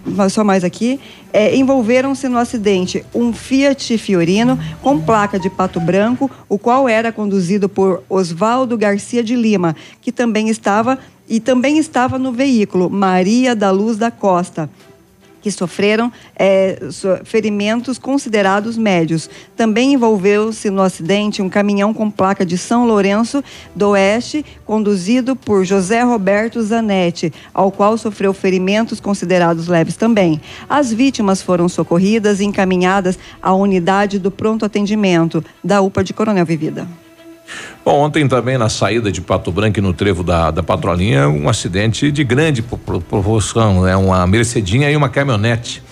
mas 0.04 0.32
só 0.32 0.42
mais 0.42 0.64
aqui. 0.64 0.98
É, 1.32 1.54
Envolveram-se 1.54 2.26
no 2.26 2.38
acidente 2.38 3.04
um 3.14 3.32
Fiat 3.32 3.96
Fiorino 3.98 4.58
com 4.82 5.00
placa 5.00 5.38
de 5.38 5.48
pato 5.48 5.78
branco, 5.78 6.28
o 6.48 6.58
qual 6.58 6.88
era 6.88 7.12
conduzido 7.12 7.68
por 7.68 8.02
Oswaldo 8.08 8.76
Garcia 8.76 9.22
de 9.22 9.36
Lima, 9.36 9.76
que 10.00 10.10
também 10.10 10.48
estava 10.48 10.98
e 11.28 11.38
também 11.38 11.78
estava 11.78 12.18
no 12.18 12.32
veículo 12.32 12.90
Maria 12.90 13.54
da 13.54 13.70
Luz 13.70 13.96
da 13.96 14.10
Costa 14.10 14.68
que 15.46 15.50
sofreram 15.52 16.10
so- 16.90 17.20
ferimentos 17.22 17.98
considerados 17.98 18.76
médios. 18.76 19.30
Também 19.56 19.92
envolveu-se 19.92 20.70
no 20.70 20.82
acidente 20.82 21.40
um 21.40 21.48
caminhão 21.48 21.94
com 21.94 22.10
placa 22.10 22.44
de 22.44 22.58
São 22.58 22.84
Lourenço 22.84 23.44
do 23.72 23.90
Oeste, 23.90 24.44
conduzido 24.64 25.36
por 25.36 25.64
José 25.64 26.02
Roberto 26.02 26.60
Zanetti, 26.60 27.32
ao 27.54 27.70
qual 27.70 27.96
sofreu 27.96 28.34
ferimentos 28.34 28.98
considerados 28.98 29.68
leves 29.68 29.94
também. 29.94 30.40
As 30.68 30.92
vítimas 30.92 31.40
foram 31.40 31.68
socorridas 31.68 32.40
e 32.40 32.44
encaminhadas 32.44 33.16
à 33.40 33.54
unidade 33.54 34.18
do 34.18 34.32
pronto 34.32 34.64
atendimento 34.64 35.44
da 35.62 35.80
UPA 35.80 36.02
de 36.02 36.12
Coronel 36.12 36.44
Vivida. 36.44 37.05
Bom, 37.84 38.00
ontem 38.00 38.26
também 38.26 38.58
na 38.58 38.68
saída 38.68 39.10
de 39.12 39.20
Pato 39.20 39.52
Branco 39.52 39.78
e 39.78 39.82
no 39.82 39.92
trevo 39.92 40.22
da, 40.24 40.50
da 40.50 40.62
Patrolinha, 40.62 41.28
um 41.28 41.48
acidente 41.48 42.10
de 42.10 42.24
grande 42.24 42.60
pro- 42.62 42.76
pro- 42.78 43.00
proporção, 43.00 43.82
né? 43.82 43.96
Uma 43.96 44.26
Mercedinha 44.26 44.90
e 44.90 44.96
uma 44.96 45.08
caminhonete. 45.08 45.82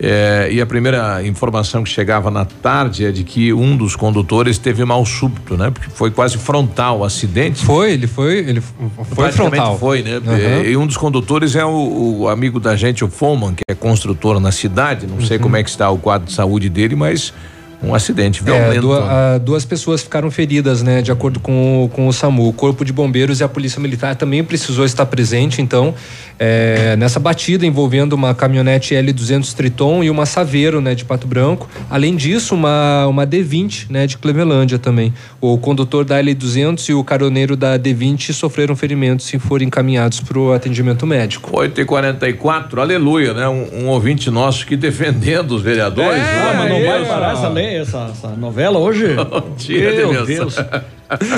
É, 0.00 0.48
e 0.52 0.60
a 0.60 0.66
primeira 0.66 1.26
informação 1.26 1.82
que 1.82 1.90
chegava 1.90 2.30
na 2.30 2.44
tarde 2.44 3.04
é 3.04 3.10
de 3.10 3.24
que 3.24 3.52
um 3.52 3.76
dos 3.76 3.96
condutores 3.96 4.56
teve 4.56 4.84
mal 4.84 5.04
súbito, 5.04 5.56
né? 5.56 5.70
Porque 5.72 5.90
foi 5.90 6.10
quase 6.12 6.38
frontal 6.38 7.00
o 7.00 7.04
acidente. 7.04 7.64
Foi, 7.64 7.94
ele 7.94 8.06
foi, 8.06 8.36
ele 8.38 8.60
foi 8.60 9.32
frontal. 9.32 9.76
foi, 9.76 10.02
né? 10.02 10.18
Uhum. 10.18 10.64
E 10.64 10.76
um 10.76 10.86
dos 10.86 10.96
condutores 10.96 11.56
é 11.56 11.64
o, 11.64 12.18
o 12.20 12.28
amigo 12.28 12.60
da 12.60 12.76
gente, 12.76 13.04
o 13.04 13.08
Foman, 13.08 13.54
que 13.54 13.62
é 13.68 13.74
construtor 13.74 14.38
na 14.38 14.52
cidade. 14.52 15.04
Não 15.04 15.20
sei 15.20 15.36
Uhum. 15.38 15.42
como 15.42 15.56
é 15.56 15.64
que 15.64 15.70
está 15.70 15.90
o 15.90 15.98
quadro 15.98 16.28
de 16.28 16.32
saúde 16.34 16.68
dele, 16.68 16.94
mas 16.94 17.34
um 17.82 17.94
acidente 17.94 18.40
É, 18.40 18.44
violento. 18.44 18.80
dua- 18.80 19.00
né? 19.00 19.06
ah, 19.08 19.38
duas 19.38 19.64
pessoas 19.64 20.02
ficaram 20.02 20.30
feridas, 20.30 20.82
né? 20.82 21.00
De 21.00 21.12
acordo 21.12 21.38
com, 21.38 21.84
o- 21.84 21.88
com 21.88 22.08
o 22.08 22.12
SAMU. 22.12 22.48
O 22.48 22.52
Corpo 22.52 22.84
de 22.84 22.92
Bombeiros 22.92 23.40
e 23.40 23.44
a 23.44 23.48
Polícia 23.48 23.80
Militar 23.80 24.16
também 24.16 24.42
precisou 24.42 24.84
estar 24.84 25.06
presente, 25.06 25.62
então, 25.62 25.94
é, 26.38 26.96
nessa 26.96 27.20
batida 27.20 27.64
envolvendo 27.66 28.12
uma 28.14 28.34
caminhonete 28.34 28.94
L200 28.94 29.52
Triton 29.54 30.02
e 30.02 30.10
uma 30.10 30.26
Saveiro, 30.26 30.80
né? 30.80 30.94
De 30.94 31.04
Pato 31.04 31.26
Branco. 31.26 31.68
Além 31.88 32.16
disso, 32.16 32.54
uma, 32.54 33.06
uma 33.06 33.26
D20, 33.26 33.86
né? 33.90 34.06
De 34.06 34.18
Clevelândia 34.18 34.78
também. 34.78 35.12
O 35.40 35.56
condutor 35.58 36.04
da 36.04 36.20
L200 36.20 36.88
e 36.88 36.94
o 36.94 37.04
caroneiro 37.04 37.56
da 37.56 37.78
D20 37.78 38.32
sofreram 38.32 38.74
ferimentos 38.74 39.32
e 39.32 39.38
foram 39.38 39.64
encaminhados 39.64 40.20
para 40.20 40.38
o 40.38 40.52
atendimento 40.52 41.06
médico. 41.06 41.50
8 41.56 41.80
e 41.80 41.84
44 41.84 42.80
aleluia, 42.80 43.32
né? 43.34 43.48
Um, 43.48 43.84
um 43.84 43.86
ouvinte 43.88 44.30
nosso 44.30 44.66
que 44.66 44.76
defendendo 44.76 45.52
os 45.52 45.62
vereadores. 45.62 46.20
Ah, 46.22 46.54
mas 46.58 46.68
não 46.70 46.84
vai 46.84 47.00
isso. 47.02 47.08
parar 47.10 47.32
essa 47.32 47.48
lei, 47.48 47.67
essa, 47.76 48.08
essa 48.10 48.28
novela 48.28 48.78
hoje? 48.78 49.04
Tira 49.58 49.90
de 49.92 49.96
Meu 50.06 50.24
Deus. 50.26 50.54
Deus. 50.54 50.66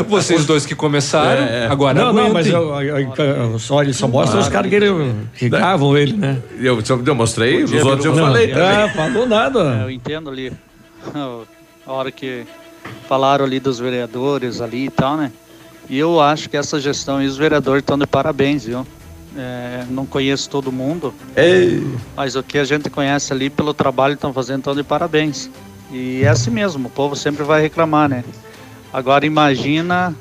Vocês 0.09 0.45
dois 0.47 0.67
que 0.67 0.75
começaram, 0.75 1.43
É, 1.45 1.65
é. 1.65 1.67
agora 1.69 1.95
não, 1.95 2.13
não, 2.13 2.33
mas 2.33 2.53
aguentem. 2.53 3.25
eu, 3.25 3.35
eu- 3.37 3.53
eu- 3.53 3.59
só, 3.59 3.83
ele 3.83 3.93
só 3.93 4.09
mostra 4.09 4.41
os 4.41 4.49
caras 4.49 4.69
que, 4.69 4.75
ele, 4.75 5.15
que 5.37 5.49
gravam 5.49 5.97
ele, 5.97 6.15
né? 6.17 6.39
Eu, 6.59 6.83
eu 7.07 7.15
mostrei, 7.15 7.63
os 7.63 7.71
Não, 7.71 7.87
outros 7.87 8.05
eu 8.07 8.15
falei 8.15 8.49
também. 8.49 8.63
Ah, 8.65 8.89
falou 8.95 9.27
nada. 9.27 9.81
É, 9.81 9.85
eu 9.85 9.91
entendo 9.91 10.29
ali 10.29 10.53
a 11.87 11.93
hora 11.93 12.11
que 12.11 12.45
falaram 13.09 13.45
ali 13.45 13.61
dos 13.61 13.79
vereadores 13.79 14.61
ali 14.61 14.87
e 14.87 14.91
tal, 14.91 15.17
né? 15.17 15.31
E 15.89 15.99
eu 15.99 16.21
acho 16.21 16.49
que 16.49 16.57
essa 16.57 16.81
gestão 16.81 17.23
e 17.23 17.27
os 17.27 17.37
vereadores 17.37 17.81
estão 17.83 17.99
de 17.99 18.07
parabéns, 18.07 18.65
viu? 18.65 18.87
É, 19.37 19.85
não 19.89 20.05
conheço 20.05 20.51
todo 20.51 20.73
mundo, 20.73 21.15
mas 22.17 22.35
o 22.35 22.43
que 22.43 22.59
a 22.59 22.65
gente 22.65 22.91
conhece 22.91 23.33
ali 23.33 23.49
pelo 23.49 23.73
trabalho 23.73 24.15
que 24.15 24.19
estão 24.19 24.33
fazendo 24.33 24.59
estão 24.59 24.75
de 24.75 24.83
parabéns. 24.83 25.49
E 25.91 26.23
é 26.23 26.29
assim 26.29 26.51
mesmo, 26.51 26.89
o 26.89 26.91
povo 26.91 27.17
sempre 27.17 27.43
vai 27.43 27.61
reclamar, 27.61 28.09
né? 28.09 28.25
Agora 28.93 29.27
imagina 29.27 30.15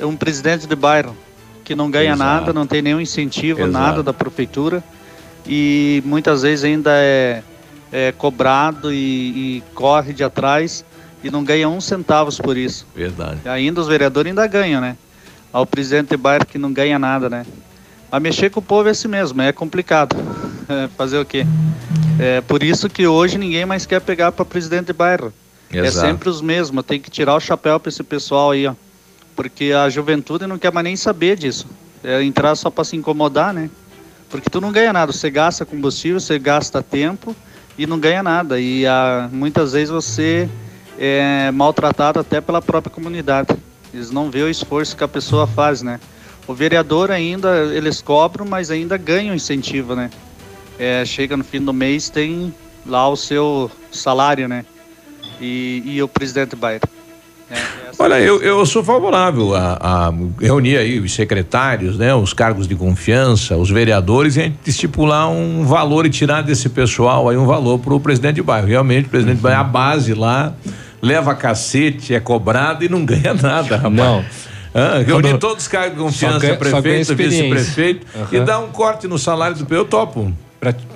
um 0.00 0.16
presidente 0.16 0.66
de 0.66 0.76
bairro 0.76 1.16
que 1.64 1.74
não 1.74 1.90
ganha 1.90 2.12
Exato. 2.12 2.18
nada, 2.18 2.52
não 2.52 2.66
tem 2.66 2.80
nenhum 2.80 3.00
incentivo, 3.00 3.60
Exato. 3.60 3.72
nada 3.72 4.02
da 4.02 4.12
prefeitura 4.12 4.82
e 5.46 6.02
muitas 6.04 6.42
vezes 6.42 6.64
ainda 6.64 6.90
é, 6.94 7.42
é 7.90 8.12
cobrado 8.12 8.92
e, 8.92 8.96
e 8.96 9.62
corre 9.74 10.12
de 10.12 10.22
atrás 10.22 10.84
e 11.22 11.30
não 11.30 11.42
ganha 11.42 11.68
um 11.68 11.80
centavos 11.80 12.38
por 12.38 12.56
isso. 12.56 12.86
Verdade. 12.94 13.40
E 13.44 13.48
ainda 13.48 13.80
os 13.80 13.88
vereadores 13.88 14.30
ainda 14.30 14.46
ganham, 14.46 14.80
né? 14.80 14.96
Ao 15.52 15.66
presidente 15.66 16.10
de 16.10 16.16
bairro 16.16 16.46
que 16.46 16.58
não 16.58 16.72
ganha 16.72 16.98
nada, 16.98 17.28
né? 17.28 17.44
Mas 18.10 18.22
mexer 18.22 18.50
com 18.50 18.60
o 18.60 18.62
povo 18.62 18.88
é 18.88 18.92
assim 18.92 19.08
mesmo, 19.08 19.40
é 19.42 19.52
complicado. 19.52 20.16
É, 20.70 20.86
fazer 20.98 21.18
o 21.18 21.24
quê? 21.24 21.46
É 22.18 22.40
por 22.40 22.62
isso 22.62 22.88
que 22.88 23.06
hoje 23.06 23.38
ninguém 23.38 23.64
mais 23.64 23.86
quer 23.86 24.00
pegar 24.00 24.32
para 24.32 24.44
presidente 24.44 24.86
de 24.86 24.92
bairro. 24.92 25.32
É 25.72 25.78
Exato. 25.78 26.06
sempre 26.06 26.28
os 26.28 26.40
mesmos. 26.40 26.84
Tem 26.84 27.00
que 27.00 27.10
tirar 27.10 27.34
o 27.34 27.40
chapéu 27.40 27.78
para 27.78 27.88
esse 27.88 28.02
pessoal 28.02 28.50
aí, 28.50 28.66
ó. 28.66 28.74
Porque 29.36 29.72
a 29.72 29.88
juventude 29.88 30.46
não 30.46 30.58
quer 30.58 30.72
mais 30.72 30.84
nem 30.84 30.96
saber 30.96 31.36
disso. 31.36 31.66
É 32.02 32.22
entrar 32.22 32.56
só 32.56 32.70
para 32.70 32.84
se 32.84 32.96
incomodar, 32.96 33.54
né? 33.54 33.70
Porque 34.28 34.50
tu 34.50 34.60
não 34.60 34.72
ganha 34.72 34.92
nada. 34.92 35.12
Você 35.12 35.30
gasta 35.30 35.64
combustível, 35.64 36.18
você 36.18 36.38
gasta 36.38 36.82
tempo 36.82 37.36
e 37.76 37.86
não 37.86 37.98
ganha 38.00 38.22
nada. 38.22 38.58
E 38.58 38.84
ah, 38.84 39.28
muitas 39.32 39.72
vezes 39.72 39.90
você 39.90 40.48
é 40.98 41.50
maltratado 41.52 42.18
até 42.18 42.40
pela 42.40 42.60
própria 42.60 42.90
comunidade. 42.90 43.48
Eles 43.94 44.10
não 44.10 44.30
vê 44.30 44.42
o 44.42 44.48
esforço 44.48 44.96
que 44.96 45.04
a 45.04 45.08
pessoa 45.08 45.46
faz, 45.46 45.82
né? 45.82 46.00
O 46.46 46.54
vereador 46.54 47.10
ainda, 47.10 47.74
eles 47.74 48.00
cobram, 48.00 48.44
mas 48.44 48.70
ainda 48.70 48.96
ganham 48.96 49.34
incentivo, 49.34 49.94
né? 49.94 50.10
É, 50.78 51.04
chega 51.04 51.36
no 51.36 51.44
fim 51.44 51.60
do 51.60 51.72
mês, 51.72 52.08
tem 52.08 52.52
lá 52.86 53.08
o 53.08 53.16
seu 53.16 53.70
salário, 53.90 54.48
né? 54.48 54.64
E, 55.40 55.82
e 55.84 56.02
o 56.02 56.08
presidente 56.08 56.54
Bairro. 56.56 56.82
Olha, 57.98 58.20
eu, 58.20 58.40
eu 58.42 58.64
sou 58.66 58.84
favorável 58.84 59.54
a, 59.56 59.78
a 60.08 60.12
reunir 60.40 60.76
aí 60.76 61.00
os 61.00 61.12
secretários, 61.14 61.96
né, 61.98 62.14
os 62.14 62.32
cargos 62.32 62.68
de 62.68 62.76
confiança, 62.76 63.56
os 63.56 63.70
vereadores 63.70 64.36
e 64.36 64.40
a 64.40 64.44
gente 64.44 64.58
estipular 64.66 65.28
um 65.30 65.64
valor 65.64 66.06
e 66.06 66.10
tirar 66.10 66.42
desse 66.42 66.68
pessoal 66.68 67.28
aí 67.28 67.36
um 67.36 67.46
valor 67.46 67.78
para 67.78 67.94
o 67.94 67.98
presidente 67.98 68.36
de 68.36 68.42
bairro. 68.42 68.68
Realmente, 68.68 69.06
o 69.06 69.08
presidente 69.10 69.36
de 69.38 69.42
bairro, 69.42 69.60
a 69.60 69.64
base 69.64 70.14
lá, 70.14 70.52
leva 71.02 71.34
cacete, 71.34 72.14
é 72.14 72.20
cobrado 72.20 72.84
e 72.84 72.88
não 72.88 73.02
ganha 73.06 73.34
nada, 73.34 73.76
rapaz. 73.76 73.94
Não. 73.94 74.24
Ah, 74.74 74.98
reunir 75.04 75.30
Quando- 75.30 75.38
todos 75.38 75.62
os 75.64 75.68
cargos 75.68 75.96
de 75.96 76.04
confiança, 76.04 76.38
ganha- 76.38 76.56
prefeito, 76.56 77.16
vice-prefeito, 77.16 78.06
e 78.30 78.36
Aham. 78.36 78.44
dar 78.44 78.58
um 78.60 78.68
corte 78.68 79.08
no 79.08 79.18
salário 79.18 79.56
do 79.56 79.74
eu 79.74 79.84
topo. 79.84 80.30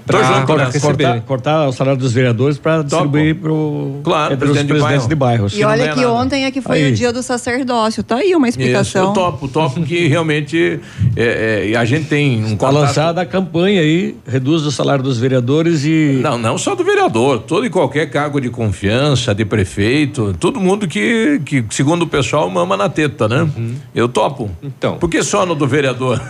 Junto 0.06 0.80
cortar, 0.80 1.20
cortar, 1.22 1.68
o 1.68 1.72
salário 1.72 1.98
dos 2.00 2.12
vereadores 2.12 2.58
para 2.58 2.82
distribuir 2.82 3.36
pro, 3.36 4.00
Claro, 4.02 4.34
entre 4.34 4.46
os 4.46 4.50
presidente 4.52 4.66
de 4.66 4.72
presidentes 4.80 5.08
de, 5.08 5.14
bairro. 5.14 5.42
bairros. 5.48 5.58
E 5.58 5.64
olha 5.64 5.92
que 5.94 6.04
ontem 6.04 6.44
é 6.44 6.50
que 6.50 6.60
foi 6.60 6.76
Aí. 6.82 6.92
o 6.92 6.94
dia 6.94 7.12
do 7.12 7.22
sacerdócio. 7.22 8.02
Tá 8.02 8.16
aí 8.16 8.34
uma 8.34 8.48
Isso, 8.48 8.58
explicação. 8.58 9.08
eu 9.08 9.12
topo, 9.12 9.48
topo 9.48 9.82
que 9.82 10.08
realmente 10.08 10.80
é, 11.16 11.70
é, 11.72 11.76
a 11.76 11.84
gente 11.84 12.06
tem 12.06 12.40
um 12.44 12.52
Está 12.54 12.66
contato- 12.68 12.74
lançada 12.82 13.20
a 13.20 13.26
campanha 13.26 13.80
aí, 13.80 14.16
reduz 14.26 14.62
o 14.66 14.70
salário 14.72 15.02
dos 15.04 15.18
vereadores 15.18 15.84
e. 15.84 16.20
Não, 16.22 16.36
não 16.38 16.58
só 16.58 16.74
do 16.74 16.84
vereador, 16.84 17.40
todo 17.40 17.64
e 17.64 17.70
qualquer 17.70 18.10
cargo 18.10 18.40
de 18.40 18.50
confiança, 18.50 19.34
de 19.34 19.44
prefeito, 19.44 20.34
todo 20.38 20.60
mundo 20.60 20.88
que, 20.88 21.40
que 21.44 21.64
segundo 21.70 22.02
o 22.02 22.06
pessoal, 22.06 22.48
mama 22.50 22.76
na 22.76 22.88
teta, 22.88 23.28
né? 23.28 23.48
Eu 23.94 24.08
topo. 24.08 24.50
Então. 24.62 24.96
Por 24.98 25.08
que 25.08 25.22
só 25.22 25.46
no 25.46 25.54
do 25.54 25.66
vereador? 25.66 26.20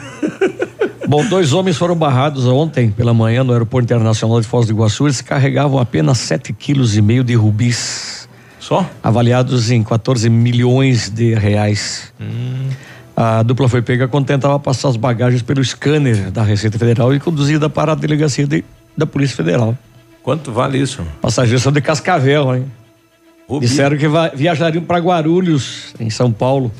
Bom, 1.12 1.26
dois 1.26 1.52
homens 1.52 1.76
foram 1.76 1.94
barrados 1.94 2.46
ontem 2.46 2.90
pela 2.90 3.12
manhã 3.12 3.44
no 3.44 3.52
Aeroporto 3.52 3.84
Internacional 3.84 4.40
de 4.40 4.46
Foz 4.46 4.64
do 4.64 4.72
Iguaçu. 4.72 5.04
Eles 5.06 5.20
carregavam 5.20 5.78
apenas 5.78 6.16
7,5 6.20 6.54
quilos 6.58 6.96
e 6.96 7.02
meio 7.02 7.22
de 7.22 7.34
rubis. 7.34 8.26
Só? 8.58 8.88
Avaliados 9.02 9.70
em 9.70 9.82
14 9.82 10.30
milhões 10.30 11.10
de 11.10 11.34
reais. 11.34 12.10
A 13.14 13.42
dupla 13.42 13.68
foi 13.68 13.82
pega 13.82 14.08
quando 14.08 14.24
tentava 14.24 14.58
passar 14.58 14.88
as 14.88 14.96
bagagens 14.96 15.42
pelo 15.42 15.62
scanner 15.62 16.30
da 16.30 16.42
Receita 16.42 16.78
Federal 16.78 17.14
e 17.14 17.20
conduzida 17.20 17.68
para 17.68 17.92
a 17.92 17.94
delegacia 17.94 18.46
de- 18.46 18.64
da 18.96 19.04
Polícia 19.06 19.36
Federal. 19.36 19.76
Quanto 20.22 20.50
vale 20.50 20.78
isso? 20.78 21.02
Passageiros 21.20 21.62
são 21.62 21.72
de 21.72 21.82
Cascavel, 21.82 22.56
hein? 22.56 22.64
Rubi. 23.46 23.66
Disseram 23.66 23.98
que 23.98 24.06
viajariam 24.34 24.82
para 24.82 24.96
Guarulhos, 24.96 25.94
em 26.00 26.08
São 26.08 26.32
Paulo, 26.32 26.72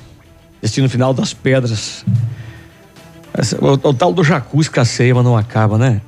destino 0.62 0.88
final 0.88 1.12
das 1.12 1.34
pedras. 1.34 2.02
O, 3.60 3.88
o 3.88 3.94
tal 3.94 4.12
do 4.12 4.22
Jacuz 4.22 4.68
Caceima 4.68 5.22
não 5.22 5.36
acaba, 5.36 5.78
né? 5.78 6.00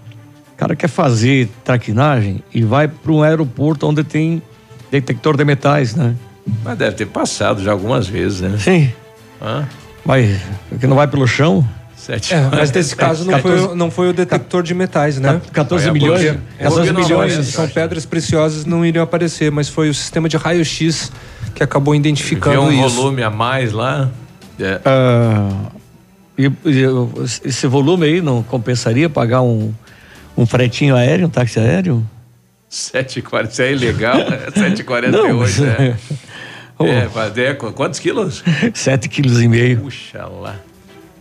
O 0.52 0.56
cara 0.56 0.76
quer 0.76 0.88
fazer 0.88 1.48
traquinagem 1.64 2.42
e 2.52 2.62
vai 2.62 2.86
para 2.86 3.10
um 3.12 3.22
aeroporto 3.22 3.86
onde 3.88 4.04
tem 4.04 4.42
detector 4.90 5.36
de 5.36 5.44
metais, 5.44 5.94
né? 5.94 6.14
Mas 6.62 6.76
deve 6.78 6.96
ter 6.96 7.06
passado 7.06 7.62
já 7.62 7.72
algumas 7.72 8.06
vezes, 8.06 8.40
né? 8.40 8.56
Sim. 8.58 8.92
Hã? 9.42 9.66
Vai, 10.04 10.38
porque 10.68 10.86
não 10.86 10.94
vai 10.96 11.08
pelo 11.08 11.26
chão? 11.26 11.66
Sete. 11.96 12.34
É, 12.34 12.48
mas 12.52 12.70
nesse 12.70 12.94
caso 12.94 13.24
não, 13.24 13.32
14 13.32 13.66
foi, 13.66 13.76
não 13.76 13.90
foi 13.90 14.10
o 14.10 14.12
detector 14.12 14.62
de 14.62 14.74
metais, 14.74 15.18
né? 15.18 15.40
14 15.52 15.84
Olha, 15.84 15.92
milhões? 15.94 16.22
porque 16.22 16.38
14 16.62 16.92
não, 16.92 17.00
milhões. 17.00 17.46
são- 17.46 17.66
pedras 17.66 18.04
preciosas 18.04 18.66
não 18.66 18.84
iriam 18.84 19.02
aparecer, 19.02 19.50
mas 19.50 19.70
foi 19.70 19.88
o 19.88 19.94
sistema 19.94 20.28
de 20.28 20.36
raio-x 20.36 21.10
que 21.54 21.62
acabou 21.62 21.92
Viu 21.92 22.00
identificando 22.00 22.60
um 22.60 22.70
isso. 22.86 22.96
volume 22.96 23.22
a 23.22 23.30
mais 23.30 23.72
lá. 23.72 24.10
É. 24.60 24.80
Ah, 24.84 25.48
e, 26.38 26.46
e 26.46 26.82
esse 27.44 27.66
volume 27.66 28.06
aí 28.06 28.20
não 28.20 28.42
compensaria 28.42 29.08
pagar 29.08 29.42
um, 29.42 29.72
um 30.36 30.44
fretinho 30.46 30.96
aéreo, 30.96 31.26
um 31.26 31.30
táxi 31.30 31.58
aéreo? 31.60 32.04
7,40, 32.70 33.50
isso 33.50 33.62
é 33.62 33.72
ilegal, 33.72 34.18
né? 34.18 34.46
7,48, 34.56 35.10
Não, 35.10 35.38
mas- 35.38 35.60
é. 35.60 35.96
É, 36.80 37.08
mas 37.14 37.38
é, 37.38 37.54
qu- 37.54 37.72
quantos 37.72 38.00
quilos? 38.00 38.42
Sete 38.74 39.08
quilos 39.08 39.40
e 39.40 39.46
meio. 39.46 39.80
Puxa 39.82 40.26
lá. 40.26 40.56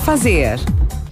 fazer. 0.00 0.60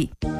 nove. 0.00 0.39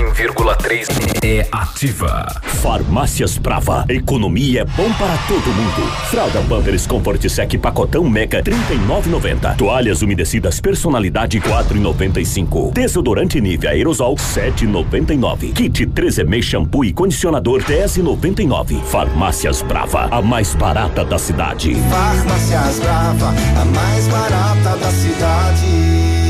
100,3 0.09 0.87
é 1.23 1.47
ativa. 1.51 2.25
Farmácias 2.41 3.37
Brava. 3.37 3.85
Economia 3.87 4.61
é 4.61 4.65
bom 4.65 4.91
para 4.93 5.15
todo 5.27 5.53
mundo. 5.53 5.91
Fralda 6.09 6.41
Pampers 6.41 6.87
Comfort 6.87 7.29
Sec 7.29 7.57
Pacotão 7.59 8.09
Meca 8.09 8.37
R$ 8.37 8.43
39,90. 8.43 9.57
Toalhas 9.57 10.01
umedecidas 10.01 10.59
Personalidade 10.59 11.37
R$ 11.37 11.49
4,95. 11.49 12.73
Desodorante 12.73 13.39
Nivea 13.39 13.71
Aerosol 13.71 14.15
R$ 14.15 14.51
7,99. 14.51 15.53
Kit 15.53 15.85
3M 15.85 16.41
Shampoo 16.41 16.83
e 16.83 16.91
Condicionador 16.91 17.61
R$ 17.61 17.83
10,99. 17.85 18.81
Farmácias 18.83 19.61
Brava. 19.61 20.07
A 20.11 20.21
mais 20.21 20.55
barata 20.55 21.05
da 21.05 21.19
cidade. 21.19 21.75
Farmácias 21.75 22.79
Brava, 22.79 23.27
a 23.29 23.65
mais 23.65 24.07
barata 24.07 24.77
da 24.77 24.91
cidade. 24.91 26.20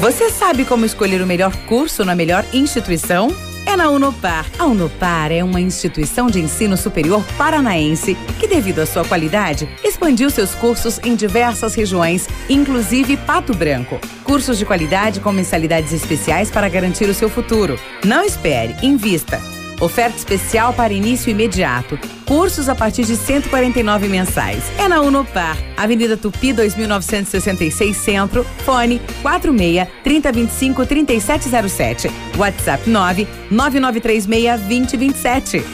Você 0.00 0.30
sabe 0.30 0.66
como 0.66 0.84
escolher 0.84 1.22
o 1.22 1.26
melhor 1.26 1.56
curso 1.66 2.04
na 2.04 2.14
melhor 2.14 2.44
instituição? 2.52 3.34
É 3.64 3.74
na 3.74 3.88
Unopar. 3.88 4.46
A 4.58 4.66
Unopar 4.66 5.32
é 5.32 5.42
uma 5.42 5.58
instituição 5.58 6.28
de 6.28 6.38
ensino 6.38 6.76
superior 6.76 7.24
paranaense 7.36 8.14
que, 8.38 8.46
devido 8.46 8.80
à 8.80 8.86
sua 8.86 9.04
qualidade, 9.04 9.66
expandiu 9.82 10.28
seus 10.28 10.54
cursos 10.54 11.00
em 11.02 11.16
diversas 11.16 11.74
regiões, 11.74 12.28
inclusive 12.48 13.16
Pato 13.16 13.54
Branco. 13.54 13.98
Cursos 14.22 14.58
de 14.58 14.66
qualidade 14.66 15.18
com 15.18 15.32
mensalidades 15.32 15.92
especiais 15.92 16.50
para 16.50 16.68
garantir 16.68 17.08
o 17.08 17.14
seu 17.14 17.30
futuro. 17.30 17.80
Não 18.04 18.22
espere, 18.22 18.76
invista. 18.82 19.40
Oferta 19.80 20.16
especial 20.16 20.72
para 20.74 20.92
início 20.92 21.30
imediato. 21.30 21.98
Cursos 22.24 22.68
a 22.68 22.74
partir 22.74 23.04
de 23.04 23.16
149 23.16 24.08
mensais. 24.08 24.64
É 24.78 24.88
na 24.88 25.00
Unopar, 25.00 25.56
Avenida 25.76 26.16
Tupi 26.16 26.52
2966 26.52 27.96
Centro, 27.96 28.44
fone 28.64 29.00
46 29.22 29.88
3025 30.02 30.86
3707. 30.86 32.10
WhatsApp 32.36 32.88
9 32.88 33.28
9936 33.50 34.60
2027. 34.60 35.64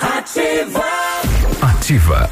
Ativa. 0.00 0.84
Ativa. 1.60 2.28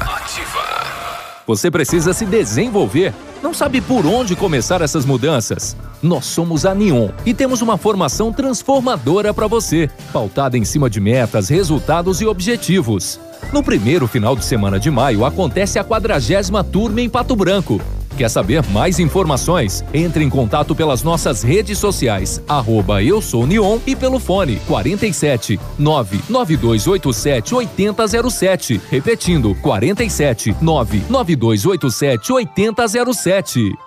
Você 1.47 1.71
precisa 1.71 2.11
se 2.11 2.25
desenvolver. 2.25 3.13
Não 3.41 3.53
sabe 3.53 3.79
por 3.79 4.05
onde 4.05 4.35
começar 4.35 4.81
essas 4.81 5.05
mudanças? 5.05 5.77
Nós 6.03 6.25
somos 6.25 6.65
a 6.65 6.75
Neon 6.75 7.09
e 7.25 7.33
temos 7.33 7.61
uma 7.61 7.77
formação 7.77 8.33
transformadora 8.33 9.33
para 9.33 9.47
você, 9.47 9.89
pautada 10.11 10.57
em 10.57 10.65
cima 10.65 10.89
de 10.89 10.99
metas, 10.99 11.47
resultados 11.47 12.19
e 12.19 12.25
objetivos. 12.25 13.17
No 13.53 13.63
primeiro 13.63 14.07
final 14.07 14.35
de 14.35 14.43
semana 14.43 14.77
de 14.77 14.91
maio 14.91 15.23
acontece 15.23 15.79
a 15.79 15.85
quadragésima 15.85 16.65
turma 16.65 16.99
em 16.99 17.09
Pato 17.09 17.33
Branco. 17.33 17.79
Quer 18.17 18.29
saber 18.29 18.63
mais 18.71 18.97
informações? 18.97 19.85
Entre 19.93 20.23
em 20.23 20.29
contato 20.29 20.73
pelas 20.73 21.03
nossas 21.03 21.43
redes 21.43 21.77
sociais, 21.77 22.41
arroba 22.49 23.03
eu 23.03 23.21
sou 23.21 23.45
Neon 23.45 23.77
e 23.85 23.95
pelo 23.95 24.17
fone 24.19 24.55
47 24.67 25.59
99287 25.77 27.53
8007. 27.53 28.81
Repetindo, 28.89 29.53
47 29.61 30.55
99287 30.59 32.33
8007. 32.33 33.86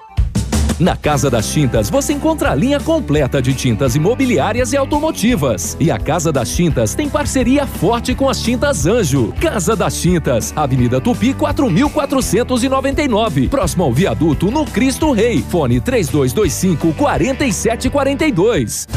Na 0.81 0.97
Casa 0.97 1.29
das 1.29 1.53
Tintas 1.53 1.91
você 1.91 2.15
encontra 2.15 2.53
a 2.53 2.55
linha 2.55 2.81
completa 2.81 3.43
de 3.43 3.53
tintas 3.53 3.95
imobiliárias 3.95 4.73
e 4.73 4.79
automotivas. 4.79 5.77
E 5.79 5.91
a 5.91 5.99
Casa 5.99 6.33
das 6.33 6.49
Tintas 6.49 6.95
tem 6.95 7.07
parceria 7.07 7.67
forte 7.67 8.15
com 8.15 8.31
as 8.31 8.41
Tintas 8.41 8.87
Anjo. 8.87 9.35
Casa 9.39 9.77
das 9.77 10.01
Tintas, 10.01 10.55
Avenida 10.57 10.99
Tupi 10.99 11.35
4499, 11.35 13.49
próximo 13.49 13.85
ao 13.85 13.93
viaduto 13.93 14.51
no 14.51 14.65
Cristo 14.65 15.13
Rei. 15.13 15.45
Fone 15.47 15.83
3225 15.83 16.95
4742. 16.95 18.89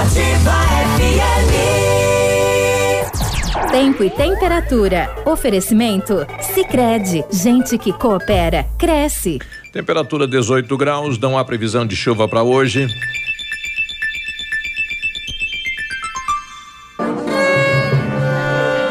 Ativa 0.00 0.54
FM. 0.96 1.92
Tempo 3.70 4.02
e 4.02 4.10
temperatura. 4.10 5.14
Oferecimento? 5.24 6.26
Sicredi 6.54 7.24
Gente 7.30 7.76
que 7.76 7.92
coopera, 7.92 8.64
cresce. 8.78 9.38
Temperatura 9.72 10.28
18 10.28 10.76
graus, 10.76 11.18
não 11.18 11.38
há 11.38 11.44
previsão 11.44 11.86
de 11.86 11.96
chuva 11.96 12.28
para 12.28 12.42
hoje. 12.42 12.86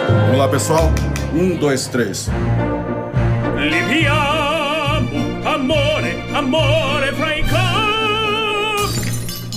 Vamos 0.07 0.37
lá, 0.39 0.47
pessoal. 0.47 0.91
Um, 1.35 1.55
dois, 1.55 1.87
três. 1.87 2.29
Liviamo, 3.59 5.47
amore, 5.47 6.15
amore 6.33 7.13
fra 7.15 7.37
i 7.37 7.41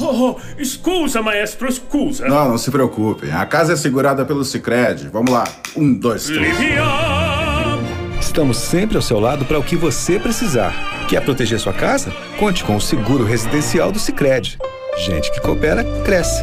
Oh, 0.06 0.36
scusa, 0.62 1.22
maestro, 1.22 1.72
scusa. 1.72 2.28
Não, 2.28 2.50
não 2.50 2.58
se 2.58 2.70
preocupem. 2.70 3.32
A 3.32 3.46
casa 3.46 3.72
é 3.72 3.76
segurada 3.76 4.26
pelo 4.26 4.44
Cicred. 4.44 5.08
Vamos 5.08 5.32
lá. 5.32 5.44
Um, 5.74 5.94
dois, 5.94 6.26
três. 6.26 6.58
Liviamo. 6.58 7.82
Estamos 8.20 8.58
sempre 8.58 8.96
ao 8.96 9.02
seu 9.02 9.18
lado 9.18 9.46
para 9.46 9.58
o 9.58 9.64
que 9.64 9.74
você 9.74 10.18
precisar. 10.18 10.93
Quer 11.08 11.20
proteger 11.22 11.60
sua 11.60 11.72
casa? 11.72 12.10
Conte 12.38 12.64
com 12.64 12.76
o 12.76 12.80
seguro 12.80 13.24
residencial 13.24 13.92
do 13.92 13.98
Sicredi. 13.98 14.58
Gente 14.98 15.30
que 15.32 15.40
coopera 15.40 15.84
cresce. 16.04 16.42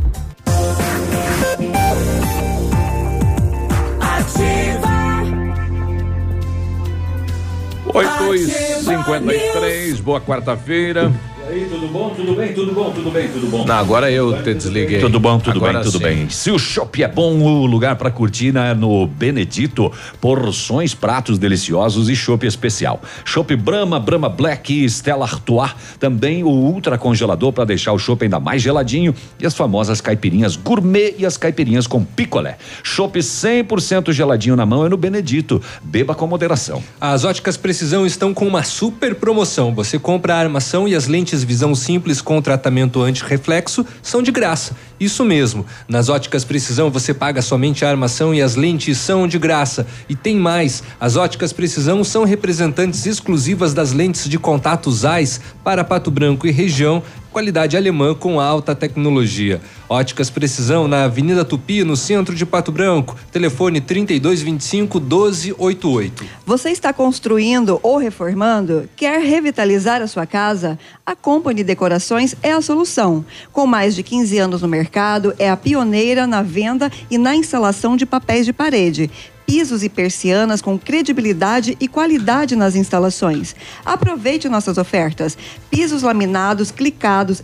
Oito 7.93 8.35
e 8.35 8.47
cinquenta 8.47 9.33
e 9.33 9.51
três, 9.51 9.99
boa 9.99 10.21
quarta-feira. 10.21 11.11
E 11.49 11.53
aí, 11.53 11.65
tudo 11.65 11.87
bom? 11.87 12.11
Tudo 12.11 12.35
bem? 12.35 12.53
Tudo 12.53 12.71
bom? 12.71 12.91
Tudo 12.91 13.09
bem? 13.11 13.27
Tudo 13.27 13.47
bom? 13.47 13.65
Não, 13.65 13.75
agora 13.75 14.11
eu 14.11 14.41
te 14.43 14.53
desliguei. 14.53 14.99
Tudo 14.99 15.19
bom, 15.19 15.39
tudo 15.39 15.57
Agora 15.57 15.73
bem, 15.73 15.83
tudo 15.83 15.97
sim. 15.97 16.03
bem. 16.03 16.29
Se 16.29 16.51
o 16.51 16.59
chopp 16.59 17.01
é 17.01 17.07
bom, 17.07 17.39
o 17.39 17.65
lugar 17.65 17.95
para 17.95 18.11
curtir 18.11 18.55
é 18.55 18.73
no 18.73 19.07
Benedito. 19.07 19.91
Porções, 20.21 20.93
pratos 20.93 21.39
deliciosos 21.39 22.09
e 22.09 22.15
chopp 22.15 22.45
especial. 22.45 23.01
Chopp 23.25 23.55
Brahma, 23.55 23.99
Brahma 23.99 24.29
Black 24.29 24.71
e 24.71 24.85
Stella 24.85 25.25
Artois. 25.25 25.71
Também 25.99 26.43
o 26.43 26.49
ultra 26.49 26.97
congelador 26.97 27.51
para 27.51 27.65
deixar 27.65 27.91
o 27.91 27.99
chopp 27.99 28.23
ainda 28.23 28.39
mais 28.39 28.61
geladinho. 28.61 29.13
E 29.39 29.45
as 29.45 29.55
famosas 29.55 29.99
caipirinhas 29.99 30.55
gourmet 30.55 31.15
e 31.17 31.25
as 31.25 31.37
caipirinhas 31.37 31.87
com 31.87 32.03
picolé. 32.03 32.57
Chopp 32.83 33.17
100% 33.17 34.13
geladinho 34.13 34.55
na 34.55 34.65
mão 34.65 34.85
é 34.85 34.89
no 34.89 34.97
Benedito. 34.97 35.61
Beba 35.83 36.13
com 36.13 36.27
moderação. 36.27 36.83
As 36.99 37.25
óticas 37.25 37.57
Precisão 37.57 38.05
estão 38.05 38.33
com 38.33 38.47
uma 38.47 38.63
super 38.63 39.15
promoção. 39.15 39.73
Você 39.73 39.97
compra 39.97 40.35
a 40.35 40.39
armação 40.39 40.87
e 40.87 40.95
as 40.95 41.07
lentes 41.07 41.30
visão 41.43 41.73
simples 41.73 42.21
com 42.21 42.41
tratamento 42.41 43.01
anti-reflexo 43.01 43.85
são 44.03 44.21
de 44.21 44.31
graça. 44.31 44.75
Isso 44.99 45.23
mesmo. 45.23 45.65
Nas 45.87 46.09
óticas 46.09 46.43
Precisão 46.43 46.91
você 46.91 47.13
paga 47.13 47.41
somente 47.41 47.85
a 47.85 47.89
armação 47.89 48.35
e 48.35 48.41
as 48.41 48.55
lentes 48.55 48.97
são 48.97 49.27
de 49.27 49.39
graça. 49.39 49.87
E 50.09 50.15
tem 50.15 50.35
mais: 50.35 50.83
as 50.99 51.15
óticas 51.15 51.53
Precisão 51.53 52.03
são 52.03 52.23
representantes 52.23 53.05
exclusivas 53.05 53.73
das 53.73 53.93
lentes 53.93 54.27
de 54.27 54.37
contato 54.37 54.91
ZEISS 54.91 55.39
para 55.63 55.83
Pato 55.83 56.11
Branco 56.11 56.45
e 56.45 56.51
região. 56.51 57.01
Qualidade 57.31 57.77
alemã 57.77 58.13
com 58.13 58.41
alta 58.41 58.75
tecnologia. 58.75 59.61
Óticas 59.87 60.29
Precisão 60.29 60.85
na 60.85 61.05
Avenida 61.05 61.45
Tupi, 61.45 61.81
no 61.81 61.95
centro 61.95 62.35
de 62.35 62.45
Pato 62.45 62.73
Branco. 62.73 63.15
Telefone 63.31 63.79
3225 63.79 64.99
1288. 64.99 66.25
Você 66.45 66.71
está 66.71 66.91
construindo 66.91 67.79
ou 67.81 67.97
reformando? 67.97 68.89
Quer 68.97 69.21
revitalizar 69.21 70.01
a 70.01 70.07
sua 70.07 70.25
casa? 70.25 70.77
A 71.05 71.15
Company 71.15 71.63
Decorações 71.63 72.35
é 72.43 72.51
a 72.51 72.61
solução. 72.61 73.23
Com 73.53 73.65
mais 73.65 73.95
de 73.95 74.03
15 74.03 74.37
anos 74.37 74.61
no 74.61 74.67
mercado, 74.67 75.33
é 75.39 75.49
a 75.49 75.55
pioneira 75.55 76.27
na 76.27 76.41
venda 76.41 76.91
e 77.09 77.17
na 77.17 77.33
instalação 77.33 77.95
de 77.95 78.05
papéis 78.05 78.45
de 78.45 78.51
parede. 78.51 79.09
Pisos 79.51 79.83
e 79.83 79.89
persianas 79.89 80.61
com 80.61 80.79
credibilidade 80.79 81.75
e 81.77 81.85
qualidade 81.85 82.55
nas 82.55 82.73
instalações. 82.73 83.53
Aproveite 83.83 84.47
nossas 84.47 84.77
ofertas. 84.77 85.37
Pisos 85.69 86.03
laminados, 86.03 86.71
clicados, 86.71 87.43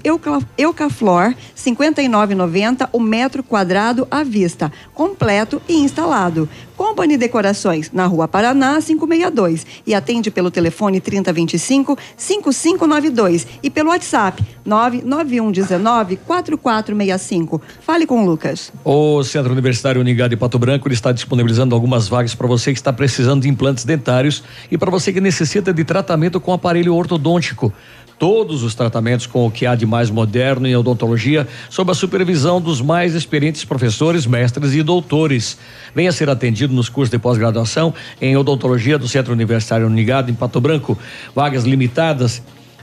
Eucaflor, 0.57 1.31
R$ 1.31 1.35
59,90 1.57 2.87
o 2.93 2.99
metro 3.01 3.43
quadrado 3.43 4.07
à 4.09 4.23
vista, 4.23 4.71
completo 4.93 5.61
e 5.67 5.73
instalado. 5.73 6.47
Company 6.77 7.17
Decorações, 7.17 7.91
na 7.91 8.05
Rua 8.05 8.27
Paraná, 8.27 8.79
562. 8.79 9.65
E 9.85 9.95
atende 9.95 10.29
pelo 10.29 10.51
telefone 10.51 11.01
3025 11.01 11.97
5592 12.15 13.47
e 13.63 13.69
pelo 13.69 13.89
WhatsApp 13.89 14.45
99119 14.63 16.17
4465. 16.17 17.61
Fale 17.81 18.05
com 18.05 18.23
o 18.23 18.25
Lucas. 18.25 18.71
O 18.85 19.23
Centro 19.23 19.51
Universitário 19.51 19.99
Unigado 19.99 20.29
de 20.29 20.37
Pato 20.37 20.59
Branco 20.59 20.87
está 20.91 21.11
disponibilizando 21.11 21.73
algumas 21.73 22.07
vagas 22.07 22.35
para 22.35 22.45
você 22.45 22.71
que 22.71 22.77
está 22.77 22.93
precisando 22.93 23.41
de 23.41 23.49
implantes 23.49 23.83
dentários 23.83 24.43
e 24.69 24.77
para 24.77 24.91
você 24.91 25.11
que 25.11 25.19
necessita 25.19 25.73
de 25.73 25.83
tratamento 25.83 26.39
com 26.39 26.53
aparelho 26.53 26.93
ortodôntico. 26.93 27.73
Todos 28.19 28.63
os 28.63 28.73
tratamentos 28.73 29.27
com 29.27 29.45
o 29.45 29.51
que 29.51 29.65
há 29.65 29.75
de 29.75 29.85
mais 29.85 30.09
moderno 30.09 30.67
em 30.67 30.75
odontologia, 30.75 31.47
sob 31.69 31.91
a 31.91 31.93
supervisão 31.93 32.59
dos 32.59 32.81
mais 32.81 33.13
experientes 33.13 33.63
professores, 33.63 34.25
mestres 34.25 34.73
e 34.73 34.81
doutores. 34.81 35.57
Venha 35.93 36.11
ser 36.11 36.29
atendido 36.29 36.73
nos 36.73 36.89
cursos 36.89 37.11
de 37.11 37.19
pós-graduação 37.19 37.93
em 38.19 38.35
odontologia 38.35 38.97
do 38.97 39.07
Centro 39.07 39.33
Universitário 39.33 39.85
Unigado 39.85 40.31
em 40.31 40.33
Pato 40.33 40.59
Branco. 40.59 40.97
Vagas 41.35 41.63
limitadas 41.63 42.41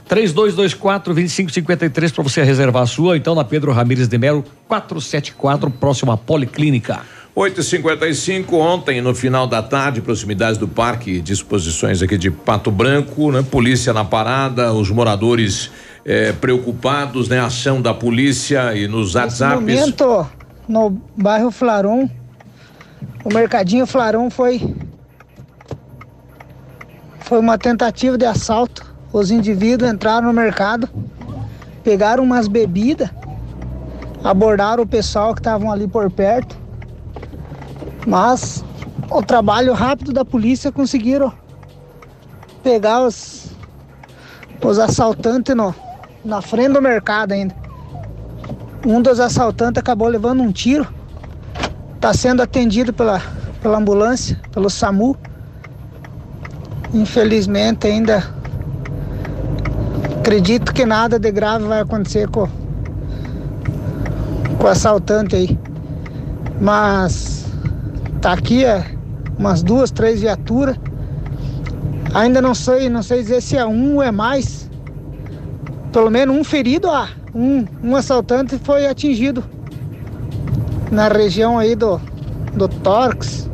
3224-2553 0.09 2.13
para 2.13 2.23
você 2.23 2.43
reservar 2.43 2.83
a 2.83 2.87
sua, 2.87 3.17
então 3.17 3.35
na 3.35 3.43
Pedro 3.43 3.71
Ramires 3.71 4.07
de 4.07 4.17
Melo, 4.17 4.43
474, 4.67 5.69
próximo 5.71 6.11
à 6.11 6.17
Policlínica. 6.17 7.01
8h55, 7.35 8.53
ontem, 8.53 9.01
no 9.01 9.13
final 9.13 9.45
da 9.45 9.61
tarde, 9.61 10.01
proximidades 10.01 10.57
do 10.57 10.69
parque 10.69 11.19
de 11.19 11.33
exposições 11.33 12.01
aqui 12.01 12.17
de 12.17 12.31
Pato 12.31 12.71
Branco, 12.71 13.29
né? 13.29 13.43
Polícia 13.43 13.91
na 13.91 14.05
parada, 14.05 14.71
os 14.71 14.89
moradores 14.89 15.69
eh, 16.05 16.31
preocupados, 16.31 17.27
né? 17.27 17.41
Ação 17.41 17.81
da 17.81 17.93
polícia 17.93 18.73
e 18.73 18.87
nos 18.87 19.15
WhatsApps. 19.15 19.59
momento, 19.59 20.25
no 20.65 20.97
bairro 21.17 21.51
Flarum, 21.51 22.09
o 23.25 23.33
mercadinho 23.33 23.85
Flarum 23.85 24.29
foi 24.29 24.73
foi 27.19 27.39
uma 27.39 27.57
tentativa 27.57 28.17
de 28.17 28.25
assalto. 28.25 28.95
Os 29.11 29.29
indivíduos 29.29 29.91
entraram 29.91 30.27
no 30.27 30.33
mercado, 30.33 30.87
pegaram 31.83 32.23
umas 32.23 32.47
bebidas, 32.47 33.09
abordaram 34.23 34.83
o 34.83 34.87
pessoal 34.87 35.33
que 35.33 35.41
estavam 35.41 35.69
ali 35.69 35.87
por 35.87 36.09
perto, 36.09 36.64
mas 38.05 38.63
o 39.09 39.21
trabalho 39.21 39.73
rápido 39.73 40.13
da 40.13 40.23
polícia 40.23 40.71
conseguiram 40.71 41.31
pegar 42.63 43.01
os, 43.03 43.51
os 44.63 44.79
assaltantes 44.79 45.55
no, 45.55 45.73
na 46.23 46.41
frente 46.41 46.73
do 46.73 46.81
mercado 46.81 47.31
ainda. 47.31 47.55
Um 48.85 49.01
dos 49.01 49.19
assaltantes 49.19 49.79
acabou 49.79 50.07
levando 50.07 50.41
um 50.41 50.51
tiro. 50.51 50.87
Está 51.95 52.13
sendo 52.13 52.41
atendido 52.41 52.93
pela, 52.93 53.21
pela 53.61 53.77
ambulância, 53.77 54.39
pelo 54.51 54.69
SAMU. 54.69 55.17
Infelizmente 56.93 57.87
ainda 57.87 58.23
acredito 60.19 60.73
que 60.73 60.85
nada 60.85 61.19
de 61.19 61.31
grave 61.31 61.65
vai 61.65 61.81
acontecer 61.81 62.27
com, 62.29 62.47
com 64.57 64.63
o 64.63 64.67
assaltante 64.67 65.35
aí. 65.35 65.59
Mas 66.61 67.44
tá 68.25 68.33
aqui 68.33 68.65
é, 68.65 68.83
umas 69.37 69.61
duas, 69.61 69.91
três 69.91 70.19
viaturas. 70.19 70.75
Ainda 72.11 72.41
não 72.41 72.55
sei, 72.55 72.89
não 72.89 73.03
sei 73.03 73.21
dizer 73.21 73.39
se 73.39 73.55
é 73.55 73.63
um 73.63 73.97
ou 73.97 74.01
é 74.01 74.11
mais. 74.11 74.67
Pelo 75.93 76.09
menos 76.09 76.35
um 76.35 76.43
ferido 76.43 76.89
há. 76.89 77.07
Um, 77.35 77.65
um 77.83 77.95
assaltante 77.95 78.57
foi 78.63 78.87
atingido 78.87 79.43
na 80.91 81.07
região 81.07 81.59
aí 81.59 81.75
do, 81.75 82.01
do 82.55 82.67
tórax. 82.67 83.47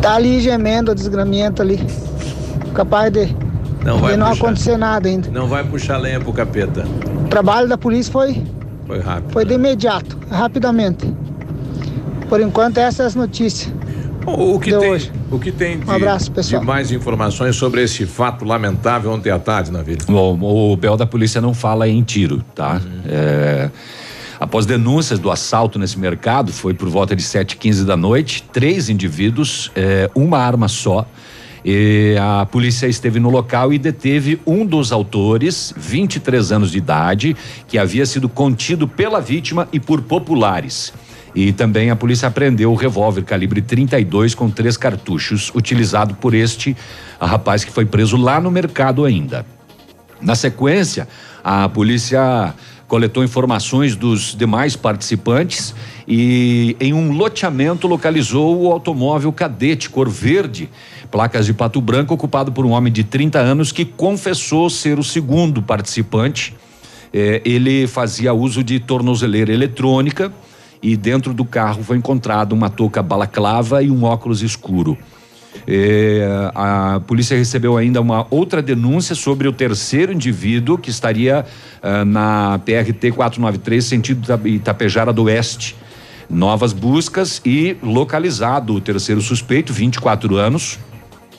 Tá 0.00 0.14
ali 0.14 0.40
gemendo 0.40 0.92
o 0.92 0.94
desgramento 0.94 1.60
ali. 1.62 1.80
Capaz 2.74 3.10
de 3.12 3.34
Não 3.84 3.98
vai 3.98 4.12
de 4.12 4.18
não 4.18 4.28
puxar. 4.28 4.44
acontecer 4.44 4.76
nada 4.76 5.08
ainda. 5.08 5.28
Não 5.32 5.48
vai 5.48 5.64
puxar 5.64 5.96
lenha 5.98 6.20
pro 6.20 6.32
capeta. 6.32 6.84
O 7.24 7.28
trabalho 7.28 7.66
da 7.66 7.76
polícia 7.76 8.12
foi, 8.12 8.40
Foi 8.86 9.00
rápido. 9.00 9.32
foi 9.32 9.44
de 9.44 9.54
imediato, 9.54 10.16
rapidamente. 10.30 11.12
Por 12.28 12.40
enquanto, 12.40 12.78
essas 12.78 13.06
as 13.06 13.14
notícias. 13.14 13.72
O, 14.26 14.60
que 14.60 14.70
tem, 14.70 14.90
hoje. 14.90 15.12
o 15.30 15.38
que 15.38 15.50
tem 15.50 15.78
de, 15.78 15.86
Um 15.86 15.90
abraço, 15.90 16.30
pessoal. 16.30 16.60
de 16.60 16.66
mais 16.66 16.92
informações 16.92 17.56
sobre 17.56 17.82
esse 17.82 18.04
fato 18.04 18.44
lamentável 18.44 19.10
ontem 19.10 19.30
à 19.30 19.38
tarde 19.38 19.70
na 19.70 19.82
vida? 19.82 20.04
Bom, 20.06 20.38
o 20.38 20.76
BO 20.76 20.96
da 20.96 21.06
polícia 21.06 21.40
não 21.40 21.54
fala 21.54 21.88
em 21.88 22.02
tiro, 22.02 22.44
tá? 22.54 22.80
É, 23.06 23.70
após 24.38 24.66
denúncias 24.66 25.18
do 25.18 25.30
assalto 25.30 25.78
nesse 25.78 25.98
mercado, 25.98 26.52
foi 26.52 26.74
por 26.74 26.90
volta 26.90 27.16
de 27.16 27.22
7h15 27.22 27.84
da 27.84 27.96
noite, 27.96 28.44
três 28.52 28.90
indivíduos, 28.90 29.72
é, 29.74 30.10
uma 30.14 30.38
arma 30.38 30.68
só. 30.68 31.06
E 31.64 32.14
a 32.20 32.46
polícia 32.46 32.86
esteve 32.86 33.18
no 33.18 33.30
local 33.30 33.72
e 33.72 33.78
deteve 33.78 34.40
um 34.46 34.64
dos 34.64 34.92
autores, 34.92 35.72
23 35.76 36.52
anos 36.52 36.70
de 36.70 36.78
idade, 36.78 37.36
que 37.66 37.78
havia 37.78 38.04
sido 38.04 38.28
contido 38.28 38.86
pela 38.86 39.20
vítima 39.20 39.66
e 39.72 39.80
por 39.80 40.02
populares. 40.02 40.92
E 41.34 41.52
também 41.52 41.90
a 41.90 41.96
polícia 41.96 42.28
apreendeu 42.28 42.72
o 42.72 42.74
revólver 42.74 43.22
calibre 43.22 43.60
32 43.60 44.34
com 44.34 44.50
três 44.50 44.76
cartuchos, 44.76 45.52
utilizado 45.54 46.14
por 46.14 46.34
este 46.34 46.76
rapaz 47.20 47.64
que 47.64 47.70
foi 47.70 47.84
preso 47.84 48.16
lá 48.16 48.40
no 48.40 48.50
mercado 48.50 49.04
ainda. 49.04 49.44
Na 50.20 50.34
sequência, 50.34 51.06
a 51.44 51.68
polícia 51.68 52.54
coletou 52.88 53.22
informações 53.22 53.94
dos 53.94 54.34
demais 54.34 54.74
participantes 54.74 55.74
e, 56.08 56.74
em 56.80 56.94
um 56.94 57.12
loteamento, 57.12 57.86
localizou 57.86 58.62
o 58.62 58.72
automóvel 58.72 59.30
cadete 59.30 59.90
cor 59.90 60.08
verde, 60.08 60.70
placas 61.10 61.44
de 61.46 61.52
pato 61.52 61.80
branco, 61.80 62.14
ocupado 62.14 62.50
por 62.50 62.64
um 62.64 62.70
homem 62.70 62.92
de 62.92 63.04
30 63.04 63.38
anos 63.38 63.70
que 63.70 63.84
confessou 63.84 64.70
ser 64.70 64.98
o 64.98 65.04
segundo 65.04 65.62
participante. 65.62 66.56
Eh, 67.12 67.42
ele 67.44 67.86
fazia 67.86 68.32
uso 68.32 68.64
de 68.64 68.80
tornozeleira 68.80 69.52
eletrônica 69.52 70.32
e 70.82 70.96
dentro 70.96 71.34
do 71.34 71.44
carro 71.44 71.82
foi 71.82 71.96
encontrado 71.96 72.52
uma 72.52 72.70
touca 72.70 73.02
balaclava 73.02 73.82
e 73.82 73.90
um 73.90 74.04
óculos 74.04 74.42
escuro. 74.42 74.96
É, 75.66 76.50
a 76.54 77.00
polícia 77.06 77.36
recebeu 77.36 77.76
ainda 77.76 78.00
uma 78.00 78.26
outra 78.30 78.62
denúncia 78.62 79.14
sobre 79.14 79.48
o 79.48 79.52
terceiro 79.52 80.12
indivíduo 80.12 80.78
que 80.78 80.90
estaria 80.90 81.44
ah, 81.82 82.04
na 82.04 82.58
PRT 82.64 83.12
493, 83.12 83.84
sentido 83.84 84.22
Ita- 84.22 84.48
Itapejara 84.48 85.12
do 85.12 85.24
Oeste. 85.24 85.76
Novas 86.30 86.72
buscas 86.72 87.40
e 87.44 87.76
localizado 87.82 88.74
o 88.74 88.80
terceiro 88.80 89.20
suspeito, 89.20 89.72
24 89.72 90.36
anos. 90.36 90.78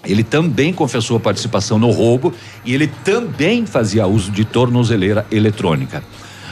Ele 0.03 0.23
também 0.23 0.73
confessou 0.73 1.17
a 1.17 1.19
participação 1.19 1.77
no 1.77 1.91
roubo 1.91 2.33
e 2.65 2.73
ele 2.73 2.87
também 2.87 3.65
fazia 3.65 4.07
uso 4.07 4.31
de 4.31 4.45
tornozeleira 4.45 5.25
eletrônica. 5.31 6.03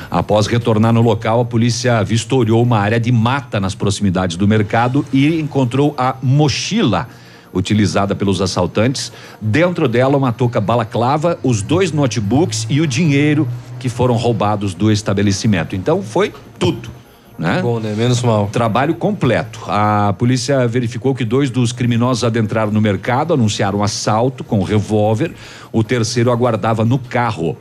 Após 0.09 0.47
retornar 0.47 0.93
no 0.93 1.01
local, 1.01 1.41
a 1.41 1.45
polícia 1.45 2.01
vistoriou 2.03 2.63
uma 2.63 2.79
área 2.79 2.99
de 2.99 3.11
mata 3.11 3.59
nas 3.59 3.75
proximidades 3.75 4.37
do 4.37 4.47
mercado 4.47 5.05
e 5.11 5.39
encontrou 5.39 5.93
a 5.97 6.15
mochila 6.21 7.07
utilizada 7.53 8.15
pelos 8.15 8.41
assaltantes. 8.41 9.11
Dentro 9.41 9.87
dela, 9.87 10.17
uma 10.17 10.31
touca 10.31 10.61
balaclava, 10.61 11.37
os 11.43 11.61
dois 11.61 11.91
notebooks 11.91 12.65
e 12.69 12.79
o 12.79 12.87
dinheiro 12.87 13.47
que 13.79 13.89
foram 13.89 14.15
roubados 14.15 14.73
do 14.73 14.91
estabelecimento. 14.91 15.75
Então, 15.75 16.01
foi 16.01 16.33
tudo. 16.57 16.89
Né? 17.37 17.61
Bom, 17.61 17.79
né? 17.79 17.93
Menos 17.95 18.23
mal. 18.23 18.47
Trabalho 18.47 18.95
completo. 18.95 19.59
A 19.67 20.13
polícia 20.17 20.67
verificou 20.67 21.13
que 21.13 21.23
dois 21.23 21.51
dos 21.51 21.71
criminosos 21.71 22.23
adentraram 22.23 22.71
no 22.71 22.81
mercado, 22.81 23.33
anunciaram 23.33 23.79
um 23.79 23.83
assalto 23.83 24.43
com 24.43 24.63
revólver. 24.63 25.33
O 25.71 25.83
terceiro 25.83 26.31
aguardava 26.31 26.83
no 26.83 26.97
carro. 26.97 27.55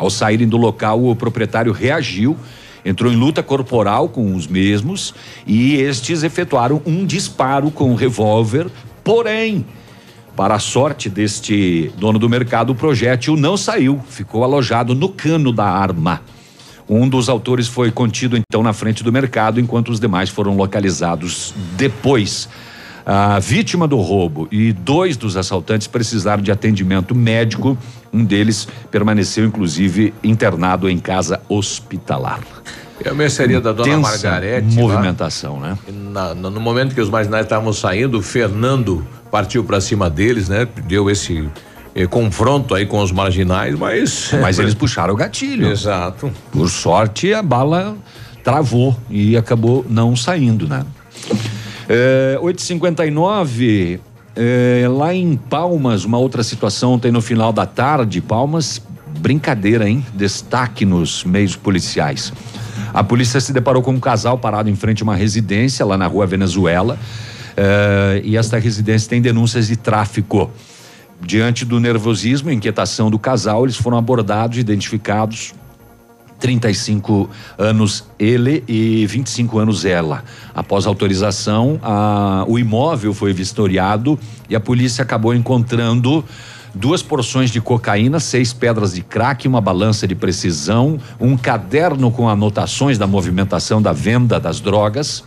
Ao 0.00 0.08
saírem 0.08 0.48
do 0.48 0.56
local, 0.56 1.04
o 1.04 1.14
proprietário 1.14 1.72
reagiu, 1.72 2.34
entrou 2.82 3.12
em 3.12 3.16
luta 3.16 3.42
corporal 3.42 4.08
com 4.08 4.34
os 4.34 4.46
mesmos 4.46 5.14
e 5.46 5.74
estes 5.74 6.22
efetuaram 6.22 6.80
um 6.86 7.04
disparo 7.04 7.70
com 7.70 7.92
o 7.92 7.94
revólver. 7.94 8.68
Porém, 9.04 9.62
para 10.34 10.54
a 10.54 10.58
sorte 10.58 11.10
deste 11.10 11.92
dono 11.98 12.18
do 12.18 12.30
mercado, 12.30 12.70
o 12.70 12.74
projétil 12.74 13.36
não 13.36 13.58
saiu, 13.58 14.00
ficou 14.08 14.42
alojado 14.42 14.94
no 14.94 15.10
cano 15.10 15.52
da 15.52 15.66
arma. 15.66 16.22
Um 16.88 17.06
dos 17.06 17.28
autores 17.28 17.68
foi 17.68 17.90
contido 17.90 18.38
então 18.38 18.62
na 18.62 18.72
frente 18.72 19.04
do 19.04 19.12
mercado, 19.12 19.60
enquanto 19.60 19.90
os 19.90 20.00
demais 20.00 20.30
foram 20.30 20.56
localizados 20.56 21.52
depois. 21.76 22.48
A 23.04 23.38
vítima 23.38 23.88
do 23.88 23.96
roubo 23.98 24.46
e 24.50 24.72
dois 24.72 25.16
dos 25.16 25.36
assaltantes 25.36 25.86
precisaram 25.86 26.42
de 26.42 26.52
atendimento 26.52 27.14
médico. 27.14 27.76
Um 28.12 28.24
deles 28.24 28.66
permaneceu, 28.90 29.44
inclusive, 29.46 30.12
internado 30.22 30.88
em 30.88 30.98
casa 30.98 31.40
hospitalar. 31.48 32.40
É 33.02 33.08
a 33.08 33.14
mercearia 33.14 33.60
da 33.60 33.72
dona 33.72 33.96
Margarete. 33.98 34.76
lá. 34.76 34.82
Movimentação, 34.82 35.58
né? 35.58 35.78
Na- 35.90 36.34
no, 36.34 36.50
no 36.50 36.60
momento 36.60 36.94
que 36.94 37.00
os 37.00 37.08
marginais 37.08 37.46
estavam 37.46 37.72
saindo, 37.72 38.18
o 38.18 38.22
Fernando 38.22 39.06
partiu 39.30 39.64
para 39.64 39.80
cima 39.80 40.10
deles, 40.10 40.48
né? 40.50 40.68
Deu 40.86 41.08
esse 41.08 41.48
eh, 41.94 42.06
confronto 42.06 42.74
aí 42.74 42.84
com 42.84 43.00
os 43.00 43.10
marginais, 43.10 43.74
mas. 43.78 44.30
Mas 44.42 44.58
eles 44.58 44.74
puxaram 44.74 45.14
o 45.14 45.16
gatilho. 45.16 45.68
Exato. 45.70 46.30
Por 46.52 46.68
sorte, 46.68 47.32
a 47.32 47.42
bala 47.42 47.96
travou 48.44 48.94
e 49.08 49.34
acabou 49.36 49.84
não 49.88 50.14
saindo, 50.14 50.68
né? 50.68 50.84
É, 51.92 52.38
8h59, 52.40 53.98
é, 54.36 54.86
lá 54.88 55.12
em 55.12 55.34
Palmas, 55.36 56.04
uma 56.04 56.18
outra 56.18 56.44
situação 56.44 57.00
tem 57.00 57.10
no 57.10 57.20
final 57.20 57.52
da 57.52 57.66
tarde. 57.66 58.20
Palmas, 58.20 58.80
brincadeira, 59.18 59.90
hein? 59.90 60.06
Destaque 60.14 60.84
nos 60.84 61.24
meios 61.24 61.56
policiais. 61.56 62.32
A 62.94 63.02
polícia 63.02 63.40
se 63.40 63.52
deparou 63.52 63.82
com 63.82 63.90
um 63.90 63.98
casal 63.98 64.38
parado 64.38 64.70
em 64.70 64.76
frente 64.76 65.02
a 65.02 65.04
uma 65.04 65.16
residência 65.16 65.84
lá 65.84 65.96
na 65.96 66.06
rua 66.06 66.28
Venezuela. 66.28 66.96
é, 67.56 68.22
e 68.24 68.36
esta 68.36 68.56
residência 68.56 69.10
tem 69.10 69.20
denúncias 69.20 69.66
de 69.66 69.76
tráfico. 69.76 70.48
Diante 71.20 71.64
do 71.64 71.80
nervosismo 71.80 72.50
e 72.50 72.54
inquietação 72.54 73.10
do 73.10 73.18
casal, 73.18 73.64
eles 73.64 73.76
foram 73.76 73.98
abordados 73.98 74.58
identificados 74.58 75.54
35 76.40 77.28
anos 77.58 78.04
ele 78.18 78.64
e 78.66 79.06
25 79.06 79.58
anos 79.58 79.84
ela. 79.84 80.24
Após 80.54 80.86
autorização, 80.86 81.78
a- 81.82 82.44
o 82.48 82.58
imóvel 82.58 83.12
foi 83.14 83.32
vistoriado 83.32 84.18
e 84.48 84.56
a 84.56 84.60
polícia 84.60 85.02
acabou 85.02 85.34
encontrando 85.34 86.24
duas 86.74 87.02
porções 87.02 87.50
de 87.50 87.60
cocaína, 87.60 88.18
seis 88.18 88.52
pedras 88.52 88.94
de 88.94 89.02
crack, 89.02 89.46
uma 89.46 89.60
balança 89.60 90.06
de 90.06 90.14
precisão, 90.14 90.98
um 91.20 91.36
caderno 91.36 92.10
com 92.10 92.28
anotações 92.28 92.96
da 92.96 93.06
movimentação 93.06 93.82
da 93.82 93.92
venda 93.92 94.40
das 94.40 94.60
drogas 94.60 95.22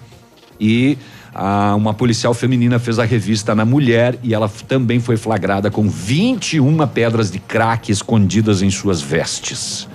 e 0.60 0.98
ah, 1.36 1.74
uma 1.76 1.94
policial 1.94 2.34
feminina 2.34 2.78
fez 2.80 3.00
a 3.00 3.04
revista 3.04 3.54
na 3.56 3.66
mulher 3.66 4.18
e 4.24 4.34
ela 4.34 4.50
também 4.68 5.00
foi 5.00 5.18
flagrada 5.18 5.70
com 5.72 5.90
21 5.90 6.88
pedras 6.88 7.32
de 7.32 7.40
crack 7.40 7.92
escondidas 7.92 8.62
em 8.62 8.70
suas 8.70 9.02
vestes. 9.02 9.88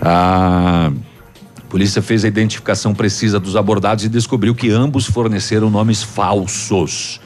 A 0.00 0.92
polícia 1.68 2.00
fez 2.00 2.24
a 2.24 2.28
identificação 2.28 2.94
precisa 2.94 3.40
dos 3.40 3.56
abordados 3.56 4.04
e 4.04 4.08
descobriu 4.08 4.54
que 4.54 4.70
ambos 4.70 5.06
forneceram 5.06 5.70
nomes 5.70 6.02
falsos. 6.02 7.20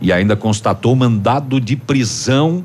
E 0.00 0.12
ainda 0.12 0.36
constatou 0.36 0.94
mandado 0.94 1.60
de 1.60 1.74
prisão 1.74 2.64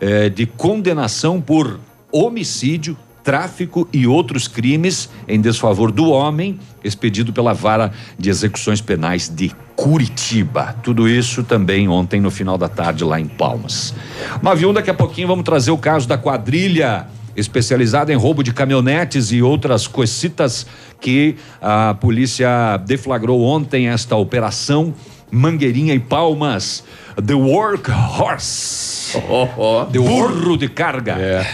eh, 0.00 0.28
de 0.28 0.46
condenação 0.46 1.40
por 1.40 1.78
homicídio, 2.10 2.96
tráfico 3.22 3.88
e 3.92 4.06
outros 4.06 4.46
crimes 4.46 5.08
em 5.26 5.40
desfavor 5.40 5.90
do 5.90 6.10
homem, 6.10 6.60
expedido 6.84 7.32
pela 7.32 7.52
Vara 7.52 7.92
de 8.16 8.30
Execuções 8.30 8.80
Penais 8.80 9.28
de 9.28 9.52
Curitiba. 9.74 10.76
Tudo 10.82 11.08
isso 11.08 11.42
também 11.42 11.88
ontem 11.88 12.20
no 12.20 12.30
final 12.30 12.56
da 12.56 12.68
tarde 12.68 13.02
lá 13.04 13.18
em 13.18 13.26
Palmas. 13.26 13.94
91, 14.42 14.74
daqui 14.74 14.90
a 14.90 14.94
pouquinho 14.94 15.26
vamos 15.26 15.44
trazer 15.44 15.72
o 15.72 15.78
caso 15.78 16.06
da 16.06 16.16
quadrilha 16.16 17.06
especializada 17.36 18.12
em 18.12 18.16
roubo 18.16 18.42
de 18.42 18.52
caminhonetes 18.52 19.32
e 19.32 19.42
outras 19.42 19.86
coisitas 19.86 20.66
que 21.00 21.36
a 21.60 21.94
polícia 21.94 22.76
deflagrou 22.78 23.42
ontem 23.42 23.88
esta 23.88 24.16
operação 24.16 24.94
Mangueirinha 25.30 25.94
e 25.94 25.98
Palmas. 25.98 26.84
The 27.24 27.34
Workhorse. 27.34 29.18
Oh, 29.28 29.48
oh. 29.56 29.84
The 29.86 29.98
burro 29.98 30.56
de 30.56 30.68
carga. 30.68 31.12
É. 31.12 31.46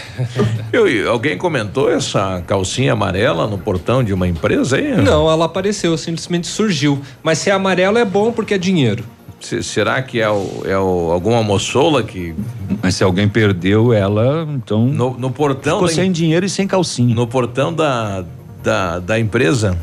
Alguém 1.07 1.37
comentou 1.37 1.89
essa 1.89 2.43
calcinha 2.45 2.93
amarela 2.93 3.47
no 3.47 3.57
portão 3.57 4.03
de 4.03 4.13
uma 4.13 4.27
empresa 4.27 4.75
aí? 4.77 4.95
Não, 5.01 5.29
ela 5.29 5.45
apareceu, 5.45 5.97
simplesmente 5.97 6.47
surgiu. 6.47 7.01
Mas 7.21 7.39
se 7.39 7.49
é 7.49 7.53
amarelo 7.53 7.97
é 7.97 8.05
bom 8.05 8.31
porque 8.31 8.53
é 8.53 8.57
dinheiro. 8.57 9.05
Se- 9.43 9.61
será 9.61 10.01
que 10.01 10.21
é, 10.21 10.29
o, 10.29 10.61
é 10.65 10.77
o- 10.77 11.11
alguma 11.11 11.43
moçola 11.43 12.01
que. 12.01 12.33
Mas 12.81 12.95
se 12.95 13.03
alguém 13.03 13.27
perdeu 13.27 13.91
ela, 13.93 14.47
então. 14.49 14.85
No, 14.85 15.17
no 15.17 15.29
portão. 15.31 15.73
Ficou 15.75 15.87
da- 15.89 15.93
sem 15.93 16.11
dinheiro 16.11 16.45
e 16.45 16.49
sem 16.49 16.65
calcinha. 16.65 17.13
No 17.13 17.27
portão 17.27 17.73
da, 17.73 18.23
da, 18.63 18.99
da 18.99 19.19
empresa? 19.19 19.77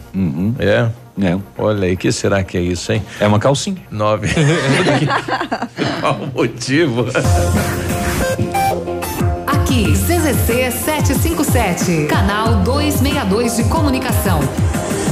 É. 0.59 0.89
É. 1.23 1.37
Olha 1.59 1.85
aí, 1.87 1.97
que 1.99 2.11
será 2.11 2.43
que 2.43 2.57
é 2.57 2.63
isso, 2.63 2.91
hein? 2.93 3.03
É 3.21 3.27
uma 3.27 3.39
calcinha. 3.39 3.77
Nove. 3.91 4.29
Qual 6.01 6.15
o 6.15 6.27
motivo? 6.35 7.05
Aqui, 9.47 9.93
CZC 9.93 10.71
757, 10.71 12.07
canal 12.07 12.57
262 12.63 13.57
de 13.57 13.65
comunicação. 13.65 14.41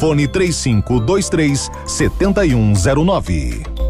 fone 0.00 0.26
3523 0.26 1.70
7109. 1.86 3.89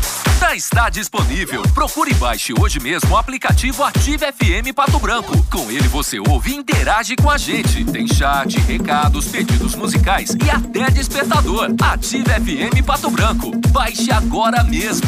Já 0.51 0.55
está 0.57 0.89
disponível. 0.89 1.63
Procure 1.73 2.11
e 2.11 2.13
baixe 2.15 2.53
hoje 2.59 2.77
mesmo 2.77 3.11
o 3.11 3.15
aplicativo 3.15 3.85
Ative 3.85 4.25
FM 4.33 4.75
Pato 4.75 4.99
Branco. 4.99 5.31
Com 5.49 5.71
ele 5.71 5.87
você 5.87 6.19
ouve 6.19 6.51
e 6.51 6.57
interage 6.57 7.15
com 7.15 7.29
a 7.29 7.37
gente. 7.37 7.85
Tem 7.85 8.05
chat, 8.05 8.59
recados, 8.59 9.29
pedidos 9.29 9.75
musicais 9.75 10.31
e 10.31 10.49
até 10.49 10.91
despertador. 10.91 11.69
Ative 11.81 12.25
FM 12.25 12.85
Pato 12.85 13.09
Branco. 13.09 13.49
Baixe 13.69 14.11
agora 14.11 14.61
mesmo. 14.61 15.07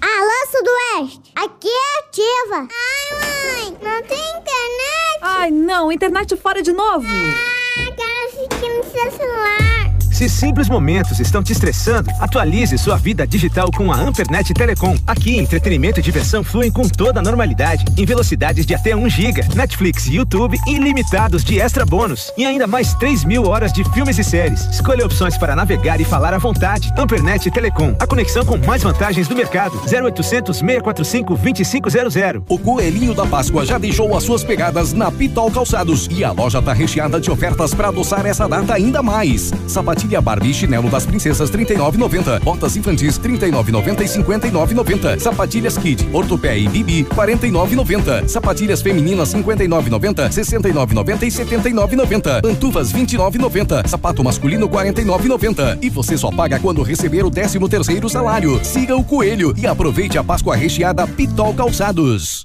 Alô, 0.00 0.46
Sudoeste! 0.50 1.30
Aqui 1.36 1.68
é 1.68 1.98
ativa! 2.00 2.68
Ai, 2.68 3.70
mãe, 3.70 3.78
não 3.80 4.02
tem 4.02 4.18
internet? 4.18 5.20
Ai, 5.22 5.50
não, 5.52 5.92
internet 5.92 6.36
fora 6.36 6.60
de 6.60 6.72
novo! 6.72 7.06
Ah, 7.06 7.92
quero 7.96 8.26
assistir 8.26 8.76
no 8.76 8.82
seu 8.90 9.12
celular! 9.12 9.83
Se 10.14 10.28
simples 10.28 10.68
momentos 10.68 11.18
estão 11.18 11.42
te 11.42 11.50
estressando, 11.50 12.08
atualize 12.20 12.78
sua 12.78 12.96
vida 12.96 13.26
digital 13.26 13.68
com 13.76 13.90
a 13.90 13.96
Ampernet 13.96 14.54
Telecom. 14.54 14.96
Aqui, 15.08 15.36
entretenimento 15.36 15.98
e 15.98 16.02
diversão 16.04 16.44
fluem 16.44 16.70
com 16.70 16.88
toda 16.88 17.18
a 17.18 17.22
normalidade, 17.22 17.84
em 17.96 18.06
velocidades 18.06 18.64
de 18.64 18.76
até 18.76 18.94
1 18.94 19.10
GB, 19.10 19.42
Netflix 19.56 20.06
YouTube 20.06 20.56
ilimitados 20.68 21.42
de 21.42 21.58
extra 21.58 21.84
bônus 21.84 22.32
e 22.38 22.46
ainda 22.46 22.64
mais 22.64 22.94
3 22.94 23.24
mil 23.24 23.48
horas 23.48 23.72
de 23.72 23.82
filmes 23.92 24.16
e 24.16 24.22
séries. 24.22 24.60
Escolha 24.66 25.04
opções 25.04 25.36
para 25.36 25.56
navegar 25.56 26.00
e 26.00 26.04
falar 26.04 26.32
à 26.32 26.38
vontade. 26.38 26.92
Ampernet 26.96 27.50
Telecom, 27.50 27.96
a 27.98 28.06
conexão 28.06 28.44
com 28.44 28.56
mais 28.58 28.84
vantagens 28.84 29.26
do 29.26 29.34
mercado. 29.34 29.76
0800 29.78 30.56
645 30.56 31.34
2500. 31.36 32.14
O 32.48 32.56
Coelhinho 32.56 33.14
da 33.14 33.26
Páscoa 33.26 33.66
já 33.66 33.78
deixou 33.78 34.16
as 34.16 34.22
suas 34.22 34.44
pegadas 34.44 34.92
na 34.92 35.10
Pitol 35.10 35.50
Calçados 35.50 36.08
e 36.08 36.22
a 36.22 36.30
loja 36.30 36.60
está 36.60 36.72
recheada 36.72 37.20
de 37.20 37.32
ofertas 37.32 37.74
para 37.74 37.88
adoçar 37.88 38.24
essa 38.24 38.48
data 38.48 38.74
ainda 38.74 39.02
mais. 39.02 39.50
Sapatinho 39.66 40.03
Sapatilha 40.04 40.20
Barbie 40.20 40.50
e 40.50 40.54
chinelo 40.54 40.90
das 40.90 41.06
princesas 41.06 41.50
39,90. 41.50 42.40
Botas 42.40 42.76
infantis 42.76 43.18
39,90 43.18 44.02
e 44.02 44.04
59,90. 44.04 45.18
Sapatilhas 45.18 45.78
Kid, 45.78 46.08
Ortopé 46.12 46.58
e 46.58 46.68
Bibi 46.68 47.04
49,90. 47.04 48.28
Sapatilhas 48.28 48.82
femininas 48.82 49.32
59,90, 49.32 50.28
69,90 50.28 51.22
e 51.22 51.28
79,90. 51.28 52.42
Pantufas 52.42 52.92
29,90. 52.92 53.88
Sapato 53.88 54.22
masculino 54.22 54.68
49,90. 54.68 55.78
E 55.82 55.88
você 55.88 56.18
só 56.18 56.30
paga 56.30 56.60
quando 56.60 56.82
receber 56.82 57.24
o 57.24 57.30
13 57.30 57.58
terceiro 57.68 58.08
salário. 58.08 58.60
Siga 58.62 58.94
o 58.94 59.02
Coelho 59.02 59.54
e 59.56 59.66
aproveite 59.66 60.18
a 60.18 60.24
Páscoa 60.24 60.54
recheada 60.54 61.06
Pitol 61.06 61.54
Calçados. 61.54 62.44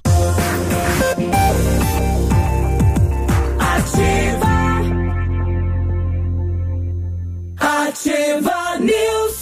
Ativa 3.58 4.29
News. 8.80 9.39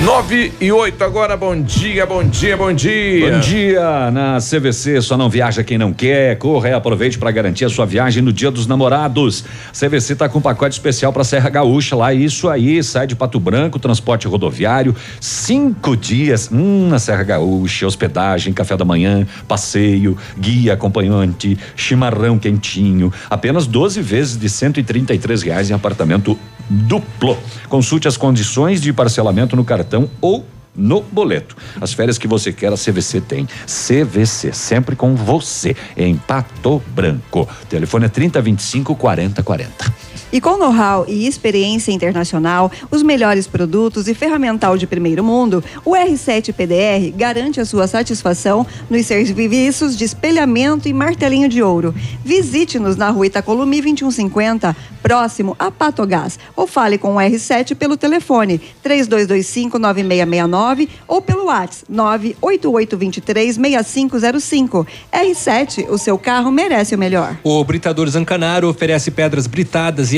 9 0.00 0.52
e 0.60 0.70
8 0.70 1.02
agora, 1.02 1.36
bom 1.36 1.60
dia, 1.60 2.06
bom 2.06 2.22
dia, 2.22 2.56
bom 2.56 2.72
dia. 2.72 3.32
Bom 3.32 3.40
dia. 3.40 4.10
Na 4.12 4.38
CVC 4.38 5.02
só 5.02 5.16
não 5.16 5.28
viaja 5.28 5.64
quem 5.64 5.76
não 5.76 5.92
quer. 5.92 6.38
Corra 6.38 6.68
e 6.68 6.72
aproveite 6.72 7.18
para 7.18 7.32
garantir 7.32 7.64
a 7.64 7.68
sua 7.68 7.84
viagem 7.84 8.22
no 8.22 8.32
Dia 8.32 8.48
dos 8.48 8.68
Namorados. 8.68 9.44
CVC 9.72 10.14
tá 10.14 10.28
com 10.28 10.38
um 10.38 10.42
pacote 10.42 10.74
especial 10.74 11.12
para 11.12 11.24
Serra 11.24 11.50
Gaúcha 11.50 11.96
lá. 11.96 12.14
Isso 12.14 12.48
aí, 12.48 12.80
sai 12.80 13.08
de 13.08 13.16
Pato 13.16 13.40
Branco, 13.40 13.80
transporte 13.80 14.28
rodoviário, 14.28 14.94
cinco 15.20 15.96
dias 15.96 16.48
hum, 16.52 16.88
na 16.88 17.00
Serra 17.00 17.24
Gaúcha, 17.24 17.84
hospedagem, 17.84 18.52
café 18.52 18.76
da 18.76 18.84
manhã, 18.84 19.26
passeio, 19.48 20.16
guia 20.38 20.74
acompanhante, 20.74 21.58
chimarrão 21.74 22.38
quentinho. 22.38 23.12
Apenas 23.28 23.66
12 23.66 24.00
vezes 24.00 24.38
de 24.38 24.48
133 24.48 25.42
reais 25.42 25.70
em 25.70 25.74
apartamento 25.74 26.38
duplo. 26.70 27.36
Consulte 27.68 28.06
as 28.06 28.16
condições 28.16 28.80
de 28.80 28.92
parcelamento 28.92 29.56
no 29.56 29.64
cartão 29.64 29.87
ou 30.20 30.44
no 30.74 31.02
boleto. 31.02 31.56
As 31.80 31.92
férias 31.92 32.16
que 32.16 32.28
você 32.28 32.52
quer, 32.52 32.72
a 32.72 32.76
CVC 32.76 33.20
tem. 33.20 33.48
CVC, 33.66 34.52
sempre 34.52 34.94
com 34.94 35.14
você, 35.16 35.76
em 35.96 36.16
Pato 36.16 36.80
Branco. 36.94 37.48
Telefone 37.68 38.06
é 38.06 38.08
3025 38.08 38.94
4040. 38.94 40.07
E 40.30 40.42
com 40.42 40.58
know-how 40.58 41.06
e 41.08 41.26
experiência 41.26 41.90
internacional, 41.90 42.70
os 42.90 43.02
melhores 43.02 43.46
produtos 43.46 44.08
e 44.08 44.14
ferramental 44.14 44.76
de 44.76 44.86
primeiro 44.86 45.24
mundo, 45.24 45.64
o 45.86 45.92
R7 45.92 46.52
PDR 46.52 47.16
garante 47.16 47.58
a 47.60 47.64
sua 47.64 47.86
satisfação 47.86 48.66
nos 48.90 49.06
serviços 49.06 49.96
de 49.96 50.04
espelhamento 50.04 50.86
e 50.86 50.92
martelinho 50.92 51.48
de 51.48 51.62
ouro. 51.62 51.94
Visite-nos 52.22 52.96
na 52.96 53.08
rua 53.08 53.26
Itacolumi 53.26 53.80
2150, 53.80 54.76
próximo 55.02 55.56
a 55.58 55.70
Patogás, 55.70 56.38
ou 56.54 56.66
fale 56.66 56.98
com 56.98 57.16
o 57.16 57.18
R7 57.18 57.74
pelo 57.74 57.96
telefone 57.96 58.60
3225-9669 58.84 60.90
ou 61.06 61.22
pelo 61.22 61.46
WhatsApp 61.46 61.90
98823-6505. 61.90 64.86
R7, 65.10 65.88
o 65.88 65.96
seu 65.96 66.18
carro 66.18 66.50
merece 66.50 66.94
o 66.94 66.98
melhor. 66.98 67.38
O 67.42 67.64
Britador 67.64 68.06
Zancanaro 68.08 68.68
oferece 68.68 69.10
pedras 69.10 69.46
britadas 69.46 70.12
e 70.12 70.17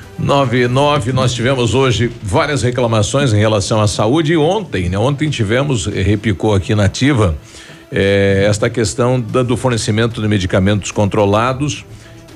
99, 0.21 1.11
nós 1.13 1.33
tivemos 1.33 1.73
hoje 1.73 2.11
várias 2.21 2.61
reclamações 2.61 3.33
em 3.33 3.39
relação 3.39 3.81
à 3.81 3.87
saúde 3.87 4.33
e 4.33 4.37
ontem, 4.37 4.87
né? 4.87 4.97
Ontem 4.97 5.31
tivemos, 5.31 5.87
eh, 5.87 6.01
repicou 6.03 6.53
aqui 6.53 6.75
na 6.75 6.85
ativa, 6.85 7.35
eh, 7.91 8.45
esta 8.47 8.69
questão 8.69 9.19
da, 9.19 9.41
do 9.41 9.57
fornecimento 9.57 10.21
de 10.21 10.27
medicamentos 10.27 10.91
controlados. 10.91 11.83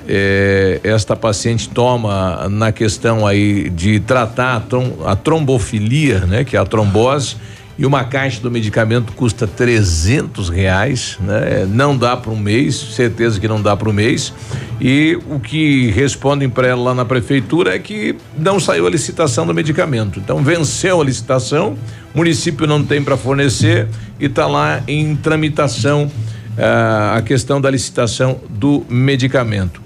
Eh, 0.08 0.80
esta 0.82 1.14
paciente 1.14 1.68
toma 1.68 2.48
na 2.48 2.72
questão 2.72 3.24
aí 3.24 3.70
de 3.70 4.00
tratar 4.00 4.56
a, 4.56 4.60
trom, 4.60 4.92
a 5.04 5.14
trombofilia, 5.14 6.20
né? 6.20 6.42
Que 6.42 6.56
é 6.56 6.58
a 6.58 6.64
trombose 6.64 7.36
e 7.78 7.84
uma 7.84 8.04
caixa 8.04 8.40
do 8.40 8.50
medicamento 8.50 9.12
custa 9.12 9.46
300 9.46 10.48
reais, 10.48 11.18
né? 11.20 11.66
Não 11.68 11.96
dá 11.96 12.16
para 12.16 12.30
um 12.30 12.36
mês, 12.36 12.74
certeza 12.74 13.38
que 13.38 13.46
não 13.46 13.60
dá 13.60 13.76
para 13.76 13.90
um 13.90 13.92
mês. 13.92 14.32
E 14.80 15.18
o 15.28 15.38
que 15.38 15.90
respondem 15.90 16.48
para 16.48 16.68
ela 16.68 16.82
lá 16.82 16.94
na 16.94 17.04
prefeitura 17.04 17.74
é 17.74 17.78
que 17.78 18.16
não 18.38 18.58
saiu 18.58 18.86
a 18.86 18.90
licitação 18.90 19.46
do 19.46 19.52
medicamento. 19.52 20.18
Então 20.18 20.42
venceu 20.42 21.00
a 21.00 21.04
licitação, 21.04 21.76
município 22.14 22.66
não 22.66 22.82
tem 22.82 23.02
para 23.02 23.16
fornecer 23.16 23.88
e 24.18 24.24
está 24.24 24.46
lá 24.46 24.82
em 24.88 25.14
tramitação 25.14 26.04
uh, 26.04 27.16
a 27.16 27.22
questão 27.22 27.60
da 27.60 27.70
licitação 27.70 28.40
do 28.48 28.86
medicamento. 28.88 29.85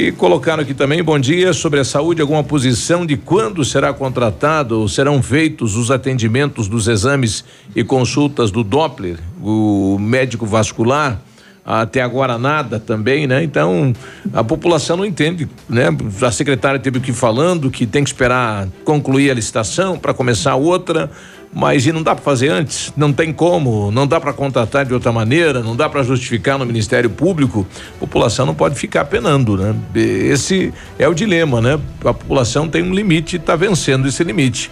E 0.00 0.12
colocaram 0.12 0.62
aqui 0.62 0.74
também, 0.74 1.02
bom 1.02 1.18
dia, 1.18 1.52
sobre 1.52 1.80
a 1.80 1.84
saúde, 1.84 2.22
alguma 2.22 2.44
posição 2.44 3.04
de 3.04 3.16
quando 3.16 3.64
será 3.64 3.92
contratado 3.92 4.78
ou 4.78 4.88
serão 4.88 5.20
feitos 5.20 5.74
os 5.74 5.90
atendimentos 5.90 6.68
dos 6.68 6.86
exames 6.86 7.44
e 7.74 7.82
consultas 7.82 8.52
do 8.52 8.62
Doppler, 8.62 9.18
o 9.42 9.98
médico 9.98 10.46
vascular, 10.46 11.20
até 11.66 12.00
agora 12.00 12.38
nada 12.38 12.78
também, 12.78 13.26
né? 13.26 13.42
Então, 13.42 13.92
a 14.32 14.44
população 14.44 14.98
não 14.98 15.04
entende, 15.04 15.48
né? 15.68 15.88
A 16.22 16.30
secretária 16.30 16.78
teve 16.78 17.00
que 17.00 17.10
ir 17.10 17.14
falando 17.14 17.68
que 17.68 17.84
tem 17.84 18.04
que 18.04 18.10
esperar 18.10 18.68
concluir 18.84 19.32
a 19.32 19.34
licitação 19.34 19.98
para 19.98 20.14
começar 20.14 20.54
outra, 20.54 21.10
mas 21.52 21.86
e 21.86 21.92
não 21.92 22.02
dá 22.02 22.14
para 22.14 22.24
fazer 22.24 22.48
antes? 22.48 22.92
Não 22.96 23.12
tem 23.12 23.32
como, 23.32 23.90
não 23.90 24.06
dá 24.06 24.20
para 24.20 24.32
contratar 24.32 24.84
de 24.84 24.94
outra 24.94 25.12
maneira, 25.12 25.60
não 25.60 25.74
dá 25.74 25.88
para 25.88 26.02
justificar 26.02 26.58
no 26.58 26.66
Ministério 26.66 27.10
Público. 27.10 27.66
A 27.96 28.00
população 28.00 28.46
não 28.46 28.54
pode 28.54 28.74
ficar 28.74 29.04
penando, 29.06 29.56
né? 29.56 29.74
Esse 29.94 30.72
é 30.98 31.08
o 31.08 31.14
dilema, 31.14 31.60
né? 31.60 31.80
A 32.00 32.14
população 32.14 32.68
tem 32.68 32.82
um 32.82 32.92
limite, 32.92 33.36
está 33.36 33.56
vencendo 33.56 34.06
esse 34.06 34.22
limite. 34.22 34.70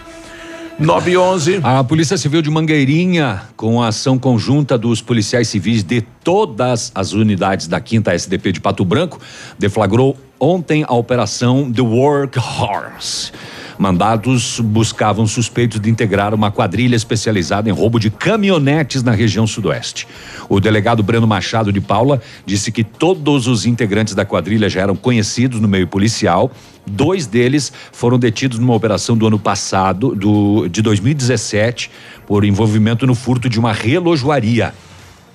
9 0.79 1.11
e 1.11 1.17
11. 1.17 1.61
A 1.63 1.83
Polícia 1.83 2.19
Civil 2.19 2.43
de 2.43 2.51
Mangueirinha, 2.51 3.45
com 3.57 3.83
a 3.83 3.89
ação 3.89 4.19
conjunta 4.19 4.77
dos 4.77 5.01
policiais 5.01 5.49
civis 5.49 5.83
de 5.83 6.03
todas 6.23 6.93
as 6.95 7.13
unidades 7.13 7.67
da 7.67 7.81
5 7.83 8.11
SDP 8.11 8.53
de 8.53 8.61
Pato 8.61 8.85
Branco, 8.85 9.19
deflagrou 9.59 10.19
ontem 10.39 10.85
a 10.87 10.95
operação 10.95 11.73
The 11.73 11.81
Workhorse. 11.81 13.33
Mandados 13.79 14.59
buscavam 14.61 15.27
suspeitos 15.27 15.79
de 15.79 15.91
integrar 15.91 16.35
uma 16.35 16.51
quadrilha 16.51 16.97
especializada 16.97 17.69
em 17.69 17.73
roubo 17.73 17.99
de 17.99 18.11
caminhonetes 18.11 19.03
na 19.03 19.13
região 19.13 19.47
sudoeste. 19.47 20.09
O 20.49 20.59
delegado 20.61 21.03
Breno 21.03 21.27
Machado 21.27 21.73
de 21.73 21.81
Paula 21.81 22.23
disse 22.47 22.73
que 22.73 22.83
todos 22.83 23.47
os 23.47 23.67
integrantes 23.67 24.15
da 24.15 24.25
quadrilha 24.25 24.69
já 24.69 24.81
eram 24.81 24.97
conhecidos 24.97 25.61
no 25.61 25.69
meio 25.69 25.87
policial. 25.87 26.51
Dois 26.87 27.27
deles 27.27 27.73
foram 27.93 28.19
detidos 28.19 28.59
numa 28.59 28.75
operação 28.75 29.17
do 29.17 29.27
ano 29.27 29.39
passado, 29.39 30.15
do, 30.15 30.69
de 30.69 30.81
2017, 30.81 31.91
por 32.27 32.45
envolvimento 32.45 33.07
no 33.07 33.15
furto 33.15 33.49
de 33.49 33.59
uma 33.59 33.73
relojoaria 33.73 34.73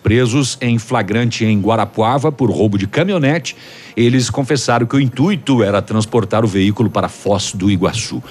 presos 0.01 0.57
em 0.61 0.77
flagrante 0.77 1.45
em 1.45 1.59
Guarapuava 1.59 2.31
por 2.31 2.49
roubo 2.49 2.77
de 2.77 2.87
caminhonete. 2.87 3.55
Eles 3.95 4.29
confessaram 4.29 4.85
que 4.85 4.95
o 4.95 4.99
intuito 4.99 5.63
era 5.63 5.81
transportar 5.81 6.43
o 6.43 6.47
veículo 6.47 6.89
para 6.89 7.09
Foz 7.09 7.53
do 7.53 7.69
Iguaçu. 7.69 8.23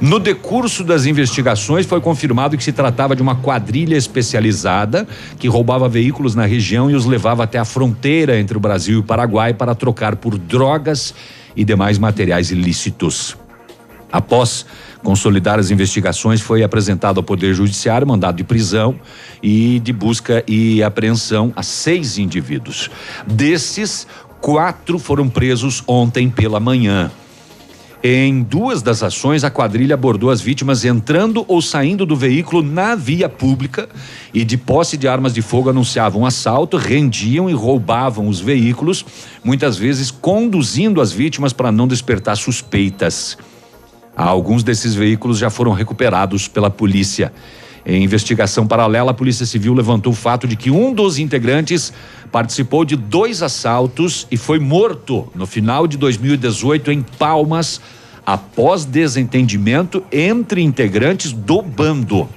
No 0.00 0.18
decurso 0.18 0.84
das 0.84 1.06
investigações, 1.06 1.86
foi 1.86 2.00
confirmado 2.00 2.56
que 2.56 2.64
se 2.64 2.72
tratava 2.72 3.16
de 3.16 3.22
uma 3.22 3.36
quadrilha 3.36 3.96
especializada 3.96 5.06
que 5.38 5.48
roubava 5.48 5.88
veículos 5.88 6.34
na 6.34 6.46
região 6.46 6.90
e 6.90 6.94
os 6.94 7.04
levava 7.04 7.44
até 7.44 7.58
a 7.58 7.64
fronteira 7.64 8.38
entre 8.38 8.56
o 8.56 8.60
Brasil 8.60 8.96
e 8.96 9.00
o 9.00 9.02
Paraguai 9.02 9.52
para 9.52 9.74
trocar 9.74 10.16
por 10.16 10.38
drogas 10.38 11.14
e 11.56 11.64
demais 11.64 11.98
materiais 11.98 12.50
ilícitos. 12.50 13.36
Após 14.10 14.64
consolidar 15.02 15.58
as 15.58 15.70
investigações, 15.70 16.40
foi 16.40 16.62
apresentado 16.62 17.18
ao 17.18 17.24
Poder 17.24 17.54
Judiciário 17.54 18.06
mandado 18.06 18.36
de 18.36 18.44
prisão 18.44 18.98
e 19.42 19.78
de 19.80 19.92
busca 19.92 20.44
e 20.46 20.82
apreensão 20.82 21.52
a 21.54 21.62
seis 21.62 22.18
indivíduos. 22.18 22.90
Desses, 23.26 24.06
quatro 24.40 24.98
foram 24.98 25.28
presos 25.28 25.82
ontem 25.86 26.28
pela 26.28 26.60
manhã. 26.60 27.10
Em 28.00 28.44
duas 28.44 28.80
das 28.80 29.02
ações, 29.02 29.42
a 29.42 29.50
quadrilha 29.50 29.94
abordou 29.94 30.30
as 30.30 30.40
vítimas 30.40 30.84
entrando 30.84 31.44
ou 31.48 31.60
saindo 31.60 32.06
do 32.06 32.14
veículo 32.14 32.62
na 32.62 32.94
via 32.94 33.28
pública 33.28 33.88
e, 34.32 34.44
de 34.44 34.56
posse 34.56 34.96
de 34.96 35.08
armas 35.08 35.34
de 35.34 35.42
fogo, 35.42 35.68
anunciavam 35.68 36.24
assalto, 36.24 36.76
rendiam 36.76 37.50
e 37.50 37.52
roubavam 37.52 38.28
os 38.28 38.38
veículos, 38.38 39.04
muitas 39.42 39.76
vezes 39.76 40.12
conduzindo 40.12 41.00
as 41.00 41.10
vítimas 41.10 41.52
para 41.52 41.72
não 41.72 41.88
despertar 41.88 42.36
suspeitas. 42.36 43.36
Alguns 44.26 44.64
desses 44.64 44.96
veículos 44.96 45.38
já 45.38 45.48
foram 45.48 45.70
recuperados 45.70 46.48
pela 46.48 46.68
polícia. 46.68 47.32
Em 47.86 48.02
investigação 48.02 48.66
paralela, 48.66 49.12
a 49.12 49.14
Polícia 49.14 49.46
Civil 49.46 49.72
levantou 49.72 50.12
o 50.12 50.16
fato 50.16 50.48
de 50.48 50.56
que 50.56 50.72
um 50.72 50.92
dos 50.92 51.20
integrantes 51.20 51.92
participou 52.32 52.84
de 52.84 52.96
dois 52.96 53.44
assaltos 53.44 54.26
e 54.28 54.36
foi 54.36 54.58
morto 54.58 55.30
no 55.36 55.46
final 55.46 55.86
de 55.86 55.96
2018 55.96 56.90
em 56.90 57.00
Palmas, 57.00 57.80
após 58.26 58.84
desentendimento 58.84 60.02
entre 60.10 60.62
integrantes 60.62 61.32
do 61.32 61.62
bando. 61.62 62.28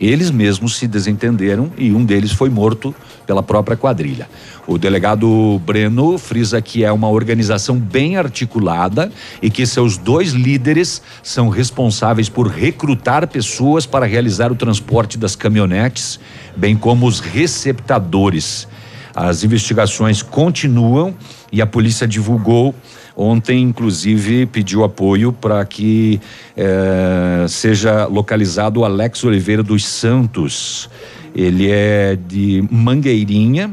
Eles 0.00 0.30
mesmos 0.30 0.76
se 0.76 0.86
desentenderam 0.86 1.70
e 1.78 1.92
um 1.92 2.04
deles 2.04 2.32
foi 2.32 2.50
morto 2.50 2.94
pela 3.26 3.42
própria 3.42 3.76
quadrilha. 3.76 4.28
O 4.66 4.76
delegado 4.78 5.60
Breno 5.64 6.18
frisa 6.18 6.60
que 6.60 6.84
é 6.84 6.92
uma 6.92 7.08
organização 7.08 7.78
bem 7.78 8.16
articulada 8.16 9.10
e 9.40 9.50
que 9.50 9.66
seus 9.66 9.96
dois 9.96 10.32
líderes 10.32 11.00
são 11.22 11.48
responsáveis 11.48 12.28
por 12.28 12.48
recrutar 12.48 13.26
pessoas 13.28 13.86
para 13.86 14.06
realizar 14.06 14.52
o 14.52 14.56
transporte 14.56 15.16
das 15.16 15.34
caminhonetes, 15.34 16.20
bem 16.56 16.76
como 16.76 17.06
os 17.06 17.20
receptadores. 17.20 18.68
As 19.14 19.42
investigações 19.42 20.20
continuam 20.20 21.14
e 21.50 21.62
a 21.62 21.66
polícia 21.66 22.06
divulgou 22.06 22.74
Ontem, 23.16 23.62
inclusive, 23.62 24.44
pediu 24.44 24.84
apoio 24.84 25.32
para 25.32 25.64
que 25.64 26.20
eh, 26.54 27.46
seja 27.48 28.04
localizado 28.04 28.80
o 28.80 28.84
Alex 28.84 29.24
Oliveira 29.24 29.62
dos 29.62 29.86
Santos. 29.86 30.90
Ele 31.34 31.70
é 31.70 32.14
de 32.14 32.62
Mangueirinha 32.70 33.70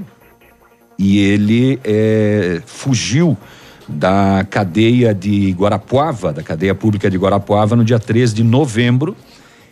e 0.98 1.20
ele 1.20 1.78
eh, 1.84 2.62
fugiu 2.66 3.38
da 3.86 4.46
cadeia 4.50 5.14
de 5.14 5.52
Guarapuava, 5.52 6.32
da 6.32 6.42
cadeia 6.42 6.74
pública 6.74 7.10
de 7.10 7.18
Guarapuava, 7.18 7.76
no 7.76 7.84
dia 7.84 8.00
13 8.00 8.36
de 8.36 8.44
novembro. 8.44 9.14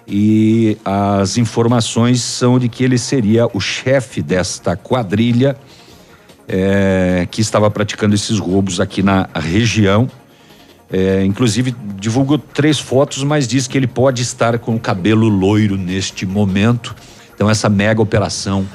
E 0.05 0.77
as 0.83 1.37
informações 1.37 2.21
são 2.21 2.59
de 2.59 2.67
que 2.67 2.83
ele 2.83 2.97
seria 2.97 3.47
o 3.53 3.61
chefe 3.61 4.21
desta 4.21 4.75
quadrilha 4.75 5.55
é, 6.51 7.25
que 7.31 7.39
estava 7.39 7.71
praticando 7.71 8.13
esses 8.13 8.37
roubos 8.37 8.81
aqui 8.81 9.01
na 9.01 9.29
região. 9.33 10.09
É, 10.91 11.23
inclusive 11.23 11.73
divulgou 11.97 12.37
três 12.37 12.77
fotos, 12.77 13.23
mas 13.23 13.47
diz 13.47 13.65
que 13.65 13.77
ele 13.77 13.87
pode 13.87 14.21
estar 14.21 14.59
com 14.59 14.75
o 14.75 14.79
cabelo 14.79 15.29
loiro 15.29 15.77
neste 15.77 16.25
momento. 16.25 16.93
Então 17.33 17.49
essa 17.49 17.69
mega 17.69 18.01
operação 18.01 18.67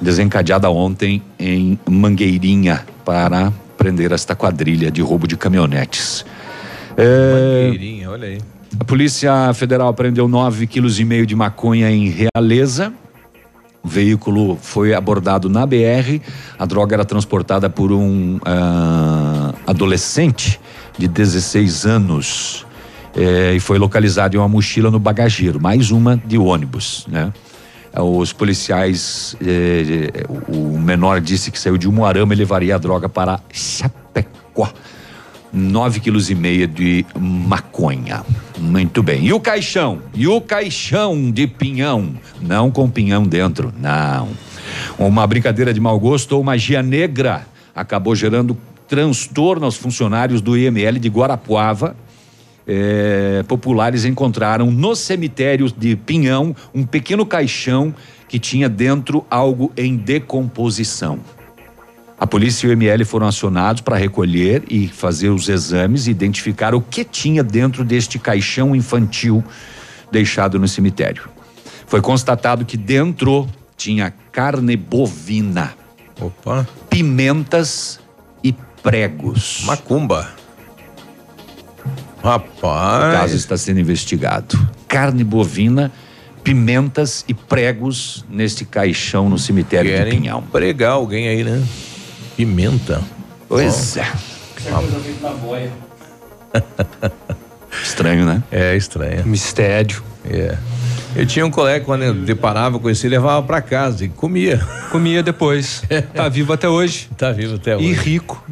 desencadeada 0.00 0.70
ontem 0.70 1.22
em 1.38 1.78
Mangueirinha 1.86 2.86
para 3.04 3.52
prender 3.76 4.12
esta 4.12 4.34
quadrilha 4.34 4.90
de 4.90 5.02
roubo 5.02 5.28
de 5.28 5.36
caminhonetes. 5.36 6.24
É, 6.96 7.66
Mangueirinha, 7.66 8.10
olha 8.10 8.28
aí. 8.28 8.38
A 8.80 8.84
Polícia 8.84 9.52
Federal 9.52 9.92
prendeu 9.92 10.26
nove 10.26 10.66
quilos 10.66 10.98
e 10.98 11.04
meio 11.04 11.26
de 11.26 11.36
maconha 11.36 11.90
em 11.90 12.08
Realeza. 12.08 12.92
O 13.88 13.90
veículo 13.90 14.58
foi 14.60 14.92
abordado 14.92 15.48
na 15.48 15.64
BR. 15.64 16.20
A 16.58 16.66
droga 16.66 16.94
era 16.94 17.06
transportada 17.06 17.70
por 17.70 17.90
um 17.90 18.36
uh, 18.36 19.54
adolescente 19.66 20.60
de 20.98 21.08
16 21.08 21.86
anos 21.86 22.66
eh, 23.16 23.54
e 23.54 23.60
foi 23.60 23.78
localizado 23.78 24.36
em 24.36 24.38
uma 24.38 24.46
mochila 24.46 24.90
no 24.90 24.98
bagageiro, 24.98 25.58
mais 25.58 25.90
uma 25.90 26.18
de 26.18 26.36
ônibus, 26.36 27.06
né? 27.08 27.32
Os 27.96 28.30
policiais, 28.30 29.34
eh, 29.40 30.24
o 30.48 30.78
menor 30.78 31.22
disse 31.22 31.50
que 31.50 31.58
saiu 31.58 31.78
de 31.78 31.88
Umuarama 31.88 32.34
e 32.34 32.36
levaria 32.36 32.74
a 32.74 32.78
droga 32.78 33.08
para 33.08 33.40
Chapecó. 33.50 34.70
9 35.52 36.00
quilos 36.00 36.30
e 36.30 36.34
meia 36.34 36.66
de 36.66 37.04
maconha. 37.18 38.24
Muito 38.58 39.02
bem. 39.02 39.24
E 39.26 39.32
o 39.32 39.40
caixão? 39.40 40.00
E 40.14 40.26
o 40.26 40.40
caixão 40.40 41.30
de 41.30 41.46
pinhão? 41.46 42.14
Não 42.40 42.70
com 42.70 42.88
pinhão 42.90 43.24
dentro, 43.24 43.72
não. 43.78 44.28
Uma 44.98 45.26
brincadeira 45.26 45.72
de 45.72 45.80
mau 45.80 45.98
gosto 45.98 46.32
ou 46.32 46.44
magia 46.44 46.82
negra 46.82 47.46
acabou 47.74 48.14
gerando 48.14 48.56
transtorno 48.86 49.64
aos 49.64 49.76
funcionários 49.76 50.40
do 50.40 50.56
IML 50.56 50.98
de 50.98 51.08
Guarapuava. 51.08 51.96
É, 52.66 53.42
populares 53.48 54.04
encontraram 54.04 54.70
no 54.70 54.94
cemitério 54.94 55.72
de 55.74 55.96
Pinhão 55.96 56.54
um 56.74 56.84
pequeno 56.84 57.24
caixão 57.24 57.94
que 58.28 58.38
tinha 58.38 58.68
dentro 58.68 59.24
algo 59.30 59.72
em 59.74 59.96
decomposição. 59.96 61.18
A 62.20 62.26
polícia 62.26 62.66
e 62.66 62.70
o 62.70 62.72
ML 62.72 63.04
foram 63.04 63.28
acionados 63.28 63.80
para 63.80 63.96
recolher 63.96 64.64
e 64.68 64.88
fazer 64.88 65.28
os 65.28 65.48
exames 65.48 66.06
e 66.06 66.10
identificar 66.10 66.74
o 66.74 66.80
que 66.80 67.04
tinha 67.04 67.44
dentro 67.44 67.84
deste 67.84 68.18
caixão 68.18 68.74
infantil 68.74 69.44
deixado 70.10 70.58
no 70.58 70.66
cemitério. 70.66 71.28
Foi 71.86 72.00
constatado 72.00 72.64
que 72.64 72.76
dentro 72.76 73.48
tinha 73.76 74.12
carne 74.32 74.76
bovina. 74.76 75.74
Opa. 76.20 76.66
Pimentas 76.90 78.00
e 78.42 78.52
pregos. 78.82 79.62
Macumba. 79.64 80.28
Rapaz. 82.22 83.14
O 83.14 83.16
caso 83.16 83.36
está 83.36 83.56
sendo 83.56 83.78
investigado. 83.78 84.58
Carne 84.88 85.22
bovina, 85.22 85.92
pimentas 86.42 87.24
e 87.28 87.32
pregos 87.32 88.24
neste 88.28 88.64
caixão 88.64 89.28
no 89.28 89.38
cemitério 89.38 89.90
Querem 89.90 90.14
de 90.14 90.20
Pinhão. 90.20 90.42
pregar 90.42 90.92
alguém 90.92 91.28
aí, 91.28 91.44
né? 91.44 91.64
Pimenta. 92.38 93.02
Pois 93.48 93.96
Bom. 93.96 94.02
é. 94.02 94.12
Estranho, 97.82 98.24
né? 98.24 98.40
É 98.52 98.76
estranho. 98.76 99.26
Mistério. 99.26 100.04
É. 100.24 100.56
Eu 101.18 101.26
tinha 101.26 101.44
um 101.44 101.50
colega, 101.50 101.84
quando 101.84 102.02
eu 102.04 102.14
deparava 102.14 102.78
com 102.78 102.88
esse, 102.88 103.08
levava 103.08 103.42
para 103.44 103.60
casa 103.60 104.04
e 104.04 104.08
comia. 104.08 104.60
Comia 104.90 105.22
depois. 105.22 105.82
Tá 106.14 106.28
vivo 106.28 106.52
até 106.52 106.68
hoje. 106.68 107.08
Tá 107.16 107.30
vivo 107.32 107.56
até 107.56 107.76
hoje. 107.76 107.86
E 107.86 107.92
rico. 107.92 108.42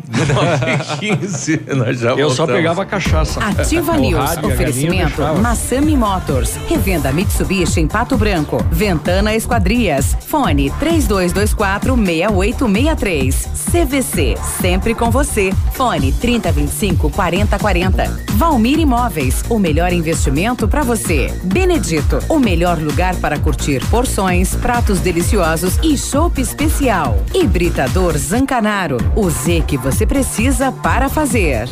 15, 1.01 1.61
nós 1.77 1.99
já 2.01 2.11
Eu 2.11 2.29
só 2.31 2.39
voltamos. 2.45 2.55
pegava 2.55 2.85
cachaça. 2.85 3.41
Ativa 3.41 3.93
O 3.93 4.01
News. 4.01 4.19
rádio, 4.19 4.49
Oferecimento. 4.49 5.23
Massami 5.41 5.97
Motors. 5.97 6.55
Revenda 6.69 7.13
Mitsubishi 7.13 7.81
em 7.81 7.87
Pato 7.89 8.17
Branco. 8.17 8.65
Ventana 8.71 9.35
Esquadrias. 9.35 10.17
Fone 10.27 10.71
3224 10.79 11.97
6863. 11.97 13.49
CVC. 13.73 14.35
Sempre 14.61 14.95
com 14.95 15.11
você. 15.11 15.53
Fone 15.73 16.13
3025 16.13 17.11
4040. 17.11 18.21
Valmir 18.33 18.79
Imóveis. 18.79 19.43
O 19.49 19.59
melhor 19.59 19.93
investimento 19.93 20.69
para 20.69 20.83
você. 20.83 21.33
Benedito. 21.45 22.19
O 22.29 22.39
melhor 22.39 22.56
lugar 22.65 23.17
para 23.17 23.39
curtir 23.39 23.85
porções, 23.91 24.55
pratos 24.55 25.01
deliciosos 25.01 25.79
e 25.83 25.99
chopp 25.99 26.41
especial. 26.41 27.19
Hibridador 27.35 28.17
Zancanaro. 28.17 28.97
O 29.15 29.29
Z 29.29 29.65
que 29.67 29.77
você 29.77 30.07
precisa 30.07 30.73
para 30.73 31.09
fazer. 31.09 31.69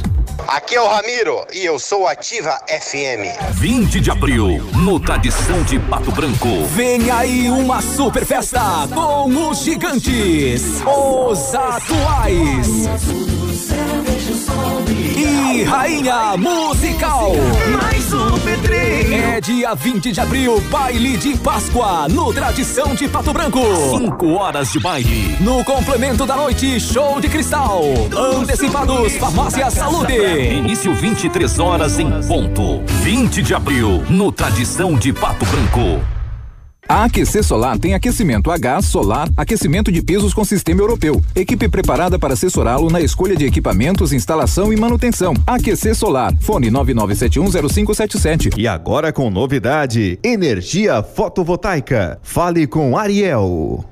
Aqui 0.46 0.74
é 0.74 0.80
o 0.80 0.86
Ramiro 0.86 1.46
e 1.54 1.64
eu 1.64 1.78
sou 1.78 2.06
Ativa 2.06 2.58
FM. 2.68 3.54
20 3.54 4.00
de 4.00 4.10
abril, 4.10 4.62
no 4.76 5.00
Tradição 5.00 5.62
de 5.62 5.78
Pato 5.78 6.12
Branco. 6.12 6.64
Vem 6.74 7.10
aí 7.10 7.48
uma 7.48 7.80
super 7.80 8.26
festa 8.26 8.60
com 8.92 9.48
os 9.48 9.60
gigantes, 9.60 10.82
os 10.84 11.54
atuais. 11.54 12.68
E 15.16 15.62
Rainha 15.62 16.36
Musical. 16.36 17.32
É 18.94 19.40
dia 19.40 19.74
20 19.74 20.12
de 20.12 20.20
abril, 20.20 20.60
baile 20.70 21.16
de 21.16 21.36
Páscoa, 21.38 22.06
no 22.08 22.32
Tradição 22.32 22.94
de 22.94 23.08
Pato 23.08 23.32
Branco. 23.32 23.58
Cinco 23.98 24.34
horas 24.34 24.70
de 24.70 24.78
baile. 24.78 25.36
No 25.40 25.64
complemento 25.64 26.24
da 26.24 26.36
noite, 26.36 26.78
show 26.78 27.20
de 27.20 27.28
cristal. 27.28 27.82
Antecipados, 28.40 29.16
Farmácia 29.16 29.68
Saúde. 29.68 30.14
Início 30.14 30.94
23 30.94 31.58
horas 31.58 31.98
em 31.98 32.08
ponto. 32.22 32.84
20 33.02 33.42
de 33.42 33.52
abril, 33.52 34.04
no 34.08 34.30
Tradição 34.30 34.94
de 34.94 35.12
Pato 35.12 35.44
Branco. 35.44 36.13
A 36.86 37.04
Aquecer 37.04 37.42
Solar 37.42 37.78
tem 37.78 37.94
aquecimento 37.94 38.50
a 38.50 38.58
gás, 38.58 38.84
solar, 38.84 39.30
aquecimento 39.36 39.90
de 39.90 40.02
pisos 40.02 40.34
com 40.34 40.44
sistema 40.44 40.82
europeu. 40.82 41.22
Equipe 41.34 41.66
preparada 41.66 42.18
para 42.18 42.34
assessorá-lo 42.34 42.90
na 42.90 43.00
escolha 43.00 43.34
de 43.34 43.46
equipamentos, 43.46 44.12
instalação 44.12 44.70
e 44.70 44.76
manutenção. 44.76 45.32
Aquecer 45.46 45.94
Solar. 45.94 46.34
Fone 46.40 46.70
99710577. 46.70 48.58
E 48.58 48.68
agora 48.68 49.12
com 49.12 49.30
novidade: 49.30 50.18
energia 50.22 51.02
fotovoltaica. 51.02 52.18
Fale 52.22 52.66
com 52.66 52.98
Ariel. 52.98 53.82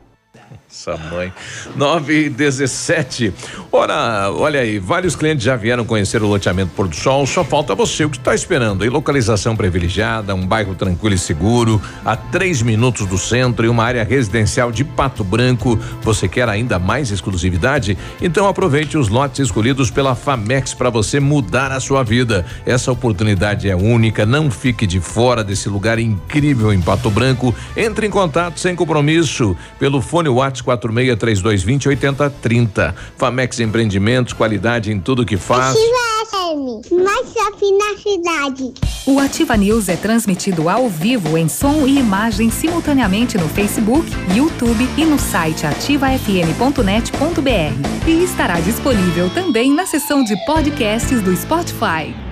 Nossa 0.72 0.96
mãe. 0.96 1.30
9 1.76 2.24
e 2.24 2.28
17. 2.30 3.34
Ora, 3.70 4.30
olha 4.32 4.60
aí, 4.60 4.78
vários 4.78 5.14
clientes 5.14 5.44
já 5.44 5.54
vieram 5.54 5.84
conhecer 5.84 6.22
o 6.22 6.26
loteamento 6.26 6.72
Pôr 6.74 6.88
do 6.88 6.96
Sol, 6.96 7.26
só 7.26 7.44
falta 7.44 7.74
você. 7.74 8.06
O 8.06 8.10
que 8.10 8.16
está 8.16 8.34
esperando? 8.34 8.82
Aí, 8.82 8.88
localização 8.88 9.54
privilegiada, 9.54 10.34
um 10.34 10.46
bairro 10.46 10.74
tranquilo 10.74 11.14
e 11.14 11.18
seguro, 11.18 11.78
a 12.02 12.16
três 12.16 12.62
minutos 12.62 13.06
do 13.06 13.18
centro 13.18 13.66
e 13.66 13.68
uma 13.68 13.84
área 13.84 14.02
residencial 14.02 14.72
de 14.72 14.82
Pato 14.82 15.22
Branco. 15.22 15.78
Você 16.00 16.26
quer 16.26 16.48
ainda 16.48 16.78
mais 16.78 17.10
exclusividade? 17.10 17.98
Então 18.22 18.48
aproveite 18.48 18.96
os 18.96 19.08
lotes 19.08 19.40
escolhidos 19.40 19.90
pela 19.90 20.14
Famex 20.14 20.72
para 20.72 20.88
você 20.88 21.20
mudar 21.20 21.70
a 21.70 21.80
sua 21.80 22.02
vida. 22.02 22.46
Essa 22.64 22.90
oportunidade 22.90 23.68
é 23.68 23.76
única, 23.76 24.24
não 24.24 24.50
fique 24.50 24.86
de 24.86 25.00
fora 25.00 25.44
desse 25.44 25.68
lugar 25.68 25.98
incrível 25.98 26.72
em 26.72 26.80
Pato 26.80 27.10
Branco. 27.10 27.54
Entre 27.76 28.06
em 28.06 28.10
contato 28.10 28.58
sem 28.58 28.74
compromisso 28.74 29.54
pelo 29.78 30.00
fone 30.00 30.30
WhatsApp 30.30 30.61
463220 30.62 31.88
8030. 31.88 32.94
Famex 33.16 33.60
Empreendimentos, 33.60 34.32
qualidade 34.32 34.92
em 34.92 35.00
tudo 35.00 35.24
que 35.24 35.36
faz. 35.36 35.76
Ativa 35.76 36.26
FM, 36.26 36.92
mais 37.04 37.32
shopping 37.32 37.76
na 37.76 37.96
cidade. 37.98 38.72
O 39.06 39.18
Ativa 39.18 39.56
News 39.56 39.88
é 39.88 39.96
transmitido 39.96 40.68
ao 40.68 40.88
vivo 40.88 41.36
em 41.36 41.48
som 41.48 41.84
e 41.86 41.98
imagem 41.98 42.50
simultaneamente 42.50 43.36
no 43.36 43.48
Facebook, 43.48 44.08
YouTube 44.34 44.88
e 44.96 45.04
no 45.04 45.18
site 45.18 45.66
ativafm.net.br. 45.66 48.08
E 48.08 48.24
estará 48.24 48.60
disponível 48.60 49.28
também 49.30 49.74
na 49.74 49.86
seção 49.86 50.22
de 50.22 50.36
podcasts 50.44 51.20
do 51.20 51.36
Spotify. 51.36 52.31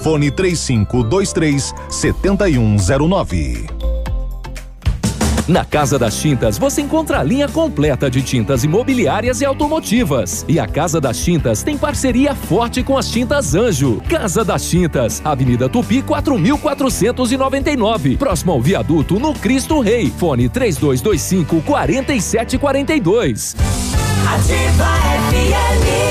fone 0.01 0.31
3523 0.31 1.73
7109. 1.89 3.67
Na 5.47 5.65
Casa 5.65 5.99
das 5.99 6.19
Tintas 6.19 6.57
você 6.57 6.81
encontra 6.81 7.19
a 7.19 7.23
linha 7.23 7.47
completa 7.47 8.09
de 8.09 8.21
tintas 8.21 8.63
imobiliárias 8.63 9.41
e 9.41 9.45
automotivas. 9.45 10.45
E 10.47 10.59
a 10.59 10.67
Casa 10.67 11.01
das 11.01 11.23
Tintas 11.23 11.63
tem 11.63 11.77
parceria 11.77 12.35
forte 12.35 12.83
com 12.83 12.97
as 12.97 13.09
Tintas 13.09 13.55
Anjo. 13.55 14.01
Casa 14.07 14.45
das 14.45 14.69
Tintas, 14.69 15.21
Avenida 15.25 15.67
Tupi 15.67 16.01
4499, 16.01 18.17
próximo 18.17 18.53
ao 18.53 18.61
viaduto 18.61 19.19
no 19.19 19.33
Cristo 19.33 19.81
Rei. 19.81 20.09
Fone 20.09 20.47
3225 20.47 21.61
4742. 21.63 23.55
Ativa 24.25 26.10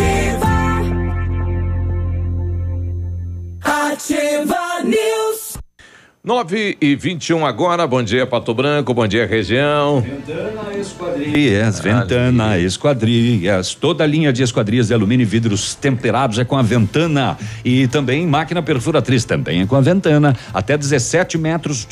Ativa. 0.00 0.56
Ativa 3.62 4.82
News. 4.84 5.39
9 6.22 6.76
e 6.82 6.94
21 6.94 7.46
agora. 7.46 7.86
Bom 7.86 8.02
dia, 8.02 8.26
Pato 8.26 8.52
Branco. 8.52 8.92
Bom 8.92 9.06
dia, 9.06 9.26
região. 9.26 10.04
Esquadrias, 10.78 11.80
Ventana 11.80 12.58
Esquadrias. 12.58 13.74
Toda 13.74 14.04
a 14.04 14.06
linha 14.06 14.30
de 14.30 14.42
esquadrias 14.42 14.88
de 14.88 14.94
alumínio 14.94 15.24
e 15.24 15.26
vidros 15.26 15.74
temperados 15.74 16.38
é 16.38 16.44
com 16.44 16.58
a 16.58 16.62
Ventana. 16.62 17.38
E 17.64 17.88
também 17.88 18.26
máquina 18.26 18.62
perfuratriz 18.62 19.24
também 19.24 19.62
é 19.62 19.66
com 19.66 19.76
a 19.76 19.80
Ventana. 19.80 20.36
Até 20.52 20.76
17 20.76 21.38
metros, 21.38 21.88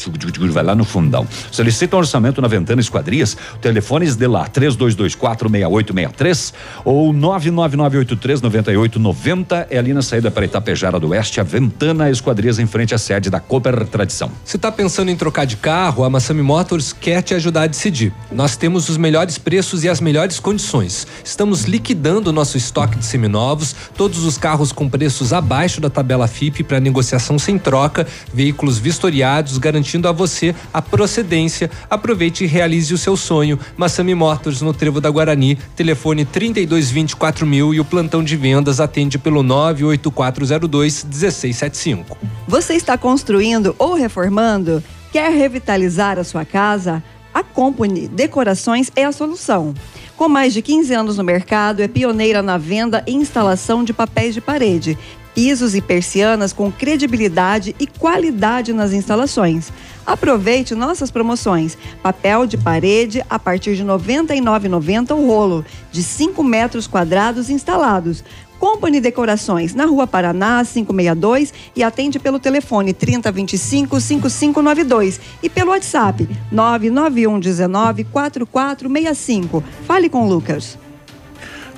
vai 0.50 0.62
lá 0.62 0.74
no 0.74 0.84
fundão. 0.84 1.26
Solicita 1.50 1.96
um 1.96 2.00
orçamento 2.00 2.42
na 2.42 2.48
Ventana 2.48 2.82
Esquadrias. 2.82 3.34
Telefones 3.62 4.14
de 4.14 4.26
lá, 4.26 4.46
32246863 4.46 6.52
ou 6.84 7.14
999839890. 7.14 9.68
É 9.70 9.78
ali 9.78 9.94
na 9.94 10.02
saída 10.02 10.30
para 10.30 10.44
Itapejara 10.44 11.00
do 11.00 11.08
Oeste, 11.08 11.40
a 11.40 11.44
Ventana 11.44 12.10
Esquadrias 12.10 12.58
em 12.58 12.66
frente 12.66 12.94
à 12.94 12.98
sede 12.98 13.30
da 13.30 13.40
Cooper 13.40 13.86
Tradição. 13.86 14.17
Se 14.44 14.56
está 14.56 14.72
pensando 14.72 15.10
em 15.10 15.16
trocar 15.16 15.44
de 15.44 15.56
carro, 15.56 16.04
a 16.04 16.10
Massami 16.10 16.42
Motors 16.42 16.92
quer 16.92 17.22
te 17.22 17.34
ajudar 17.34 17.62
a 17.62 17.66
decidir. 17.66 18.12
Nós 18.32 18.56
temos 18.56 18.88
os 18.88 18.96
melhores 18.96 19.38
preços 19.38 19.84
e 19.84 19.88
as 19.88 20.00
melhores 20.00 20.40
condições. 20.40 21.06
Estamos 21.24 21.64
liquidando 21.64 22.32
nosso 22.32 22.56
estoque 22.56 22.98
de 22.98 23.04
seminovos, 23.04 23.74
todos 23.94 24.24
os 24.24 24.38
carros 24.38 24.72
com 24.72 24.88
preços 24.88 25.32
abaixo 25.32 25.80
da 25.80 25.90
tabela 25.90 26.26
FIP 26.26 26.64
para 26.64 26.80
negociação 26.80 27.38
sem 27.38 27.58
troca, 27.58 28.06
veículos 28.32 28.78
vistoriados, 28.78 29.58
garantindo 29.58 30.08
a 30.08 30.12
você 30.12 30.54
a 30.72 30.80
procedência. 30.80 31.70
Aproveite 31.90 32.44
e 32.44 32.46
realize 32.46 32.92
o 32.94 32.98
seu 32.98 33.16
sonho. 33.16 33.58
Massami 33.76 34.14
Motors 34.14 34.62
no 34.62 34.72
Trevo 34.72 35.00
da 35.00 35.10
Guarani, 35.10 35.56
telefone 35.76 36.24
3224 36.24 37.46
mil 37.46 37.74
e 37.74 37.80
o 37.80 37.84
plantão 37.84 38.24
de 38.24 38.36
vendas 38.36 38.80
atende 38.80 39.18
pelo 39.18 39.42
98402 39.42 41.04
1675. 41.04 42.16
Você 42.46 42.74
está 42.74 42.96
construindo 42.96 43.74
ou 43.78 43.94
reformando? 44.08 44.82
Quer 45.12 45.30
revitalizar 45.30 46.18
a 46.18 46.24
sua 46.24 46.44
casa? 46.44 47.02
A 47.32 47.42
Company 47.42 48.08
Decorações 48.08 48.90
é 48.96 49.04
a 49.04 49.12
solução. 49.12 49.74
Com 50.16 50.28
mais 50.28 50.52
de 50.52 50.62
15 50.62 50.92
anos 50.94 51.16
no 51.18 51.22
mercado, 51.22 51.80
é 51.80 51.86
pioneira 51.86 52.42
na 52.42 52.58
venda 52.58 53.04
e 53.06 53.14
instalação 53.14 53.84
de 53.84 53.92
papéis 53.92 54.34
de 54.34 54.40
parede, 54.40 54.98
pisos 55.34 55.74
e 55.76 55.80
persianas 55.80 56.52
com 56.52 56.72
credibilidade 56.72 57.76
e 57.78 57.86
qualidade 57.86 58.72
nas 58.72 58.92
instalações. 58.92 59.70
Aproveite 60.04 60.74
nossas 60.74 61.10
promoções. 61.10 61.78
Papel 62.02 62.46
de 62.46 62.56
parede 62.56 63.22
a 63.28 63.38
partir 63.38 63.76
de 63.76 63.82
R$ 63.82 63.88
99,90 63.90 65.12
o 65.12 65.26
rolo, 65.26 65.64
de 65.92 66.02
5 66.02 66.42
metros 66.42 66.86
quadrados 66.86 67.50
instalados. 67.50 68.24
Company 68.58 69.00
Decorações, 69.00 69.74
na 69.74 69.86
Rua 69.86 70.06
Paraná, 70.06 70.64
562 70.64 71.54
e 71.76 71.82
atende 71.82 72.18
pelo 72.18 72.38
telefone 72.38 72.92
3025 72.92 74.00
5592 74.00 75.20
e 75.42 75.48
pelo 75.48 75.70
WhatsApp 75.70 76.28
991 76.50 77.40
19 77.40 78.04
4465. 78.04 79.64
Fale 79.86 80.08
com 80.08 80.26
o 80.26 80.28
Lucas. 80.28 80.78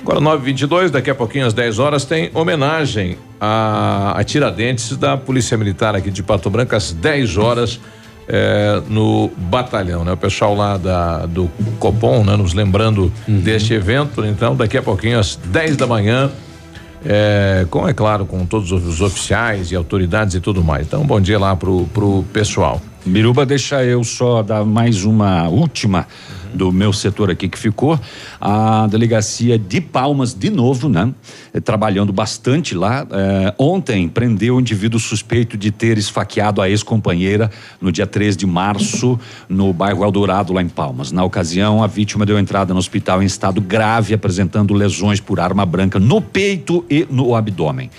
Agora 0.01 0.19
9:22, 0.19 0.89
daqui 0.89 1.11
a 1.11 1.15
pouquinho 1.15 1.45
às 1.45 1.53
10 1.53 1.77
horas 1.77 2.05
tem 2.05 2.31
homenagem 2.33 3.17
a, 3.39 4.13
a 4.17 4.23
Tiradentes 4.23 4.97
da 4.97 5.15
Polícia 5.15 5.55
Militar 5.55 5.95
aqui 5.95 6.09
de 6.09 6.23
Pato 6.23 6.49
Branco 6.49 6.75
às 6.75 6.91
10 6.91 7.37
horas 7.37 7.79
eh, 8.27 8.81
no 8.89 9.29
batalhão, 9.37 10.03
né? 10.03 10.13
O 10.13 10.17
pessoal 10.17 10.55
lá 10.55 10.77
da 10.77 11.27
do 11.27 11.51
Copom, 11.77 12.23
né? 12.23 12.35
Nos 12.35 12.53
lembrando 12.53 13.13
deste 13.27 13.73
evento, 13.73 14.25
então 14.25 14.55
daqui 14.55 14.75
a 14.75 14.81
pouquinho 14.81 15.19
às 15.19 15.35
10 15.35 15.77
da 15.77 15.85
manhã 15.85 16.31
é, 17.05 17.65
com, 17.69 17.87
é 17.87 17.93
claro, 17.93 18.25
com 18.25 18.45
todos 18.45 18.71
os 18.71 19.01
oficiais 19.01 19.71
e 19.71 19.75
autoridades 19.75 20.35
e 20.35 20.39
tudo 20.39 20.63
mais. 20.63 20.87
Então, 20.87 21.05
bom 21.05 21.19
dia 21.19 21.39
lá 21.39 21.55
pro, 21.55 21.85
pro 21.93 22.23
pessoal. 22.31 22.81
Biruba, 23.05 23.45
deixa 23.45 23.83
eu 23.83 24.03
só 24.03 24.43
dar 24.43 24.63
mais 24.63 25.03
uma 25.03 25.47
última 25.47 26.07
do 26.53 26.71
meu 26.71 26.93
setor 26.93 27.29
aqui 27.29 27.47
que 27.47 27.57
ficou. 27.57 27.99
A 28.39 28.87
delegacia 28.87 29.57
de 29.57 29.81
Palmas, 29.81 30.33
de 30.33 30.49
novo, 30.49 30.89
né? 30.89 31.13
Eh, 31.53 31.59
Trabalhando 31.59 32.11
bastante 32.13 32.75
lá. 32.75 33.05
Eh, 33.09 33.53
ontem 33.57 34.07
prendeu 34.07 34.55
um 34.55 34.59
indivíduo 34.59 34.99
suspeito 34.99 35.57
de 35.57 35.71
ter 35.71 35.97
esfaqueado 35.97 36.61
a 36.61 36.69
ex-companheira 36.69 37.49
no 37.79 37.91
dia 37.91 38.07
3 38.07 38.35
de 38.35 38.45
março, 38.45 39.19
no 39.47 39.73
bairro 39.73 40.03
Eldorado, 40.03 40.53
lá 40.53 40.61
em 40.61 40.69
Palmas. 40.69 41.11
Na 41.11 41.23
ocasião, 41.23 41.83
a 41.83 41.87
vítima 41.87 42.25
deu 42.25 42.37
entrada 42.37 42.73
no 42.73 42.79
hospital 42.79 43.21
em 43.21 43.25
estado 43.25 43.61
grave, 43.61 44.13
apresentando 44.13 44.73
lesões 44.73 45.19
por 45.19 45.39
arma 45.39 45.65
branca 45.65 45.99
no 45.99 46.21
peito 46.21 46.85
e 46.89 47.07
no 47.09 47.35
abdômen 47.35 47.89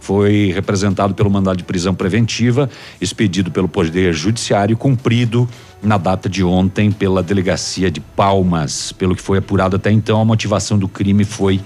foi 0.00 0.50
representado 0.52 1.14
pelo 1.14 1.30
mandado 1.30 1.58
de 1.58 1.64
prisão 1.64 1.94
preventiva, 1.94 2.68
expedido 3.00 3.50
pelo 3.50 3.68
Poder 3.68 4.12
Judiciário, 4.12 4.76
cumprido 4.76 5.48
na 5.82 5.96
data 5.96 6.28
de 6.28 6.44
ontem 6.44 6.90
pela 6.90 7.22
delegacia 7.22 7.90
de 7.90 8.00
Palmas. 8.00 8.92
Pelo 8.92 9.14
que 9.16 9.22
foi 9.22 9.38
apurado 9.38 9.76
até 9.76 9.90
então, 9.90 10.20
a 10.20 10.24
motivação 10.24 10.78
do 10.78 10.88
crime 10.88 11.24
foi 11.24 11.60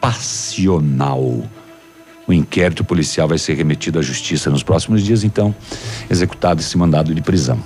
passional. 0.00 1.42
O 2.26 2.32
inquérito 2.32 2.84
policial 2.84 3.26
vai 3.26 3.38
ser 3.38 3.54
remetido 3.54 3.98
à 3.98 4.02
justiça 4.02 4.50
nos 4.50 4.62
próximos 4.62 5.02
dias, 5.02 5.24
então, 5.24 5.54
executado 6.08 6.60
esse 6.60 6.78
mandado 6.78 7.14
de 7.14 7.20
prisão. 7.20 7.58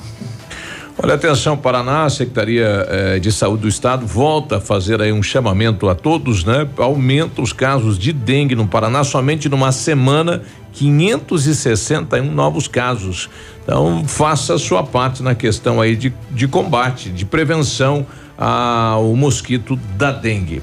Olha, 0.97 1.15
atenção, 1.15 1.57
Paraná, 1.57 2.05
a 2.05 2.11
Secretaria 2.11 2.87
eh, 2.89 3.19
de 3.19 3.33
Saúde 3.33 3.63
do 3.63 3.69
Estado 3.69 4.07
volta 4.07 4.59
a 4.59 4.61
fazer 4.61 5.03
aí 5.03 5.13
um 5.13 5.25
chamamento 5.25 5.89
a 5.89 5.95
todos, 5.95 6.45
né? 6.45 6.69
Aumenta 6.79 7.43
os 7.43 7.53
casos 7.53 7.99
de 7.99 8.13
dengue 8.13 8.55
no 8.55 8.69
Paraná, 8.69 9.03
somente 9.03 9.49
numa 9.49 9.73
semana, 9.73 10.43
561 10.75 12.31
novos 12.31 12.69
casos. 12.69 13.31
Então, 13.63 14.05
faça 14.07 14.55
a 14.55 14.59
sua 14.59 14.83
parte 14.83 15.23
na 15.23 15.35
questão 15.35 15.81
aí 15.81 15.97
de, 15.97 16.13
de 16.31 16.47
combate, 16.47 17.11
de 17.11 17.25
prevenção 17.25 18.07
ao 18.37 19.15
mosquito 19.15 19.77
da 19.97 20.13
dengue. 20.13 20.63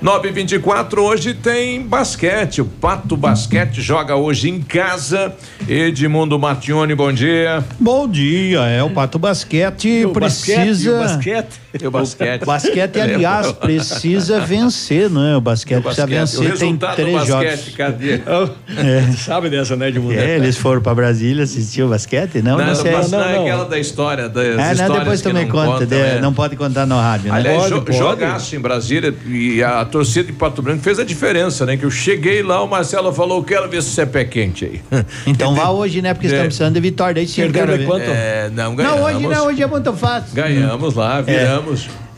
924 0.00 1.02
hoje 1.02 1.34
tem 1.34 1.82
basquete. 1.82 2.62
O 2.62 2.64
Pato 2.64 3.18
Basquete 3.18 3.82
joga 3.82 4.16
hoje 4.16 4.48
em 4.48 4.62
casa. 4.62 5.34
Edmundo 5.68 6.38
Martione, 6.38 6.94
bom 6.94 7.12
dia. 7.12 7.62
Bom 7.78 8.08
dia, 8.08 8.60
é 8.60 8.82
o 8.82 8.88
Pato 8.88 9.18
Basquete 9.18 10.06
o 10.06 10.12
basquete, 10.12 10.56
precisa. 10.56 10.90
e 10.90 10.92
o 10.94 10.98
basquete? 10.98 11.60
E 11.78 11.86
o 11.86 11.90
basquete. 11.90 12.42
O 12.42 12.46
basquete, 12.46 13.00
aliás, 13.00 13.52
precisa 13.52 14.40
vencer, 14.40 15.08
né? 15.08 15.36
O 15.36 15.40
basquete, 15.40 15.78
O 15.78 15.82
precisa 15.82 16.06
basquete, 16.06 16.18
o 16.18 16.42
vencer, 16.42 16.58
tem 16.58 16.68
resultado 16.68 16.90
do 16.90 16.96
três 16.96 17.16
basquete, 17.16 17.58
jogos. 17.58 17.76
cadê? 17.76 18.14
É. 18.14 19.12
Sabe 19.18 19.50
dessa, 19.50 19.76
né, 19.76 19.88
Edmundo? 19.88 20.14
É, 20.14 20.36
eles 20.36 20.56
foram 20.56 20.80
pra 20.82 20.94
Brasília 20.94 21.44
assistir 21.44 21.82
o 21.82 21.88
basquete? 21.88 22.42
Não, 22.42 22.58
não, 22.58 22.66
Não, 22.66 22.74
sei. 22.74 22.92
mas 22.92 23.10
não, 23.10 23.20
é 23.20 23.38
aquela 23.38 23.64
da 23.66 23.78
história, 23.78 24.28
das 24.28 24.44
É, 24.44 24.74
não, 24.88 24.98
depois 24.98 25.22
me 25.24 25.32
não 25.32 25.46
conta, 25.48 25.66
contam, 25.66 25.86
de- 25.86 25.94
né? 25.94 26.18
não 26.20 26.32
pode 26.34 26.56
contar 26.56 26.86
no 26.86 26.96
rádio, 26.96 27.30
né? 27.32 27.38
Aliás, 27.38 27.68
jo 27.70 27.84
jogaço 27.92 28.56
em 28.56 28.60
Brasília 28.60 29.14
e 29.26 29.62
a 29.62 29.84
torcida 29.84 30.24
de 30.26 30.32
Pato 30.32 30.60
Branco 30.62 30.82
fez 30.82 30.98
a 30.98 31.04
diferença, 31.04 31.64
né? 31.64 31.76
Que 31.76 31.84
eu 31.84 31.90
cheguei 31.90 32.42
lá, 32.42 32.62
o 32.62 32.66
Marcelo 32.68 33.12
falou, 33.12 33.42
quero 33.44 33.68
ver 33.68 33.82
se 33.82 33.90
você 33.90 34.02
é 34.02 34.06
pé 34.06 34.24
quente 34.24 34.64
aí. 34.64 34.80
Então 35.26 35.54
vá 35.54 35.70
hoje, 35.70 36.02
né? 36.02 36.14
Porque 36.14 36.26
É. 36.26 36.30
estamos 36.30 36.46
precisando 36.48 36.74
de 36.74 36.80
vitória. 36.80 37.14
Daí 37.14 37.28
sim, 37.28 37.42
Perderam 37.42 37.66
quero 37.66 37.78
de 37.78 37.84
ver. 37.84 37.90
quanto? 37.90 38.04
É, 38.10 38.50
não, 38.52 38.74
ganhamos. 38.74 38.98
Não, 39.00 39.06
hoje 39.06 39.26
não, 39.28 39.46
hoje 39.46 39.62
é 39.62 39.66
muito 39.66 39.92
fácil. 39.92 40.34
Ganhamos 40.34 40.94
lá, 40.94 41.20
viramos. 41.20 41.59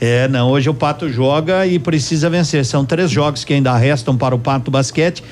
É, 0.00 0.26
não, 0.28 0.50
hoje 0.50 0.68
o 0.68 0.74
Pato 0.74 1.08
joga 1.08 1.66
e 1.66 1.78
precisa 1.78 2.28
vencer. 2.28 2.64
São 2.64 2.84
três 2.84 3.10
jogos 3.10 3.44
que 3.44 3.52
ainda 3.54 3.76
restam 3.76 4.16
para 4.16 4.34
o 4.34 4.38
Pato 4.38 4.70
Basquete 4.70 5.22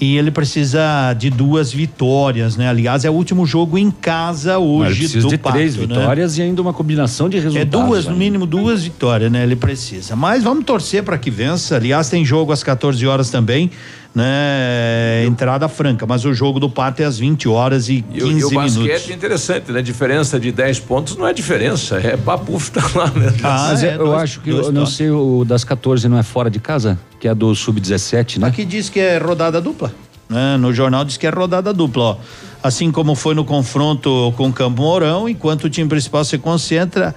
e 0.00 0.16
ele 0.16 0.30
precisa 0.30 1.12
de 1.12 1.30
duas 1.30 1.72
vitórias, 1.72 2.56
né? 2.56 2.68
Aliás, 2.68 3.04
é 3.04 3.10
o 3.10 3.12
último 3.12 3.46
jogo 3.46 3.78
em 3.78 3.90
casa 3.90 4.58
Mas 4.58 4.68
hoje 4.68 4.98
precisa 5.00 5.20
do 5.26 5.28
de 5.28 5.38
Pato, 5.38 5.56
três 5.56 5.76
né? 5.76 5.86
vitórias 5.86 6.36
e 6.38 6.42
ainda 6.42 6.60
uma 6.62 6.72
combinação 6.72 7.28
de 7.28 7.36
É 7.36 7.40
resultados. 7.40 7.70
duas, 7.86 8.04
no 8.06 8.10
ainda. 8.12 8.24
mínimo 8.24 8.46
duas 8.46 8.82
vitórias, 8.82 9.30
né? 9.30 9.42
Ele 9.44 9.56
precisa. 9.56 10.16
Mas 10.16 10.42
vamos 10.42 10.64
torcer 10.64 11.02
para 11.02 11.16
que 11.18 11.30
vença. 11.30 11.76
Aliás, 11.76 12.08
tem 12.08 12.24
jogo 12.24 12.50
às 12.50 12.62
14 12.62 13.06
horas 13.06 13.30
também 13.30 13.70
né? 14.14 15.24
Entrada 15.26 15.68
franca, 15.68 16.06
mas 16.06 16.24
o 16.24 16.32
jogo 16.32 16.60
do 16.60 16.68
Pato 16.70 17.02
é 17.02 17.04
às 17.04 17.18
20 17.18 17.48
horas 17.48 17.88
e 17.88 18.02
15 18.02 18.18
E, 18.18 18.22
o- 18.22 18.26
e 18.26 18.44
o 18.44 18.48
minutos. 18.50 18.76
basquete 18.76 19.10
é 19.10 19.14
interessante, 19.14 19.72
né? 19.72 19.82
Diferença 19.82 20.38
de 20.38 20.52
10 20.52 20.80
pontos 20.80 21.16
não 21.16 21.26
é 21.26 21.32
diferença, 21.32 21.96
é 21.98 22.16
papuf 22.16 22.70
tá 22.72 22.82
lá, 22.94 23.06
né? 23.10 23.32
Ah, 23.42 23.68
Mas 23.70 23.82
é, 23.82 23.96
eu 23.96 24.14
acho 24.14 24.40
que, 24.40 24.50
eu 24.50 24.70
não 24.72 24.86
sei, 24.86 25.10
o 25.10 25.44
das 25.44 25.64
14 25.64 26.08
não 26.08 26.18
é 26.18 26.22
fora 26.22 26.48
de 26.50 26.60
casa? 26.60 26.98
Que 27.18 27.28
é 27.28 27.34
do 27.34 27.54
Sub-17, 27.54 28.38
né? 28.38 28.46
Aqui 28.48 28.64
diz 28.64 28.88
que 28.88 29.00
é 29.00 29.18
rodada 29.18 29.60
dupla. 29.60 29.92
Né? 30.28 30.56
No 30.56 30.72
jornal 30.72 31.04
diz 31.04 31.16
que 31.16 31.26
é 31.26 31.30
rodada 31.30 31.72
dupla, 31.72 32.02
ó. 32.02 32.16
Assim 32.62 32.90
como 32.90 33.14
foi 33.14 33.34
no 33.34 33.44
confronto 33.44 34.32
com 34.38 34.48
o 34.48 34.52
Campo 34.52 34.80
Mourão, 34.80 35.28
enquanto 35.28 35.64
o 35.64 35.70
time 35.70 35.86
principal 35.88 36.24
se 36.24 36.38
concentra, 36.38 37.14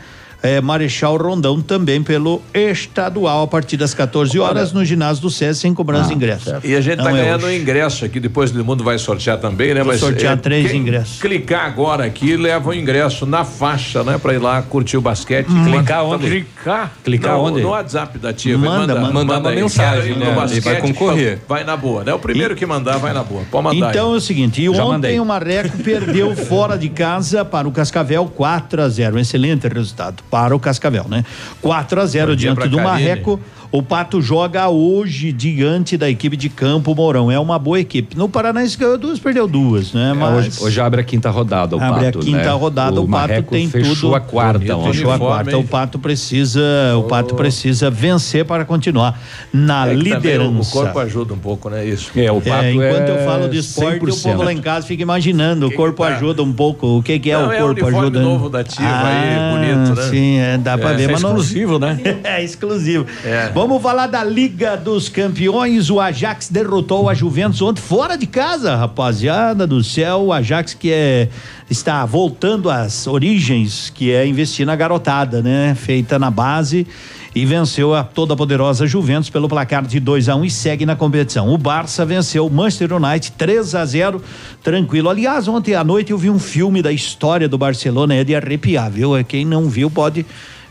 é, 0.48 0.62
Marechal 0.62 1.18
Rondão 1.18 1.62
também 1.62 2.02
pelo 2.02 2.42
estadual 2.54 3.44
a 3.44 3.48
partir 3.48 3.78
das 3.78 3.94
14 3.94 4.40
horas 4.40 4.72
no 4.72 4.84
ginásio 4.86 5.22
do 5.22 5.30
SESI 5.30 5.60
sem 5.60 5.74
cobrança 5.74 6.10
de 6.10 6.16
ingresso. 6.16 6.54
E 6.64 6.76
a 6.76 6.82
gente 6.82 6.98
tá 6.98 7.04
Não 7.04 7.18
é 7.18 7.22
ganhando 7.22 7.46
hoje. 7.46 7.58
ingresso 7.60 8.06
aqui, 8.06 8.20
depois 8.20 8.52
o 8.52 8.64
mundo 8.64 8.84
vai 8.84 8.98
sortear 8.98 9.38
também, 9.40 9.74
né? 9.74 9.82
Vou 9.82 9.92
Mas 9.92 10.00
sortear 10.00 10.34
é, 10.34 10.38
três 10.38 10.74
ingressos. 10.74 11.20
Clicar 11.20 11.66
agora 11.66 12.06
aqui 12.06 12.38
leva 12.38 12.70
o 12.70 12.74
ingresso 12.74 13.26
na 13.26 13.44
faixa, 13.44 14.04
né? 14.04 14.18
Pra 14.18 14.34
ir 14.34 14.40
lá 14.40 14.62
curtir 14.62 14.98
o 14.98 15.02
basquete. 15.02 15.48
Clicar 15.48 16.04
Enquanto 16.04 16.22
onde? 16.24 16.28
Clicar? 16.30 16.92
Clicar 17.04 17.34
no, 17.34 17.44
onde? 17.44 17.62
No 17.62 17.70
WhatsApp 17.70 18.18
da 18.18 18.32
tia. 18.34 18.58
Manda, 18.58 18.96
manda. 18.96 19.14
Mandar 19.14 19.40
uma 19.40 19.50
aí. 19.50 19.56
mensagem, 19.62 20.02
Quero 20.02 20.16
ir 20.16 20.20
né? 20.20 20.26
no 20.26 20.32
Ele 20.52 20.60
vai 20.62 20.74
basquete, 20.76 20.82
concorrer. 20.82 21.40
Vai 21.48 21.64
na 21.64 21.76
boa, 21.78 22.04
né? 22.04 22.14
O 22.14 22.20
primeiro 22.20 22.56
que 22.56 22.66
mandar 22.66 22.98
vai 22.98 23.14
na 23.14 23.24
boa. 23.24 23.44
Pode 23.52 23.64
mandar 23.66 23.90
Então 23.90 24.10
é 24.10 24.12
aí. 24.12 24.18
o 24.18 24.22
seguinte, 24.22 24.62
e 24.62 24.66
Já 24.74 24.84
ontem 24.84 24.92
mandei. 24.94 25.20
o 25.20 25.26
Marreco 25.26 25.78
perdeu 25.80 26.36
fora 26.36 26.78
de 26.78 26.90
casa 26.90 27.44
para 27.44 27.68
o 27.68 27.72
Cascavel 27.72 28.26
4 28.26 28.82
a 28.82 28.90
0 28.90 29.16
um 29.16 29.20
excelente 29.20 29.68
resultado 29.68 30.24
para 30.38 30.56
o 30.56 30.60
Cascavel, 30.60 31.06
né? 31.10 31.26
4 31.62 32.00
a 32.00 32.06
0 32.06 32.28
Bom 32.28 32.36
dia 32.36 32.54
diante 32.54 32.70
do 32.70 32.78
Karine. 32.78 32.84
Marreco. 32.84 33.40
O 33.70 33.84
Pato 33.84 34.22
joga 34.22 34.70
hoje 34.70 35.32
diante 35.34 35.98
da 35.98 36.10
equipe 36.10 36.38
de 36.38 36.48
Campo 36.48 36.96
Mourão. 36.96 37.30
É 37.30 37.38
uma 37.38 37.60
boa 37.60 37.78
equipe. 37.80 38.18
No 38.18 38.30
Paranaense 38.30 38.78
ganhou 38.78 38.98
duas, 38.98 39.20
perdeu 39.20 39.46
duas, 39.48 39.92
né? 39.92 40.12
É, 40.12 40.14
Mas 40.14 40.48
hoje, 40.48 40.64
hoje 40.64 40.82
abre 40.82 41.02
a 41.02 41.04
quinta 41.04 41.30
rodada 41.30 41.76
o 41.76 41.82
abre 41.84 42.06
Pato, 42.06 42.20
a 42.20 42.22
quinta 42.22 42.38
né? 42.38 42.50
rodada, 42.52 42.92
o, 42.94 43.08
Pato 43.08 43.10
Marreco 43.10 43.52
tem 43.52 43.70
fechou 43.70 43.96
tudo. 43.96 44.16
a 44.16 44.20
quarta 44.22 44.76
ontem. 44.76 44.94
Fechou 44.94 45.12
a 45.12 45.20
quarta. 45.20 45.58
O 45.58 45.64
Pato 45.66 46.00
precisa, 46.00 46.62
o 46.98 47.04
Pato 47.04 47.36
precisa 47.36 47.90
vencer 47.90 48.46
para 48.46 48.64
continuar 48.64 49.20
na 49.52 49.86
É 49.88 49.90
que 49.90 49.96
liderança. 50.02 50.50
O, 50.50 50.62
o 50.62 50.66
corpo 50.84 51.00
ajuda 51.00 51.34
um 51.34 51.38
pouco, 51.40 51.70
né? 51.70 51.86
Isso. 51.86 52.10
É, 52.16 52.32
o 52.32 52.42
É, 52.46 52.72
enquanto 52.72 53.10
eu 53.10 53.26
falo 53.26 53.50
de 53.50 53.58
esporte, 53.58 53.98
o 54.06 54.16
povo 54.22 54.44
lá 54.44 54.54
em 54.54 54.62
casa 54.62 54.88
fica 54.88 55.04
imaginando, 55.04 55.68
o 55.68 55.72
corpo 55.74 56.04
ajuda 56.04 56.42
um 56.42 56.54
pouco. 56.54 56.88
O 57.00 57.04
que, 57.04 57.20
que 57.20 57.32
é 57.32 57.38
Não, 57.38 57.50
o 57.50 57.52
é 57.52 57.58
o 57.58 57.66
corpo 57.68 57.72
uniforme 57.82 57.98
ajuda? 58.00 58.22
novo 58.22 58.50
da 58.50 58.60
Ativa 58.62 58.82
aí, 58.88 59.36
Ah, 59.36 59.52
bonito, 59.54 59.96
né? 60.00 60.10
Sim, 60.10 60.38
é, 60.40 60.58
dá 60.58 60.78
pra 60.78 60.92
É, 60.92 60.96
ver, 60.96 61.04
é 61.04 61.12
mas 61.12 61.22
não- 61.22 61.32
exclusivo, 61.32 61.80
né? 61.80 62.00
é 62.24 62.42
exclusivo. 62.44 63.06
É. 63.26 63.52
Vamos 63.60 63.82
falar 63.82 64.06
da 64.06 64.24
Liga 64.24 64.78
dos 64.78 65.10
Campeões. 65.10 65.90
O 65.90 66.00
Ajax 66.00 66.48
derrotou 66.48 67.10
a 67.10 67.16
Juventus 67.16 67.60
ontem 67.60 67.82
fora 67.82 68.16
de 68.16 68.28
casa, 68.28 68.76
rapaziada 68.76 69.66
do 69.66 69.84
céu. 69.84 70.26
O 70.26 70.32
Ajax 70.32 70.76
que 70.76 70.92
é 70.94 71.28
está 71.68 72.06
voltando 72.06 72.70
às 72.70 73.08
origens, 73.08 73.90
que 73.90 74.12
é 74.12 74.28
investir 74.28 74.64
na 74.64 74.76
garotada, 74.76 75.42
né? 75.42 75.74
Feita 75.74 76.20
na 76.20 76.30
base 76.30 76.86
e 77.34 77.48
venceu 77.48 77.96
a 77.96 78.04
toda 78.04 78.36
poderosa 78.36 78.86
Juventus 78.86 79.32
pelo 79.32 79.50
placar 79.50 79.88
de 79.88 80.00
2 80.00 80.30
a 80.30 80.36
1 80.36 80.40
um 80.40 80.46
e 80.46 80.52
segue 80.52 80.86
na 80.86 80.96
competição. 80.96 81.52
O 81.52 81.58
Barça 81.58 82.06
venceu 82.06 82.46
o 82.46 82.52
Manchester 82.52 82.94
United 82.94 83.32
3 83.40 83.74
a 83.74 83.84
0, 83.84 84.22
tranquilo. 84.62 85.10
Aliás, 85.10 85.48
ontem 85.48 85.74
à 85.74 85.84
noite 85.84 86.12
eu 86.12 86.18
vi 86.20 86.30
um 86.30 86.38
filme 86.38 86.84
da 86.84 86.92
história 86.92 87.50
do 87.50 87.58
Barcelona, 87.58 88.14
é 88.14 88.24
de 88.24 88.36
arrepiar, 88.36 88.92
viu? 88.92 89.14
Quem 89.26 89.46
não 89.46 89.68
viu 89.68 89.90
pode 89.90 90.28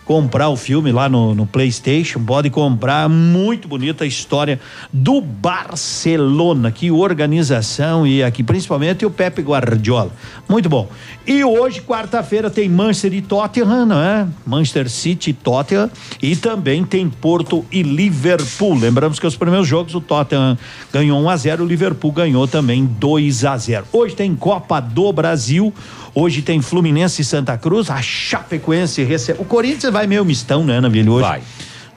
comprar 0.06 0.48
o 0.48 0.56
filme 0.56 0.92
lá 0.92 1.08
no, 1.08 1.34
no 1.34 1.46
PlayStation, 1.46 2.24
pode 2.24 2.48
comprar. 2.48 3.08
Muito 3.08 3.66
bonita 3.66 4.04
a 4.04 4.06
história 4.06 4.58
do 4.92 5.20
Barcelona, 5.20 6.70
que 6.70 6.90
organização 6.90 8.06
e 8.06 8.22
aqui 8.22 8.42
principalmente 8.42 9.04
o 9.04 9.10
Pepe 9.10 9.42
Guardiola. 9.42 10.12
Muito 10.48 10.68
bom. 10.68 10.88
E 11.26 11.42
hoje, 11.42 11.80
quarta-feira, 11.82 12.48
tem 12.48 12.68
Manchester 12.68 13.14
e 13.14 13.20
Tottenham, 13.20 13.84
não 13.84 14.00
é? 14.00 14.28
Manchester 14.46 14.88
City 14.88 15.30
e 15.30 15.32
Tottenham. 15.32 15.90
E 16.22 16.36
também 16.36 16.84
tem 16.84 17.10
Porto 17.10 17.66
e 17.72 17.82
Liverpool. 17.82 18.74
Lembramos 18.78 19.18
que 19.18 19.26
os 19.26 19.34
primeiros 19.34 19.66
jogos 19.66 19.92
o 19.96 20.00
Tottenham 20.00 20.56
ganhou 20.92 21.20
1 21.20 21.28
a 21.28 21.36
0 21.36 21.64
o 21.64 21.66
Liverpool 21.66 22.12
ganhou 22.12 22.46
também 22.46 22.86
2 22.86 23.44
a 23.44 23.56
0 23.56 23.86
Hoje 23.92 24.14
tem 24.14 24.36
Copa 24.36 24.78
do 24.78 25.12
Brasil. 25.12 25.74
Hoje 26.14 26.42
tem 26.42 26.62
Fluminense 26.62 27.22
e 27.22 27.24
Santa 27.24 27.58
Cruz. 27.58 27.90
A 27.90 28.00
Chapecoense 28.00 29.02
recebe. 29.02 29.40
O 29.42 29.44
Corinthians 29.44 29.92
vai 29.92 30.06
meio 30.06 30.24
mistão, 30.24 30.64
né, 30.64 30.80
Navilho? 30.80 31.14
Hoje. 31.14 31.26
Vai. 31.26 31.42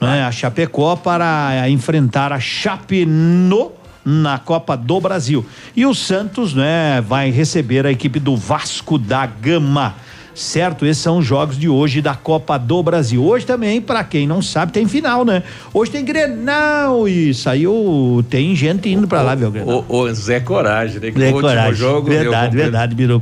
Né? 0.01 0.23
A 0.23 0.31
Chapecó 0.31 0.95
para 0.95 1.69
enfrentar 1.69 2.33
a 2.33 2.39
Chape 2.39 3.05
no 3.05 3.78
na 4.09 4.39
Copa 4.39 4.75
do 4.75 4.99
Brasil. 4.99 5.45
E 5.75 5.85
o 5.85 5.93
Santos, 5.93 6.55
né, 6.55 6.99
vai 7.01 7.29
receber 7.29 7.85
a 7.85 7.91
equipe 7.91 8.19
do 8.19 8.35
Vasco 8.35 8.97
da 8.97 9.25
Gama. 9.27 9.95
Certo? 10.39 10.85
Esses 10.85 11.03
são 11.03 11.17
os 11.17 11.25
jogos 11.25 11.57
de 11.57 11.67
hoje 11.67 12.01
da 12.01 12.15
Copa 12.15 12.57
do 12.57 12.81
Brasil. 12.81 13.21
Hoje 13.21 13.45
também, 13.45 13.81
para 13.81 14.05
quem 14.05 14.25
não 14.25 14.41
sabe, 14.41 14.71
tem 14.71 14.87
final, 14.87 15.25
né? 15.25 15.43
Hoje 15.73 15.91
tem 15.91 16.05
Grenal 16.05 17.09
e 17.09 17.33
saiu, 17.33 18.23
tem 18.29 18.55
gente 18.55 18.87
indo 18.87 19.05
para 19.05 19.21
lá, 19.21 19.35
viu, 19.35 19.51
Grenal. 19.51 19.85
O, 19.89 19.97
o 19.97 20.13
Zé 20.13 20.39
Coragem, 20.39 21.01
né? 21.01 21.11
Que 21.11 21.21
É 21.21 21.25
o 21.25 21.25
último 21.27 21.41
coragem. 21.41 21.73
jogo. 21.75 22.07
verdade, 22.09 22.55
eu 22.55 22.63
verdade, 22.63 22.95
Biru. 22.95 23.19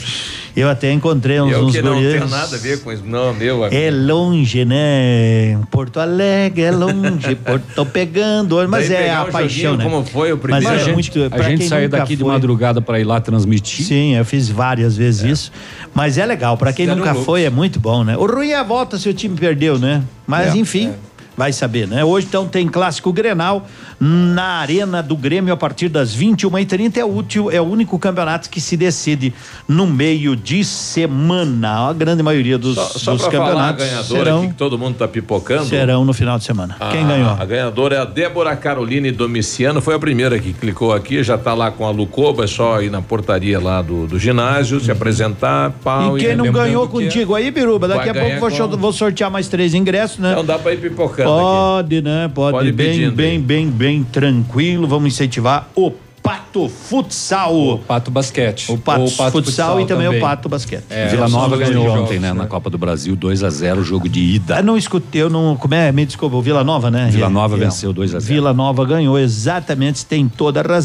Eu 0.56 0.70
até 0.70 0.92
encontrei 0.92 1.40
uns, 1.40 1.52
Eu 1.52 1.66
uns 1.66 1.76
que 1.76 1.82
não 1.84 1.96
tenho 2.00 2.28
nada 2.28 2.56
a 2.56 2.60
ver 2.60 2.82
com 2.82 2.92
isso. 2.92 3.04
Não, 3.06 3.34
meu 3.34 3.64
amigo. 3.64 3.80
É 3.80 3.92
longe, 3.92 4.66
né? 4.66 5.60
Porto 5.70 6.00
Alegre 6.00 6.64
é 6.64 6.72
longe, 6.72 7.36
Porto, 7.46 7.64
tô 7.76 7.86
pegando, 7.86 8.56
mas 8.68 8.90
Daí 8.90 9.06
é 9.06 9.14
a 9.14 9.26
paixão, 9.26 9.78
né? 9.78 9.84
como 9.84 10.04
foi 10.04 10.34
o 10.34 10.38
primeiro. 10.38 10.66
Mas 10.68 10.80
a 10.80 10.82
é 10.82 10.86
gente, 10.86 10.94
muito, 10.94 11.36
a 11.36 11.42
gente 11.44 11.68
saiu 11.68 11.90
daqui 11.90 12.16
de 12.16 12.24
foi. 12.24 12.32
madrugada 12.32 12.82
para 12.82 13.00
ir 13.00 13.04
lá 13.04 13.20
transmitir. 13.22 13.86
Sim, 13.86 14.16
eu 14.16 14.26
fiz 14.26 14.50
várias 14.50 14.98
vezes 14.98 15.24
isso. 15.24 15.52
Mas 15.94 16.18
é 16.18 16.26
legal, 16.26 16.58
pra 16.58 16.74
quem 16.74 16.88
nunca 16.88 17.07
loucos. 17.12 17.26
foi, 17.26 17.44
é 17.44 17.50
muito 17.50 17.80
bom, 17.80 18.04
né? 18.04 18.18
O 18.18 18.26
ruim 18.26 18.50
é 18.50 18.56
a 18.56 18.64
volta 18.64 18.98
se 18.98 19.08
o 19.10 19.14
time 19.14 19.36
perdeu, 19.36 19.78
né? 19.78 20.04
Mas 20.26 20.54
É, 20.54 20.58
enfim. 20.58 20.94
Vai 21.38 21.54
saber, 21.54 21.88
né? 21.88 22.04
Hoje 22.04 22.26
então 22.28 22.48
tem 22.48 22.68
clássico 22.68 23.14
Grenal 23.14 23.68
na 24.00 24.60
Arena 24.60 25.04
do 25.04 25.16
Grêmio 25.16 25.54
a 25.54 25.58
partir 25.58 25.88
das 25.88 26.16
21h30. 26.18 26.98
É 26.98 27.06
útil, 27.06 27.52
é 27.52 27.62
o 27.62 27.64
único 27.64 28.00
campeonato 28.00 28.50
que 28.50 28.60
se 28.60 28.76
decide 28.76 29.32
no 29.68 29.86
meio 29.86 30.36
de 30.36 30.64
semana. 30.64 31.90
A 31.90 31.94
grande 31.94 32.24
maioria 32.24 32.58
dos, 32.58 32.74
Só, 32.74 32.88
só 32.88 33.12
dos 33.14 33.22
pra 33.28 33.32
falar 33.32 33.44
a 33.44 33.48
campeonatos 33.74 33.86
ganhadora 33.86 34.20
serão, 34.24 34.38
aqui 34.40 34.48
que 34.48 34.54
todo 34.56 34.80
mundo 34.80 34.96
tá 34.98 35.08
pipocando. 35.08 35.66
serão 35.66 36.04
no 36.04 36.12
final 36.12 36.40
de 36.40 36.44
semana. 36.44 36.76
Quem 36.92 37.04
A- 37.04 37.08
ganhou? 37.08 37.30
A 37.30 37.46
ganhadora 37.46 37.96
é 37.98 38.00
a 38.00 38.06
Débora 38.06 38.56
Caroline 38.56 39.12
Domiciano, 39.12 39.80
foi 39.80 39.94
a 39.94 40.00
primeira 40.00 40.40
que 40.40 40.54
clicou 40.54 40.92
aqui, 40.92 41.22
já 41.22 41.38
tá 41.38 41.54
lá 41.54 41.70
com 41.70 41.86
a 41.86 41.92
Lucoba, 41.92 42.46
é 42.46 42.48
só 42.48 42.82
ir 42.82 42.90
na 42.90 43.02
portaria 43.04 43.60
lá 43.60 43.84
do, 43.84 44.08
do 44.08 44.18
ginásio, 44.18 44.80
se 44.80 44.90
apresentar, 44.90 45.70
pau. 45.84 46.18
E 46.18 46.22
quem 46.22 46.36
não 46.36 46.46
lembrando 46.46 46.66
ganhou 46.66 46.86
é- 46.86 46.88
contigo 46.88 47.36
aí, 47.36 47.52
Biruba? 47.52 47.88
Daqui 47.88 48.10
a 48.10 48.14
pouco 48.16 48.40
vou, 48.40 48.70
com- 48.70 48.78
vou 48.78 48.92
sortear 48.92 49.30
mais 49.30 49.48
três 49.48 49.76
ingressos, 49.76 50.18
né? 50.18 50.34
Não 50.36 50.44
dá 50.44 50.58
pra 50.58 50.74
ir 50.74 50.78
pipocando 50.82 51.27
Pode, 51.28 52.02
né? 52.02 52.32
Pode, 52.34 52.58
Pode 52.58 52.72
bem, 52.72 53.10
bem, 53.12 53.40
bem, 53.40 53.70
bem 53.70 54.04
tranquilo. 54.04 54.88
Vamos 54.88 55.14
incentivar 55.14 55.70
o 55.76 55.92
Pato 56.22 56.68
Futsal. 56.68 57.56
O 57.56 57.78
Pato 57.80 58.12
Basquete. 58.12 58.70
O 58.70 58.78
Pato, 58.78 59.06
O 59.06 59.12
Pato 59.12 59.32
Futsal, 59.32 59.32
Futsal 59.32 59.82
e 59.82 59.86
também, 59.86 60.06
também. 60.08 60.20
o 60.20 60.22
Pato 60.22 60.50
Basquete. 60.50 60.84
É, 60.90 61.08
Vila 61.08 61.30
Nova 61.30 61.56
ganhou 61.56 61.86
jogos, 61.86 62.02
ontem, 62.02 62.20
né, 62.20 62.34
na 62.34 62.46
Copa 62.46 62.70
do 62.70 62.78
Brasil, 62.78 63.16
2 63.16 63.46
a 63.46 63.50
0 63.50 63.82
jogo 63.82 64.10
de 64.10 64.20
ida. 64.20 64.58
Eu 64.58 64.64
não 64.64 64.76
escutei, 64.76 65.22
eu 65.22 65.30
não. 65.30 65.56
Como 65.56 65.74
é? 65.74 65.90
Me 65.94 66.06
desculpa, 66.06 66.36
o 66.36 66.42
Vila 66.42 66.66
Nova, 66.66 66.92
né? 66.92 67.08
Vila 67.10 67.30
Nova 67.30 67.56
É, 67.56 67.60
venceu 67.60 67.94
2 67.94 68.14
a 68.14 68.20
0. 68.20 68.34
Vila 68.34 68.54
Nova 68.54 68.84
ganhou, 68.84 69.18
exatamente, 69.18 70.06
tem 70.06 70.28
toda 70.28 70.60
a 70.60 70.64
razão. 70.64 70.76